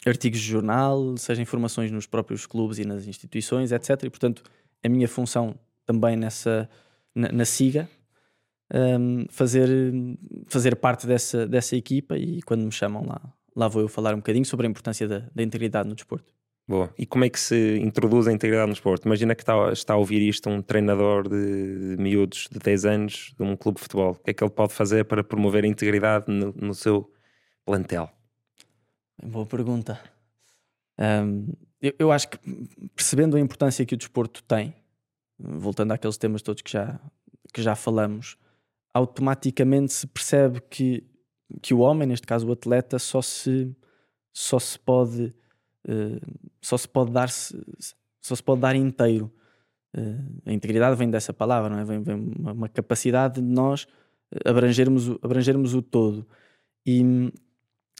artigos 0.06 0.40
de 0.40 0.48
jornal, 0.48 1.16
seja 1.18 1.42
informações 1.42 1.90
nos 1.92 2.06
próprios 2.06 2.46
clubes 2.46 2.78
e 2.78 2.86
nas 2.86 3.08
instituições, 3.08 3.72
etc. 3.72 4.04
E, 4.04 4.10
portanto, 4.10 4.44
a 4.84 4.90
minha 4.90 5.08
função 5.08 5.56
também 5.86 6.18
nessa, 6.18 6.70
na, 7.16 7.32
na 7.32 7.46
SIGA, 7.46 7.90
um, 8.74 9.26
fazer, 9.30 9.70
fazer 10.48 10.76
parte 10.76 11.06
dessa, 11.06 11.48
dessa 11.48 11.76
equipa 11.76 12.18
e 12.18 12.42
quando 12.42 12.64
me 12.64 12.72
chamam 12.72 13.06
lá, 13.06 13.22
lá 13.56 13.68
vou 13.68 13.82
eu 13.82 13.88
falar 13.88 14.14
um 14.14 14.18
bocadinho 14.18 14.46
sobre 14.46 14.66
a 14.66 14.70
importância 14.70 15.08
da, 15.08 15.24
da 15.34 15.44
integridade 15.44 15.88
no 15.88 15.96
desporto. 15.96 16.34
Boa. 16.68 16.94
E 16.98 17.06
como 17.06 17.26
é 17.26 17.30
que 17.30 17.40
se 17.40 17.78
introduz 17.80 18.26
a 18.26 18.32
integridade 18.32 18.68
no 18.68 18.74
desporto? 18.74 19.06
Imagina 19.06 19.36
que 19.36 19.44
está, 19.44 19.72
está 19.72 19.94
a 19.94 19.98
ouvir 19.98 20.22
isto 20.22 20.50
um 20.50 20.62
treinador 20.62 21.28
de, 21.28 21.96
de 21.96 22.02
miúdos 22.02 22.48
de 22.50 22.58
10 22.58 22.86
anos 22.86 23.34
de 23.38 23.44
um 23.44 23.56
clube 23.56 23.76
de 23.76 23.84
futebol. 23.84 24.12
O 24.12 24.16
que 24.16 24.32
é 24.32 24.34
que 24.34 24.44
ele 24.44 24.52
pode 24.52 24.74
fazer 24.74 25.04
para 25.06 25.24
promover 25.24 25.66
a 25.66 25.68
integridade 25.68 26.26
no, 26.30 26.54
no 26.54 26.74
seu 26.74 27.12
plantel? 27.66 28.10
Boa 29.22 29.46
pergunta. 29.46 30.00
Um, 30.98 31.48
eu, 31.82 31.94
eu, 32.00 32.12
acho 32.12 32.30
que 32.30 32.38
percebendo 32.96 33.36
a 33.36 33.40
importância 33.40 33.86
que 33.86 33.94
o 33.94 33.98
desporto 33.98 34.42
tem, 34.44 34.74
voltando 35.38 35.92
àqueles 35.92 36.18
temas 36.18 36.42
todos 36.42 36.62
que 36.62 36.72
já, 36.72 36.98
que 37.54 37.62
já 37.62 37.76
falamos, 37.76 38.38
automaticamente 38.94 39.92
se 39.92 40.08
percebe 40.08 40.62
que, 40.70 41.04
que 41.62 41.74
o 41.74 41.80
homem, 41.80 42.08
neste 42.08 42.28
caso 42.28 42.48
o 42.48 42.52
atleta, 42.52 43.00
só 43.00 43.22
se, 43.22 43.76
só 44.32 44.60
se 44.60 44.78
pode 44.80 45.34
uh, 45.88 46.20
só 46.62 46.78
se 46.78 46.88
pode 46.88 47.12
dar 47.12 47.30
-se, 47.30 47.60
só 48.22 48.36
se 48.36 48.44
pode 48.44 48.62
dar 48.62 48.76
inteiro. 48.76 49.34
Uh, 49.96 50.42
a 50.46 50.54
integridade 50.54 50.96
vem 50.96 51.10
dessa 51.10 51.34
palavra, 51.34 51.70
não 51.70 51.80
é? 51.80 51.84
Vem, 51.84 52.02
vem 52.02 52.16
uma, 52.16 52.54
uma, 52.54 52.70
capacidade 52.70 53.42
de 53.42 53.48
nós 53.48 53.88
abrangermos, 54.46 55.10
abrangermos 55.22 55.74
o 55.74 55.82
todo. 55.82 56.28
E, 56.86 57.32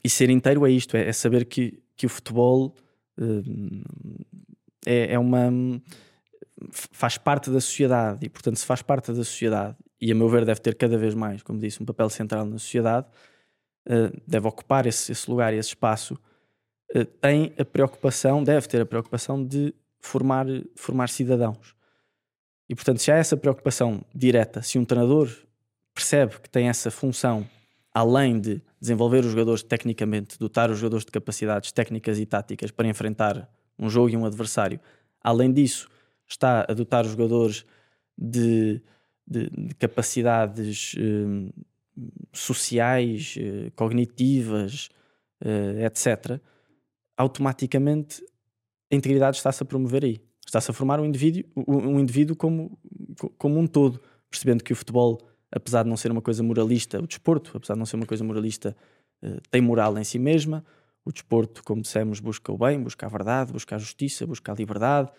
e 0.04 0.10
ser 0.10 0.30
inteiro 0.30 0.66
é 0.66 0.70
isto, 0.70 0.96
é, 0.96 1.08
é 1.08 1.12
saber 1.12 1.44
que, 1.44 1.82
que 1.96 2.06
o 2.06 2.08
futebol 2.08 2.74
uh, 3.18 3.84
é, 4.86 5.14
é 5.14 5.18
uma 5.18 5.50
faz 6.70 7.18
parte 7.18 7.50
da 7.50 7.60
sociedade 7.60 8.24
e 8.24 8.28
portanto 8.28 8.56
se 8.56 8.64
faz 8.64 8.80
parte 8.80 9.12
da 9.12 9.24
sociedade 9.24 9.76
e 10.04 10.12
a 10.12 10.14
meu 10.14 10.28
ver 10.28 10.44
deve 10.44 10.60
ter 10.60 10.74
cada 10.74 10.98
vez 10.98 11.14
mais, 11.14 11.42
como 11.42 11.58
disse, 11.58 11.82
um 11.82 11.86
papel 11.86 12.10
central 12.10 12.44
na 12.44 12.58
sociedade, 12.58 13.06
uh, 13.88 14.14
deve 14.26 14.46
ocupar 14.46 14.84
esse, 14.86 15.10
esse, 15.10 15.30
lugar, 15.30 15.54
esse 15.54 15.70
espaço, 15.70 16.12
uh, 16.94 17.06
tem 17.22 17.54
a 17.58 17.64
preocupação, 17.64 18.44
deve 18.44 18.68
ter 18.68 18.82
a 18.82 18.84
preocupação 18.84 19.42
de 19.42 19.74
formar, 19.98 20.44
formar 20.76 21.08
cidadãos. 21.08 21.74
E 22.68 22.74
portanto, 22.74 22.98
se 22.98 23.10
há 23.10 23.16
essa 23.16 23.34
preocupação 23.34 24.04
direta, 24.14 24.60
se 24.60 24.78
um 24.78 24.84
treinador 24.84 25.34
percebe 25.94 26.38
que 26.38 26.50
tem 26.50 26.68
essa 26.68 26.90
função, 26.90 27.48
além 27.94 28.38
de 28.38 28.60
desenvolver 28.78 29.20
os 29.20 29.30
jogadores 29.30 29.62
tecnicamente, 29.62 30.38
dotar 30.38 30.70
os 30.70 30.76
jogadores 30.76 31.06
de 31.06 31.12
capacidades 31.12 31.72
técnicas 31.72 32.18
e 32.18 32.26
táticas 32.26 32.70
para 32.70 32.86
enfrentar 32.86 33.48
um 33.78 33.88
jogo 33.88 34.10
e 34.10 34.16
um 34.18 34.26
adversário, 34.26 34.78
além 35.22 35.50
disso, 35.50 35.88
está 36.28 36.66
a 36.68 36.74
dotar 36.74 37.06
os 37.06 37.12
jogadores 37.12 37.64
de 38.18 38.82
de, 39.26 39.48
de 39.50 39.74
capacidades 39.74 40.94
uh, 40.94 41.52
sociais, 42.32 43.36
uh, 43.38 43.70
cognitivas, 43.72 44.88
uh, 45.42 45.84
etc., 45.84 46.40
automaticamente 47.16 48.24
a 48.92 48.96
integridade 48.96 49.36
está-se 49.36 49.62
a 49.62 49.66
promover 49.66 50.04
aí. 50.04 50.20
Está-se 50.44 50.70
a 50.70 50.74
formar 50.74 51.00
um 51.00 51.04
indivíduo, 51.04 51.44
um 51.66 51.98
indivíduo 51.98 52.36
como, 52.36 52.78
como 53.38 53.58
um 53.58 53.66
todo, 53.66 54.00
percebendo 54.30 54.62
que 54.62 54.72
o 54.72 54.76
futebol 54.76 55.18
apesar 55.54 55.84
de 55.84 55.88
não 55.88 55.96
ser 55.96 56.10
uma 56.10 56.20
coisa 56.20 56.42
moralista, 56.42 56.98
o 56.98 57.06
desporto, 57.06 57.52
apesar 57.56 57.74
de 57.74 57.78
não 57.78 57.86
ser 57.86 57.94
uma 57.94 58.06
coisa 58.06 58.24
moralista, 58.24 58.76
uh, 59.22 59.40
tem 59.50 59.62
moral 59.62 59.96
em 59.96 60.04
si 60.04 60.18
mesma. 60.18 60.64
O 61.04 61.12
desporto, 61.12 61.62
como 61.62 61.80
dissemos, 61.80 62.18
busca 62.18 62.50
o 62.50 62.58
bem, 62.58 62.82
busca 62.82 63.06
a 63.06 63.08
verdade, 63.08 63.52
busca 63.52 63.76
a 63.76 63.78
justiça, 63.78 64.26
busca 64.26 64.52
a 64.52 64.54
liberdade. 64.54 65.12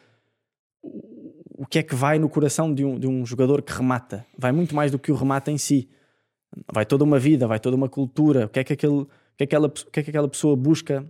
O 1.58 1.66
que 1.66 1.80
é 1.80 1.84
que 1.84 1.96
vai 1.96 2.20
no 2.20 2.28
coração 2.28 2.74
de 2.74 2.84
um, 2.84 3.00
de 3.00 3.08
um 3.08 3.26
jogador 3.26 3.62
que 3.62 3.72
remata? 3.72 4.26
Vai 4.38 4.52
muito 4.52 4.76
mais 4.76 4.92
do 4.92 5.00
que 5.00 5.12
o 5.12 5.16
remata 5.16 5.50
em 5.52 5.58
si. 5.58 5.90
Vai 6.72 6.86
toda 6.86 7.04
uma 7.04 7.18
vida, 7.18 7.48
vai 7.48 7.60
toda 7.60 7.76
uma 7.76 7.88
cultura. 7.88 8.46
O 8.46 8.50
que 8.50 8.60
é 8.60 8.64
que, 8.64 8.74
aquele, 8.74 8.94
o 8.94 9.08
que, 9.38 9.44
é 9.44 9.46
que, 9.48 9.56
aquela, 9.56 9.68
o 9.68 9.72
que, 9.72 10.00
é 10.00 10.04
que 10.04 10.10
aquela 10.10 10.28
pessoa 10.28 10.56
busca 10.56 11.06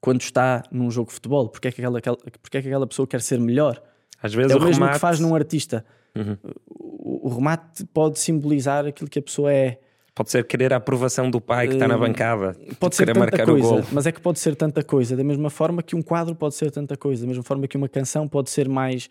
quando 0.00 0.20
está 0.20 0.62
num 0.70 0.90
jogo 0.90 1.08
de 1.08 1.14
futebol? 1.14 1.48
Porque 1.48 1.68
é 1.68 1.72
que 1.72 1.80
aquela, 1.80 2.00
porque 2.42 2.58
é 2.58 2.62
que 2.62 2.68
aquela 2.68 2.86
pessoa 2.86 3.06
quer 3.06 3.22
ser 3.22 3.40
melhor? 3.40 3.82
Às 4.22 4.34
vezes 4.34 4.52
é 4.52 4.54
o, 4.54 4.58
o 4.58 4.64
mesmo 4.64 4.80
remate... 4.80 4.94
que 4.94 5.00
faz 5.00 5.18
num 5.18 5.34
artista. 5.34 5.84
Uhum. 6.14 6.36
O, 6.68 7.28
o, 7.28 7.34
remate 7.34 7.84
pode 7.86 8.18
simbolizar 8.18 8.86
aquilo 8.86 9.08
que 9.08 9.18
a 9.18 9.22
pessoa 9.22 9.52
é. 9.52 9.78
Pode 10.14 10.30
ser 10.30 10.46
querer 10.46 10.72
a 10.72 10.76
aprovação 10.76 11.28
do 11.28 11.40
pai 11.40 11.66
que 11.66 11.74
está 11.74 11.88
na 11.88 11.98
bancada. 11.98 12.56
Pode 12.78 12.94
ser 12.94 13.12
tanta 13.12 13.44
coisa, 13.44 13.84
mas 13.90 14.06
é 14.06 14.12
que 14.12 14.20
pode 14.20 14.38
ser 14.38 14.54
tanta 14.54 14.82
coisa. 14.84 15.16
Da 15.16 15.24
mesma 15.24 15.50
forma 15.50 15.82
que 15.82 15.96
um 15.96 16.02
quadro 16.02 16.34
pode 16.34 16.54
ser 16.54 16.70
tanta 16.70 16.96
coisa. 16.96 17.22
Da 17.22 17.28
mesma 17.28 17.42
forma 17.42 17.66
que 17.66 17.76
uma 17.76 17.88
canção 17.88 18.28
pode 18.28 18.48
ser 18.48 18.68
mais. 18.68 19.10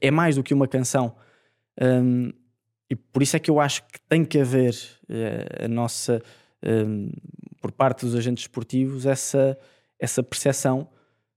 É 0.00 0.10
mais 0.10 0.36
do 0.36 0.42
que 0.42 0.54
uma 0.54 0.68
canção. 0.68 1.14
Um, 1.80 2.32
e 2.88 2.96
por 2.96 3.22
isso 3.22 3.36
é 3.36 3.40
que 3.40 3.50
eu 3.50 3.60
acho 3.60 3.82
que 3.86 4.00
tem 4.08 4.24
que 4.24 4.38
haver 4.38 4.74
uh, 5.08 5.64
a 5.64 5.68
nossa. 5.68 6.22
Um, 6.62 7.10
por 7.60 7.72
parte 7.72 8.04
dos 8.04 8.14
agentes 8.14 8.44
esportivos, 8.44 9.06
essa, 9.06 9.58
essa 9.98 10.22
percepção 10.22 10.88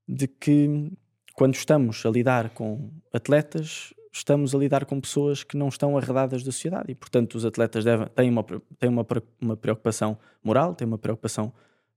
de 0.08 0.28
que 0.28 0.92
quando 1.34 1.56
estamos 1.56 2.06
a 2.06 2.10
lidar 2.10 2.50
com 2.50 2.90
atletas, 3.14 3.94
estamos 4.12 4.56
a 4.56 4.58
lidar 4.58 4.86
com 4.86 5.00
pessoas 5.00 5.44
que 5.44 5.56
não 5.56 5.70
estão 5.70 5.98
arredadas 5.98 6.44
da 6.44 6.52
sociedade 6.52 6.92
e, 6.92 6.96
portanto, 6.96 7.36
os 7.36 7.46
atletas 7.46 7.84
devem, 7.86 8.08
têm, 8.08 8.30
uma, 8.30 8.44
têm 8.44 8.90
uma, 8.90 9.06
uma 9.40 9.56
preocupação 9.56 10.18
moral, 10.44 10.74
têm 10.74 10.88
uma 10.88 10.98
preocupação 10.98 11.54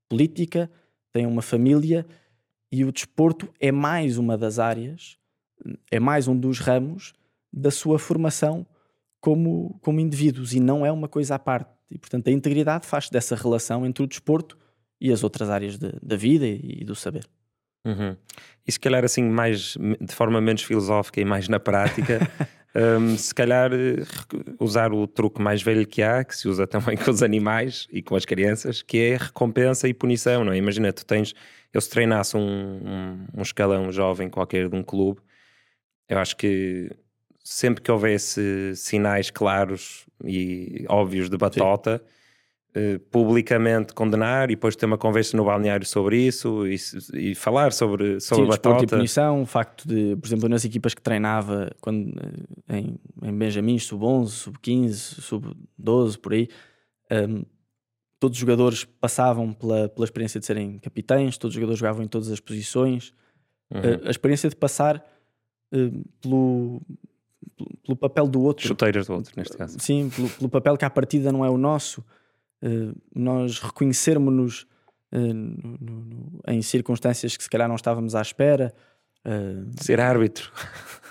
política, 0.08 0.70
têm 1.12 1.26
uma 1.26 1.42
família 1.42 2.06
e 2.70 2.84
o 2.84 2.92
desporto 2.92 3.48
é 3.58 3.72
mais 3.72 4.18
uma 4.18 4.36
das 4.36 4.58
áreas, 4.58 5.18
é 5.90 6.00
mais 6.00 6.28
um 6.28 6.36
dos 6.36 6.58
ramos 6.58 7.12
da 7.52 7.70
sua 7.70 7.98
formação 7.98 8.66
como, 9.20 9.78
como 9.82 10.00
indivíduos 10.00 10.54
e 10.54 10.60
não 10.60 10.84
é 10.84 10.90
uma 10.90 11.08
coisa 11.08 11.34
à 11.34 11.38
parte. 11.38 11.70
E, 11.90 11.98
portanto, 11.98 12.28
a 12.28 12.30
integridade 12.30 12.86
faz 12.86 13.10
dessa 13.10 13.34
relação 13.34 13.84
entre 13.84 14.02
o 14.02 14.06
desporto 14.06 14.56
e 15.00 15.12
as 15.12 15.24
outras 15.24 15.50
áreas 15.50 15.78
de, 15.78 15.92
da 16.02 16.16
vida 16.16 16.46
e, 16.46 16.78
e 16.80 16.84
do 16.84 16.94
saber. 16.94 17.26
Uhum. 17.84 18.16
E 18.66 18.72
se 18.72 18.78
calhar 18.78 19.04
assim 19.04 19.22
mais 19.22 19.76
de 20.00 20.14
forma 20.14 20.40
menos 20.40 20.62
filosófica 20.62 21.20
e 21.20 21.24
mais 21.24 21.48
na 21.48 21.58
prática 21.58 22.20
um, 23.00 23.16
se 23.16 23.34
calhar 23.34 23.72
eh, 23.72 24.04
usar 24.60 24.92
o 24.92 25.06
truque 25.06 25.40
mais 25.40 25.62
velho 25.62 25.86
que 25.86 26.02
há 26.02 26.22
que 26.22 26.36
se 26.36 26.46
usa 26.46 26.66
também 26.66 26.96
com 26.96 27.10
os 27.10 27.22
animais 27.22 27.88
e 27.90 28.02
com 28.02 28.14
as 28.14 28.26
crianças 28.26 28.82
que 28.82 28.98
é 28.98 29.16
recompensa 29.16 29.88
e 29.88 29.94
punição, 29.94 30.44
não 30.44 30.52
é? 30.52 30.58
Imagina, 30.58 30.92
tu 30.92 31.06
tens 31.06 31.34
eu 31.72 31.80
se 31.80 31.88
treinasse 31.88 32.36
um, 32.36 32.40
um, 32.40 33.26
um 33.38 33.42
escalão 33.42 33.90
jovem 33.90 34.28
qualquer 34.28 34.68
de 34.68 34.76
um 34.76 34.82
clube 34.82 35.20
eu 36.10 36.18
acho 36.18 36.36
que 36.36 36.90
sempre 37.42 37.82
que 37.82 37.90
houvesse 37.90 38.74
sinais 38.76 39.30
claros 39.30 40.06
e 40.24 40.84
óbvios 40.88 41.30
de 41.30 41.36
batota 41.36 41.98
Sim 41.98 42.20
eh, 42.72 43.00
publicamente 43.10 43.92
condenar 43.92 44.48
e 44.48 44.54
depois 44.54 44.76
ter 44.76 44.86
uma 44.86 44.96
conversa 44.96 45.36
no 45.36 45.44
balneário 45.44 45.84
sobre 45.84 46.24
isso 46.24 46.64
e, 46.68 46.76
e 47.14 47.34
falar 47.34 47.72
sobre, 47.72 48.20
sobre 48.20 48.44
Sim, 48.44 48.48
a 48.48 48.52
batota. 48.52 48.84
e 48.84 48.86
punição, 48.86 49.42
o 49.42 49.46
facto 49.46 49.88
de, 49.88 50.14
por 50.14 50.28
exemplo, 50.28 50.48
nas 50.48 50.64
equipas 50.64 50.94
que 50.94 51.02
treinava 51.02 51.72
quando, 51.80 52.14
eh, 52.68 52.78
em, 52.78 52.96
em 53.24 53.36
Benjamins, 53.36 53.86
sub-11, 53.86 54.28
sub-15, 54.28 54.92
sub-12, 54.92 56.16
por 56.20 56.32
aí, 56.32 56.48
um, 57.10 57.16
ehm, 57.16 57.42
todos 58.20 58.36
os 58.36 58.40
jogadores 58.40 58.84
passavam 58.84 59.52
pela, 59.52 59.88
pela 59.88 60.04
experiência 60.04 60.38
de 60.38 60.46
serem 60.46 60.78
capitães, 60.78 61.36
todos 61.36 61.56
os 61.56 61.60
jogadores 61.60 61.80
jogavam 61.80 62.04
em 62.04 62.08
todas 62.08 62.30
as 62.30 62.38
posições. 62.38 63.12
Uhum. 63.68 63.80
Uh, 63.80 64.06
a 64.06 64.10
experiência 64.10 64.48
de 64.48 64.54
passar 64.54 65.04
uh, 65.72 66.04
pelo, 66.20 66.82
pelo 67.84 67.96
papel 67.96 68.26
do 68.26 68.42
outro. 68.42 68.66
Chuteiras 68.66 69.06
do 69.06 69.14
outro, 69.14 69.32
neste 69.36 69.56
caso. 69.56 69.78
Sim, 69.80 70.10
pelo, 70.14 70.28
pelo 70.30 70.48
papel 70.48 70.76
que 70.76 70.84
à 70.84 70.90
partida 70.90 71.32
não 71.32 71.44
é 71.44 71.50
o 71.50 71.58
nosso 71.58 72.04
uh, 72.62 72.96
nós 73.14 73.58
reconhecermos-nos 73.58 74.66
uh, 75.12 76.50
em 76.50 76.62
circunstâncias 76.62 77.36
que 77.36 77.42
se 77.42 77.50
calhar 77.50 77.68
não 77.68 77.76
estávamos 77.76 78.14
à 78.14 78.22
espera. 78.22 78.74
Ser 79.76 80.00
árbitro. 80.00 80.50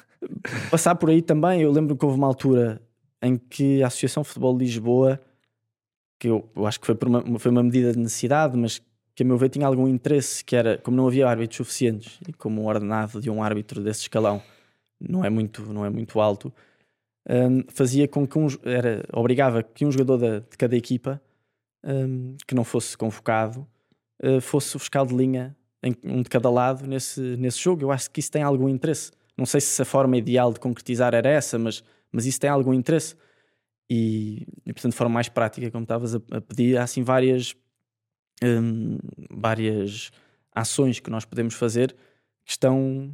Passar 0.72 0.95
por 0.95 1.12
aí 1.12 1.22
também, 1.22 1.62
eu 1.62 1.72
lembro 1.72 1.95
que 1.95 2.03
houve 2.03 2.18
uma 2.18 2.26
altura 2.26 2.82
em 3.22 3.38
que 3.38 3.84
a 3.84 3.88
Associação 3.88 4.24
de 4.24 4.30
Futebol 4.30 4.57
de 4.57 4.66
Lisboa, 4.66 5.20
que 6.18 6.28
eu, 6.28 6.49
eu 6.55 6.66
acho 6.66 6.80
que 6.80 6.86
foi, 6.88 6.97
uma, 7.05 7.39
foi 7.39 7.51
uma 7.51 7.64
medida 7.64 7.91
de 7.91 7.99
necessidade, 7.99 8.57
mas 8.57 8.82
que 9.20 9.24
a 9.24 9.26
meu 9.26 9.38
ver 9.38 9.50
tinha 9.50 9.68
algum 9.68 9.86
interesse, 9.86 10.46
que 10.46 10.56
era, 10.56 10.78
como 10.78 10.96
não 10.96 11.06
havia 11.06 11.28
árbitros 11.28 11.58
suficientes, 11.58 12.22
e 12.26 12.32
como 12.32 12.62
o 12.62 12.66
ordenado 12.68 13.20
de 13.20 13.30
um 13.30 13.44
árbitro 13.44 13.84
desse 13.84 14.04
escalão 14.04 14.42
não 14.98 15.26
é 15.26 15.30
muito, 15.30 15.62
não 15.74 15.86
é 15.86 15.90
muito 15.90 16.22
alto, 16.22 16.54
um, 17.30 17.62
fazia 17.68 18.08
com 18.08 18.26
que 18.26 18.40
um, 18.40 18.48
era, 18.64 19.04
obrigava 19.12 19.62
que 19.62 19.86
um 19.86 19.92
jogador 19.92 20.18
da, 20.18 20.40
de 20.40 20.58
cada 20.58 20.74
equipa 20.74 21.22
um, 21.84 22.38
que 22.48 22.56
não 22.56 22.64
fosse 22.64 22.98
convocado 22.98 23.68
uh, 24.24 24.40
fosse 24.40 24.78
o 24.78 24.80
fiscal 24.80 25.06
de 25.06 25.14
linha, 25.14 25.54
em, 25.84 25.94
um 26.06 26.22
de 26.22 26.30
cada 26.30 26.50
lado, 26.50 26.88
nesse, 26.88 27.20
nesse 27.20 27.60
jogo. 27.60 27.84
Eu 27.84 27.92
acho 27.92 28.10
que 28.10 28.22
isso 28.22 28.32
tem 28.32 28.42
algum 28.42 28.70
interesse. 28.70 29.12
Não 29.38 29.46
sei 29.46 29.60
se 29.60 29.82
a 29.82 29.86
forma 29.86 30.16
ideal 30.16 30.54
de 30.54 30.62
concretizar 30.62 31.14
era 31.14 31.28
essa, 31.28 31.60
mas, 31.60 31.84
mas 32.10 32.26
isso 32.26 32.40
tem 32.40 32.50
algum 32.50 32.74
interesse. 32.74 33.18
E, 33.90 34.48
e 34.66 34.72
portanto, 34.72 34.94
de 34.94 34.98
forma 34.98 35.14
mais 35.14 35.28
prática, 35.28 35.70
como 35.70 35.84
estavas 35.84 36.16
a, 36.16 36.22
a, 36.32 36.40
pedir, 36.40 36.78
há 36.78 36.84
assim 36.84 37.04
várias, 37.04 37.54
um, 38.44 38.98
várias 39.30 40.12
ações 40.54 41.00
que 41.00 41.10
nós 41.10 41.26
podemos 41.26 41.54
fazer 41.54 41.96
que 42.46 42.52
estão, 42.52 43.12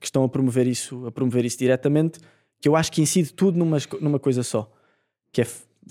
que 0.00 0.06
estão 0.06 0.24
a 0.24 0.28
promover 0.28 0.66
isso, 0.66 1.06
a 1.06 1.12
promover 1.12 1.44
isso 1.44 1.58
diretamente, 1.58 2.18
que 2.60 2.68
eu 2.68 2.74
acho 2.74 2.90
que 2.90 3.00
incide 3.00 3.32
tudo 3.32 3.56
numa, 3.56 3.78
numa 4.00 4.18
coisa 4.18 4.42
só, 4.42 4.70
que 5.30 5.42
é 5.42 5.46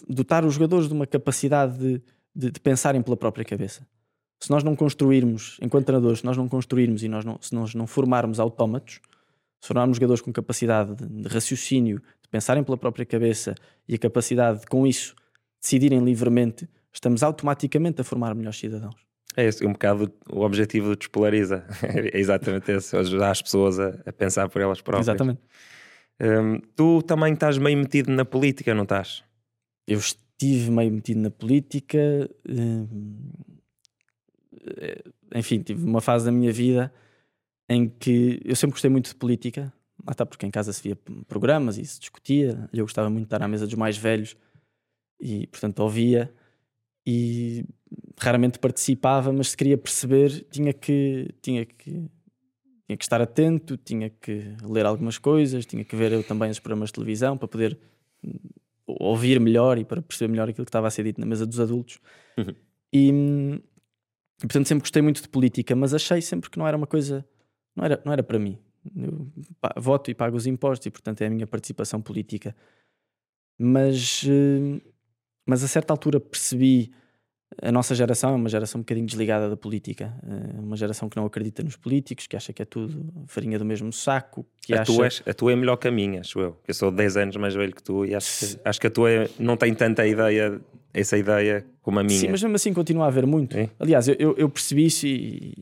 dotar 0.07 0.43
os 0.43 0.55
jogadores 0.55 0.88
de 0.88 0.93
uma 0.93 1.07
capacidade 1.07 1.78
de, 1.78 2.01
de, 2.36 2.51
de 2.51 2.59
pensarem 2.59 3.01
pela 3.01 3.15
própria 3.15 3.45
cabeça. 3.45 3.88
Se 4.39 4.49
nós 4.51 4.63
não 4.63 4.76
construirmos, 4.76 5.57
enquanto 5.61 5.86
treinadores, 5.86 6.19
se 6.19 6.26
nós 6.26 6.36
não 6.36 6.49
construirmos 6.49 7.03
e 7.03 7.07
nós 7.07 7.24
não, 7.24 7.38
se 7.41 7.55
nós 7.55 7.74
não 7.74 7.88
formarmos 7.88 8.39
autómatos, 8.39 8.99
se 9.61 9.67
formarmos 9.67 9.95
jogadores 9.95 10.21
com 10.21 10.34
capacidade 10.34 10.95
de, 10.95 11.07
de 11.07 11.28
raciocínio, 11.30 12.01
de 12.21 12.28
pensarem 12.30 12.65
pela 12.65 12.76
própria 12.76 13.05
cabeça 13.05 13.55
e 13.88 13.95
a 13.95 13.97
capacidade 13.97 14.59
de, 14.59 14.65
com 14.65 14.86
isso, 14.86 15.15
decidirem 15.61 16.03
livremente, 16.03 16.67
estamos 16.93 17.23
automaticamente 17.23 18.01
a 18.01 18.03
formar 18.03 18.35
melhores 18.35 18.59
cidadãos. 18.59 18.95
É 19.35 19.45
esse, 19.45 19.65
um 19.65 19.71
bocado 19.73 20.13
o 20.29 20.41
objetivo 20.41 20.89
do 20.89 20.95
Despolariza. 20.95 21.65
é 21.83 22.17
exatamente 22.17 22.71
esse, 22.71 22.95
ajudar 22.95 23.31
as 23.31 23.41
pessoas 23.41 23.79
a, 23.79 23.89
a 24.05 24.13
pensar 24.13 24.47
por 24.49 24.61
elas 24.61 24.81
próprias. 24.81 25.07
Exatamente. 25.07 25.41
Um, 26.21 26.59
tu 26.75 27.01
também 27.01 27.33
estás 27.33 27.57
meio 27.57 27.77
metido 27.77 28.11
na 28.11 28.23
política, 28.23 28.73
não 28.75 28.83
estás? 28.83 29.23
eu 29.87 29.99
estive 29.99 30.71
meio 30.71 30.91
metido 30.91 31.19
na 31.21 31.31
política. 31.31 31.99
Eh, 32.47 32.85
enfim, 35.35 35.59
tive 35.59 35.83
uma 35.85 36.01
fase 36.01 36.25
da 36.25 36.31
minha 36.31 36.51
vida 36.51 36.93
em 37.69 37.87
que 37.89 38.41
eu 38.43 38.55
sempre 38.55 38.73
gostei 38.73 38.89
muito 38.89 39.09
de 39.09 39.15
política, 39.15 39.73
até 40.05 40.25
porque 40.25 40.45
em 40.45 40.51
casa 40.51 40.71
se 40.73 40.83
via 40.83 40.97
programas 41.27 41.77
e 41.77 41.85
se 41.85 41.99
discutia. 41.99 42.69
Eu 42.71 42.85
gostava 42.85 43.09
muito 43.09 43.23
de 43.23 43.27
estar 43.27 43.43
à 43.43 43.47
mesa 43.47 43.65
dos 43.65 43.75
mais 43.75 43.97
velhos 43.97 44.35
e, 45.19 45.47
portanto, 45.47 45.79
ouvia 45.79 46.33
e 47.06 47.66
raramente 48.20 48.60
participava, 48.60 49.32
mas 49.32 49.49
se 49.49 49.58
queria 49.58 49.78
perceber, 49.78 50.45
tinha 50.49 50.74
que, 50.74 51.30
tinha 51.41 51.66
que, 51.66 51.91
tinha 51.91 52.97
que 52.97 53.04
estar 53.04 53.22
atento, 53.22 53.78
tinha 53.78 54.10
que 54.10 54.56
ler 54.64 54.86
algumas 54.86 55.18
coisas, 55.18 55.66
tinha 55.66 55.84
que 55.84 55.95
ver 55.95 56.12
eu 56.12 56.24
também 56.24 56.49
os 56.49 56.60
programas 56.60 56.89
de 56.89 56.93
televisão 56.93 57.38
para 57.38 57.47
poder 57.47 57.78
ouvir 58.86 59.39
melhor 59.39 59.78
e 59.78 59.86
para 59.86 60.01
perceber 60.01 60.32
melhor 60.32 60.49
aquilo 60.49 60.66
que 60.66 60.70
estava 60.70 60.88
a 60.88 60.91
ser 60.91 61.04
dito 61.04 61.20
na 61.20 61.26
mesa 61.26 61.45
dos 61.45 61.60
adultos. 61.60 61.99
Uhum. 62.38 62.56
E, 62.93 63.10
e, 63.10 64.47
portanto 64.47 64.68
sempre 64.68 64.82
gostei 64.84 65.01
muito 65.01 65.22
de 65.22 65.30
política, 65.30 65.76
mas 65.76 65.93
achei 65.93 66.22
sempre 66.22 66.49
que 66.49 66.58
não 66.58 66.68
era 66.68 66.78
uma 66.78 66.88
coisa, 66.88 67.26
não 67.76 67.84
era, 67.84 68.01
não 68.06 68.14
era 68.14 68.24
para 68.24 68.39
mim. 68.39 68.58
Eu 68.95 69.28
voto 69.78 70.12
e 70.12 70.14
pago 70.14 70.36
os 70.36 70.45
impostos 70.45 70.86
e 70.86 70.91
portanto 70.91 71.22
é 71.22 71.28
a 71.28 71.30
minha 71.30 71.47
participação 71.47 72.01
política. 72.01 72.56
Mas, 73.58 74.24
eh, 74.28 74.82
mas 75.45 75.63
a 75.63 75.67
certa 75.67 75.93
altura 75.93 76.19
percebi 76.19 76.91
a 77.61 77.71
nossa 77.71 77.93
geração 77.93 78.31
é 78.31 78.35
uma 78.35 78.49
geração 78.49 78.79
um 78.79 78.81
bocadinho 78.81 79.05
desligada 79.05 79.49
da 79.49 79.57
política, 79.57 80.13
é 80.23 80.59
uma 80.59 80.75
geração 80.75 81.09
que 81.09 81.17
não 81.17 81.25
acredita 81.25 81.61
nos 81.63 81.75
políticos, 81.75 82.25
que 82.27 82.35
acha 82.35 82.51
que 82.53 82.61
é 82.61 82.65
tudo 82.65 83.05
farinha 83.27 83.59
do 83.59 83.65
mesmo 83.65 83.91
saco. 83.91 84.45
Que 84.61 84.73
a, 84.73 84.81
acha... 84.81 84.91
tua, 84.91 85.07
a 85.07 85.33
tua 85.33 85.51
é 85.51 85.55
melhor 85.55 85.77
que 85.77 85.87
a 85.87 85.91
minha, 85.91 86.21
acho 86.21 86.39
eu. 86.39 86.57
Eu 86.67 86.73
sou 86.73 86.91
10 86.91 87.17
anos 87.17 87.35
mais 87.37 87.53
velho 87.53 87.73
que 87.73 87.83
tu 87.83 88.05
e 88.05 88.15
acho 88.15 88.39
que, 88.39 88.59
acho 88.65 88.81
que 88.81 88.87
a 88.87 88.89
tua 88.89 89.11
é, 89.11 89.29
não 89.37 89.55
tem 89.55 89.73
tanta 89.73 90.05
ideia, 90.07 90.59
essa 90.93 91.17
ideia 91.17 91.65
como 91.81 91.99
a 91.99 92.03
minha. 92.03 92.19
Sim, 92.19 92.29
mas 92.29 92.41
mesmo 92.41 92.55
assim 92.55 92.73
continua 92.73 93.05
a 93.05 93.07
haver 93.07 93.25
muito. 93.25 93.57
É? 93.57 93.69
Aliás, 93.79 94.07
eu, 94.07 94.35
eu 94.37 94.49
percebi 94.49 94.85
isso 94.85 95.05
e 95.05 95.53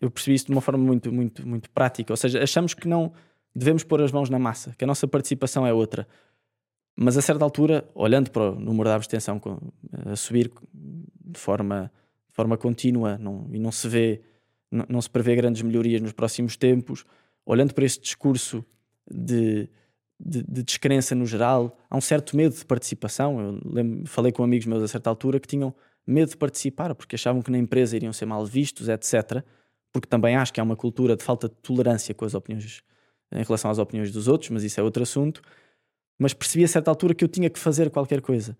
eu 0.00 0.10
percebi 0.10 0.36
isso 0.36 0.46
de 0.46 0.52
uma 0.52 0.60
forma 0.60 0.82
muito, 0.82 1.12
muito, 1.12 1.46
muito 1.46 1.70
prática. 1.70 2.12
Ou 2.12 2.16
seja, 2.16 2.42
achamos 2.42 2.74
que 2.74 2.86
não 2.86 3.12
devemos 3.54 3.82
pôr 3.82 4.00
as 4.00 4.12
mãos 4.12 4.30
na 4.30 4.38
massa, 4.38 4.74
que 4.78 4.84
a 4.84 4.86
nossa 4.86 5.08
participação 5.08 5.66
é 5.66 5.72
outra. 5.72 6.06
Mas 7.02 7.16
a 7.16 7.22
certa 7.22 7.42
altura, 7.42 7.88
olhando 7.94 8.30
para 8.30 8.50
o 8.50 8.60
número 8.60 8.90
da 8.90 8.94
abstenção 8.94 9.40
a 10.04 10.14
subir 10.14 10.52
de 10.74 11.40
forma, 11.40 11.90
de 12.28 12.34
forma 12.34 12.58
contínua 12.58 13.16
não, 13.16 13.48
e 13.50 13.58
não 13.58 13.72
se 13.72 13.88
vê, 13.88 14.20
não, 14.70 14.84
não, 14.86 15.00
se 15.00 15.08
prevê 15.08 15.34
grandes 15.34 15.62
melhorias 15.62 16.02
nos 16.02 16.12
próximos 16.12 16.58
tempos, 16.58 17.06
olhando 17.46 17.72
para 17.72 17.86
este 17.86 18.02
discurso 18.02 18.62
de, 19.10 19.66
de, 20.20 20.42
de, 20.42 20.62
descrença 20.62 21.14
no 21.14 21.24
geral, 21.24 21.74
há 21.88 21.96
um 21.96 22.02
certo 22.02 22.36
medo 22.36 22.54
de 22.54 22.66
participação. 22.66 23.40
Eu 23.40 23.60
lembro, 23.64 24.06
falei 24.06 24.30
com 24.30 24.44
amigos 24.44 24.66
meus 24.66 24.82
a 24.82 24.88
certa 24.88 25.08
altura 25.08 25.40
que 25.40 25.48
tinham 25.48 25.74
medo 26.06 26.28
de 26.28 26.36
participar 26.36 26.94
porque 26.94 27.14
achavam 27.14 27.40
que 27.40 27.50
na 27.50 27.56
empresa 27.56 27.96
iriam 27.96 28.12
ser 28.12 28.26
mal 28.26 28.44
vistos, 28.44 28.90
etc. 28.90 29.42
Porque 29.90 30.06
também 30.06 30.36
acho 30.36 30.52
que 30.52 30.60
há 30.60 30.62
uma 30.62 30.76
cultura 30.76 31.16
de 31.16 31.24
falta 31.24 31.48
de 31.48 31.54
tolerância 31.62 32.14
com 32.14 32.26
as 32.26 32.34
opiniões 32.34 32.82
em 33.32 33.42
relação 33.42 33.70
às 33.70 33.78
opiniões 33.78 34.12
dos 34.12 34.28
outros, 34.28 34.50
mas 34.50 34.64
isso 34.64 34.78
é 34.78 34.82
outro 34.82 35.02
assunto. 35.02 35.40
Mas 36.20 36.32
percebi 36.32 36.62
a 36.62 36.68
certa 36.68 36.90
altura 36.90 37.14
que 37.14 37.24
eu 37.24 37.28
tinha 37.28 37.50
que 37.50 37.58
fazer 37.58 37.90
qualquer 37.90 38.20
coisa 38.20 38.56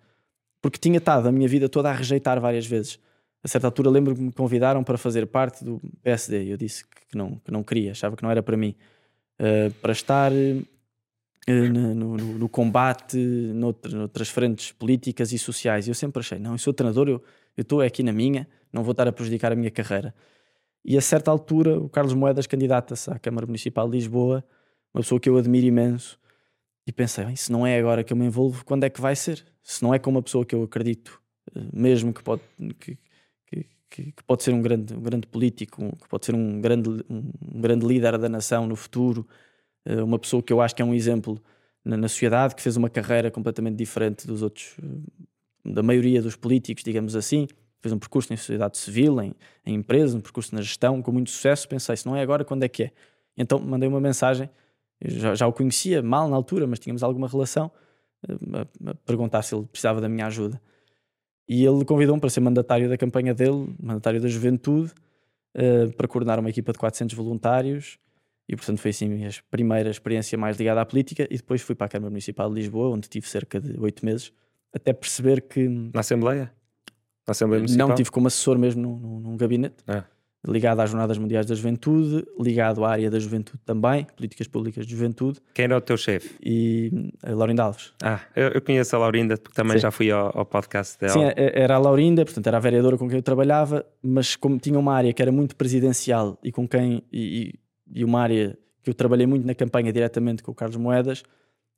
porque 0.60 0.78
tinha 0.78 0.98
estado 0.98 1.28
a 1.28 1.32
minha 1.32 1.48
vida 1.48 1.68
toda 1.68 1.90
a 1.90 1.92
rejeitar 1.92 2.40
várias 2.40 2.66
vezes. 2.66 2.98
A 3.42 3.48
certa 3.48 3.66
altura 3.66 3.88
lembro 3.88 4.14
que 4.14 4.20
me 4.20 4.32
convidaram 4.32 4.84
para 4.84 4.98
fazer 4.98 5.26
parte 5.26 5.64
do 5.64 5.80
PSD 6.02 6.44
e 6.44 6.50
eu 6.50 6.56
disse 6.56 6.84
que 6.84 7.16
não, 7.16 7.36
que 7.36 7.50
não 7.50 7.62
queria, 7.62 7.92
achava 7.92 8.16
que 8.16 8.22
não 8.22 8.30
era 8.30 8.42
para 8.42 8.56
mim. 8.56 8.74
Uh, 9.40 9.72
para 9.80 9.92
estar 9.92 10.30
uh, 10.30 10.66
no, 11.48 11.94
no, 11.94 12.16
no, 12.16 12.48
combate 12.50 13.16
noutra, 13.16 13.96
noutras 13.96 14.28
frentes 14.28 14.72
políticas 14.72 15.32
e 15.32 15.38
sociais. 15.38 15.88
Eu 15.88 15.94
sempre 15.94 16.20
achei, 16.20 16.38
não, 16.38 16.52
eu 16.52 16.58
sou 16.58 16.74
treinador, 16.74 17.08
eu 17.08 17.22
estou 17.56 17.80
aqui 17.80 18.02
na 18.02 18.12
minha, 18.12 18.46
não 18.70 18.82
vou 18.82 18.92
estar 18.92 19.08
a 19.08 19.12
prejudicar 19.12 19.50
a 19.50 19.56
minha 19.56 19.70
carreira. 19.70 20.14
E 20.84 20.98
a 20.98 21.00
certa 21.00 21.30
altura 21.30 21.78
o 21.78 21.88
Carlos 21.88 22.12
Moedas 22.12 22.46
candidata-se 22.46 23.10
à 23.10 23.18
Câmara 23.18 23.46
Municipal 23.46 23.88
de 23.88 23.96
Lisboa, 23.96 24.44
uma 24.92 25.00
pessoa 25.00 25.18
que 25.18 25.30
eu 25.30 25.38
admiro 25.38 25.66
imenso, 25.66 26.19
e 26.90 26.92
pensei, 26.92 27.36
se 27.36 27.52
não 27.52 27.64
é 27.64 27.78
agora 27.78 28.02
que 28.02 28.12
eu 28.12 28.16
me 28.16 28.26
envolvo, 28.26 28.64
quando 28.64 28.82
é 28.82 28.90
que 28.90 29.00
vai 29.00 29.14
ser? 29.14 29.44
Se 29.62 29.80
não 29.80 29.94
é 29.94 29.98
com 30.00 30.10
uma 30.10 30.20
pessoa 30.20 30.44
que 30.44 30.56
eu 30.56 30.64
acredito 30.64 31.22
eh, 31.54 31.60
mesmo 31.72 32.12
que 32.12 32.20
pode, 32.20 32.42
que, 32.80 32.98
que, 33.46 34.12
que 34.12 34.24
pode 34.26 34.42
ser 34.42 34.52
um 34.52 34.60
grande, 34.60 34.92
um 34.92 35.00
grande 35.00 35.28
político, 35.28 35.96
que 36.02 36.08
pode 36.08 36.26
ser 36.26 36.34
um 36.34 36.60
grande, 36.60 36.90
um 37.08 37.60
grande 37.60 37.86
líder 37.86 38.18
da 38.18 38.28
nação 38.28 38.66
no 38.66 38.74
futuro, 38.74 39.24
eh, 39.84 40.02
uma 40.02 40.18
pessoa 40.18 40.42
que 40.42 40.52
eu 40.52 40.60
acho 40.60 40.74
que 40.74 40.82
é 40.82 40.84
um 40.84 40.92
exemplo 40.92 41.40
na, 41.84 41.96
na 41.96 42.08
sociedade, 42.08 42.56
que 42.56 42.62
fez 42.62 42.76
uma 42.76 42.90
carreira 42.90 43.30
completamente 43.30 43.76
diferente 43.76 44.26
dos 44.26 44.42
outros, 44.42 44.74
eh, 44.82 45.70
da 45.72 45.84
maioria 45.84 46.20
dos 46.20 46.34
políticos, 46.34 46.82
digamos 46.82 47.14
assim, 47.14 47.46
fez 47.80 47.92
um 47.92 48.00
percurso 48.00 48.32
na 48.32 48.36
sociedade 48.36 48.78
civil, 48.78 49.22
em, 49.22 49.32
em 49.64 49.76
empresa, 49.76 50.18
um 50.18 50.20
percurso 50.20 50.56
na 50.56 50.60
gestão, 50.60 51.00
com 51.00 51.12
muito 51.12 51.30
sucesso. 51.30 51.68
Pensei, 51.68 51.96
se 51.96 52.04
não 52.04 52.16
é 52.16 52.20
agora, 52.20 52.44
quando 52.44 52.64
é 52.64 52.68
que 52.68 52.82
é? 52.82 52.92
Então 53.36 53.60
mandei 53.60 53.88
uma 53.88 54.00
mensagem 54.00 54.50
já, 55.04 55.34
já 55.34 55.46
o 55.46 55.52
conhecia 55.52 56.02
mal 56.02 56.28
na 56.28 56.36
altura, 56.36 56.66
mas 56.66 56.78
tínhamos 56.78 57.02
alguma 57.02 57.28
relação, 57.28 57.70
eh, 58.28 58.34
a, 58.86 58.90
a 58.90 58.94
perguntar 58.94 59.42
se 59.42 59.54
ele 59.54 59.66
precisava 59.66 60.00
da 60.00 60.08
minha 60.08 60.26
ajuda. 60.26 60.60
E 61.48 61.64
ele 61.64 61.84
convidou-me 61.84 62.20
para 62.20 62.30
ser 62.30 62.40
mandatário 62.40 62.88
da 62.88 62.96
campanha 62.96 63.34
dele, 63.34 63.74
mandatário 63.82 64.20
da 64.20 64.28
juventude, 64.28 64.92
uh, 65.56 65.92
para 65.96 66.06
coordenar 66.06 66.38
uma 66.38 66.48
equipa 66.48 66.72
de 66.72 66.78
400 66.78 67.16
voluntários. 67.16 67.98
E, 68.48 68.54
portanto, 68.54 68.78
foi 68.78 68.92
assim 68.92 69.06
a 69.06 69.08
minha 69.08 69.30
primeira 69.50 69.90
experiência 69.90 70.38
mais 70.38 70.56
ligada 70.56 70.80
à 70.80 70.86
política. 70.86 71.26
E 71.28 71.36
depois 71.36 71.60
fui 71.60 71.74
para 71.74 71.86
a 71.86 71.88
Câmara 71.88 72.08
Municipal 72.08 72.48
de 72.48 72.54
Lisboa, 72.54 72.90
onde 72.90 73.08
tive 73.08 73.26
cerca 73.26 73.60
de 73.60 73.76
oito 73.80 74.04
meses, 74.06 74.32
até 74.72 74.92
perceber 74.92 75.40
que. 75.40 75.68
Na 75.92 76.00
Assembleia? 76.00 76.52
Na 77.26 77.32
Assembleia 77.32 77.60
Municipal? 77.60 77.88
Não, 77.88 77.94
tive 77.96 78.12
como 78.12 78.28
assessor 78.28 78.56
mesmo 78.56 78.82
num, 78.82 78.96
num, 78.96 79.20
num 79.20 79.36
gabinete. 79.36 79.82
Ah 79.88 80.04
ligado 80.46 80.80
às 80.80 80.90
Jornadas 80.90 81.18
Mundiais 81.18 81.44
da 81.46 81.54
Juventude, 81.54 82.24
ligado 82.38 82.84
à 82.84 82.90
área 82.90 83.10
da 83.10 83.18
juventude 83.18 83.60
também, 83.64 84.06
políticas 84.16 84.46
públicas 84.46 84.86
de 84.86 84.92
juventude. 84.92 85.38
Quem 85.52 85.66
era 85.66 85.76
o 85.76 85.80
teu 85.80 85.96
chefe? 85.96 86.34
E 86.42 87.10
a 87.22 87.32
Laurinda 87.32 87.64
Alves. 87.64 87.92
Ah, 88.02 88.20
eu, 88.34 88.48
eu 88.48 88.62
conheço 88.62 88.96
a 88.96 88.98
Laurinda 88.98 89.36
porque 89.36 89.54
também 89.54 89.76
Sim. 89.76 89.82
já 89.82 89.90
fui 89.90 90.10
ao, 90.10 90.36
ao, 90.36 90.46
podcast 90.46 90.98
dela. 90.98 91.12
Sim, 91.12 91.24
era 91.36 91.74
a 91.74 91.78
Laurinda, 91.78 92.24
portanto 92.24 92.46
era 92.46 92.56
a 92.56 92.60
vereadora 92.60 92.96
com 92.96 93.06
quem 93.06 93.18
eu 93.18 93.22
trabalhava, 93.22 93.84
mas 94.02 94.34
como 94.34 94.58
tinha 94.58 94.78
uma 94.78 94.94
área 94.94 95.12
que 95.12 95.20
era 95.20 95.30
muito 95.30 95.54
presidencial 95.56 96.38
e 96.42 96.50
com 96.50 96.66
quem 96.66 97.02
e, 97.12 97.58
e 97.92 98.04
uma 98.04 98.20
área 98.20 98.56
que 98.82 98.88
eu 98.88 98.94
trabalhei 98.94 99.26
muito 99.26 99.46
na 99.46 99.54
campanha 99.54 99.92
diretamente 99.92 100.42
com 100.42 100.52
o 100.52 100.54
Carlos 100.54 100.78
Moedas, 100.78 101.22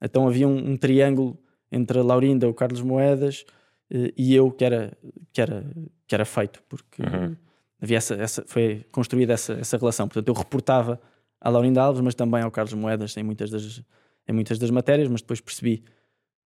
então 0.00 0.26
havia 0.28 0.46
um, 0.46 0.72
um 0.72 0.76
triângulo 0.76 1.36
entre 1.70 1.98
a 1.98 2.02
Laurinda, 2.02 2.48
o 2.48 2.54
Carlos 2.54 2.80
Moedas 2.80 3.44
eh, 3.90 4.12
e 4.16 4.34
eu 4.34 4.52
que 4.52 4.64
era, 4.64 4.92
que 5.32 5.40
era, 5.40 5.64
que 6.06 6.14
era 6.14 6.24
feito, 6.24 6.62
porque... 6.68 7.02
Uhum 7.02 7.34
havia 7.82 7.96
essa, 7.96 8.14
essa, 8.14 8.44
foi 8.46 8.86
construída 8.92 9.32
essa, 9.32 9.54
essa 9.54 9.76
relação. 9.76 10.06
Portanto, 10.06 10.28
eu 10.28 10.34
reportava 10.34 11.00
à 11.40 11.50
Laurinda 11.50 11.82
Alves, 11.82 12.00
mas 12.00 12.14
também 12.14 12.42
ao 12.42 12.50
Carlos 12.50 12.72
Moedas 12.74 13.16
em 13.16 13.24
muitas 13.24 13.50
das, 13.50 13.82
em 14.28 14.32
muitas 14.32 14.58
das 14.58 14.70
matérias, 14.70 15.08
mas 15.08 15.20
depois 15.20 15.40
percebi 15.40 15.82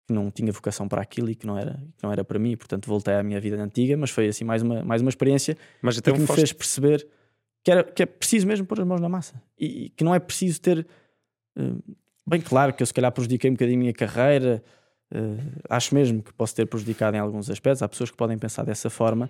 que 0.07 0.13
não 0.13 0.31
tinha 0.31 0.51
vocação 0.51 0.87
para 0.87 1.01
aquilo 1.01 1.29
e 1.29 1.35
que 1.35 1.45
não 1.45 1.57
era, 1.57 1.73
que 1.97 2.03
não 2.03 2.11
era 2.11 2.23
para 2.23 2.39
mim, 2.39 2.51
e, 2.51 2.55
portanto 2.55 2.87
voltei 2.87 3.15
à 3.15 3.23
minha 3.23 3.39
vida 3.41 3.61
antiga, 3.61 3.97
mas 3.97 4.11
foi 4.11 4.27
assim 4.27 4.45
mais 4.45 4.61
uma, 4.61 4.83
mais 4.83 5.01
uma 5.01 5.09
experiência 5.09 5.57
mas 5.81 5.99
que 5.99 6.11
me 6.11 6.27
foste... 6.27 6.35
fez 6.35 6.53
perceber 6.53 7.07
que, 7.63 7.71
era, 7.71 7.83
que 7.83 8.03
é 8.03 8.05
preciso 8.05 8.45
mesmo 8.45 8.67
pôr 8.67 8.79
as 8.79 8.85
mãos 8.85 9.01
na 9.01 9.09
massa 9.09 9.41
e, 9.57 9.85
e 9.85 9.89
que 9.89 10.03
não 10.03 10.13
é 10.13 10.19
preciso 10.19 10.61
ter 10.61 10.85
uh, 11.57 11.95
bem 12.25 12.39
claro 12.39 12.71
que 12.71 12.83
eu 12.83 12.87
se 12.87 12.93
calhar 12.93 13.11
prejudiquei 13.11 13.49
um 13.49 13.53
bocadinho 13.53 13.79
a 13.79 13.81
minha 13.81 13.93
carreira, 13.93 14.63
uh, 15.11 15.61
acho 15.69 15.95
mesmo 15.95 16.21
que 16.21 16.31
posso 16.33 16.55
ter 16.55 16.67
prejudicado 16.67 17.17
em 17.17 17.19
alguns 17.19 17.49
aspectos, 17.49 17.81
há 17.81 17.89
pessoas 17.89 18.11
que 18.11 18.17
podem 18.17 18.37
pensar 18.37 18.63
dessa 18.63 18.91
forma, 18.91 19.27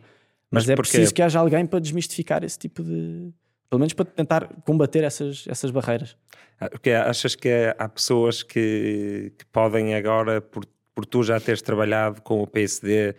mas, 0.55 0.69
é 0.69 0.75
preciso 0.75 1.13
que 1.13 1.21
haja 1.21 1.39
alguém 1.39 1.65
para 1.65 1.79
desmistificar 1.79 2.43
esse 2.43 2.57
tipo 2.57 2.83
de. 2.83 3.31
Pelo 3.69 3.79
menos 3.79 3.93
para 3.93 4.05
tentar 4.05 4.47
combater 4.65 5.03
essas, 5.03 5.45
essas 5.47 5.71
barreiras. 5.71 6.15
Ah, 6.59 6.69
porque 6.69 6.91
achas 6.91 7.35
que 7.35 7.73
há 7.77 7.89
pessoas 7.89 8.43
que, 8.43 9.33
que 9.37 9.45
podem 9.51 9.95
agora, 9.95 10.39
por, 10.39 10.65
por 10.93 11.05
tu 11.05 11.23
já 11.23 11.39
teres 11.39 11.61
trabalhado 11.61 12.21
com 12.21 12.41
o 12.41 12.47
PSD, 12.47 13.15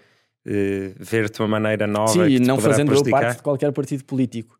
eh, 0.46 0.92
ver-te 0.98 1.40
uma 1.40 1.48
maneira 1.48 1.86
nova? 1.86 2.12
Sim, 2.12 2.26
e 2.26 2.38
não 2.38 2.58
fazendo 2.58 2.94
eu 2.94 3.02
parte 3.04 3.36
de 3.36 3.42
qualquer 3.42 3.72
partido 3.72 4.04
político. 4.04 4.58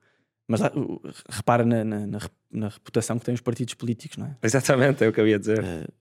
Mas 0.49 0.61
uh, 0.61 1.01
repara 1.29 1.65
na, 1.65 1.83
na, 1.83 2.07
na, 2.07 2.19
na, 2.53 2.69
reputação 2.69 3.19
que 3.19 3.25
têm 3.25 3.35
os 3.35 3.41
partidos 3.41 3.75
políticos, 3.75 4.17
não 4.17 4.27
é? 4.27 4.37
Exatamente, 4.43 5.05
é 5.05 5.09
o 5.09 5.13
que 5.13 5.21
eu 5.21 5.27
ia 5.27 5.39
dizer. 5.39 5.61
Uh, 5.63 5.93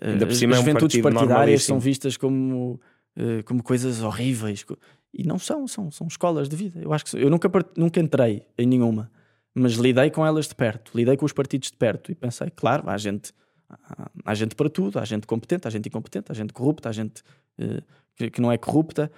Ainda 0.00 0.26
por 0.26 0.34
cima 0.34 0.54
as 0.54 0.58
juventudes 0.60 0.96
é 0.96 1.00
um 1.00 1.02
partidárias 1.02 1.64
são 1.64 1.78
vistas 1.78 2.16
como, 2.16 2.80
uh, 3.16 3.44
como 3.44 3.62
coisas 3.62 4.00
horríveis. 4.00 4.64
E 5.12 5.24
não 5.24 5.38
são, 5.38 5.68
são, 5.68 5.90
são 5.90 6.06
escolas 6.06 6.48
de 6.48 6.56
vida. 6.56 6.80
Eu 6.80 6.92
acho 6.92 7.04
que 7.04 7.16
eu 7.16 7.28
nunca, 7.28 7.50
nunca 7.76 8.00
entrei 8.00 8.46
em 8.56 8.66
nenhuma, 8.66 9.10
mas 9.54 9.74
lidei 9.74 10.10
com 10.10 10.24
elas 10.24 10.48
de 10.48 10.54
perto, 10.54 10.92
lidei 10.94 11.16
com 11.16 11.26
os 11.26 11.32
partidos 11.32 11.70
de 11.70 11.76
perto 11.76 12.10
e 12.10 12.14
pensei, 12.14 12.50
claro, 12.50 12.88
há 12.88 12.96
gente, 12.96 13.32
há, 13.68 14.10
há 14.24 14.34
gente 14.34 14.54
para 14.54 14.70
tudo, 14.70 14.98
há 14.98 15.04
gente 15.04 15.26
competente, 15.26 15.68
há 15.68 15.70
gente 15.70 15.88
incompetente, 15.88 16.32
há 16.32 16.34
gente 16.34 16.52
corrupta, 16.52 16.88
há 16.88 16.92
gente 16.92 17.22
uh, 17.58 17.82
que, 18.16 18.30
que, 18.30 18.40
não 18.40 18.50
é 18.50 18.56
corrupta. 18.56 19.10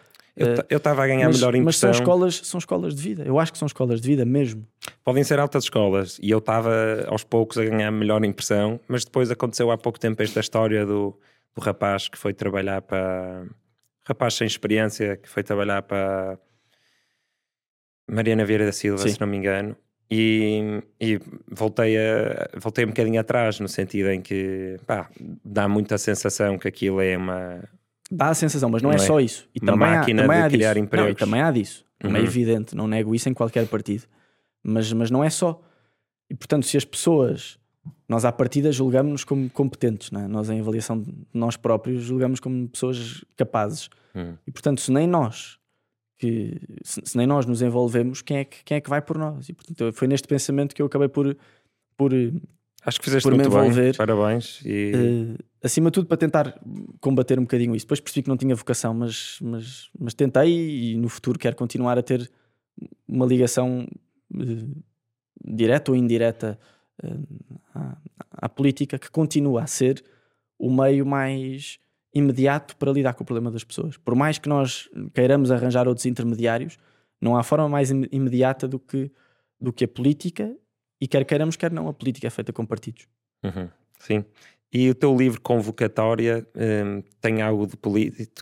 Eu 0.69 0.79
estava 0.79 1.05
a 1.05 1.07
ganhar 1.07 1.29
mas, 1.29 1.37
melhor 1.37 1.55
impressão. 1.55 1.89
Mas 1.89 1.97
são 1.97 2.03
escolas, 2.03 2.41
são 2.43 2.59
escolas 2.59 2.95
de 2.95 3.01
vida. 3.01 3.23
Eu 3.23 3.39
acho 3.39 3.53
que 3.53 3.59
são 3.59 3.67
escolas 3.67 4.01
de 4.01 4.09
vida 4.09 4.25
mesmo. 4.25 4.67
Podem 5.05 5.23
ser 5.23 5.39
altas 5.39 5.63
escolas. 5.63 6.19
E 6.21 6.29
eu 6.29 6.39
estava 6.39 7.05
aos 7.07 7.23
poucos 7.23 7.57
a 7.57 7.65
ganhar 7.65 7.93
melhor 7.93 8.25
impressão. 8.25 8.81
Mas 8.89 9.05
depois 9.05 9.31
aconteceu 9.31 9.71
há 9.71 9.79
pouco 9.79 10.01
tempo 10.01 10.21
esta 10.21 10.41
história 10.41 10.85
do, 10.85 11.17
do 11.55 11.61
rapaz 11.61 12.09
que 12.09 12.19
foi 12.19 12.35
trabalhar 12.35 12.83
para, 12.83 13.47
rapaz 14.05 14.35
sem 14.35 14.47
experiência 14.47 15.17
que 15.17 15.29
foi 15.29 15.43
trabalhar 15.43 15.83
para 15.83 16.39
Mariana 18.11 18.45
Vieira 18.45 18.67
da 18.67 18.73
Silva, 18.73 19.03
Sim. 19.03 19.11
se 19.11 19.21
não 19.21 19.27
me 19.27 19.37
engano. 19.37 19.77
E, 20.11 20.83
e, 21.01 21.19
voltei, 21.51 21.97
a, 21.97 22.49
voltei 22.59 22.85
um 22.85 22.89
bocadinho 22.89 23.19
atrás, 23.21 23.59
no 23.59 23.67
sentido 23.67 24.11
em 24.11 24.21
que 24.21 24.79
pá, 24.87 25.09
dá 25.45 25.67
muita 25.67 25.97
sensação 25.97 26.59
que 26.59 26.69
aquilo 26.69 27.01
é 27.01 27.17
uma. 27.17 27.65
Dá 28.11 28.29
a 28.29 28.35
sensação, 28.35 28.69
mas 28.69 28.83
não, 28.83 28.93
é 28.93 28.97
não 28.97 29.03
é, 29.03 29.07
só 29.07 29.19
isso. 29.19 29.49
E 29.55 29.61
uma 29.61 29.73
também 29.73 29.89
máquina 29.89 30.23
há, 30.23 30.27
também 30.27 30.39
de 30.41 30.45
há 30.45 30.51
criar 30.51 30.75
disso. 30.75 30.85
empregos. 30.85 31.09
Não, 31.09 31.15
também 31.15 31.41
há 31.41 31.51
disso. 31.51 31.85
É 31.99 32.07
uhum. 32.07 32.17
é 32.17 32.21
evidente, 32.21 32.77
não 32.77 32.87
nego 32.87 33.15
isso 33.15 33.29
em 33.29 33.35
qualquer 33.35 33.67
partido. 33.67 34.05
Mas, 34.63 34.93
mas 34.93 35.11
não 35.11 35.25
é 35.25 35.31
só. 35.31 35.61
E 36.29 36.35
portanto, 36.35 36.67
se 36.67 36.77
as 36.77 36.85
pessoas 36.85 37.59
nós 38.09 38.25
à 38.25 38.33
partida 38.33 38.71
julgamos-nos 38.71 39.25
como 39.25 39.49
competentes, 39.51 40.11
é? 40.13 40.29
nós 40.29 40.51
em 40.51 40.61
avaliação 40.61 41.01
de 41.01 41.13
nós 41.33 41.57
próprios 41.57 42.03
julgamos 42.03 42.41
como 42.41 42.69
pessoas 42.69 43.25
capazes. 43.37 43.89
Hum. 44.15 44.35
E 44.47 44.51
portanto, 44.51 44.81
se 44.81 44.93
nem 44.93 45.07
nós 45.07 45.59
que 46.19 46.61
se, 46.83 47.01
se, 47.05 47.17
nem 47.17 47.27
nós 47.27 47.45
nos 47.45 47.61
envolvemos, 47.61 48.23
quem 48.23 48.39
é 48.39 48.45
que, 48.45 48.63
quem 48.65 48.77
é 48.77 48.81
que 48.81 48.89
vai 48.89 49.03
por 49.03 49.19
nós? 49.19 49.49
E 49.49 49.53
portanto, 49.53 49.93
foi 49.93 50.07
neste 50.07 50.29
pensamento 50.29 50.75
que 50.75 50.83
eu 50.83 50.87
acabei 50.87 51.09
por 51.09 51.37
por 51.97 52.13
Acho 52.87 52.99
que 52.99 53.07
fizeste 53.07 53.29
por 53.29 53.35
muito 53.35 53.49
me 53.49 53.57
envolver. 53.57 53.83
Bem. 53.83 53.95
Parabéns. 53.95 54.61
E... 54.65 54.93
Uh, 54.95 55.45
acima 55.63 55.91
de 55.91 55.95
tudo 55.95 56.07
para 56.07 56.19
tentar 56.19 56.61
combater 57.01 57.39
um 57.39 57.43
bocadinho 57.43 57.75
isso. 57.75 57.87
Depois 57.87 58.01
percebi 58.01 58.25
que 58.25 58.29
não 58.29 58.37
tinha 58.37 58.55
vocação, 58.55 58.93
mas, 58.93 59.39
mas, 59.41 59.89
mas 59.99 60.13
tentei 60.13 60.93
e 60.93 60.97
no 60.97 61.09
futuro 61.09 61.39
quero 61.39 61.57
continuar 61.57 61.99
a 61.99 62.03
ter 62.03 62.31
uma 63.09 63.25
ligação 63.25 63.89
uh, 64.35 64.83
direta 65.45 65.91
ou 65.91 65.97
indireta 65.97 66.59
à, 67.75 67.97
à 68.31 68.49
política 68.49 68.99
que 68.99 69.11
continua 69.11 69.63
a 69.63 69.67
ser 69.67 70.03
o 70.59 70.71
meio 70.71 71.05
mais 71.05 71.79
imediato 72.15 72.77
para 72.77 72.93
lidar 72.93 73.15
com 73.15 73.25
o 73.25 73.27
problema 73.27 73.51
das 73.51 73.65
pessoas. 73.65 73.97
Por 73.97 74.15
mais 74.15 74.39
que 74.39 74.49
nós 74.49 74.89
queiramos 75.13 75.51
arranjar 75.51 75.89
outros 75.89 76.07
intermediários, 76.07 76.79
não 77.21 77.37
há 77.37 77.43
forma 77.43 77.69
mais 77.69 77.91
imediata 77.91 78.69
do 78.69 78.79
que, 78.79 79.11
do 79.61 79.73
que 79.73 79.85
a 79.85 79.89
política 79.89 80.57
e 81.01 81.09
quer 81.09 81.25
queiramos, 81.25 81.57
quer 81.57 81.73
não, 81.73 81.89
a 81.89 81.93
política 81.93 82.27
é 82.27 82.31
feita 82.31 82.53
com 82.53 82.65
partidos. 82.65 83.09
Uhum. 83.43 83.69
Sim. 83.99 84.25
E 84.77 84.91
o 84.91 84.95
teu 84.95 85.17
livro 85.17 85.41
Convocatória 85.41 86.45
um, 86.57 87.01
tem, 87.21 87.41
algo 87.41 87.65
de 87.65 87.77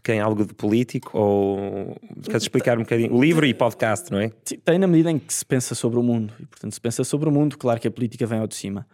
tem 0.02 0.18
algo 0.18 0.46
de 0.46 0.54
político? 0.54 1.18
Ou 1.18 1.94
queres 2.24 2.44
explicar 2.44 2.78
um 2.78 2.84
bocadinho? 2.84 3.14
O 3.14 3.22
livro 3.22 3.44
e 3.44 3.52
podcast, 3.52 4.10
não 4.10 4.18
é? 4.18 4.30
Tem 4.64 4.78
na 4.78 4.86
medida 4.86 5.10
em 5.10 5.18
que 5.18 5.32
se 5.32 5.44
pensa 5.44 5.74
sobre 5.74 5.98
o 5.98 6.02
mundo. 6.02 6.32
E, 6.40 6.46
portanto, 6.46 6.72
se 6.72 6.80
pensa 6.80 7.04
sobre 7.04 7.28
o 7.28 7.32
mundo, 7.32 7.59
claro 7.59 7.78
que 7.78 7.86
a 7.86 7.90
política 7.90 8.24
vem 8.24 8.38
ao 8.38 8.46
de 8.46 8.54
cima. 8.54 8.86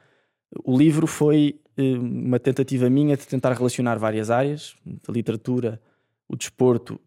O 0.65 0.77
livro 0.77 1.07
foi 1.07 1.61
hum, 1.79 2.25
uma 2.27 2.41
tentativa 2.41 2.91
minha 2.91 3.17
de 3.17 3.25
tentar 3.25 3.53
relacionar 3.53 3.99
várias 3.99 4.31
áreas, 4.33 4.75
a 5.07 5.13
literatura, 5.13 5.81
o 6.29 6.35
desporto 6.35 7.01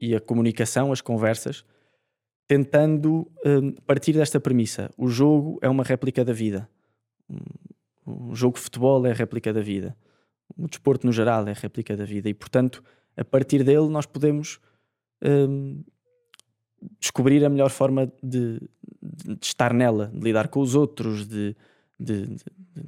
e 0.00 0.16
a 0.16 0.20
comunicação, 0.20 0.90
as 0.90 1.00
conversas, 1.00 1.64
tentando 2.48 3.30
um, 3.44 3.70
partir 3.86 4.14
desta 4.14 4.40
premissa. 4.40 4.90
O 4.98 5.06
jogo 5.06 5.60
é 5.62 5.68
uma 5.68 5.84
réplica 5.84 6.24
da 6.24 6.32
vida. 6.32 6.68
O 8.06 8.34
jogo 8.34 8.56
de 8.56 8.62
futebol 8.62 9.04
é 9.04 9.10
a 9.10 9.14
réplica 9.14 9.52
da 9.52 9.60
vida. 9.60 9.96
O 10.56 10.68
desporto 10.68 11.06
no 11.06 11.12
geral 11.12 11.46
é 11.48 11.50
a 11.50 11.54
réplica 11.54 11.96
da 11.96 12.04
vida. 12.04 12.28
E, 12.28 12.34
portanto, 12.34 12.82
a 13.16 13.24
partir 13.24 13.64
dele 13.64 13.88
nós 13.88 14.06
podemos 14.06 14.60
um, 15.22 15.82
descobrir 17.00 17.44
a 17.44 17.48
melhor 17.48 17.70
forma 17.70 18.12
de, 18.22 18.60
de, 19.02 19.38
estar 19.42 19.72
nela, 19.74 20.10
de 20.14 20.20
lidar 20.20 20.48
com 20.48 20.60
os 20.60 20.74
outros, 20.74 21.26
de, 21.26 21.56
de, 21.98 22.26
de 22.26 22.44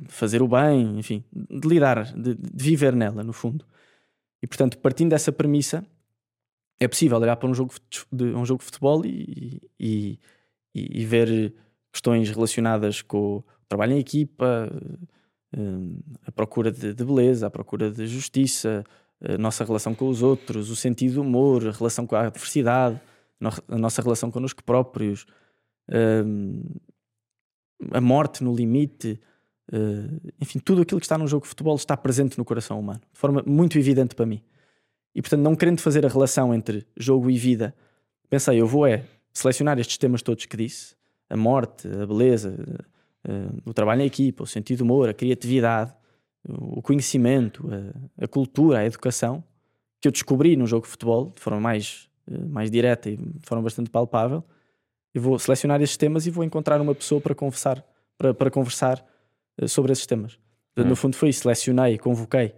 fazer 0.09 0.40
o 0.43 0.49
bem, 0.49 0.99
enfim, 0.99 1.24
de 1.32 1.66
lidar, 1.66 2.12
de, 2.12 2.36
viver 2.55 2.95
nela, 2.95 3.24
no 3.24 3.32
fundo. 3.32 3.65
E, 4.43 4.47
portanto, 4.47 4.78
partindo 4.78 5.11
dessa 5.11 5.32
premissa, 5.32 5.85
é 6.78 6.86
possível 6.86 7.19
olhar 7.19 7.36
para 7.36 7.49
um 7.49 7.55
jogo 7.55 7.74
de, 8.12 8.24
um 8.24 8.45
jogo 8.45 8.61
de 8.61 8.66
futebol 8.66 9.05
e, 9.05 9.61
e, 9.81 10.19
e, 10.73 11.05
ver 11.05 11.53
questões 11.93 12.31
relacionadas 12.31 13.03
com 13.03 13.43
trabalho 13.69 13.93
em 13.93 13.99
equipa, 13.99 14.70
eh, 15.53 15.59
a 16.27 16.32
procura 16.32 16.70
de, 16.70 16.95
beleza, 16.95 17.47
a 17.47 17.51
procura 17.51 17.90
de 17.90 18.07
justiça, 18.07 18.85
a 19.20 19.36
nossa 19.36 19.65
relação 19.65 19.95
com 19.95 20.09
os 20.09 20.23
outros, 20.23 20.70
o 20.70 20.77
sentido 20.77 21.15
do 21.15 21.23
humor, 21.23 21.66
a 21.66 21.73
relação 21.73 22.07
com 22.07 22.16
a 22.16 22.27
adversidade, 22.27 23.01
a 23.69 23.78
nossa 23.78 24.03
relação 24.03 24.31
connosco 24.31 24.62
próprios, 24.65 25.27
eh, 25.90 26.24
a 27.93 28.01
morte 28.01 28.43
no 28.43 28.55
limite, 28.55 29.20
eh, 29.73 30.31
enfim, 30.40 30.59
tudo 30.59 30.82
aquilo 30.82 31.01
que 31.01 31.07
está 31.07 31.19
num 31.19 31.27
jogo 31.27 31.45
de 31.45 31.49
futebol 31.49 31.77
está 31.77 31.97
presente 31.97 32.39
no 32.39 32.45
coração 32.45 32.78
humano, 32.78 33.01
de 33.12 33.19
forma 33.19 33.43
muito 33.47 33.78
evidente 33.78 34.15
para 34.15 34.27
mim. 34.27 34.43
E 35.15 35.23
portanto, 35.23 35.40
não 35.40 35.55
querendo 35.55 35.81
fazer 35.81 36.05
a 36.07 36.09
relação 36.09 36.55
entre 36.55 36.86
jogo 36.97 37.31
e 37.31 37.36
vida, 37.36 37.74
pensei, 38.28 38.61
eu 38.61 38.66
vou 38.66 38.86
é 38.86 39.05
selecionar 39.32 39.78
estes 39.78 39.99
temas 39.99 40.23
todos 40.23 40.47
que 40.47 40.57
disse, 40.57 40.95
a 41.31 41.36
morte, 41.36 41.89
a 41.89 42.07
beleza, 42.07 42.57
uh, 43.27 43.62
o 43.65 43.73
trabalho 43.73 44.03
em 44.03 44.07
equipa, 44.07 44.43
o 44.43 44.47
sentido 44.47 44.78
do 44.78 44.85
humor, 44.85 45.09
a 45.09 45.15
criatividade, 45.15 45.95
o 46.49 46.82
conhecimento, 46.82 47.69
a, 48.19 48.24
a, 48.24 48.28
cultura, 48.28 48.78
a 48.78 48.85
educação, 48.85 49.43
que 50.01 50.09
eu 50.09 50.12
descobri 50.12 50.57
no 50.57 50.66
jogo 50.66 50.85
de 50.85 50.90
futebol 50.90 51.32
de 51.35 51.40
forma 51.40 51.61
mais, 51.61 52.09
uh, 52.31 52.49
mais 52.49 52.70
direta 52.70 53.11
e 53.11 53.16
de 53.16 53.47
forma 53.47 53.62
bastante 53.62 53.90
palpável. 53.90 54.45
Eu 55.15 55.23
vou 55.23 55.39
selecionar 55.39 55.81
estes 55.82 55.97
temas 55.97 56.27
e 56.27 56.31
vou 56.31 56.45
encontrar 56.45 56.81
uma 56.81 56.95
pessoa 56.95 57.20
para 57.20 57.35
conversar, 57.35 57.85
para, 58.16 58.35
para 58.35 58.51
conversar 58.51 59.05
uh, 59.61 59.69
sobre 59.69 59.93
esses 59.93 60.07
temas. 60.07 60.39
Hum. 60.77 60.85
No 60.85 60.97
fundo 60.97 61.16
foi 61.16 61.31
isso, 61.31 61.43
selecionei, 61.43 61.99
convoquei 61.99 62.55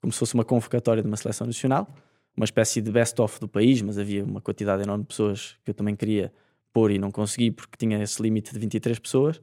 como 0.00 0.12
se 0.12 0.18
fosse 0.18 0.34
uma 0.34 0.44
convocatória 0.44 1.02
de 1.02 1.08
uma 1.08 1.16
seleção 1.16 1.46
nacional, 1.46 1.88
uma 2.36 2.44
espécie 2.44 2.82
de 2.82 2.90
best-of 2.90 3.40
do 3.40 3.48
país, 3.48 3.80
mas 3.80 3.98
havia 3.98 4.22
uma 4.22 4.40
quantidade 4.40 4.82
enorme 4.82 5.02
de 5.02 5.08
pessoas 5.08 5.56
que 5.64 5.70
eu 5.70 5.74
também 5.74 5.96
queria 5.96 6.30
pôr 6.74 6.90
e 6.90 6.98
não 6.98 7.10
consegui 7.10 7.50
porque 7.50 7.76
tinha 7.78 8.02
esse 8.02 8.20
limite 8.20 8.52
de 8.52 8.58
23 8.58 8.98
pessoas. 8.98 9.40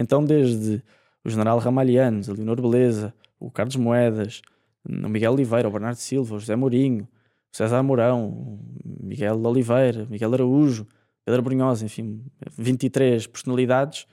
Então, 0.00 0.24
desde 0.24 0.82
o 1.22 1.28
general 1.28 1.58
Ramalhianos, 1.58 2.30
a 2.30 2.32
Leonor 2.32 2.60
Beleza, 2.60 3.12
o 3.38 3.50
Carlos 3.50 3.76
Moedas, 3.76 4.40
o 4.82 5.08
Miguel 5.10 5.34
Oliveira, 5.34 5.68
o 5.68 5.70
Bernardo 5.70 5.98
Silva, 5.98 6.36
o 6.36 6.40
José 6.40 6.56
Mourinho, 6.56 7.06
o 7.52 7.56
César 7.56 7.82
Mourão, 7.82 8.28
o 8.28 8.60
Miguel 9.02 9.38
Oliveira, 9.44 10.04
o 10.04 10.10
Miguel 10.10 10.32
Araújo, 10.32 10.86
Pedro 11.22 11.42
Brunhosa, 11.42 11.84
enfim, 11.84 12.24
23 12.56 13.26
personalidades 13.26 14.06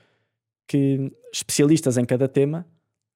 que 0.66 1.10
especialistas 1.32 1.96
em 1.96 2.04
cada 2.04 2.28
tema 2.28 2.66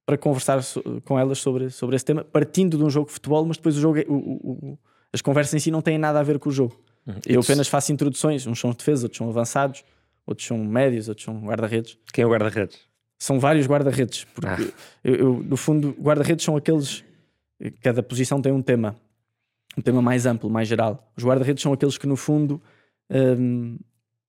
para 0.06 0.16
conversar 0.16 0.62
com 1.04 1.18
elas 1.18 1.38
sobre, 1.38 1.68
sobre 1.68 1.94
esse 1.96 2.06
tema, 2.06 2.24
partindo 2.24 2.78
de 2.78 2.84
um 2.84 2.88
jogo 2.88 3.08
de 3.08 3.12
futebol, 3.12 3.44
mas 3.44 3.58
depois 3.58 3.76
o 3.76 3.80
jogo, 3.80 3.98
é, 3.98 4.06
o, 4.08 4.14
o, 4.14 4.78
as 5.12 5.20
conversas 5.20 5.52
em 5.52 5.58
si 5.58 5.70
não 5.70 5.82
têm 5.82 5.98
nada 5.98 6.18
a 6.18 6.22
ver 6.22 6.38
com 6.38 6.48
o 6.48 6.52
jogo. 6.52 6.80
Uhum. 7.06 7.14
Eu 7.26 7.40
apenas 7.42 7.68
faço 7.68 7.92
introduções, 7.92 8.46
uns 8.46 8.58
são 8.58 8.70
defesas, 8.70 9.02
outros 9.04 9.18
são 9.18 9.28
avançados, 9.28 9.84
outros 10.26 10.46
são 10.46 10.58
médios, 10.58 11.08
outros 11.08 11.24
são 11.24 11.40
guarda-redes. 11.40 11.98
Quem 12.12 12.22
é 12.22 12.26
o 12.26 12.30
guarda-redes? 12.30 12.80
São 13.18 13.38
vários 13.38 13.66
guarda-redes, 13.66 14.24
porque 14.24 14.48
ah. 14.48 14.72
eu, 15.04 15.14
eu, 15.14 15.42
no 15.42 15.56
fundo, 15.56 15.94
guarda-redes 16.00 16.44
são 16.44 16.56
aqueles. 16.56 17.04
Cada 17.80 18.02
posição 18.02 18.42
tem 18.42 18.50
um 18.52 18.60
tema, 18.60 18.96
um 19.78 19.82
tema 19.82 20.02
mais 20.02 20.26
amplo, 20.26 20.50
mais 20.50 20.66
geral. 20.66 21.12
Os 21.16 21.24
guarda-redes 21.24 21.62
são 21.62 21.72
aqueles 21.72 21.96
que, 21.96 22.06
no 22.06 22.16
fundo, 22.16 22.60
um, 23.08 23.78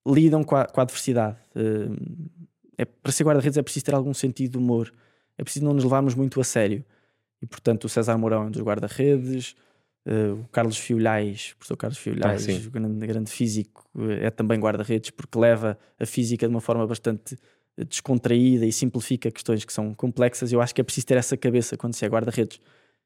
lidam 0.08 0.44
com 0.44 0.56
a, 0.56 0.66
com 0.66 0.80
a 0.80 0.84
adversidade. 0.84 1.38
Um, 1.56 1.96
é, 2.78 2.86
para 2.86 3.12
ser 3.12 3.24
guarda-redes 3.24 3.58
é 3.58 3.64
preciso 3.64 3.86
ter 3.86 3.96
algum 3.96 4.14
sentido 4.14 4.52
de 4.52 4.58
humor, 4.58 4.94
é 5.38 5.44
preciso 5.44 5.66
não 5.66 5.74
nos 5.74 5.84
levarmos 5.84 6.14
muito 6.14 6.40
a 6.40 6.44
sério. 6.44 6.86
E 7.42 7.46
portanto, 7.46 7.86
o 7.86 7.90
César 7.90 8.18
Mourão 8.18 8.44
é 8.44 8.46
um 8.46 8.52
dos 8.52 8.62
guarda-redes, 8.62 9.56
uh, 10.08 10.42
o 10.42 10.48
Carlos 10.50 10.78
Fiolhais, 10.78 11.52
o 11.54 11.58
professor 11.58 11.78
Carlos 11.78 11.98
Fiolhais, 11.98 12.48
ah, 12.48 12.70
grande, 12.70 13.08
grande 13.08 13.32
físico, 13.32 13.86
é 14.20 14.30
também 14.30 14.60
guarda-redes 14.60 15.12
porque 15.12 15.38
leva 15.38 15.78
a 16.00 16.06
física 16.06 16.48
de 16.48 16.54
uma 16.54 16.62
forma 16.62 16.86
bastante 16.86 17.38
eh, 17.78 17.84
descontraída 17.84 18.66
e 18.66 18.72
simplifica 18.72 19.32
questões 19.32 19.66
que 19.66 19.74
são 19.74 19.94
complexas. 19.94 20.52
Eu 20.52 20.62
acho 20.62 20.74
que 20.74 20.82
é 20.82 20.84
preciso 20.84 21.08
ter 21.08 21.18
essa 21.18 21.38
cabeça 21.38 21.78
quando 21.78 21.94
se 21.94 22.06
é 22.06 22.08
guarda-redes. 22.08 22.60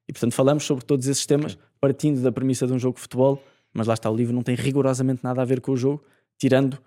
E 0.07 0.13
portanto, 0.13 0.33
falamos 0.33 0.63
sobre 0.63 0.85
todos 0.85 1.07
esses 1.07 1.25
temas 1.25 1.57
partindo 1.79 2.21
da 2.21 2.31
premissa 2.31 2.65
de 2.65 2.73
um 2.73 2.79
jogo 2.79 2.95
de 2.95 3.01
futebol, 3.01 3.43
mas 3.73 3.87
lá 3.87 3.93
está, 3.93 4.09
o 4.09 4.15
livro 4.15 4.33
não 4.33 4.41
tem 4.41 4.55
rigorosamente 4.55 5.23
nada 5.23 5.41
a 5.41 5.45
ver 5.45 5.61
com 5.61 5.71
o 5.73 5.77
jogo, 5.77 6.03
tirando, 6.37 6.79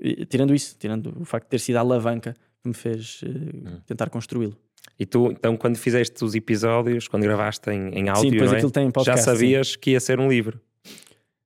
eh, 0.00 0.24
tirando 0.26 0.54
isso, 0.54 0.76
tirando 0.78 1.14
o 1.20 1.24
facto 1.24 1.46
de 1.46 1.50
ter 1.50 1.58
sido 1.58 1.76
a 1.76 1.80
alavanca 1.80 2.34
que 2.62 2.68
me 2.68 2.74
fez 2.74 3.22
uh, 3.22 3.28
hum. 3.28 3.80
tentar 3.86 4.10
construí-lo. 4.10 4.56
E 4.98 5.04
tu, 5.04 5.30
então, 5.30 5.56
quando 5.56 5.76
fizeste 5.76 6.24
os 6.24 6.34
episódios, 6.34 7.06
quando 7.06 7.22
gravaste 7.22 7.70
em, 7.70 7.88
em 7.90 8.08
áudio, 8.08 8.48
sim, 8.48 8.56
é? 8.56 8.90
podcast, 8.90 9.04
já 9.04 9.16
sabias 9.18 9.72
sim. 9.72 9.78
que 9.78 9.90
ia 9.90 10.00
ser 10.00 10.18
um 10.18 10.28
livro? 10.28 10.58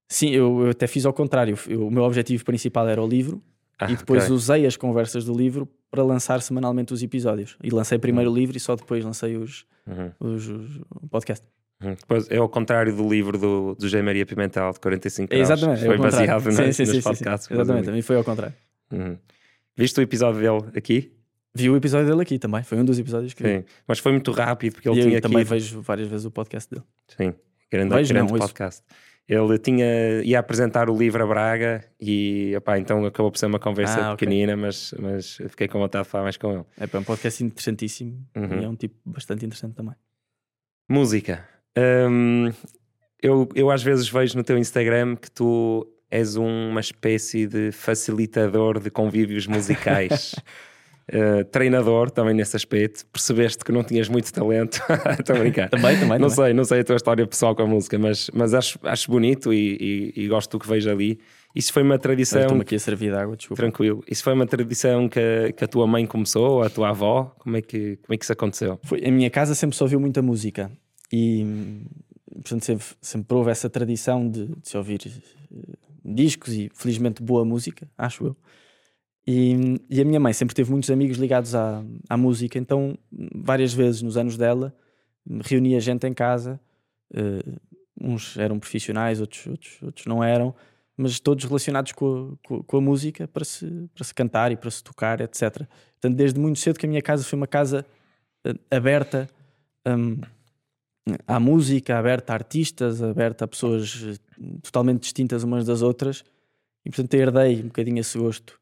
Sim, 0.09 0.31
eu, 0.31 0.65
eu 0.65 0.71
até 0.71 0.87
fiz 0.87 1.07
ao 1.07 1.13
contrário. 1.13 1.57
Eu, 1.69 1.87
o 1.87 1.91
meu 1.91 2.03
objetivo 2.03 2.45
principal 2.45 2.89
era 2.89 3.03
o 3.03 3.07
livro 3.07 3.43
ah, 3.79 3.91
e 3.91 3.97
depois 3.97 4.25
okay. 4.25 4.35
usei 4.35 4.67
as 4.67 4.77
conversas 4.77 5.25
do 5.25 5.33
livro 5.37 5.69
para 5.91 6.03
lançar 6.03 6.43
semanalmente 6.43 6.93
os 6.93 7.03
episódios. 7.03 7.57
E 7.63 7.71
lancei 7.71 7.99
primeiro 7.99 8.31
uhum. 8.31 8.37
o 8.37 8.39
livro 8.39 8.57
e 8.57 8.61
só 8.61 8.77
depois 8.77 9.05
lancei 9.05 9.37
os, 9.37 9.65
uhum. 9.87 10.11
os, 10.21 10.49
os, 10.49 10.81
o 11.03 11.09
podcast. 11.09 11.47
Uhum. 11.83 11.95
Depois 11.95 12.31
é 12.31 12.37
ao 12.37 12.49
contrário 12.49 12.95
do 12.95 13.09
livro 13.09 13.39
do, 13.39 13.75
do 13.75 13.83
José 13.83 14.03
Maria 14.03 14.27
Pimentel, 14.27 14.73
de 14.73 14.81
45 14.81 15.31
graus. 15.31 15.43
Exatamente. 15.43 15.83
É 15.83 15.87
foi 15.87 15.99
baseado 15.99 16.43
sim, 16.43 16.73
sim, 16.73 16.83
nos 16.83 16.91
sim, 16.91 17.03
podcasts. 17.03 17.51
Exatamente, 17.51 17.85
também 17.87 18.03
foi 18.03 18.17
ao 18.17 18.25
contrário. 18.25 18.55
Viste 19.77 19.99
o 19.99 20.03
episódio 20.03 20.41
dele 20.41 20.77
aqui? 20.77 21.13
Vi 21.55 21.69
o 21.69 21.77
episódio 21.77 22.07
dele 22.09 22.23
aqui 22.23 22.39
também, 22.39 22.63
foi 22.63 22.79
um 22.79 22.85
dos 22.85 22.99
episódios 22.99 23.35
que 23.35 23.43
Sim, 23.43 23.59
vi. 23.59 23.65
mas 23.87 23.99
foi 23.99 24.13
muito 24.13 24.31
rápido 24.31 24.75
porque 24.75 24.89
ele 24.89 25.01
e 25.01 25.03
tinha 25.03 25.17
eu 25.19 25.21
também 25.21 25.43
aqui... 25.43 25.51
vejo 25.51 25.81
várias 25.81 26.09
vezes 26.09 26.25
o 26.25 26.31
podcast 26.31 26.71
dele. 26.71 26.85
Sim, 27.09 27.35
grande, 27.71 27.95
vejo, 27.95 28.15
grande 28.15 28.33
não, 28.33 28.39
podcast. 28.39 28.83
Ele 29.29 29.59
tinha, 29.59 30.23
ia 30.25 30.41
apresentar 30.41 30.91
o 30.91 30.97
livro 30.97 31.23
a 31.23 31.27
Braga 31.27 31.85
e 32.01 32.53
opá, 32.57 32.79
então 32.79 33.05
acabou 33.05 33.31
por 33.31 33.39
ser 33.39 33.47
uma 33.47 33.61
conversa 33.61 34.11
ah, 34.11 34.17
pequenina, 34.17 34.55
okay. 34.55 34.65
mas, 34.65 34.95
mas 34.99 35.37
fiquei 35.49 35.69
com 35.69 35.79
vontade 35.79 36.05
de 36.05 36.11
falar 36.11 36.25
mais 36.25 36.37
com 36.37 36.53
ele. 36.53 36.65
É 36.77 36.99
um 36.99 37.05
podcast 37.05 37.45
interessantíssimo 37.45 38.27
uhum. 38.37 38.61
e 38.61 38.65
é 38.65 38.69
um 38.69 38.75
tipo 38.75 38.97
bastante 39.05 39.47
interessante 39.47 39.75
também. 39.75 39.95
Música. 40.89 41.49
Hum, 41.79 42.51
eu, 43.23 43.49
eu 43.55 43.71
às 43.71 43.83
vezes 43.83 44.09
vejo 44.09 44.37
no 44.37 44.43
teu 44.43 44.59
Instagram 44.59 45.15
que 45.15 45.31
tu 45.31 45.87
és 46.11 46.35
uma 46.35 46.81
espécie 46.81 47.47
de 47.47 47.71
facilitador 47.71 48.81
de 48.81 48.91
convívios 48.91 49.47
musicais. 49.47 50.35
Uh, 51.13 51.45
treinador 51.47 52.09
também 52.09 52.33
nesse 52.33 52.55
aspecto, 52.55 53.05
percebeste 53.07 53.65
que 53.65 53.73
não 53.73 53.83
tinhas 53.83 54.09
muito 54.09 54.33
talento. 54.33 54.81
Estou 55.19 55.35
a 55.35 55.39
brincar. 55.41 55.69
também, 55.69 55.99
também. 55.99 56.19
Não 56.21 56.29
também. 56.29 56.31
sei, 56.31 56.55
não 56.55 56.65
sei 56.65 56.81
a 56.81 56.85
tua 56.85 56.95
história 56.95 57.27
pessoal 57.27 57.57
com 57.57 57.63
a 57.63 57.67
música, 57.67 57.99
mas, 57.99 58.31
mas 58.33 58.55
acho, 58.55 58.79
acho 58.85 59.11
bonito 59.11 59.53
e, 59.53 60.13
e, 60.15 60.23
e 60.25 60.29
gosto 60.29 60.53
do 60.53 60.61
que 60.61 60.69
vejo 60.69 60.89
ali. 60.89 61.19
Isso 61.55 61.73
foi 61.73 61.83
uma 61.83 61.99
tradição. 61.99 62.43
Estou-me 62.43 62.63
aqui 62.63 62.77
a 62.77 62.79
servir 62.79 63.11
de 63.11 63.17
água, 63.17 63.37
desculpa. 63.37 63.61
Tranquilo. 63.61 64.05
Isso 64.09 64.23
foi 64.23 64.33
uma 64.35 64.47
tradição 64.47 65.09
que, 65.09 65.53
que 65.57 65.65
a 65.65 65.69
tua 65.69 65.87
mãe 65.87 66.07
começou, 66.07 66.63
a 66.63 66.71
tua 66.71 66.91
avó. 66.91 67.35
Como 67.39 67.57
é 67.57 67.63
que, 67.63 67.97
como 67.97 68.15
é 68.15 68.17
que 68.17 68.25
isso 68.25 68.33
aconteceu? 68.33 68.79
Foi, 68.85 69.05
a 69.05 69.11
minha 69.11 69.31
casa 69.31 69.55
sempre 69.55 69.77
se 69.77 69.83
ouviu 69.83 69.99
muita 69.99 70.23
música 70.23 70.71
e, 71.13 71.45
portanto, 72.35 72.65
sempre, 72.65 72.87
sempre 73.01 73.37
houve 73.37 73.51
essa 73.51 73.69
tradição 73.69 74.29
de, 74.29 74.47
de 74.47 74.69
se 74.69 74.77
ouvir 74.77 75.01
uh, 75.53 75.61
discos 76.05 76.55
e, 76.55 76.71
felizmente, 76.73 77.21
boa 77.21 77.45
música, 77.45 77.89
acho 77.99 78.27
eu. 78.27 78.37
E, 79.33 79.81
e, 79.89 80.01
a 80.01 80.05
minha 80.05 80.19
mãe 80.19 80.33
sempre 80.33 80.57
teve 80.57 80.73
muitos 80.73 80.91
amigos 80.91 81.17
ligados 81.17 81.55
à, 81.55 81.85
à 82.09 82.17
música, 82.17 82.59
então 82.59 82.99
várias 83.33 83.73
vezes 83.73 84.03
nos 84.03 84.17
anos 84.17 84.37
dela 84.37 84.75
reunia 85.45 85.79
gente 85.79 86.05
em 86.05 86.13
casa, 86.13 86.61
uh, 87.15 87.61
uns 88.01 88.37
eram 88.37 88.59
profissionais, 88.59 89.21
outros, 89.21 89.47
outros, 89.47 89.83
outros 89.83 90.07
não 90.07 90.25
eram, 90.25 90.53
mas 90.97 91.21
todos 91.21 91.45
relacionados 91.45 91.93
com 91.93 92.37
a, 92.43 92.49
com, 92.49 92.63
com 92.65 92.77
a, 92.77 92.81
música 92.81 93.29
para 93.29 93.45
se, 93.45 93.89
para 93.95 94.03
se 94.03 94.13
cantar 94.13 94.51
e 94.51 94.57
para 94.57 94.69
se 94.69 94.83
tocar, 94.83 95.21
etc. 95.21 95.59
Portanto, 95.93 96.17
desde 96.17 96.41
muito 96.41 96.59
cedo 96.59 96.77
que 96.77 96.87
a 96.87 96.89
minha 96.89 97.03
casa 97.03 97.23
foi 97.23 97.37
uma 97.37 97.47
casa 97.47 97.87
uh, 98.45 98.59
aberta 98.69 99.31
um, 99.87 100.21
à 101.25 101.39
música, 101.39 101.97
aberta 101.97 102.33
a 102.33 102.35
artistas, 102.35 103.01
aberta 103.01 103.45
a 103.45 103.49
pessoas 103.49 104.05
eh, 104.09 104.59
totalmente 104.61 105.03
distintas 105.03 105.45
umas 105.45 105.65
das 105.65 105.83
outras. 105.83 106.25
E 106.85 106.91
portanto 106.91 107.15
herdei 107.15 107.61
um 107.61 107.69
bocadinho 107.69 108.01
esse 108.01 108.19
gosto 108.19 108.60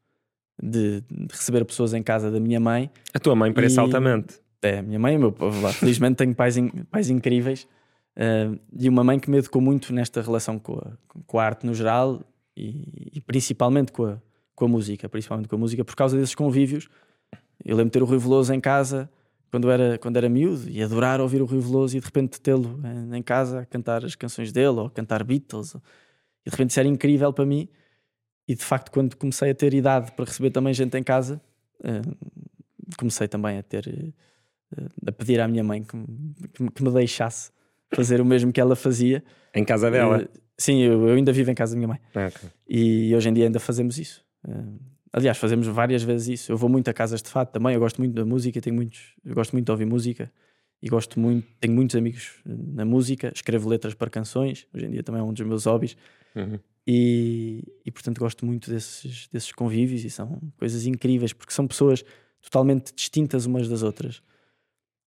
de, 0.61 1.03
receber 1.31 1.63
pessoas 1.65 1.93
em 1.93 2.03
casa 2.03 2.29
da 2.29 2.39
minha 2.39 2.59
mãe. 2.59 2.89
A 3.13 3.19
tua 3.19 3.35
mãe 3.35 3.51
parece 3.53 3.77
e, 3.77 3.79
altamente. 3.79 4.39
É, 4.61 4.79
a 4.79 4.81
minha 4.81 4.99
mãe, 4.99 5.17
meu, 5.17 5.33
lá, 5.61 5.71
felizmente 5.71 6.17
tenho 6.17 6.35
pais, 6.35 6.57
in, 6.57 6.69
pais 6.91 7.09
incríveis. 7.09 7.67
Uh, 8.15 8.59
e 8.77 8.89
uma 8.89 9.03
mãe 9.03 9.19
que 9.19 9.29
me 9.29 9.37
educou 9.37 9.61
muito 9.61 9.93
nesta 9.93 10.21
relação 10.21 10.59
com 10.59 10.73
a, 10.73 10.91
com 11.25 11.39
a 11.39 11.45
arte 11.45 11.65
no 11.65 11.73
geral 11.73 12.21
e, 12.55 13.11
e, 13.13 13.21
principalmente 13.21 13.93
com 13.93 14.05
a, 14.05 14.17
com 14.53 14.65
a 14.65 14.67
música, 14.67 15.07
principalmente 15.07 15.47
com 15.47 15.55
a 15.55 15.59
música, 15.59 15.85
por 15.85 15.95
causa 15.95 16.17
desses 16.17 16.35
convívios. 16.35 16.89
Eu 17.63 17.77
lembro 17.77 17.85
de 17.85 17.91
ter 17.91 18.03
o 18.03 18.05
Rui 18.05 18.17
Veloso 18.17 18.53
em 18.53 18.59
casa 18.59 19.09
quando 19.49 19.71
era, 19.71 19.97
quando 19.97 20.17
era 20.17 20.27
miúdo 20.27 20.69
e 20.69 20.83
adorar 20.83 21.21
ouvir 21.21 21.41
o 21.41 21.45
Rui 21.45 21.59
Veloso 21.59 21.95
e 21.95 21.99
de 21.99 22.05
repente 22.05 22.41
tê-lo 22.41 22.79
em 23.13 23.21
casa 23.21 23.61
a 23.61 23.65
cantar 23.65 24.03
as 24.03 24.15
canções 24.15 24.51
dele 24.51 24.67
ou 24.67 24.89
cantar 24.89 25.23
Beatles. 25.23 25.75
E 26.45 26.49
de 26.49 26.51
repente 26.51 26.71
isso 26.71 26.79
era 26.79 26.89
incrível 26.89 27.31
para 27.31 27.45
mim. 27.45 27.69
E 28.49 28.55
de 28.55 28.65
facto, 28.65 28.89
quando 28.89 29.15
comecei 29.15 29.51
a 29.51 29.53
ter 29.53 29.75
idade 29.75 30.11
para 30.13 30.25
receber 30.25 30.49
também 30.49 30.73
gente 30.73 30.97
em 30.97 31.03
casa, 31.03 31.39
uh, 31.81 32.17
comecei 32.97 33.27
também 33.27 33.59
a 33.59 33.61
ter 33.61 33.87
uh, 33.87 34.89
a 35.05 35.11
pedir 35.11 35.39
à 35.39 35.47
minha 35.47 35.63
mãe 35.63 35.83
que, 35.83 35.95
que, 36.73 36.83
me 36.83 36.91
deixasse 36.91 37.51
fazer 37.93 38.19
o 38.19 38.25
mesmo 38.25 38.51
que 38.51 38.59
ela 38.59 38.75
fazia. 38.75 39.23
Em 39.53 39.63
casa 39.63 39.91
dela? 39.91 40.23
Uh, 40.23 40.39
sim, 40.57 40.79
eu, 40.81 41.09
eu, 41.09 41.13
ainda 41.13 41.31
vivo 41.31 41.51
em 41.51 41.53
casa 41.53 41.75
da 41.75 41.77
minha 41.77 41.89
mãe. 41.89 41.99
Ah, 42.15 42.25
okay. 42.25 42.49
E 42.67 43.15
hoje 43.15 43.29
em 43.29 43.33
dia 43.33 43.45
ainda 43.45 43.59
fazemos 43.59 43.99
isso. 43.99 44.25
Aliás, 45.13 45.37
fazemos 45.37 45.67
várias 45.67 46.01
vezes 46.01 46.39
isso. 46.39 46.51
Eu 46.51 46.57
vou 46.57 46.71
muito 46.71 46.89
a 46.89 46.93
casas 46.93 47.21
de 47.21 47.29
fado 47.29 47.51
também. 47.51 47.75
Eu 47.75 47.79
gosto 47.79 47.99
muito 47.99 48.15
da 48.15 48.25
música, 48.25 48.59
tenho 48.59 48.75
muitos, 48.75 49.13
eu 49.23 49.35
gosto 49.35 49.51
muito 49.51 49.65
de 49.65 49.71
ouvir 49.71 49.85
música 49.85 50.31
e 50.81 50.89
gosto 50.89 51.19
muito, 51.19 51.47
tenho 51.59 51.75
muitos 51.75 51.95
amigos 51.95 52.41
na 52.43 52.83
música, 52.83 53.31
escrevo 53.35 53.69
letras 53.69 53.93
para 53.93 54.09
canções. 54.09 54.65
Hoje 54.73 54.87
em 54.87 54.89
dia 54.89 55.03
também 55.03 55.21
é 55.21 55.23
um 55.23 55.33
dos 55.33 55.45
meus 55.45 55.65
hobbies. 55.65 55.95
Uhum. 56.35 56.59
E, 56.91 57.63
e, 57.85 57.91
portanto 57.91 58.17
gosto 58.17 58.43
muito 58.47 58.71
desses, 58.71 59.27
desses 59.27 59.51
convívios 59.51 60.03
e 60.03 60.09
são 60.09 60.41
coisas 60.57 60.87
incríveis 60.87 61.31
porque 61.31 61.53
são 61.53 61.67
pessoas 61.67 62.03
totalmente 62.41 62.91
distintas 62.95 63.45
umas 63.45 63.69
das 63.69 63.83
outras 63.83 64.23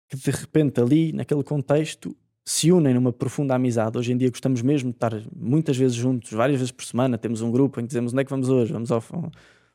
que 0.06 0.16
de 0.16 0.30
repente 0.30 0.78
ali 0.78 1.10
naquele 1.10 1.42
contexto 1.42 2.14
se 2.44 2.70
unem 2.70 2.92
numa 2.92 3.12
profunda 3.12 3.54
amizade. 3.54 3.96
Hoje 3.96 4.12
em 4.12 4.16
dia 4.18 4.28
gostamos 4.28 4.60
mesmo 4.60 4.90
de 4.90 4.96
estar 4.96 5.12
muitas 5.34 5.74
vezes 5.74 5.96
juntos, 5.96 6.30
várias 6.32 6.58
vezes 6.58 6.70
por 6.70 6.84
semana. 6.84 7.16
Temos 7.16 7.40
um 7.40 7.50
grupo 7.50 7.80
em 7.80 7.84
que 7.84 7.88
dizemos 7.88 8.12
onde 8.12 8.20
é 8.20 8.24
que 8.24 8.30
vamos 8.30 8.50
hoje? 8.50 8.72
Vamos 8.74 8.90
ao, 8.92 9.02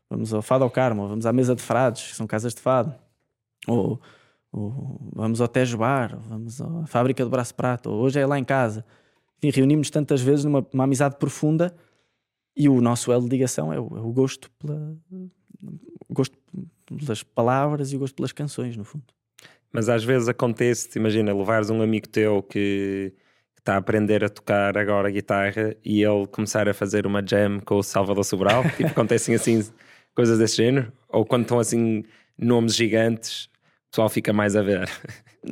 vamos 0.07 0.31
ao 0.31 0.43
Fado 0.43 0.63
ao 0.63 0.69
Carmo, 0.69 1.07
vamos 1.07 1.25
à 1.25 1.33
mesa 1.33 1.55
de 1.55 1.61
frades, 1.63 2.09
que 2.09 2.15
são 2.15 2.27
casas 2.27 2.53
de 2.53 2.61
fado, 2.61 2.93
ou, 3.67 3.99
ou 4.51 4.99
vamos 5.11 5.41
ao 5.41 5.47
Tejo 5.47 5.77
Bar, 5.77 6.19
vamos 6.27 6.61
à 6.61 6.85
fábrica 6.85 7.23
do 7.23 7.31
Braço 7.31 7.55
Prato, 7.55 7.89
ou 7.89 8.01
hoje 8.03 8.19
é 8.19 8.25
lá 8.27 8.37
em 8.37 8.43
casa. 8.43 8.85
Enfim, 9.41 9.59
reunimos 9.59 9.89
tantas 9.89 10.21
vezes 10.21 10.45
numa 10.45 10.83
amizade 10.83 11.15
profunda 11.15 11.73
e 12.55 12.69
o 12.69 12.79
nosso 12.81 13.11
elo 13.11 13.23
de 13.23 13.29
ligação 13.29 13.71
é 13.73 13.79
o, 13.79 13.97
é 13.97 13.99
o 13.99 14.11
gosto 14.11 14.49
pela 14.59 14.95
o 16.07 16.13
gosto 16.13 16.37
pelas 16.85 17.23
palavras 17.23 17.91
e 17.91 17.95
o 17.95 17.99
gosto 17.99 18.15
pelas 18.15 18.31
canções, 18.31 18.77
no 18.77 18.83
fundo. 18.83 19.05
Mas 19.71 19.89
às 19.89 20.03
vezes 20.03 20.29
acontece, 20.29 20.97
imagina, 20.97 21.33
levares 21.33 21.69
um 21.69 21.81
amigo 21.81 22.07
teu 22.07 22.41
que 22.43 23.13
está 23.57 23.73
a 23.73 23.77
aprender 23.77 24.23
a 24.23 24.29
tocar 24.29 24.77
agora 24.77 25.09
guitarra 25.09 25.75
e 25.83 26.03
ele 26.03 26.27
começar 26.27 26.69
a 26.69 26.73
fazer 26.73 27.05
uma 27.07 27.21
jam 27.25 27.59
com 27.59 27.77
o 27.77 27.83
Salvador 27.83 28.23
Sobral, 28.23 28.63
tipo, 28.77 28.89
acontecem 28.89 29.35
assim 29.35 29.67
coisas 30.15 30.37
desse 30.37 30.57
género? 30.57 30.93
Ou 31.09 31.25
quando 31.25 31.41
estão 31.41 31.59
assim 31.59 32.03
nomes 32.37 32.75
gigantes, 32.75 33.45
o 33.87 33.91
pessoal 33.91 34.09
fica 34.09 34.31
mais 34.31 34.55
a 34.55 34.61
ver? 34.61 34.89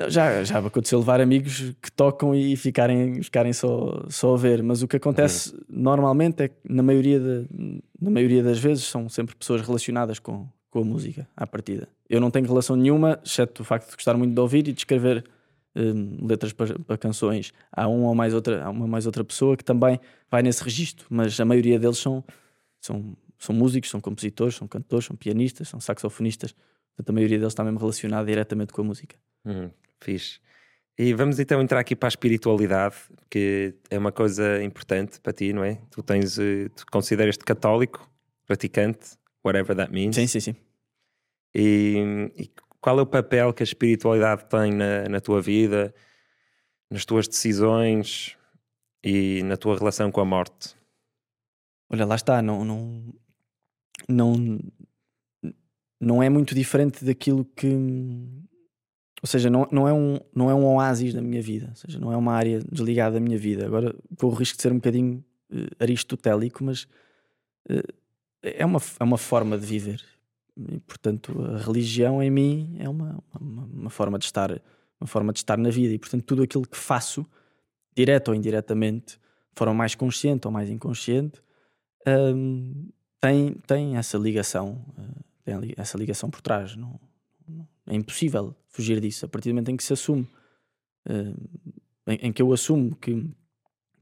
Já, 0.09 0.43
já 0.43 0.59
aconteceu 0.59 0.99
levar 0.99 1.21
amigos 1.21 1.73
que 1.81 1.91
tocam 1.91 2.33
e 2.33 2.55
ficarem, 2.55 3.21
ficarem 3.21 3.53
só, 3.53 4.05
só 4.09 4.33
a 4.33 4.37
ver, 4.37 4.63
mas 4.63 4.81
o 4.81 4.87
que 4.87 4.97
acontece 4.97 5.53
uhum. 5.53 5.61
normalmente 5.69 6.43
é 6.43 6.47
que 6.47 6.55
na 6.67 6.83
maioria, 6.83 7.19
de, 7.19 7.81
na 7.99 8.09
maioria 8.09 8.43
das 8.43 8.59
vezes 8.59 8.85
são 8.85 9.07
sempre 9.09 9.35
pessoas 9.35 9.61
relacionadas 9.61 10.19
com, 10.19 10.47
com 10.69 10.79
a 10.79 10.83
música 10.83 11.27
à 11.35 11.45
partida. 11.45 11.87
Eu 12.09 12.19
não 12.19 12.31
tenho 12.31 12.47
relação 12.47 12.75
nenhuma, 12.75 13.19
exceto 13.23 13.61
o 13.61 13.65
facto 13.65 13.89
de 13.89 13.95
gostar 13.95 14.15
muito 14.15 14.33
de 14.33 14.39
ouvir 14.39 14.67
e 14.67 14.73
de 14.73 14.79
escrever 14.79 15.23
um, 15.75 16.25
letras 16.25 16.53
para, 16.53 16.77
para, 16.79 16.97
canções. 16.97 17.51
Há 17.71 17.87
uma 17.87 18.07
ou 18.07 18.15
mais 18.15 18.33
outra, 18.33 18.63
há 18.63 18.69
uma 18.69 18.87
mais 18.87 19.05
outra 19.05 19.23
pessoa 19.23 19.57
que 19.57 19.63
também 19.63 19.99
vai 20.29 20.41
nesse 20.41 20.63
registro, 20.63 21.05
mas 21.09 21.39
a 21.39 21.45
maioria 21.45 21.79
deles 21.79 21.97
são, 21.97 22.23
são 22.79 23.15
são 23.43 23.53
músicos, 23.53 23.89
são 23.89 23.99
compositores, 23.99 24.55
são 24.55 24.67
cantores, 24.67 25.05
são 25.05 25.15
pianistas, 25.17 25.67
são 25.67 25.79
saxofonistas. 25.79 26.55
Portanto, 26.95 27.09
a 27.09 27.13
maioria 27.13 27.37
deles 27.37 27.53
está 27.53 27.63
mesmo 27.63 27.79
relacionada 27.79 28.25
diretamente 28.25 28.73
com 28.73 28.81
a 28.81 28.85
música. 28.85 29.15
Hum, 29.45 29.69
fixe. 29.99 30.39
E 30.97 31.13
vamos 31.13 31.39
então 31.39 31.59
entrar 31.59 31.79
aqui 31.79 31.95
para 31.95 32.07
a 32.07 32.09
espiritualidade, 32.09 32.95
que 33.29 33.73
é 33.89 33.97
uma 33.97 34.11
coisa 34.11 34.63
importante 34.63 35.19
para 35.19 35.33
ti, 35.33 35.51
não 35.51 35.63
é? 35.63 35.81
Tu 35.89 36.03
tens, 36.03 36.37
eh, 36.37 36.69
tu 36.75 36.85
consideras-te 36.91 37.43
católico, 37.43 38.07
praticante, 38.45 39.17
whatever 39.43 39.75
that 39.75 39.91
means. 39.91 40.15
Sim, 40.15 40.27
sim, 40.27 40.39
sim. 40.39 40.55
E, 41.55 42.31
e 42.37 42.51
qual 42.79 42.99
é 42.99 43.01
o 43.01 43.07
papel 43.07 43.53
que 43.53 43.63
a 43.63 43.65
espiritualidade 43.65 44.45
tem 44.45 44.71
na, 44.71 45.09
na 45.09 45.19
tua 45.19 45.41
vida, 45.41 45.93
nas 46.91 47.05
tuas 47.05 47.27
decisões 47.27 48.37
e 49.03 49.41
na 49.43 49.57
tua 49.57 49.75
relação 49.77 50.11
com 50.11 50.21
a 50.21 50.25
morte? 50.25 50.75
Olha, 51.89 52.05
lá 52.05 52.15
está, 52.15 52.41
não, 52.41 52.63
não, 52.63 53.13
não, 54.07 54.59
não 56.03 56.21
é 56.21 56.29
muito 56.29 56.53
diferente 56.53 57.03
daquilo 57.03 57.45
que. 57.45 57.67
Ou 57.67 59.27
seja, 59.27 59.49
não, 59.49 59.67
não, 59.71 59.87
é 59.87 59.93
um, 59.93 60.19
não 60.35 60.49
é 60.49 60.53
um 60.53 60.65
oásis 60.65 61.13
da 61.13 61.21
minha 61.21 61.41
vida, 61.41 61.67
ou 61.69 61.75
seja, 61.75 61.97
não 61.97 62.11
é 62.11 62.17
uma 62.17 62.33
área 62.33 62.59
desligada 62.59 63.15
da 63.15 63.19
minha 63.21 63.37
vida. 63.37 63.65
Agora 63.65 63.95
corro 64.17 64.33
o 64.33 64.35
risco 64.35 64.57
de 64.57 64.61
ser 64.61 64.71
um 64.71 64.75
bocadinho 64.75 65.23
uh, 65.49 65.67
aristotélico, 65.79 66.63
mas 66.63 66.83
uh, 67.69 67.93
é, 68.41 68.65
uma, 68.65 68.81
é 68.99 69.03
uma 69.03 69.17
forma 69.17 69.57
de 69.57 69.65
viver. 69.65 70.03
E, 70.57 70.79
portanto, 70.81 71.41
a 71.41 71.57
religião 71.57 72.21
em 72.21 72.29
mim 72.29 72.75
é 72.79 72.89
uma, 72.89 73.23
uma, 73.39 73.63
uma, 73.63 73.89
forma 73.89 74.19
de 74.19 74.25
estar, 74.25 74.51
uma 74.99 75.07
forma 75.07 75.31
de 75.31 75.39
estar 75.39 75.57
na 75.57 75.69
vida. 75.69 75.93
E, 75.93 75.97
portanto, 75.97 76.23
tudo 76.23 76.43
aquilo 76.43 76.67
que 76.67 76.77
faço, 76.77 77.25
direto 77.95 78.27
ou 78.27 78.35
indiretamente, 78.35 79.15
de 79.15 79.55
forma 79.55 79.73
mais 79.73 79.95
consciente 79.95 80.45
ou 80.47 80.51
mais 80.51 80.69
inconsciente, 80.69 81.41
um, 82.05 82.89
tem, 83.21 83.53
tem 83.65 83.95
essa 83.95 84.17
ligação, 84.17 84.83
eh, 84.97 85.21
tem 85.43 85.73
essa 85.77 85.97
ligação 85.97 86.29
por 86.29 86.41
trás. 86.41 86.75
Não, 86.75 86.99
é 87.87 87.95
impossível 87.95 88.55
fugir 88.69 88.99
disso. 88.99 89.25
A 89.25 89.29
partir 89.29 89.49
do 89.49 89.53
momento 89.53 89.69
em 89.69 89.77
que 89.77 89.83
se 89.83 89.93
assume, 89.93 90.27
uh, 91.07 91.71
em, 92.07 92.27
em, 92.27 92.33
que 92.33 92.41
eu 92.41 92.51
assumo 92.53 92.95
que, 92.95 93.29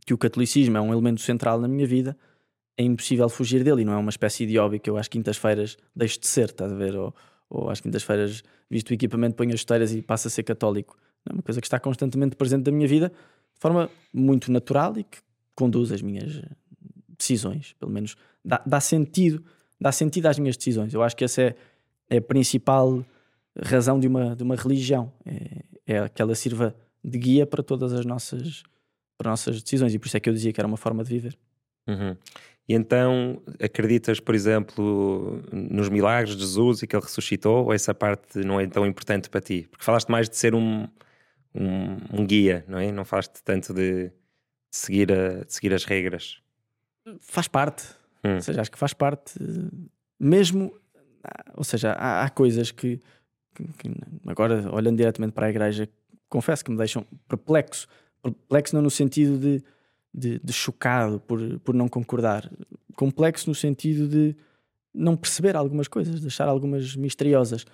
que 0.05 0.13
o 0.13 0.17
catolicismo 0.17 0.77
é 0.77 0.81
um 0.81 0.91
elemento 0.91 1.21
central 1.21 1.59
na 1.59 1.67
minha 1.67 1.87
vida, 1.87 2.17
é 2.77 2.83
impossível 2.83 3.27
fugir 3.29 3.63
dele. 3.63 3.81
E 3.81 3.85
não 3.85 3.93
é 3.93 3.97
uma 3.97 4.09
espécie 4.09 4.45
de 4.45 4.57
hobby 4.57 4.79
que 4.79 4.89
eu 4.89 4.97
às 4.97 5.07
quintas-feiras 5.07 5.77
deixo 5.95 6.19
de 6.19 6.27
ser, 6.27 6.49
estás 6.49 6.71
a 6.71 6.75
ver? 6.75 6.95
Ou, 6.95 7.13
ou 7.49 7.69
às 7.69 7.81
quintas-feiras, 7.81 8.43
visto 8.69 8.91
o 8.91 8.93
equipamento, 8.93 9.35
ponho 9.35 9.53
as 9.53 9.59
esteiras 9.59 9.93
e 9.93 10.01
passo 10.01 10.27
a 10.27 10.31
ser 10.31 10.43
católico. 10.43 10.97
É 11.29 11.33
uma 11.33 11.43
coisa 11.43 11.59
que 11.59 11.67
está 11.67 11.79
constantemente 11.79 12.35
presente 12.35 12.65
na 12.65 12.71
minha 12.75 12.87
vida 12.87 13.09
de 13.09 13.59
forma 13.59 13.89
muito 14.11 14.51
natural 14.51 14.97
e 14.97 15.03
que 15.03 15.19
conduz 15.53 15.91
as 15.91 16.01
minhas 16.01 16.41
decisões, 17.17 17.73
pelo 17.79 17.91
menos 17.91 18.15
dá, 18.43 18.61
dá, 18.65 18.79
sentido, 18.79 19.43
dá 19.81 19.91
sentido 19.91 20.27
às 20.27 20.37
minhas 20.37 20.55
decisões. 20.55 20.93
Eu 20.93 21.01
acho 21.01 21.15
que 21.15 21.25
essa 21.25 21.41
é, 21.41 21.55
é 22.07 22.17
a 22.17 22.21
principal 22.21 23.03
razão 23.59 23.99
de 23.99 24.07
uma, 24.07 24.35
de 24.35 24.43
uma 24.43 24.55
religião, 24.55 25.11
é, 25.25 25.63
é 25.87 26.07
que 26.07 26.21
ela 26.21 26.35
sirva 26.35 26.75
de 27.03 27.17
guia 27.17 27.47
para 27.47 27.63
todas 27.63 27.91
as 27.91 28.05
nossas, 28.05 28.61
para 29.17 29.31
nossas 29.31 29.61
decisões, 29.61 29.93
e 29.93 29.99
por 29.99 30.05
isso 30.05 30.15
é 30.15 30.19
que 30.19 30.29
eu 30.29 30.33
dizia 30.33 30.53
que 30.53 30.61
era 30.61 30.67
uma 30.67 30.77
forma 30.77 31.03
de 31.03 31.09
viver. 31.09 31.37
Uhum. 31.87 32.15
E 32.69 32.75
então 32.75 33.41
acreditas, 33.59 34.19
por 34.19 34.35
exemplo, 34.35 35.41
nos 35.51 35.89
milagres 35.89 36.35
de 36.35 36.41
Jesus 36.41 36.83
e 36.83 36.87
que 36.87 36.95
ele 36.95 37.03
ressuscitou, 37.03 37.65
ou 37.65 37.73
essa 37.73 37.93
parte 37.93 38.39
não 38.45 38.59
é 38.59 38.67
tão 38.67 38.85
importante 38.85 39.29
para 39.29 39.41
ti? 39.41 39.67
Porque 39.69 39.83
falaste 39.83 40.09
mais 40.09 40.29
de 40.29 40.37
ser 40.37 40.53
um, 40.53 40.87
um, 41.55 41.97
um 42.13 42.25
guia, 42.25 42.63
não 42.67 42.77
é? 42.77 42.91
Não 42.91 43.03
falaste 43.03 43.41
tanto 43.43 43.73
de 43.73 44.11
seguir, 44.69 45.11
a, 45.11 45.43
de 45.43 45.53
seguir 45.53 45.73
as 45.73 45.83
regras 45.83 46.41
faz 47.19 47.47
parte. 47.47 47.83
Hum. 48.23 48.35
Ou 48.35 48.41
seja, 48.41 48.61
acho 48.61 48.71
que 48.71 48.77
faz 48.77 48.93
parte. 48.93 49.33
Mesmo. 50.19 50.73
Ou 51.55 51.63
seja, 51.63 51.93
há, 51.93 52.23
há 52.23 52.29
coisas 52.29 52.71
que, 52.71 52.99
que, 53.53 53.63
que, 53.77 53.91
agora, 54.25 54.73
olhando 54.73 54.97
diretamente 54.97 55.33
para 55.33 55.47
a 55.47 55.49
igreja, 55.49 55.87
confesso 56.29 56.63
que 56.63 56.71
me 56.71 56.77
deixam 56.77 57.05
perplexo. 57.27 57.87
Perplexo 58.21 58.75
não 58.75 58.81
no 58.81 58.89
sentido 58.89 59.37
de, 59.37 59.63
de, 60.13 60.39
de 60.39 60.53
chocado 60.53 61.19
por, 61.19 61.59
por 61.59 61.75
não 61.75 61.87
concordar. 61.87 62.51
Complexo 62.95 63.49
no 63.49 63.55
sentido 63.55 64.07
de 64.07 64.35
não 64.93 65.15
perceber 65.15 65.55
algumas 65.55 65.87
coisas, 65.87 66.21
deixar 66.21 66.47
algumas 66.47 66.95
misteriosas. 66.95 67.65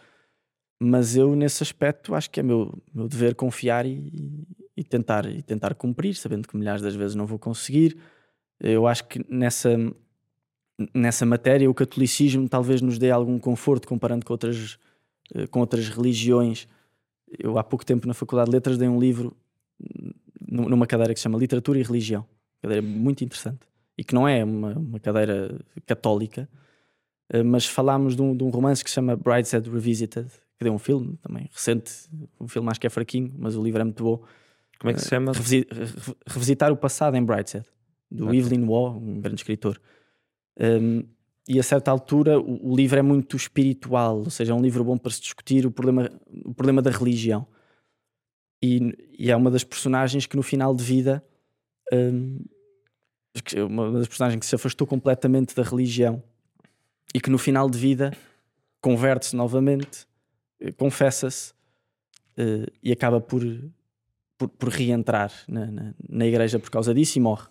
Mas 0.80 1.16
eu, 1.16 1.36
nesse 1.36 1.64
aspecto, 1.64 2.14
acho 2.14 2.30
que 2.30 2.40
é 2.40 2.44
meu, 2.44 2.72
meu 2.94 3.08
dever 3.08 3.34
confiar 3.34 3.86
e, 3.86 4.46
e, 4.76 4.84
tentar, 4.84 5.26
e 5.26 5.42
tentar 5.42 5.74
cumprir, 5.74 6.16
sabendo 6.16 6.48
que 6.48 6.56
milhares 6.56 6.82
das 6.82 6.96
vezes 6.96 7.16
não 7.16 7.26
vou 7.26 7.40
conseguir 7.40 7.98
eu 8.60 8.88
acho 8.88 9.08
que 9.08 9.24
nessa, 9.30 9.70
nessa 10.94 11.26
matéria 11.26 11.70
o 11.70 11.74
catolicismo 11.74 12.48
talvez 12.48 12.82
nos 12.82 12.98
dê 12.98 13.12
algum 13.12 13.40
conforto 13.40 13.88
comparando 13.88 14.26
com 14.26 14.34
outras, 14.34 14.78
eh, 15.34 15.48
com 15.48 15.60
outras 15.60 15.90
religiões. 15.90 16.68
Eu 17.38 17.58
há 17.58 17.64
pouco 17.64 17.86
tempo 17.86 18.08
na 18.08 18.14
Faculdade 18.14 18.50
de 18.50 18.56
Letras 18.56 18.78
dei 18.78 18.88
um 18.88 19.00
livro 19.00 19.36
numa 20.48 20.88
cadeira 20.88 21.14
que 21.14 21.20
se 21.20 21.24
chama 21.24 21.38
Literatura 21.38 21.80
e 21.80 21.84
Religião. 21.84 22.26
Cadeira 22.62 22.82
muito 22.82 23.24
interessante. 23.24 23.60
E 23.98 24.04
que 24.04 24.14
não 24.14 24.28
é 24.28 24.44
uma, 24.44 24.74
uma 24.74 25.00
cadeira 25.00 25.60
católica, 25.86 26.48
uh, 27.34 27.44
mas 27.44 27.66
falámos 27.66 28.16
de 28.16 28.22
um, 28.22 28.36
de 28.36 28.44
um, 28.44 28.50
romance 28.50 28.84
que 28.84 28.90
se 28.90 28.96
chama 28.96 29.16
Brideshead 29.16 29.70
Revisited, 29.70 30.30
que 30.58 30.64
deu 30.64 30.74
um 30.74 30.80
filme 30.80 31.18
também 31.18 31.50
recente, 31.52 31.92
um 32.40 32.48
filme 32.48 32.70
acho 32.70 32.80
que 32.80 32.88
é 32.88 32.90
fraquinho, 32.90 33.34
mas 33.38 33.56
o 33.56 33.64
livro 33.64 33.82
é 33.82 33.84
muito 33.84 34.04
bom. 34.04 34.24
Como 34.80 34.92
é 34.92 34.94
que 34.94 35.02
se 35.02 35.10
chama? 35.10 35.32
Revisitar 36.28 36.72
o 36.72 36.78
passado 36.78 37.18
em 37.18 37.24
Brideshead, 37.24 37.66
do 38.10 38.28
okay. 38.28 38.40
Evelyn 38.40 38.66
Waugh, 38.68 38.98
um 38.98 39.20
grande 39.20 39.42
escritor. 39.42 39.82
Um, 40.60 41.04
e 41.48 41.60
a 41.60 41.64
certa 41.64 41.92
altura 41.92 42.40
o, 42.40 42.72
o, 42.72 42.76
livro 42.76 43.00
é 43.00 43.02
muito 43.02 43.38
espiritual, 43.38 44.18
ou 44.18 44.30
seja, 44.30 44.52
é 44.52 44.56
um 44.56 44.62
livro 44.62 44.84
bom 44.84 44.98
para 44.98 45.12
se 45.12 45.22
discutir 45.22 45.66
o 45.66 45.72
problema, 45.72 46.10
o 46.44 46.54
problema 46.54 46.82
da 46.82 46.92
religião. 46.92 47.48
E, 48.62 48.94
e 49.18 49.32
é 49.32 49.36
uma 49.36 49.52
das 49.52 49.64
personagens 49.64 50.26
que 50.26 50.36
no 50.36 50.44
final 50.44 50.76
de 50.76 50.84
vida, 50.84 51.24
um, 51.94 52.40
uma 53.68 53.92
das 54.00 54.08
personagens 54.08 54.40
que 54.40 54.46
se 54.46 54.56
afastou 54.56 54.86
completamente 54.86 55.56
da 55.56 55.64
religião 55.64 56.22
e 57.14 57.22
que 57.22 57.30
no 57.30 57.38
final 57.38 57.70
de 57.70 57.78
vida 57.78 58.12
converte-se 58.82 59.36
novamente, 59.36 60.08
eh, 60.60 60.72
confessa-se 60.72 61.52
uh, 62.38 62.72
e 62.82 62.92
acaba 62.92 63.22
por, 63.22 63.42
por, 64.38 64.50
por 64.50 64.70
reentrar 64.70 65.32
na, 65.48 65.66
na, 65.68 65.94
na 66.10 66.26
igreja 66.26 66.60
por 66.60 66.70
causa 66.70 66.94
disso 66.94 67.18
e 67.18 67.22
morre. 67.22 67.48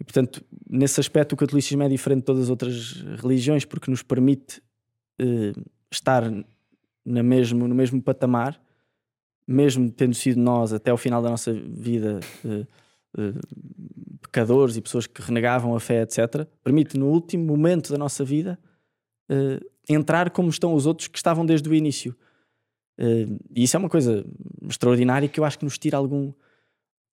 E, 0.00 0.04
portanto, 0.04 0.44
nesse 0.68 1.00
aspecto, 1.00 1.32
o 1.32 1.36
catolicismo 1.36 1.82
é 1.82 1.88
diferente 1.88 2.20
de 2.20 2.24
todas 2.24 2.44
as 2.44 2.50
outras 2.50 2.92
religiões 3.22 3.64
porque 3.64 3.90
nos 3.90 4.02
permite 4.02 4.60
uh, 5.20 5.64
estar 5.90 6.30
na 7.04 7.22
mesmo, 7.22 7.68
no 7.68 7.74
mesmo 7.74 8.02
patamar, 8.02 8.60
mesmo 9.46 9.90
tendo 9.90 10.14
sido 10.14 10.40
nós, 10.40 10.72
até 10.72 10.90
ao 10.90 10.96
final 10.96 11.22
da 11.22 11.30
nossa 11.30 11.52
vida, 11.52 12.18
uh, 12.44 13.20
uh, 13.20 14.18
pecadores 14.22 14.76
e 14.76 14.80
pessoas 14.80 15.06
que 15.06 15.22
renegavam 15.22 15.76
a 15.76 15.80
fé, 15.80 16.02
etc., 16.02 16.46
permite 16.62 16.98
no 16.98 17.08
último 17.08 17.44
momento 17.44 17.92
da 17.92 17.98
nossa 17.98 18.24
vida 18.24 18.58
entrar 19.88 20.28
como 20.30 20.50
estão 20.50 20.74
os 20.74 20.84
outros 20.84 21.08
que 21.08 21.16
estavam 21.16 21.46
desde 21.46 21.66
o 21.66 21.74
início. 21.74 22.14
e 22.98 23.62
isso 23.62 23.74
é 23.74 23.78
uma 23.78 23.88
coisa 23.88 24.22
extraordinária 24.68 25.26
que 25.26 25.40
eu 25.40 25.44
acho 25.44 25.58
que 25.58 25.64
nos 25.64 25.78
tira 25.78 25.96
algum 25.96 26.30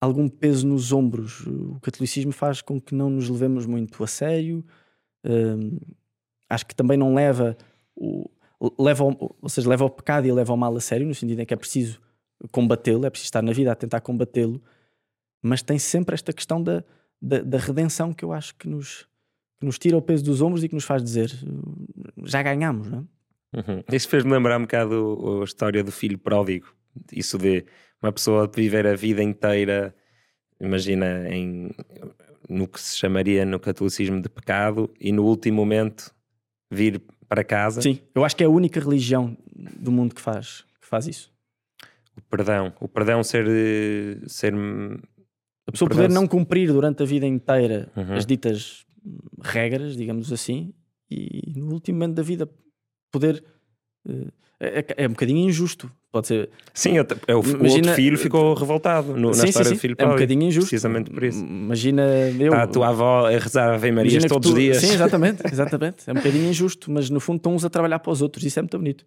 algum 0.01 0.27
peso 0.27 0.67
nos 0.67 0.91
ombros. 0.91 1.45
O 1.45 1.79
catolicismo 1.79 2.31
faz 2.31 2.61
com 2.61 2.81
que 2.81 2.95
não 2.95 3.09
nos 3.09 3.29
levemos 3.29 3.67
muito 3.67 4.03
a 4.03 4.07
sério. 4.07 4.65
Um, 5.23 5.77
acho 6.49 6.65
que 6.65 6.75
também 6.75 6.97
não 6.97 7.13
leva 7.13 7.55
o, 7.95 8.27
leva 8.79 9.03
ou 9.03 9.49
seja, 9.49 9.69
leva 9.69 9.83
ao 9.83 9.89
pecado 9.89 10.27
e 10.27 10.31
leva 10.31 10.51
ao 10.51 10.57
mal 10.57 10.75
a 10.75 10.79
sério, 10.79 11.07
no 11.07 11.15
sentido 11.15 11.39
em 11.39 11.45
que 11.45 11.53
é 11.53 11.57
preciso 11.57 12.01
combatê-lo, 12.51 13.05
é 13.05 13.09
preciso 13.09 13.27
estar 13.27 13.41
na 13.41 13.51
vida 13.51 13.71
a 13.71 13.75
tentar 13.75 14.01
combatê-lo, 14.01 14.61
mas 15.41 15.61
tem 15.61 15.77
sempre 15.77 16.15
esta 16.15 16.33
questão 16.33 16.61
da, 16.61 16.83
da, 17.21 17.41
da, 17.41 17.57
redenção 17.57 18.13
que 18.13 18.25
eu 18.25 18.33
acho 18.33 18.55
que 18.55 18.67
nos, 18.67 19.07
que 19.59 19.65
nos 19.65 19.77
tira 19.77 19.97
o 19.97 20.01
peso 20.01 20.23
dos 20.23 20.41
ombros 20.41 20.63
e 20.63 20.69
que 20.69 20.75
nos 20.75 20.83
faz 20.83 21.03
dizer 21.03 21.31
já 22.23 22.41
ganhamos, 22.41 22.89
não 22.89 22.99
é? 22.99 23.21
Uhum. 23.53 23.83
Isso 23.91 24.07
fez-me 24.07 24.31
lembrar 24.31 24.57
um 24.57 24.61
bocado 24.61 25.41
a 25.41 25.43
história 25.43 25.83
do 25.83 25.91
filho 25.91 26.17
pródigo, 26.17 26.73
isso 27.11 27.37
de 27.37 27.65
uma 28.01 28.11
pessoa 28.11 28.49
viver 28.53 28.87
a 28.87 28.95
vida 28.95 29.21
inteira, 29.21 29.93
imagina, 30.59 31.29
em, 31.29 31.69
no 32.49 32.67
que 32.67 32.81
se 32.81 32.97
chamaria 32.97 33.45
no 33.45 33.59
catolicismo 33.59 34.21
de 34.21 34.29
pecado 34.29 34.91
e 34.99 35.11
no 35.11 35.23
último 35.23 35.57
momento 35.57 36.13
vir 36.69 37.01
para 37.27 37.43
casa. 37.43 37.81
Sim, 37.81 37.99
eu 38.13 38.25
acho 38.25 38.35
que 38.35 38.43
é 38.43 38.47
a 38.47 38.49
única 38.49 38.79
religião 38.79 39.37
do 39.55 39.91
mundo 39.91 40.15
que 40.15 40.21
faz, 40.21 40.65
que 40.81 40.87
faz 40.87 41.07
isso. 41.07 41.31
O 42.17 42.21
perdão, 42.21 42.73
o 42.79 42.87
perdão 42.87 43.23
ser. 43.23 43.45
ser 44.27 44.53
a 45.67 45.71
pessoa 45.71 45.89
poder 45.89 46.09
não 46.09 46.27
cumprir 46.27 46.67
durante 46.67 47.03
a 47.03 47.05
vida 47.05 47.25
inteira 47.25 47.89
uhum. 47.95 48.15
as 48.15 48.25
ditas 48.25 48.85
regras, 49.41 49.95
digamos 49.95 50.33
assim, 50.33 50.73
e 51.09 51.53
no 51.55 51.71
último 51.71 51.99
momento 51.99 52.15
da 52.15 52.23
vida 52.23 52.49
poder. 53.11 53.43
Uh, 54.05 54.31
é, 54.63 54.85
é, 54.95 55.07
um 55.07 55.11
bocadinho 55.11 55.39
injusto. 55.49 55.91
Pode 56.11 56.27
ser. 56.27 56.49
Sim, 56.71 56.95
eu, 56.97 57.07
é, 57.27 57.35
o, 57.35 57.39
Imagina, 57.39 57.67
outro 57.67 57.93
filho 57.95 58.17
ficou 58.17 58.53
revoltado 58.53 59.17
no, 59.17 59.33
sim, 59.33 59.41
na 59.41 59.47
história 59.47 59.69
sim, 59.69 59.73
sim. 59.73 59.77
do 59.77 59.81
filho 59.81 59.95
É 59.97 60.05
um 60.05 60.11
bocadinho 60.11 60.43
injusto. 60.43 60.69
Precisamente 60.69 61.09
por 61.09 61.23
isso. 61.23 61.43
Imagina 61.43 62.03
eu. 62.39 62.51
Está 62.51 62.63
a 62.63 62.67
tua 62.67 62.89
avó 62.89 63.27
a 63.27 63.31
rezar 63.31 63.71
a 63.71 63.73
Ave 63.73 63.91
Maria 63.91 64.21
todos 64.27 64.51
tu, 64.51 64.53
os 64.53 64.59
dias. 64.59 64.77
Sim, 64.77 64.93
exatamente, 64.93 65.41
exatamente. 65.51 66.03
É 66.05 66.11
um 66.11 66.15
bocadinho 66.15 66.47
injusto, 66.47 66.91
mas 66.91 67.09
no 67.09 67.19
fundo 67.19 67.37
estão 67.37 67.55
uns 67.55 67.65
a 67.65 67.71
trabalhar 67.71 67.97
para 67.97 68.11
os 68.11 68.21
outros. 68.21 68.45
Isso 68.45 68.59
é 68.59 68.61
muito 68.61 68.77
bonito. 68.77 69.03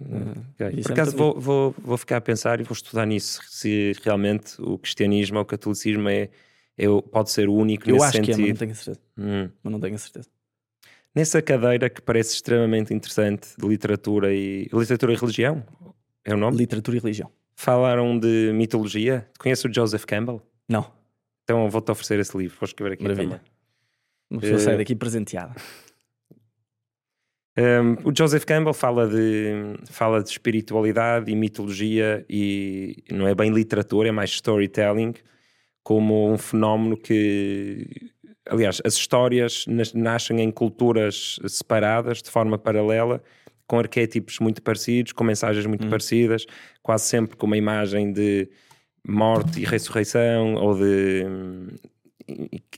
Okay. 0.00 0.82
Por 0.82 0.90
é 0.90 0.92
acaso 0.92 1.16
vou, 1.16 1.38
vou, 1.38 1.74
vou 1.78 1.96
ficar 1.96 2.16
a 2.16 2.20
pensar 2.20 2.60
e 2.60 2.64
vou 2.64 2.72
estudar 2.72 3.06
nisso. 3.06 3.40
Se 3.46 3.92
realmente 4.02 4.54
o 4.58 4.76
cristianismo 4.76 5.36
ou 5.36 5.42
o 5.42 5.46
catolicismo 5.46 6.08
é, 6.08 6.30
é, 6.76 6.86
pode 7.12 7.30
ser 7.30 7.48
o 7.48 7.54
único 7.54 7.88
eu 7.88 7.94
nesse 7.94 8.06
acho 8.06 8.16
sentido. 8.16 8.36
que 8.36 8.42
é, 8.42 8.46
mas 8.46 8.50
não 8.50 8.56
tenho 8.56 8.74
certeza. 8.74 9.00
Hum. 9.16 9.48
Mas 9.62 9.72
não 9.72 9.80
tenho 9.80 9.98
certeza 9.98 10.39
nessa 11.14 11.40
cadeira 11.42 11.88
que 11.88 12.00
parece 12.00 12.34
extremamente 12.34 12.92
interessante 12.94 13.48
de 13.58 13.66
literatura 13.66 14.32
e 14.32 14.68
literatura 14.72 15.12
e 15.12 15.16
religião. 15.16 15.64
É 16.24 16.34
o 16.34 16.36
nome? 16.36 16.56
Literatura 16.56 16.96
e 16.96 17.00
religião. 17.00 17.30
Falaram 17.54 18.18
de 18.18 18.52
mitologia. 18.54 19.28
Conhece 19.38 19.66
o 19.66 19.74
Joseph 19.74 20.04
Campbell? 20.04 20.42
Não. 20.68 20.90
Então 21.44 21.68
vou-te 21.68 21.90
oferecer 21.90 22.18
esse 22.18 22.36
livro. 22.36 22.56
Vou 22.58 22.66
escrever 22.66 22.94
aqui 22.94 23.02
Maravilha. 23.02 23.38
também. 23.38 23.52
Uma 24.30 24.40
pessoa 24.40 24.58
uh, 24.58 24.60
sai 24.60 24.76
daqui 24.76 24.94
presenteada. 24.94 25.54
Um, 27.58 28.08
o 28.08 28.16
Joseph 28.16 28.44
Campbell 28.44 28.72
fala 28.72 29.08
de, 29.08 29.74
fala 29.86 30.22
de 30.22 30.30
espiritualidade 30.30 31.30
e 31.30 31.34
mitologia 31.34 32.24
e 32.30 33.02
não 33.10 33.26
é 33.26 33.34
bem 33.34 33.52
literatura, 33.52 34.08
é 34.08 34.12
mais 34.12 34.30
storytelling 34.30 35.14
como 35.82 36.30
um 36.32 36.38
fenómeno 36.38 36.96
que 36.96 37.86
aliás, 38.50 38.82
as 38.84 38.94
histórias 38.94 39.64
nascem 39.94 40.40
em 40.40 40.50
culturas 40.50 41.38
separadas, 41.46 42.20
de 42.20 42.30
forma 42.30 42.58
paralela, 42.58 43.22
com 43.66 43.78
arquétipos 43.78 44.40
muito 44.40 44.60
parecidos, 44.60 45.12
com 45.12 45.22
mensagens 45.22 45.64
muito 45.64 45.86
hum. 45.86 45.90
parecidas, 45.90 46.44
quase 46.82 47.04
sempre 47.04 47.36
com 47.36 47.46
uma 47.46 47.56
imagem 47.56 48.12
de 48.12 48.50
morte 49.06 49.60
e 49.60 49.64
ressurreição, 49.64 50.54
ou 50.56 50.74
de 50.74 51.24
hum, 51.24 51.68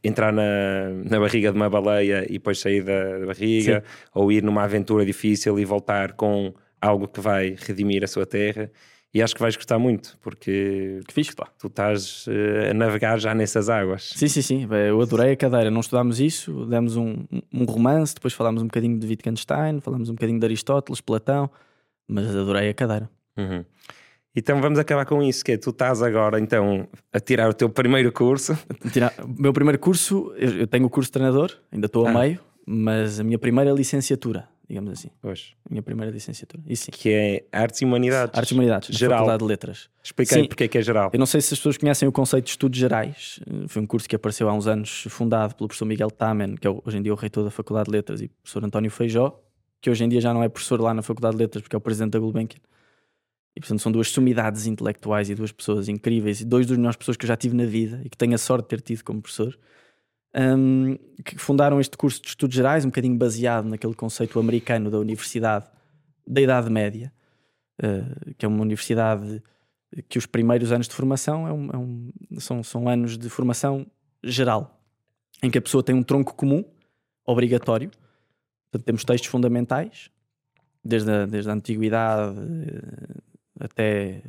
entrar 0.05 0.32
na, 0.32 0.90
na 1.05 1.19
barriga 1.19 1.51
de 1.51 1.57
uma 1.57 1.70
baleia 1.70 2.24
e 2.28 2.35
depois 2.35 2.61
sair 2.61 2.82
da, 2.82 3.19
da 3.19 3.27
barriga, 3.27 3.82
Sim. 3.85 4.11
ou 4.15 4.31
ir 4.31 4.43
numa 4.43 4.62
aventura 4.65 5.05
difícil 5.05 5.59
e 5.59 5.65
voltar 5.65 6.12
com 6.12 6.55
algo 6.81 7.09
que 7.09 7.20
vai 7.20 7.57
redimir 7.59 8.05
a 8.05 8.07
sua 8.07 8.27
terra. 8.27 8.70
E 9.15 9.21
acho 9.21 9.35
que 9.35 9.43
vais 9.43 9.55
gostar 9.55 9.79
muito, 9.79 10.17
porque 10.23 11.01
que 11.07 11.13
fixe, 11.13 11.35
pá. 11.35 11.47
tu 11.59 11.67
estás 11.67 12.27
uh, 12.27 12.71
a 12.71 12.75
navegar 12.75 13.19
já 13.19 13.35
nessas 13.35 13.69
águas. 13.69 14.11
Sim, 14.17 14.27
sim, 14.27 14.41
sim. 14.41 14.69
Eu 14.89 15.01
adorei 15.03 15.33
a 15.33 15.37
cadeira. 15.37 15.71
Não 15.71 15.81
estudámos 15.81 16.19
isso, 16.19 16.65
demos 16.65 16.97
um, 16.97 17.25
um 17.53 17.65
romance, 17.65 18.15
depois 18.15 18.33
falámos 18.33 18.63
um 18.63 18.67
bocadinho 18.67 18.99
de 18.99 19.07
Wittgenstein, 19.07 19.81
falámos 19.81 20.09
um 20.09 20.15
bocadinho 20.15 20.41
de 20.41 20.47
Aristóteles, 20.47 21.03
Platão, 21.03 21.51
mas 22.09 22.35
adorei 22.35 22.71
a 22.71 22.75
cadeira. 22.75 23.11
Uhum. 23.37 23.63
Então 24.35 24.63
vamos 24.63 24.79
acabar 24.79 25.05
com 25.05 25.23
isso, 25.23 25.45
que 25.45 25.53
é 25.53 25.59
tu 25.59 25.71
estás 25.71 26.01
agora 26.01 26.41
então 26.41 26.89
a 27.13 27.21
tirar 27.21 27.51
o 27.51 27.53
teu 27.53 27.69
primeiro 27.69 28.11
curso. 28.11 28.57
Tirar, 28.91 29.13
o 29.23 29.43
meu 29.43 29.53
primeiro 29.53 29.79
curso, 29.79 30.33
eu 30.39 30.67
tenho 30.67 30.87
o 30.87 30.91
curso 30.91 31.09
de 31.09 31.13
treinador, 31.13 31.53
ainda 31.71 31.85
estou 31.85 32.07
a 32.07 32.11
ah. 32.11 32.15
meio, 32.15 32.41
mas 32.67 33.21
a 33.21 33.25
minha 33.25 33.39
primeira 33.39 33.71
licenciatura 33.73 34.49
digamos 34.73 34.90
assim. 34.90 35.11
Pois. 35.20 35.53
Minha 35.69 35.82
primeira 35.82 36.11
licenciatura. 36.11 36.62
Isso 36.66 36.86
sim. 36.86 36.90
Que 36.90 37.11
é 37.11 37.44
Artes 37.53 37.82
e 37.82 37.85
Humanidades. 37.85 38.35
Artes 38.35 38.51
e 38.51 38.55
Humanidades, 38.55 38.97
geral. 38.97 39.19
Faculdade 39.19 39.43
de 39.43 39.49
Letras. 39.49 39.90
Expliquei 40.03 40.49
porque 40.49 40.65
é 40.65 40.69
que 40.69 40.78
é 40.78 40.82
geral. 40.82 41.11
Eu 41.12 41.19
não 41.19 41.27
sei 41.27 41.43
se 41.43 41.53
as 41.53 41.59
pessoas 41.61 41.77
conhecem 41.77 42.09
o 42.09 42.12
conceito 42.12 42.47
de 42.47 42.51
estudos 42.53 42.78
gerais. 42.78 43.39
Foi 43.69 43.82
um 43.82 43.86
curso 43.86 44.09
que 44.09 44.16
apareceu 44.16 44.49
há 44.49 44.55
uns 44.55 44.66
anos, 44.66 45.05
fundado 45.11 45.55
pelo 45.55 45.69
professor 45.69 45.85
Miguel 45.85 46.11
Tamen, 46.11 46.57
que 46.57 46.66
é 46.66 46.70
hoje 46.70 46.97
em 46.97 47.03
dia 47.03 47.12
o 47.12 47.16
reitor 47.16 47.44
da 47.44 47.51
Faculdade 47.51 47.90
de 47.90 47.93
Letras, 47.93 48.23
e 48.23 48.24
o 48.24 48.31
professor 48.43 48.65
António 48.65 48.90
Feijó, 48.90 49.39
que 49.78 49.90
hoje 49.90 50.05
em 50.05 50.09
dia 50.09 50.23
já 50.23 50.32
não 50.32 50.43
é 50.43 50.49
professor 50.49 50.81
lá 50.81 50.94
na 50.94 51.03
Faculdade 51.03 51.36
de 51.36 51.43
Letras, 51.43 51.62
porque 51.62 51.77
é 51.77 51.78
o 51.78 51.81
presidente 51.81 52.12
da 52.12 52.19
Gulbenkian. 52.19 52.61
E 53.55 53.61
portanto 53.61 53.81
são 53.81 53.93
duas 53.93 54.09
sumidades 54.09 54.66
intelectuais 54.66 55.28
e 55.28 55.35
duas 55.35 55.53
pessoas 55.53 55.86
incríveis, 55.86 56.40
e 56.40 56.47
dois 56.47 56.66
dos 56.66 56.78
melhores 56.78 56.97
pessoas 56.97 57.19
que 57.19 57.27
eu 57.27 57.28
já 57.28 57.36
tive 57.36 57.55
na 57.55 57.66
vida 57.66 58.01
e 58.03 58.09
que 58.09 58.16
tenho 58.16 58.35
a 58.35 58.39
sorte 58.39 58.62
de 58.62 58.69
ter 58.69 58.81
tido 58.81 59.05
como 59.05 59.20
professor 59.20 59.59
um, 60.35 60.97
que 61.25 61.39
fundaram 61.39 61.81
este 61.81 61.97
curso 61.97 62.21
de 62.23 62.29
estudos 62.29 62.55
gerais, 62.57 62.85
um 62.85 62.89
bocadinho 62.89 63.17
baseado 63.17 63.67
naquele 63.67 63.95
conceito 63.95 64.39
americano 64.39 64.91
da 64.91 64.99
universidade 64.99 65.67
da 66.27 66.41
Idade 66.41 66.71
Média, 66.71 67.13
uh, 67.83 68.35
que 68.35 68.45
é 68.45 68.49
uma 68.49 68.63
universidade 68.63 69.43
que 70.09 70.19
os 70.19 70.27
primeiros 70.27 70.73
anos 70.73 70.89
de 70.89 70.95
formação 70.95 71.47
é 71.47 71.53
um, 71.53 71.71
é 71.71 71.77
um, 71.77 72.13
são, 72.39 72.63
são 72.63 72.89
anos 72.89 73.19
de 73.19 73.29
formação 73.29 73.87
geral, 74.23 74.81
em 75.43 75.51
que 75.51 75.59
a 75.59 75.63
pessoa 75.63 75.83
tem 75.83 75.95
um 75.95 76.03
tronco 76.03 76.35
comum, 76.35 76.65
obrigatório. 77.27 77.91
Portanto, 78.71 78.87
temos 78.87 79.05
textos 79.05 79.31
fundamentais, 79.31 80.11
desde 80.83 81.11
a, 81.11 81.27
desde 81.27 81.51
a 81.51 81.53
antiguidade 81.53 82.39
uh, 82.39 83.23
até, 83.61 84.23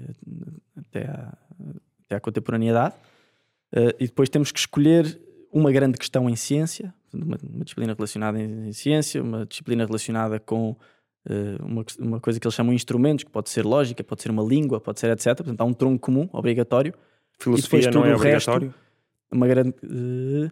até, 0.75 1.05
a, 1.05 1.37
até 2.05 2.19
contemporaneidade. 2.19 2.95
Uh, 3.71 3.95
e 3.99 4.05
depois 4.05 4.29
temos 4.29 4.51
que 4.51 4.59
escolher 4.59 5.19
uma 5.53 5.71
grande 5.71 5.97
questão 5.97 6.29
em 6.29 6.35
ciência, 6.35 6.93
uma, 7.13 7.37
uma 7.41 7.63
disciplina 7.63 7.93
relacionada 7.93 8.39
em, 8.39 8.67
em, 8.67 8.73
ciência, 8.73 9.21
uma 9.21 9.45
disciplina 9.45 9.85
relacionada 9.85 10.39
com 10.39 10.71
uh, 10.71 11.65
uma, 11.65 11.85
uma 11.99 12.19
coisa 12.19 12.39
que 12.39 12.47
eles 12.47 12.55
chamam 12.55 12.71
de 12.71 12.75
instrumentos, 12.75 13.23
que 13.23 13.31
pode 13.31 13.49
ser 13.49 13.63
lógica, 13.63 14.03
pode 14.03 14.21
ser 14.21 14.31
uma 14.31 14.43
língua, 14.43 14.81
pode 14.81 14.99
ser 14.99 15.11
etc. 15.11 15.37
Portanto, 15.37 15.61
há 15.61 15.63
um 15.63 15.73
tronco 15.73 15.99
comum, 15.99 16.27
obrigatório, 16.33 16.93
Filosofia 17.39 17.91
não 17.91 18.05
é 18.05 18.15
obrigatório? 18.15 18.67
Resto, 18.67 18.79
uma 19.31 19.47
grande. 19.47 19.75
Uh, 19.83 20.49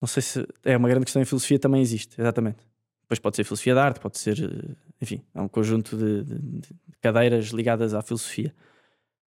não 0.00 0.06
sei 0.06 0.22
se. 0.22 0.46
É 0.64 0.76
uma 0.76 0.88
grande 0.88 1.04
questão 1.04 1.20
em 1.20 1.24
filosofia 1.24 1.58
também 1.58 1.80
existe, 1.80 2.20
exatamente. 2.20 2.58
Depois 3.02 3.18
pode 3.18 3.36
ser 3.36 3.44
filosofia 3.44 3.74
da 3.74 3.84
arte, 3.84 4.00
pode 4.00 4.18
ser. 4.18 4.38
Uh, 4.38 4.76
enfim, 5.00 5.22
é 5.34 5.40
um 5.40 5.48
conjunto 5.48 5.96
de, 5.96 6.24
de, 6.24 6.38
de, 6.38 6.68
cadeiras 7.00 7.46
ligadas 7.48 7.94
à 7.94 8.02
filosofia. 8.02 8.54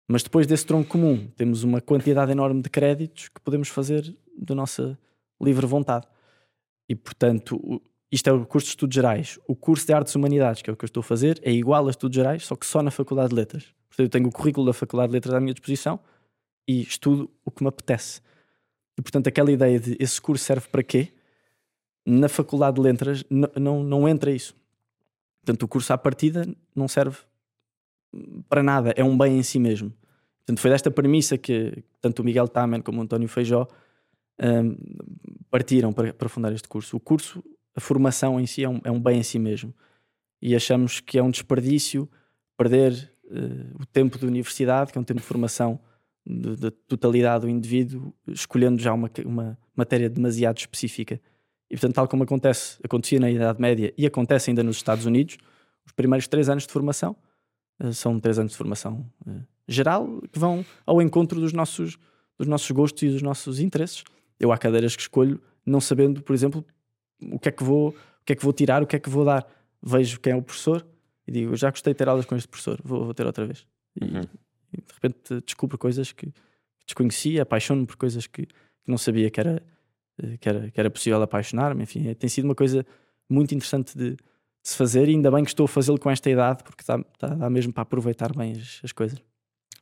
Mas 0.08 0.22
depois 0.22 0.46
desse 0.46 0.64
tronco 0.64 0.88
comum, 0.88 1.26
temos 1.36 1.64
uma 1.64 1.80
quantidade 1.80 2.30
enorme 2.30 2.62
de 2.62 2.70
créditos 2.70 3.28
que 3.28 3.40
podemos 3.40 3.68
fazer 3.68 4.16
da 4.36 4.54
nossa 4.54 4.98
livre 5.40 5.66
vontade. 5.66 6.06
E, 6.88 6.94
portanto, 6.94 7.82
isto 8.10 8.28
é 8.28 8.32
o 8.32 8.46
curso 8.46 8.66
de 8.66 8.70
Estudos 8.70 8.94
Gerais. 8.94 9.38
O 9.46 9.54
curso 9.54 9.86
de 9.86 9.92
Artes 9.92 10.12
e 10.14 10.16
Humanidades, 10.16 10.62
que 10.62 10.70
é 10.70 10.72
o 10.72 10.76
que 10.76 10.84
eu 10.84 10.86
estou 10.86 11.00
a 11.00 11.04
fazer, 11.04 11.40
é 11.42 11.50
igual 11.50 11.86
a 11.86 11.90
Estudos 11.90 12.14
Gerais, 12.14 12.46
só 12.46 12.54
que 12.54 12.66
só 12.66 12.82
na 12.82 12.90
Faculdade 12.90 13.30
de 13.30 13.34
Letras. 13.34 13.64
Portanto, 13.88 14.06
eu 14.06 14.08
tenho 14.08 14.28
o 14.28 14.32
currículo 14.32 14.66
da 14.66 14.72
Faculdade 14.72 15.10
de 15.10 15.14
Letras 15.14 15.34
à 15.34 15.40
minha 15.40 15.54
disposição 15.54 15.98
e 16.68 16.82
estudo 16.82 17.30
o 17.44 17.50
que 17.50 17.62
me 17.62 17.68
apetece. 17.68 18.20
E, 18.98 19.02
portanto, 19.02 19.26
aquela 19.26 19.50
ideia 19.50 19.78
de 19.78 19.96
esse 19.98 20.20
curso 20.20 20.44
serve 20.44 20.68
para 20.68 20.82
quê? 20.82 21.12
Na 22.04 22.28
Faculdade 22.28 22.76
de 22.76 22.82
Letras 22.82 23.24
não, 23.28 23.82
não 23.82 24.08
entra 24.08 24.30
isso. 24.30 24.54
Portanto, 25.44 25.62
o 25.64 25.68
curso 25.68 25.92
à 25.92 25.98
partida 25.98 26.46
não 26.74 26.88
serve 26.88 27.18
para 28.48 28.62
nada, 28.62 28.92
é 28.96 29.04
um 29.04 29.16
bem 29.16 29.38
em 29.38 29.42
si 29.42 29.58
mesmo. 29.58 29.92
Portanto, 30.38 30.60
foi 30.60 30.70
desta 30.70 30.90
premissa 30.90 31.36
que 31.36 31.84
tanto 32.00 32.20
o 32.20 32.24
Miguel 32.24 32.48
Tamen 32.48 32.80
como 32.80 33.00
o 33.00 33.02
António 33.02 33.28
Feijó 33.28 33.68
um, 34.40 34.76
partiram 35.50 35.92
para, 35.92 36.12
para 36.12 36.28
fundar 36.28 36.52
este 36.52 36.68
curso. 36.68 36.96
O 36.96 37.00
curso, 37.00 37.42
a 37.74 37.80
formação 37.80 38.40
em 38.40 38.46
si 38.46 38.64
é 38.64 38.68
um, 38.68 38.80
é 38.84 38.90
um 38.90 39.00
bem 39.00 39.18
em 39.18 39.22
si 39.22 39.38
mesmo. 39.38 39.74
E 40.40 40.54
achamos 40.54 41.00
que 41.00 41.18
é 41.18 41.22
um 41.22 41.30
desperdício 41.30 42.08
perder 42.56 43.10
uh, 43.24 43.82
o 43.82 43.86
tempo 43.86 44.18
de 44.18 44.26
universidade, 44.26 44.92
que 44.92 44.98
é 44.98 45.00
um 45.00 45.04
tempo 45.04 45.20
de 45.20 45.26
formação 45.26 45.80
da 46.28 46.72
totalidade 46.88 47.42
do 47.42 47.48
indivíduo, 47.48 48.12
escolhendo 48.26 48.82
já 48.82 48.92
uma, 48.92 49.08
uma 49.24 49.56
matéria 49.76 50.10
demasiado 50.10 50.58
específica. 50.58 51.20
E 51.70 51.74
portanto, 51.76 51.94
tal 51.94 52.08
como 52.08 52.24
acontece, 52.24 52.78
acontecia 52.82 53.20
na 53.20 53.30
Idade 53.30 53.60
Média 53.60 53.94
e 53.96 54.04
acontece 54.04 54.50
ainda 54.50 54.62
nos 54.62 54.76
Estados 54.76 55.06
Unidos, 55.06 55.38
os 55.84 55.92
primeiros 55.92 56.26
três 56.26 56.48
anos 56.48 56.66
de 56.66 56.72
formação 56.72 57.16
uh, 57.80 57.92
são 57.92 58.18
três 58.18 58.38
anos 58.38 58.52
de 58.52 58.58
formação 58.58 59.08
uh, 59.26 59.40
geral 59.68 60.20
que 60.32 60.38
vão 60.38 60.64
ao 60.84 61.00
encontro 61.00 61.40
dos 61.40 61.52
nossos, 61.52 61.96
dos 62.36 62.48
nossos 62.48 62.70
gostos 62.72 63.02
e 63.04 63.08
dos 63.08 63.22
nossos 63.22 63.60
interesses. 63.60 64.02
Eu 64.38 64.52
há 64.52 64.58
cadeiras 64.58 64.94
que 64.94 65.02
escolho 65.02 65.40
não 65.64 65.80
sabendo, 65.80 66.22
por 66.22 66.34
exemplo, 66.34 66.64
o 67.20 67.38
que 67.38 67.48
é 67.48 67.52
que 67.52 67.64
vou, 67.64 67.88
o 67.88 68.24
que 68.24 68.32
é 68.32 68.36
que 68.36 68.42
vou 68.42 68.52
tirar, 68.52 68.82
o 68.82 68.86
que 68.86 68.96
é 68.96 68.98
que 68.98 69.10
vou 69.10 69.24
dar. 69.24 69.46
Vejo 69.82 70.20
quem 70.20 70.32
é 70.32 70.36
o 70.36 70.42
professor 70.42 70.86
e 71.26 71.32
digo, 71.32 71.56
já 71.56 71.70
gostei 71.70 71.92
de 71.92 71.98
ter 71.98 72.08
aulas 72.08 72.24
com 72.24 72.36
este 72.36 72.48
professor, 72.48 72.80
vou, 72.84 73.04
vou 73.04 73.14
ter 73.14 73.26
outra 73.26 73.44
vez. 73.44 73.66
E, 74.00 74.04
uhum. 74.04 74.20
e, 74.72 74.80
de 74.80 74.92
repente 74.94 75.40
descubro 75.44 75.76
coisas 75.76 76.12
que, 76.12 76.32
desconhecia, 76.86 77.42
apaixono-me 77.42 77.86
por 77.86 77.96
coisas 77.96 78.26
que, 78.26 78.46
que, 78.46 78.54
não 78.86 78.96
sabia 78.96 79.28
que 79.28 79.40
era, 79.40 79.62
eh, 80.22 80.36
que 80.38 80.48
era, 80.48 80.70
que 80.70 80.80
era 80.80 80.90
possível 80.90 81.20
apaixonar-me. 81.20 81.82
Enfim, 81.82 82.08
é, 82.08 82.14
tem 82.14 82.30
sido 82.30 82.44
uma 82.44 82.54
coisa 82.54 82.86
muito 83.28 83.52
interessante 83.54 83.96
de, 83.98 84.10
de, 84.12 84.16
se 84.62 84.76
fazer 84.76 85.08
e 85.08 85.12
ainda 85.12 85.30
bem 85.30 85.42
que 85.42 85.50
estou 85.50 85.64
a 85.64 85.68
fazê-lo 85.68 85.98
com 85.98 86.10
esta 86.10 86.30
idade, 86.30 86.62
porque 86.62 86.84
dá, 86.86 86.98
dá, 87.18 87.34
dá 87.34 87.50
mesmo 87.50 87.72
para 87.72 87.82
aproveitar 87.82 88.34
bem 88.34 88.52
as, 88.52 88.80
as 88.84 88.92
coisas. 88.92 89.20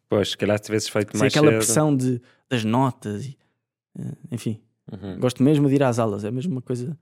Pois, 0.09 0.31
se 0.31 0.39
calhar 0.39 0.59
se 0.59 0.65
tivesses 0.65 0.89
feito 0.89 1.17
mais 1.17 1.33
aquela 1.33 1.51
cedo. 1.51 1.59
pressão 1.59 1.97
de, 1.97 2.21
das 2.49 2.65
notas 2.65 3.27
e 3.27 3.37
enfim, 4.31 4.61
uhum. 4.91 5.19
gosto 5.19 5.43
mesmo 5.43 5.69
de 5.69 5.75
ir 5.75 5.83
às 5.83 5.99
aulas, 5.99 6.25
é 6.25 6.31
mesmo 6.31 6.53
uma 6.53 6.63
coisa. 6.63 6.97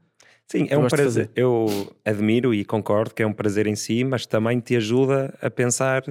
Sim, 0.47 0.67
é 0.69 0.77
um 0.77 0.87
prazer. 0.87 1.31
Eu 1.35 1.67
admiro 2.05 2.53
e 2.53 2.65
concordo 2.65 3.15
que 3.15 3.23
é 3.23 3.27
um 3.27 3.33
prazer 3.33 3.67
em 3.67 3.77
si, 3.77 4.05
mas 4.05 4.27
também 4.27 4.61
te 4.61 4.77
ajuda 4.77 5.37
a 5.41 5.51
pensar 5.51 6.03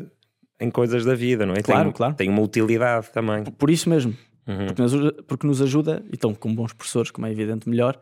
em 0.59 0.69
coisas 0.69 1.05
da 1.05 1.15
vida, 1.15 1.45
não 1.45 1.53
é? 1.53 1.61
Claro, 1.61 1.85
tem, 1.85 1.93
claro. 1.93 2.15
Tem 2.15 2.29
uma 2.29 2.41
utilidade 2.41 3.11
também. 3.11 3.43
Por 3.43 3.69
isso 3.69 3.89
mesmo. 3.89 4.15
Uhum. 4.47 4.67
Porque, 4.67 4.81
nos, 4.81 5.11
porque 5.27 5.47
nos 5.47 5.61
ajuda, 5.61 6.03
e 6.07 6.15
estão 6.15 6.33
com 6.33 6.53
bons 6.53 6.73
professores, 6.73 7.11
como 7.11 7.27
é 7.27 7.31
evidente, 7.31 7.69
melhor, 7.69 7.99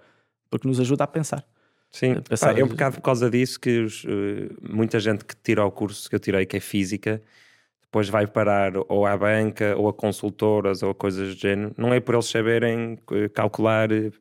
porque 0.49 0.67
nos 0.67 0.79
ajuda 0.79 1.03
a 1.03 1.07
pensar. 1.07 1.45
Sim, 1.91 2.21
pensar... 2.21 2.53
Pá, 2.53 2.59
é 2.59 2.63
um 2.63 2.67
bocado 2.67 2.95
por 2.95 3.01
causa 3.01 3.29
disso 3.29 3.59
que 3.59 3.79
os, 3.79 4.03
uh, 4.03 4.07
muita 4.61 4.99
gente 4.99 5.25
que 5.25 5.35
tira 5.35 5.65
o 5.65 5.71
curso 5.71 6.09
que 6.09 6.15
eu 6.15 6.19
tirei, 6.19 6.45
que 6.45 6.57
é 6.57 6.59
Física, 6.59 7.21
depois 7.89 8.07
vai 8.07 8.27
parar 8.27 8.73
ou 8.87 9.05
à 9.05 9.17
banca 9.17 9.75
ou 9.75 9.89
a 9.89 9.93
consultoras 9.93 10.83
ou 10.83 10.91
a 10.91 10.95
coisas 10.95 11.33
do 11.33 11.39
género, 11.41 11.73
não 11.75 11.91
é 11.91 11.99
por 11.99 12.13
eles 12.13 12.27
saberem 12.27 12.99
eh, 13.11 13.27
calcular 13.29 13.91
uh, 13.91 14.11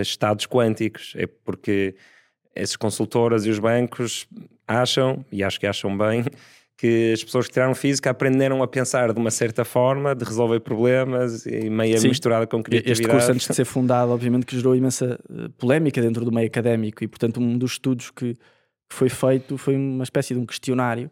estados 0.00 0.46
quânticos, 0.46 1.14
é 1.16 1.26
porque 1.26 1.96
essas 2.54 2.76
consultoras 2.76 3.44
e 3.44 3.50
os 3.50 3.58
bancos 3.58 4.28
acham, 4.68 5.24
e 5.32 5.42
acho 5.42 5.58
que 5.58 5.66
acham 5.66 5.98
bem, 5.98 6.24
que 6.78 7.12
as 7.12 7.24
pessoas 7.24 7.48
que 7.48 7.54
tiraram 7.54 7.74
física 7.74 8.08
aprenderam 8.08 8.62
a 8.62 8.68
pensar 8.68 9.12
de 9.12 9.18
uma 9.18 9.32
certa 9.32 9.64
forma, 9.64 10.14
de 10.14 10.24
resolver 10.24 10.60
problemas 10.60 11.44
e 11.44 11.68
meio 11.68 11.98
Sim. 11.98 12.06
misturada 12.06 12.46
com 12.46 12.62
criatividade. 12.62 13.00
Este 13.00 13.10
curso, 13.10 13.32
antes 13.32 13.48
de 13.48 13.54
ser 13.54 13.64
fundado, 13.66 14.12
obviamente 14.12 14.46
que 14.46 14.56
gerou 14.56 14.76
imensa 14.76 15.18
eh, 15.28 15.48
polémica 15.58 16.00
dentro 16.00 16.24
do 16.24 16.30
meio 16.30 16.46
académico 16.46 17.02
e, 17.02 17.08
portanto, 17.08 17.40
um 17.40 17.58
dos 17.58 17.72
estudos 17.72 18.12
que 18.12 18.38
foi 18.88 19.08
feito 19.08 19.58
foi 19.58 19.74
uma 19.74 20.04
espécie 20.04 20.34
de 20.34 20.40
um 20.40 20.46
questionário 20.46 21.10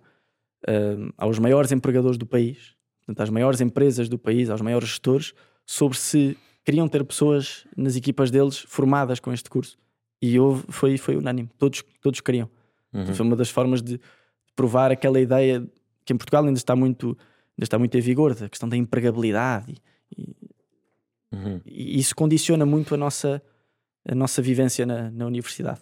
uh, 0.68 1.12
aos 1.16 1.38
maiores 1.38 1.72
empregadores 1.72 2.18
do 2.18 2.26
país, 2.26 2.74
portanto, 3.01 3.22
às 3.22 3.30
maiores 3.30 3.60
empresas 3.60 4.09
do 4.09 4.18
país, 4.18 4.51
aos 4.51 4.60
maiores 4.60 4.88
gestores, 4.88 5.32
sobre 5.64 5.97
se 5.97 6.36
queriam 6.64 6.88
ter 6.88 7.05
pessoas 7.05 7.66
nas 7.76 7.97
equipas 7.97 8.30
deles 8.30 8.59
formadas 8.59 9.20
com 9.20 9.32
este 9.32 9.48
curso. 9.48 9.78
E 10.20 10.38
houve, 10.38 10.64
foi, 10.68 10.97
foi 10.97 11.16
unânime, 11.16 11.48
todos, 11.59 11.84
todos 12.01 12.20
queriam. 12.20 12.51
Uhum. 12.93 13.14
Foi 13.14 13.26
uma 13.26 13.36
das 13.36 13.51
formas 13.51 13.82
de 13.82 14.01
provar 14.55 14.90
aquela 14.90 15.20
ideia 15.20 15.64
que 16.05 16.12
em 16.12 16.16
Portugal 16.16 16.44
ainda 16.44 16.59
está 16.59 16.74
muito, 16.74 17.09
ainda 17.09 17.62
está 17.62 17.78
muito 17.78 17.97
em 17.97 18.01
vigor, 18.01 18.34
da 18.34 18.48
questão 18.48 18.68
da 18.68 18.76
empregabilidade. 18.76 19.74
E, 20.16 20.34
uhum. 21.32 21.60
e, 21.66 21.98
isso 21.98 22.16
condiciona 22.16 22.64
muito 22.64 22.94
a 22.94 22.97
nossa, 22.97 23.43
a 24.09 24.14
nossa 24.14 24.40
vivência 24.40 24.86
na, 24.86 25.10
na 25.10 25.26
universidade, 25.26 25.80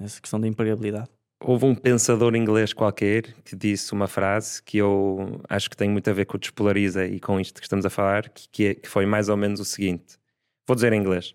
essa 0.00 0.20
questão 0.20 0.40
da 0.40 0.48
empregabilidade. 0.48 1.10
Houve 1.44 1.64
um 1.64 1.74
pensador 1.74 2.34
inglês 2.36 2.72
qualquer 2.72 3.34
que 3.44 3.56
disse 3.56 3.92
uma 3.92 4.06
frase 4.06 4.62
que 4.62 4.78
eu 4.78 5.40
acho 5.48 5.68
que 5.68 5.76
tem 5.76 5.88
muito 5.88 6.08
a 6.08 6.12
ver 6.12 6.24
com 6.24 6.36
o 6.36 6.40
Despolariza 6.40 7.04
e 7.06 7.18
com 7.18 7.40
isto 7.40 7.60
que 7.60 7.66
estamos 7.66 7.84
a 7.84 7.90
falar, 7.90 8.28
que, 8.28 8.48
que, 8.48 8.66
é, 8.66 8.74
que 8.74 8.88
foi 8.88 9.06
mais 9.06 9.28
ou 9.28 9.36
menos 9.36 9.58
o 9.58 9.64
seguinte: 9.64 10.18
vou 10.66 10.74
dizer 10.74 10.92
em 10.92 11.00
inglês. 11.00 11.34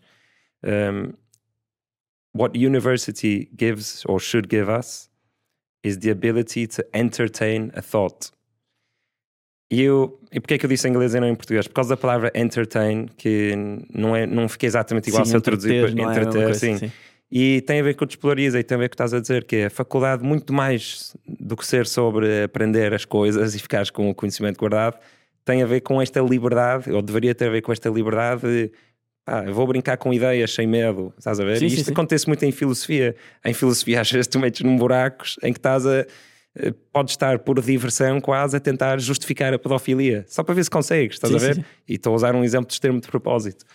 Um, 0.63 1.13
what 2.33 2.57
university 2.57 3.49
gives 3.57 4.03
or 4.05 4.19
should 4.19 4.47
give 4.49 4.69
us 4.71 5.09
is 5.83 5.97
the 5.97 6.11
ability 6.11 6.67
to 6.67 6.83
entertain 6.93 7.71
a 7.75 7.81
thought. 7.81 8.31
E 9.69 9.81
eu, 9.81 10.17
e 10.31 10.39
porquê 10.39 10.53
é 10.53 10.57
que 10.57 10.65
eu 10.65 10.69
disse 10.69 10.87
em 10.87 10.91
inglês 10.91 11.13
e 11.13 11.19
não 11.19 11.27
em 11.27 11.35
português? 11.35 11.67
Por 11.67 11.73
causa 11.73 11.89
da 11.89 11.97
palavra 11.97 12.31
entertain, 12.33 13.07
que 13.17 13.53
não, 13.93 14.15
é, 14.15 14.25
não 14.25 14.47
fica 14.47 14.65
exatamente 14.65 15.09
igual 15.09 15.25
sim, 15.25 15.31
se 15.31 15.37
eu 15.37 15.41
traduzir 15.41 15.93
para 15.93 16.11
entreter, 16.11 16.49
é 16.49 16.53
sim. 16.53 16.77
sim. 16.77 16.91
E 17.29 17.61
tem 17.61 17.81
a 17.81 17.83
ver 17.83 17.95
com 17.95 18.05
o 18.05 18.07
Despolariza 18.07 18.59
e 18.59 18.63
tem 18.63 18.75
a 18.75 18.79
ver 18.79 18.87
com 18.89 18.93
o 18.93 18.97
que 18.97 19.03
estás 19.03 19.13
a 19.13 19.19
dizer, 19.19 19.43
que 19.43 19.57
é 19.57 19.65
a 19.65 19.69
faculdade, 19.69 20.23
muito 20.23 20.53
mais 20.53 21.15
do 21.27 21.57
que 21.57 21.65
ser 21.65 21.85
sobre 21.85 22.43
aprender 22.43 22.93
as 22.93 23.03
coisas 23.03 23.53
e 23.53 23.59
ficares 23.59 23.89
com 23.89 24.09
o 24.09 24.15
conhecimento 24.15 24.57
guardado, 24.57 24.97
tem 25.43 25.61
a 25.61 25.65
ver 25.65 25.81
com 25.81 26.01
esta 26.01 26.21
liberdade, 26.21 26.91
ou 26.91 27.01
deveria 27.01 27.35
ter 27.35 27.47
a 27.47 27.51
ver 27.51 27.61
com 27.61 27.71
esta 27.71 27.89
liberdade 27.89 28.41
de 28.41 28.71
ah, 29.29 29.43
eu 29.45 29.53
vou 29.53 29.67
brincar 29.67 29.97
com 29.97 30.13
ideias 30.13 30.53
sem 30.53 30.65
medo, 30.65 31.13
estás 31.17 31.37
a 31.37 31.43
ver? 31.43 31.57
Sim, 31.57 31.65
e 31.65 31.67
isto 31.67 31.85
sim, 31.85 31.91
acontece 31.91 32.23
sim. 32.23 32.29
muito 32.29 32.43
em 32.43 32.51
filosofia. 32.51 33.13
Em 33.43 33.53
filosofia, 33.53 33.99
às 33.99 34.09
vezes 34.09 34.27
tu 34.27 34.39
metes 34.39 34.61
num 34.61 34.77
buracos 34.77 35.35
em 35.43 35.51
que 35.51 35.59
estás 35.59 35.85
a. 35.85 36.05
Eh, 36.55 36.73
Podes 36.93 37.11
estar 37.11 37.39
por 37.39 37.61
diversão 37.61 38.21
quase 38.21 38.55
a 38.55 38.59
tentar 38.59 38.99
justificar 39.01 39.53
a 39.53 39.59
pedofilia, 39.59 40.23
só 40.29 40.43
para 40.43 40.55
ver 40.55 40.63
se 40.63 40.69
consegues, 40.69 41.17
estás 41.17 41.35
a 41.35 41.37
ver? 41.37 41.63
E 41.87 41.95
estou 41.95 42.13
a 42.13 42.15
usar 42.15 42.35
um 42.35 42.43
exemplo 42.43 42.67
de 42.67 42.73
extremo 42.73 43.01
de 43.01 43.07
propósito. 43.09 43.65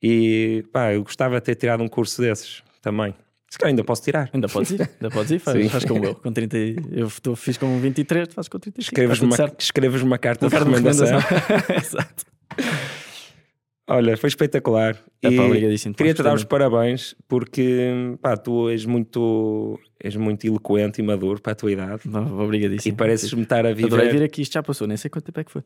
E 0.00 0.64
pá, 0.72 0.94
eu 0.94 1.02
gostava 1.02 1.40
de 1.40 1.42
ter 1.42 1.56
tirado 1.56 1.82
um 1.82 1.88
curso 1.88 2.22
desses 2.22 2.62
também. 2.80 3.14
Se 3.50 3.58
calhar 3.58 3.70
ainda 3.70 3.82
posso 3.82 4.02
tirar. 4.02 4.30
Ainda 4.32 4.48
podes 4.48 4.70
ir, 4.70 4.80
ainda 4.80 5.10
podes 5.10 5.30
ir, 5.32 5.38
faz, 5.40 5.72
faz 5.72 5.84
como 5.84 6.04
eu. 6.04 6.14
Com 6.22 6.32
30, 6.32 6.56
eu 6.92 7.10
fiz 7.34 7.58
com 7.58 7.80
23, 7.80 8.28
tu 8.28 8.34
fazes 8.34 8.48
com 8.48 8.60
35. 8.60 8.92
Escreves-me 8.92 9.26
uma, 9.26 9.52
escreves 9.58 10.02
uma 10.02 10.18
carta 10.18 10.48
de 10.48 10.56
recomendação. 10.56 11.18
Exato. 11.76 12.24
Olha, 13.88 14.16
foi 14.16 14.28
espetacular. 14.28 14.96
É, 15.20 15.30
pá, 15.32 15.42
queria-te 15.96 16.22
dar 16.22 16.32
os 16.32 16.44
parabéns 16.44 17.16
porque 17.26 18.16
pá, 18.22 18.36
tu 18.36 18.68
és 18.68 18.86
muito, 18.86 19.80
és 19.98 20.14
muito 20.14 20.46
eloquente 20.46 21.00
e 21.00 21.04
maduro 21.04 21.42
para 21.42 21.52
a 21.52 21.56
tua 21.56 21.72
idade. 21.72 22.02
Obrigadíssimo. 22.08 22.94
E 22.94 22.96
pareces-me 22.96 23.42
estar 23.42 23.66
a 23.66 23.72
viver. 23.72 23.86
Adorei 23.86 24.10
vir 24.10 24.22
aqui, 24.22 24.42
isto 24.42 24.52
já 24.52 24.62
passou, 24.62 24.86
nem 24.86 24.96
sei 24.96 25.10
quanto 25.10 25.24
tempo 25.24 25.40
é 25.40 25.44
que 25.44 25.50
foi. 25.50 25.64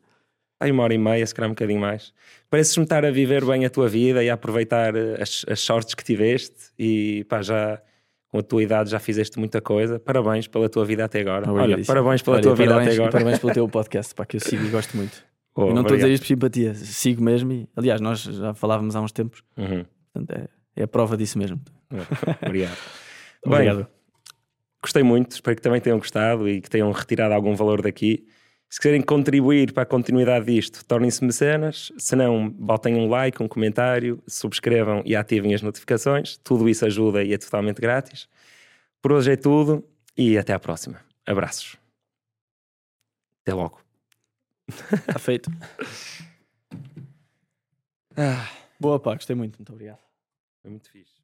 Aí 0.59 0.71
uma 0.71 0.83
hora 0.83 0.93
e 0.93 0.97
meia, 0.97 1.25
se 1.25 1.35
calhar 1.35 1.49
um 1.49 1.53
bocadinho 1.53 1.79
mais. 1.79 2.13
Pareces-me 2.49 2.83
estar 2.83 3.03
a 3.05 3.11
viver 3.11 3.43
bem 3.45 3.65
a 3.65 3.69
tua 3.69 3.89
vida 3.89 4.23
e 4.23 4.29
a 4.29 4.35
aproveitar 4.35 4.95
eh, 4.95 5.21
as, 5.21 5.45
as 5.49 5.59
sortes 5.59 5.93
que 5.93 6.03
tiveste 6.03 6.71
e 6.79 7.25
pá, 7.25 7.41
já 7.41 7.81
com 8.29 8.39
a 8.39 8.43
tua 8.43 8.63
idade 8.63 8.89
já 8.89 8.99
fizeste 8.99 9.37
muita 9.39 9.61
coisa. 9.61 9.99
Parabéns 9.99 10.47
pela 10.47 10.69
tua 10.69 10.85
vida 10.85 11.05
até 11.05 11.21
agora. 11.21 11.51
Olha, 11.51 11.83
parabéns 11.85 12.21
pela 12.21 12.37
Olha, 12.37 12.43
tua 12.43 12.55
parabéns, 12.55 12.57
vida 12.57 12.75
até 12.75 12.93
agora. 12.93 13.11
Parabéns 13.11 13.39
pelo 13.39 13.53
teu 13.53 13.67
podcast, 13.69 14.15
pá, 14.15 14.25
que 14.25 14.37
eu 14.37 14.41
sigo 14.41 14.63
e 14.63 14.69
gosto 14.69 14.95
muito. 14.95 15.23
Oh, 15.55 15.69
e 15.69 15.73
não 15.73 15.81
estou 15.81 15.93
a 15.93 15.97
dizer 15.97 16.11
isto 16.11 16.23
por 16.23 16.27
simpatia, 16.27 16.75
sigo 16.75 17.23
mesmo. 17.23 17.51
E, 17.51 17.69
aliás, 17.75 18.01
nós 18.01 18.23
já 18.23 18.53
falávamos 18.53 18.95
há 18.95 19.01
uns 19.01 19.13
tempos, 19.13 19.41
uhum. 19.57 19.85
portanto 20.13 20.37
é, 20.37 20.81
é, 20.81 20.83
a 20.83 20.87
prova 20.87 21.15
disso 21.15 21.37
mesmo. 21.37 21.61
Obrigado. 22.45 22.77
Obrigado. 23.45 23.77
Bem, 23.77 23.87
gostei 24.81 25.03
muito, 25.03 25.31
espero 25.31 25.55
que 25.55 25.61
também 25.61 25.79
tenham 25.79 25.97
gostado 25.97 26.49
e 26.49 26.59
que 26.59 26.69
tenham 26.69 26.91
retirado 26.91 27.33
algum 27.33 27.55
valor 27.55 27.81
daqui. 27.81 28.25
Se 28.69 28.79
quiserem 28.79 29.01
contribuir 29.01 29.71
para 29.71 29.83
a 29.83 29.85
continuidade 29.85 30.45
disto, 30.47 30.83
tornem-se 30.85 31.23
mecenas. 31.23 31.91
Se 31.97 32.15
não, 32.15 32.49
botem 32.49 32.95
um 32.95 33.07
like, 33.07 33.41
um 33.41 33.47
comentário, 33.47 34.21
subscrevam 34.27 35.01
e 35.05 35.15
ativem 35.15 35.53
as 35.53 35.61
notificações. 35.61 36.37
Tudo 36.37 36.67
isso 36.67 36.85
ajuda 36.85 37.23
e 37.23 37.33
é 37.33 37.37
totalmente 37.37 37.79
grátis. 37.79 38.27
Por 39.01 39.13
hoje 39.13 39.31
é 39.31 39.35
tudo 39.37 39.87
e 40.17 40.37
até 40.37 40.51
à 40.53 40.59
próxima. 40.59 40.99
Abraços. 41.25 41.77
Até 43.41 43.53
logo. 43.53 43.79
Está 44.67 45.19
feito. 45.19 45.49
Ah, 48.17 48.49
Boa, 48.79 48.99
pá, 48.99 49.13
gostei 49.13 49.35
muito. 49.35 49.57
Muito 49.57 49.71
obrigado. 49.71 49.99
foi 50.61 50.71
muito 50.71 50.89
fixe. 50.89 51.14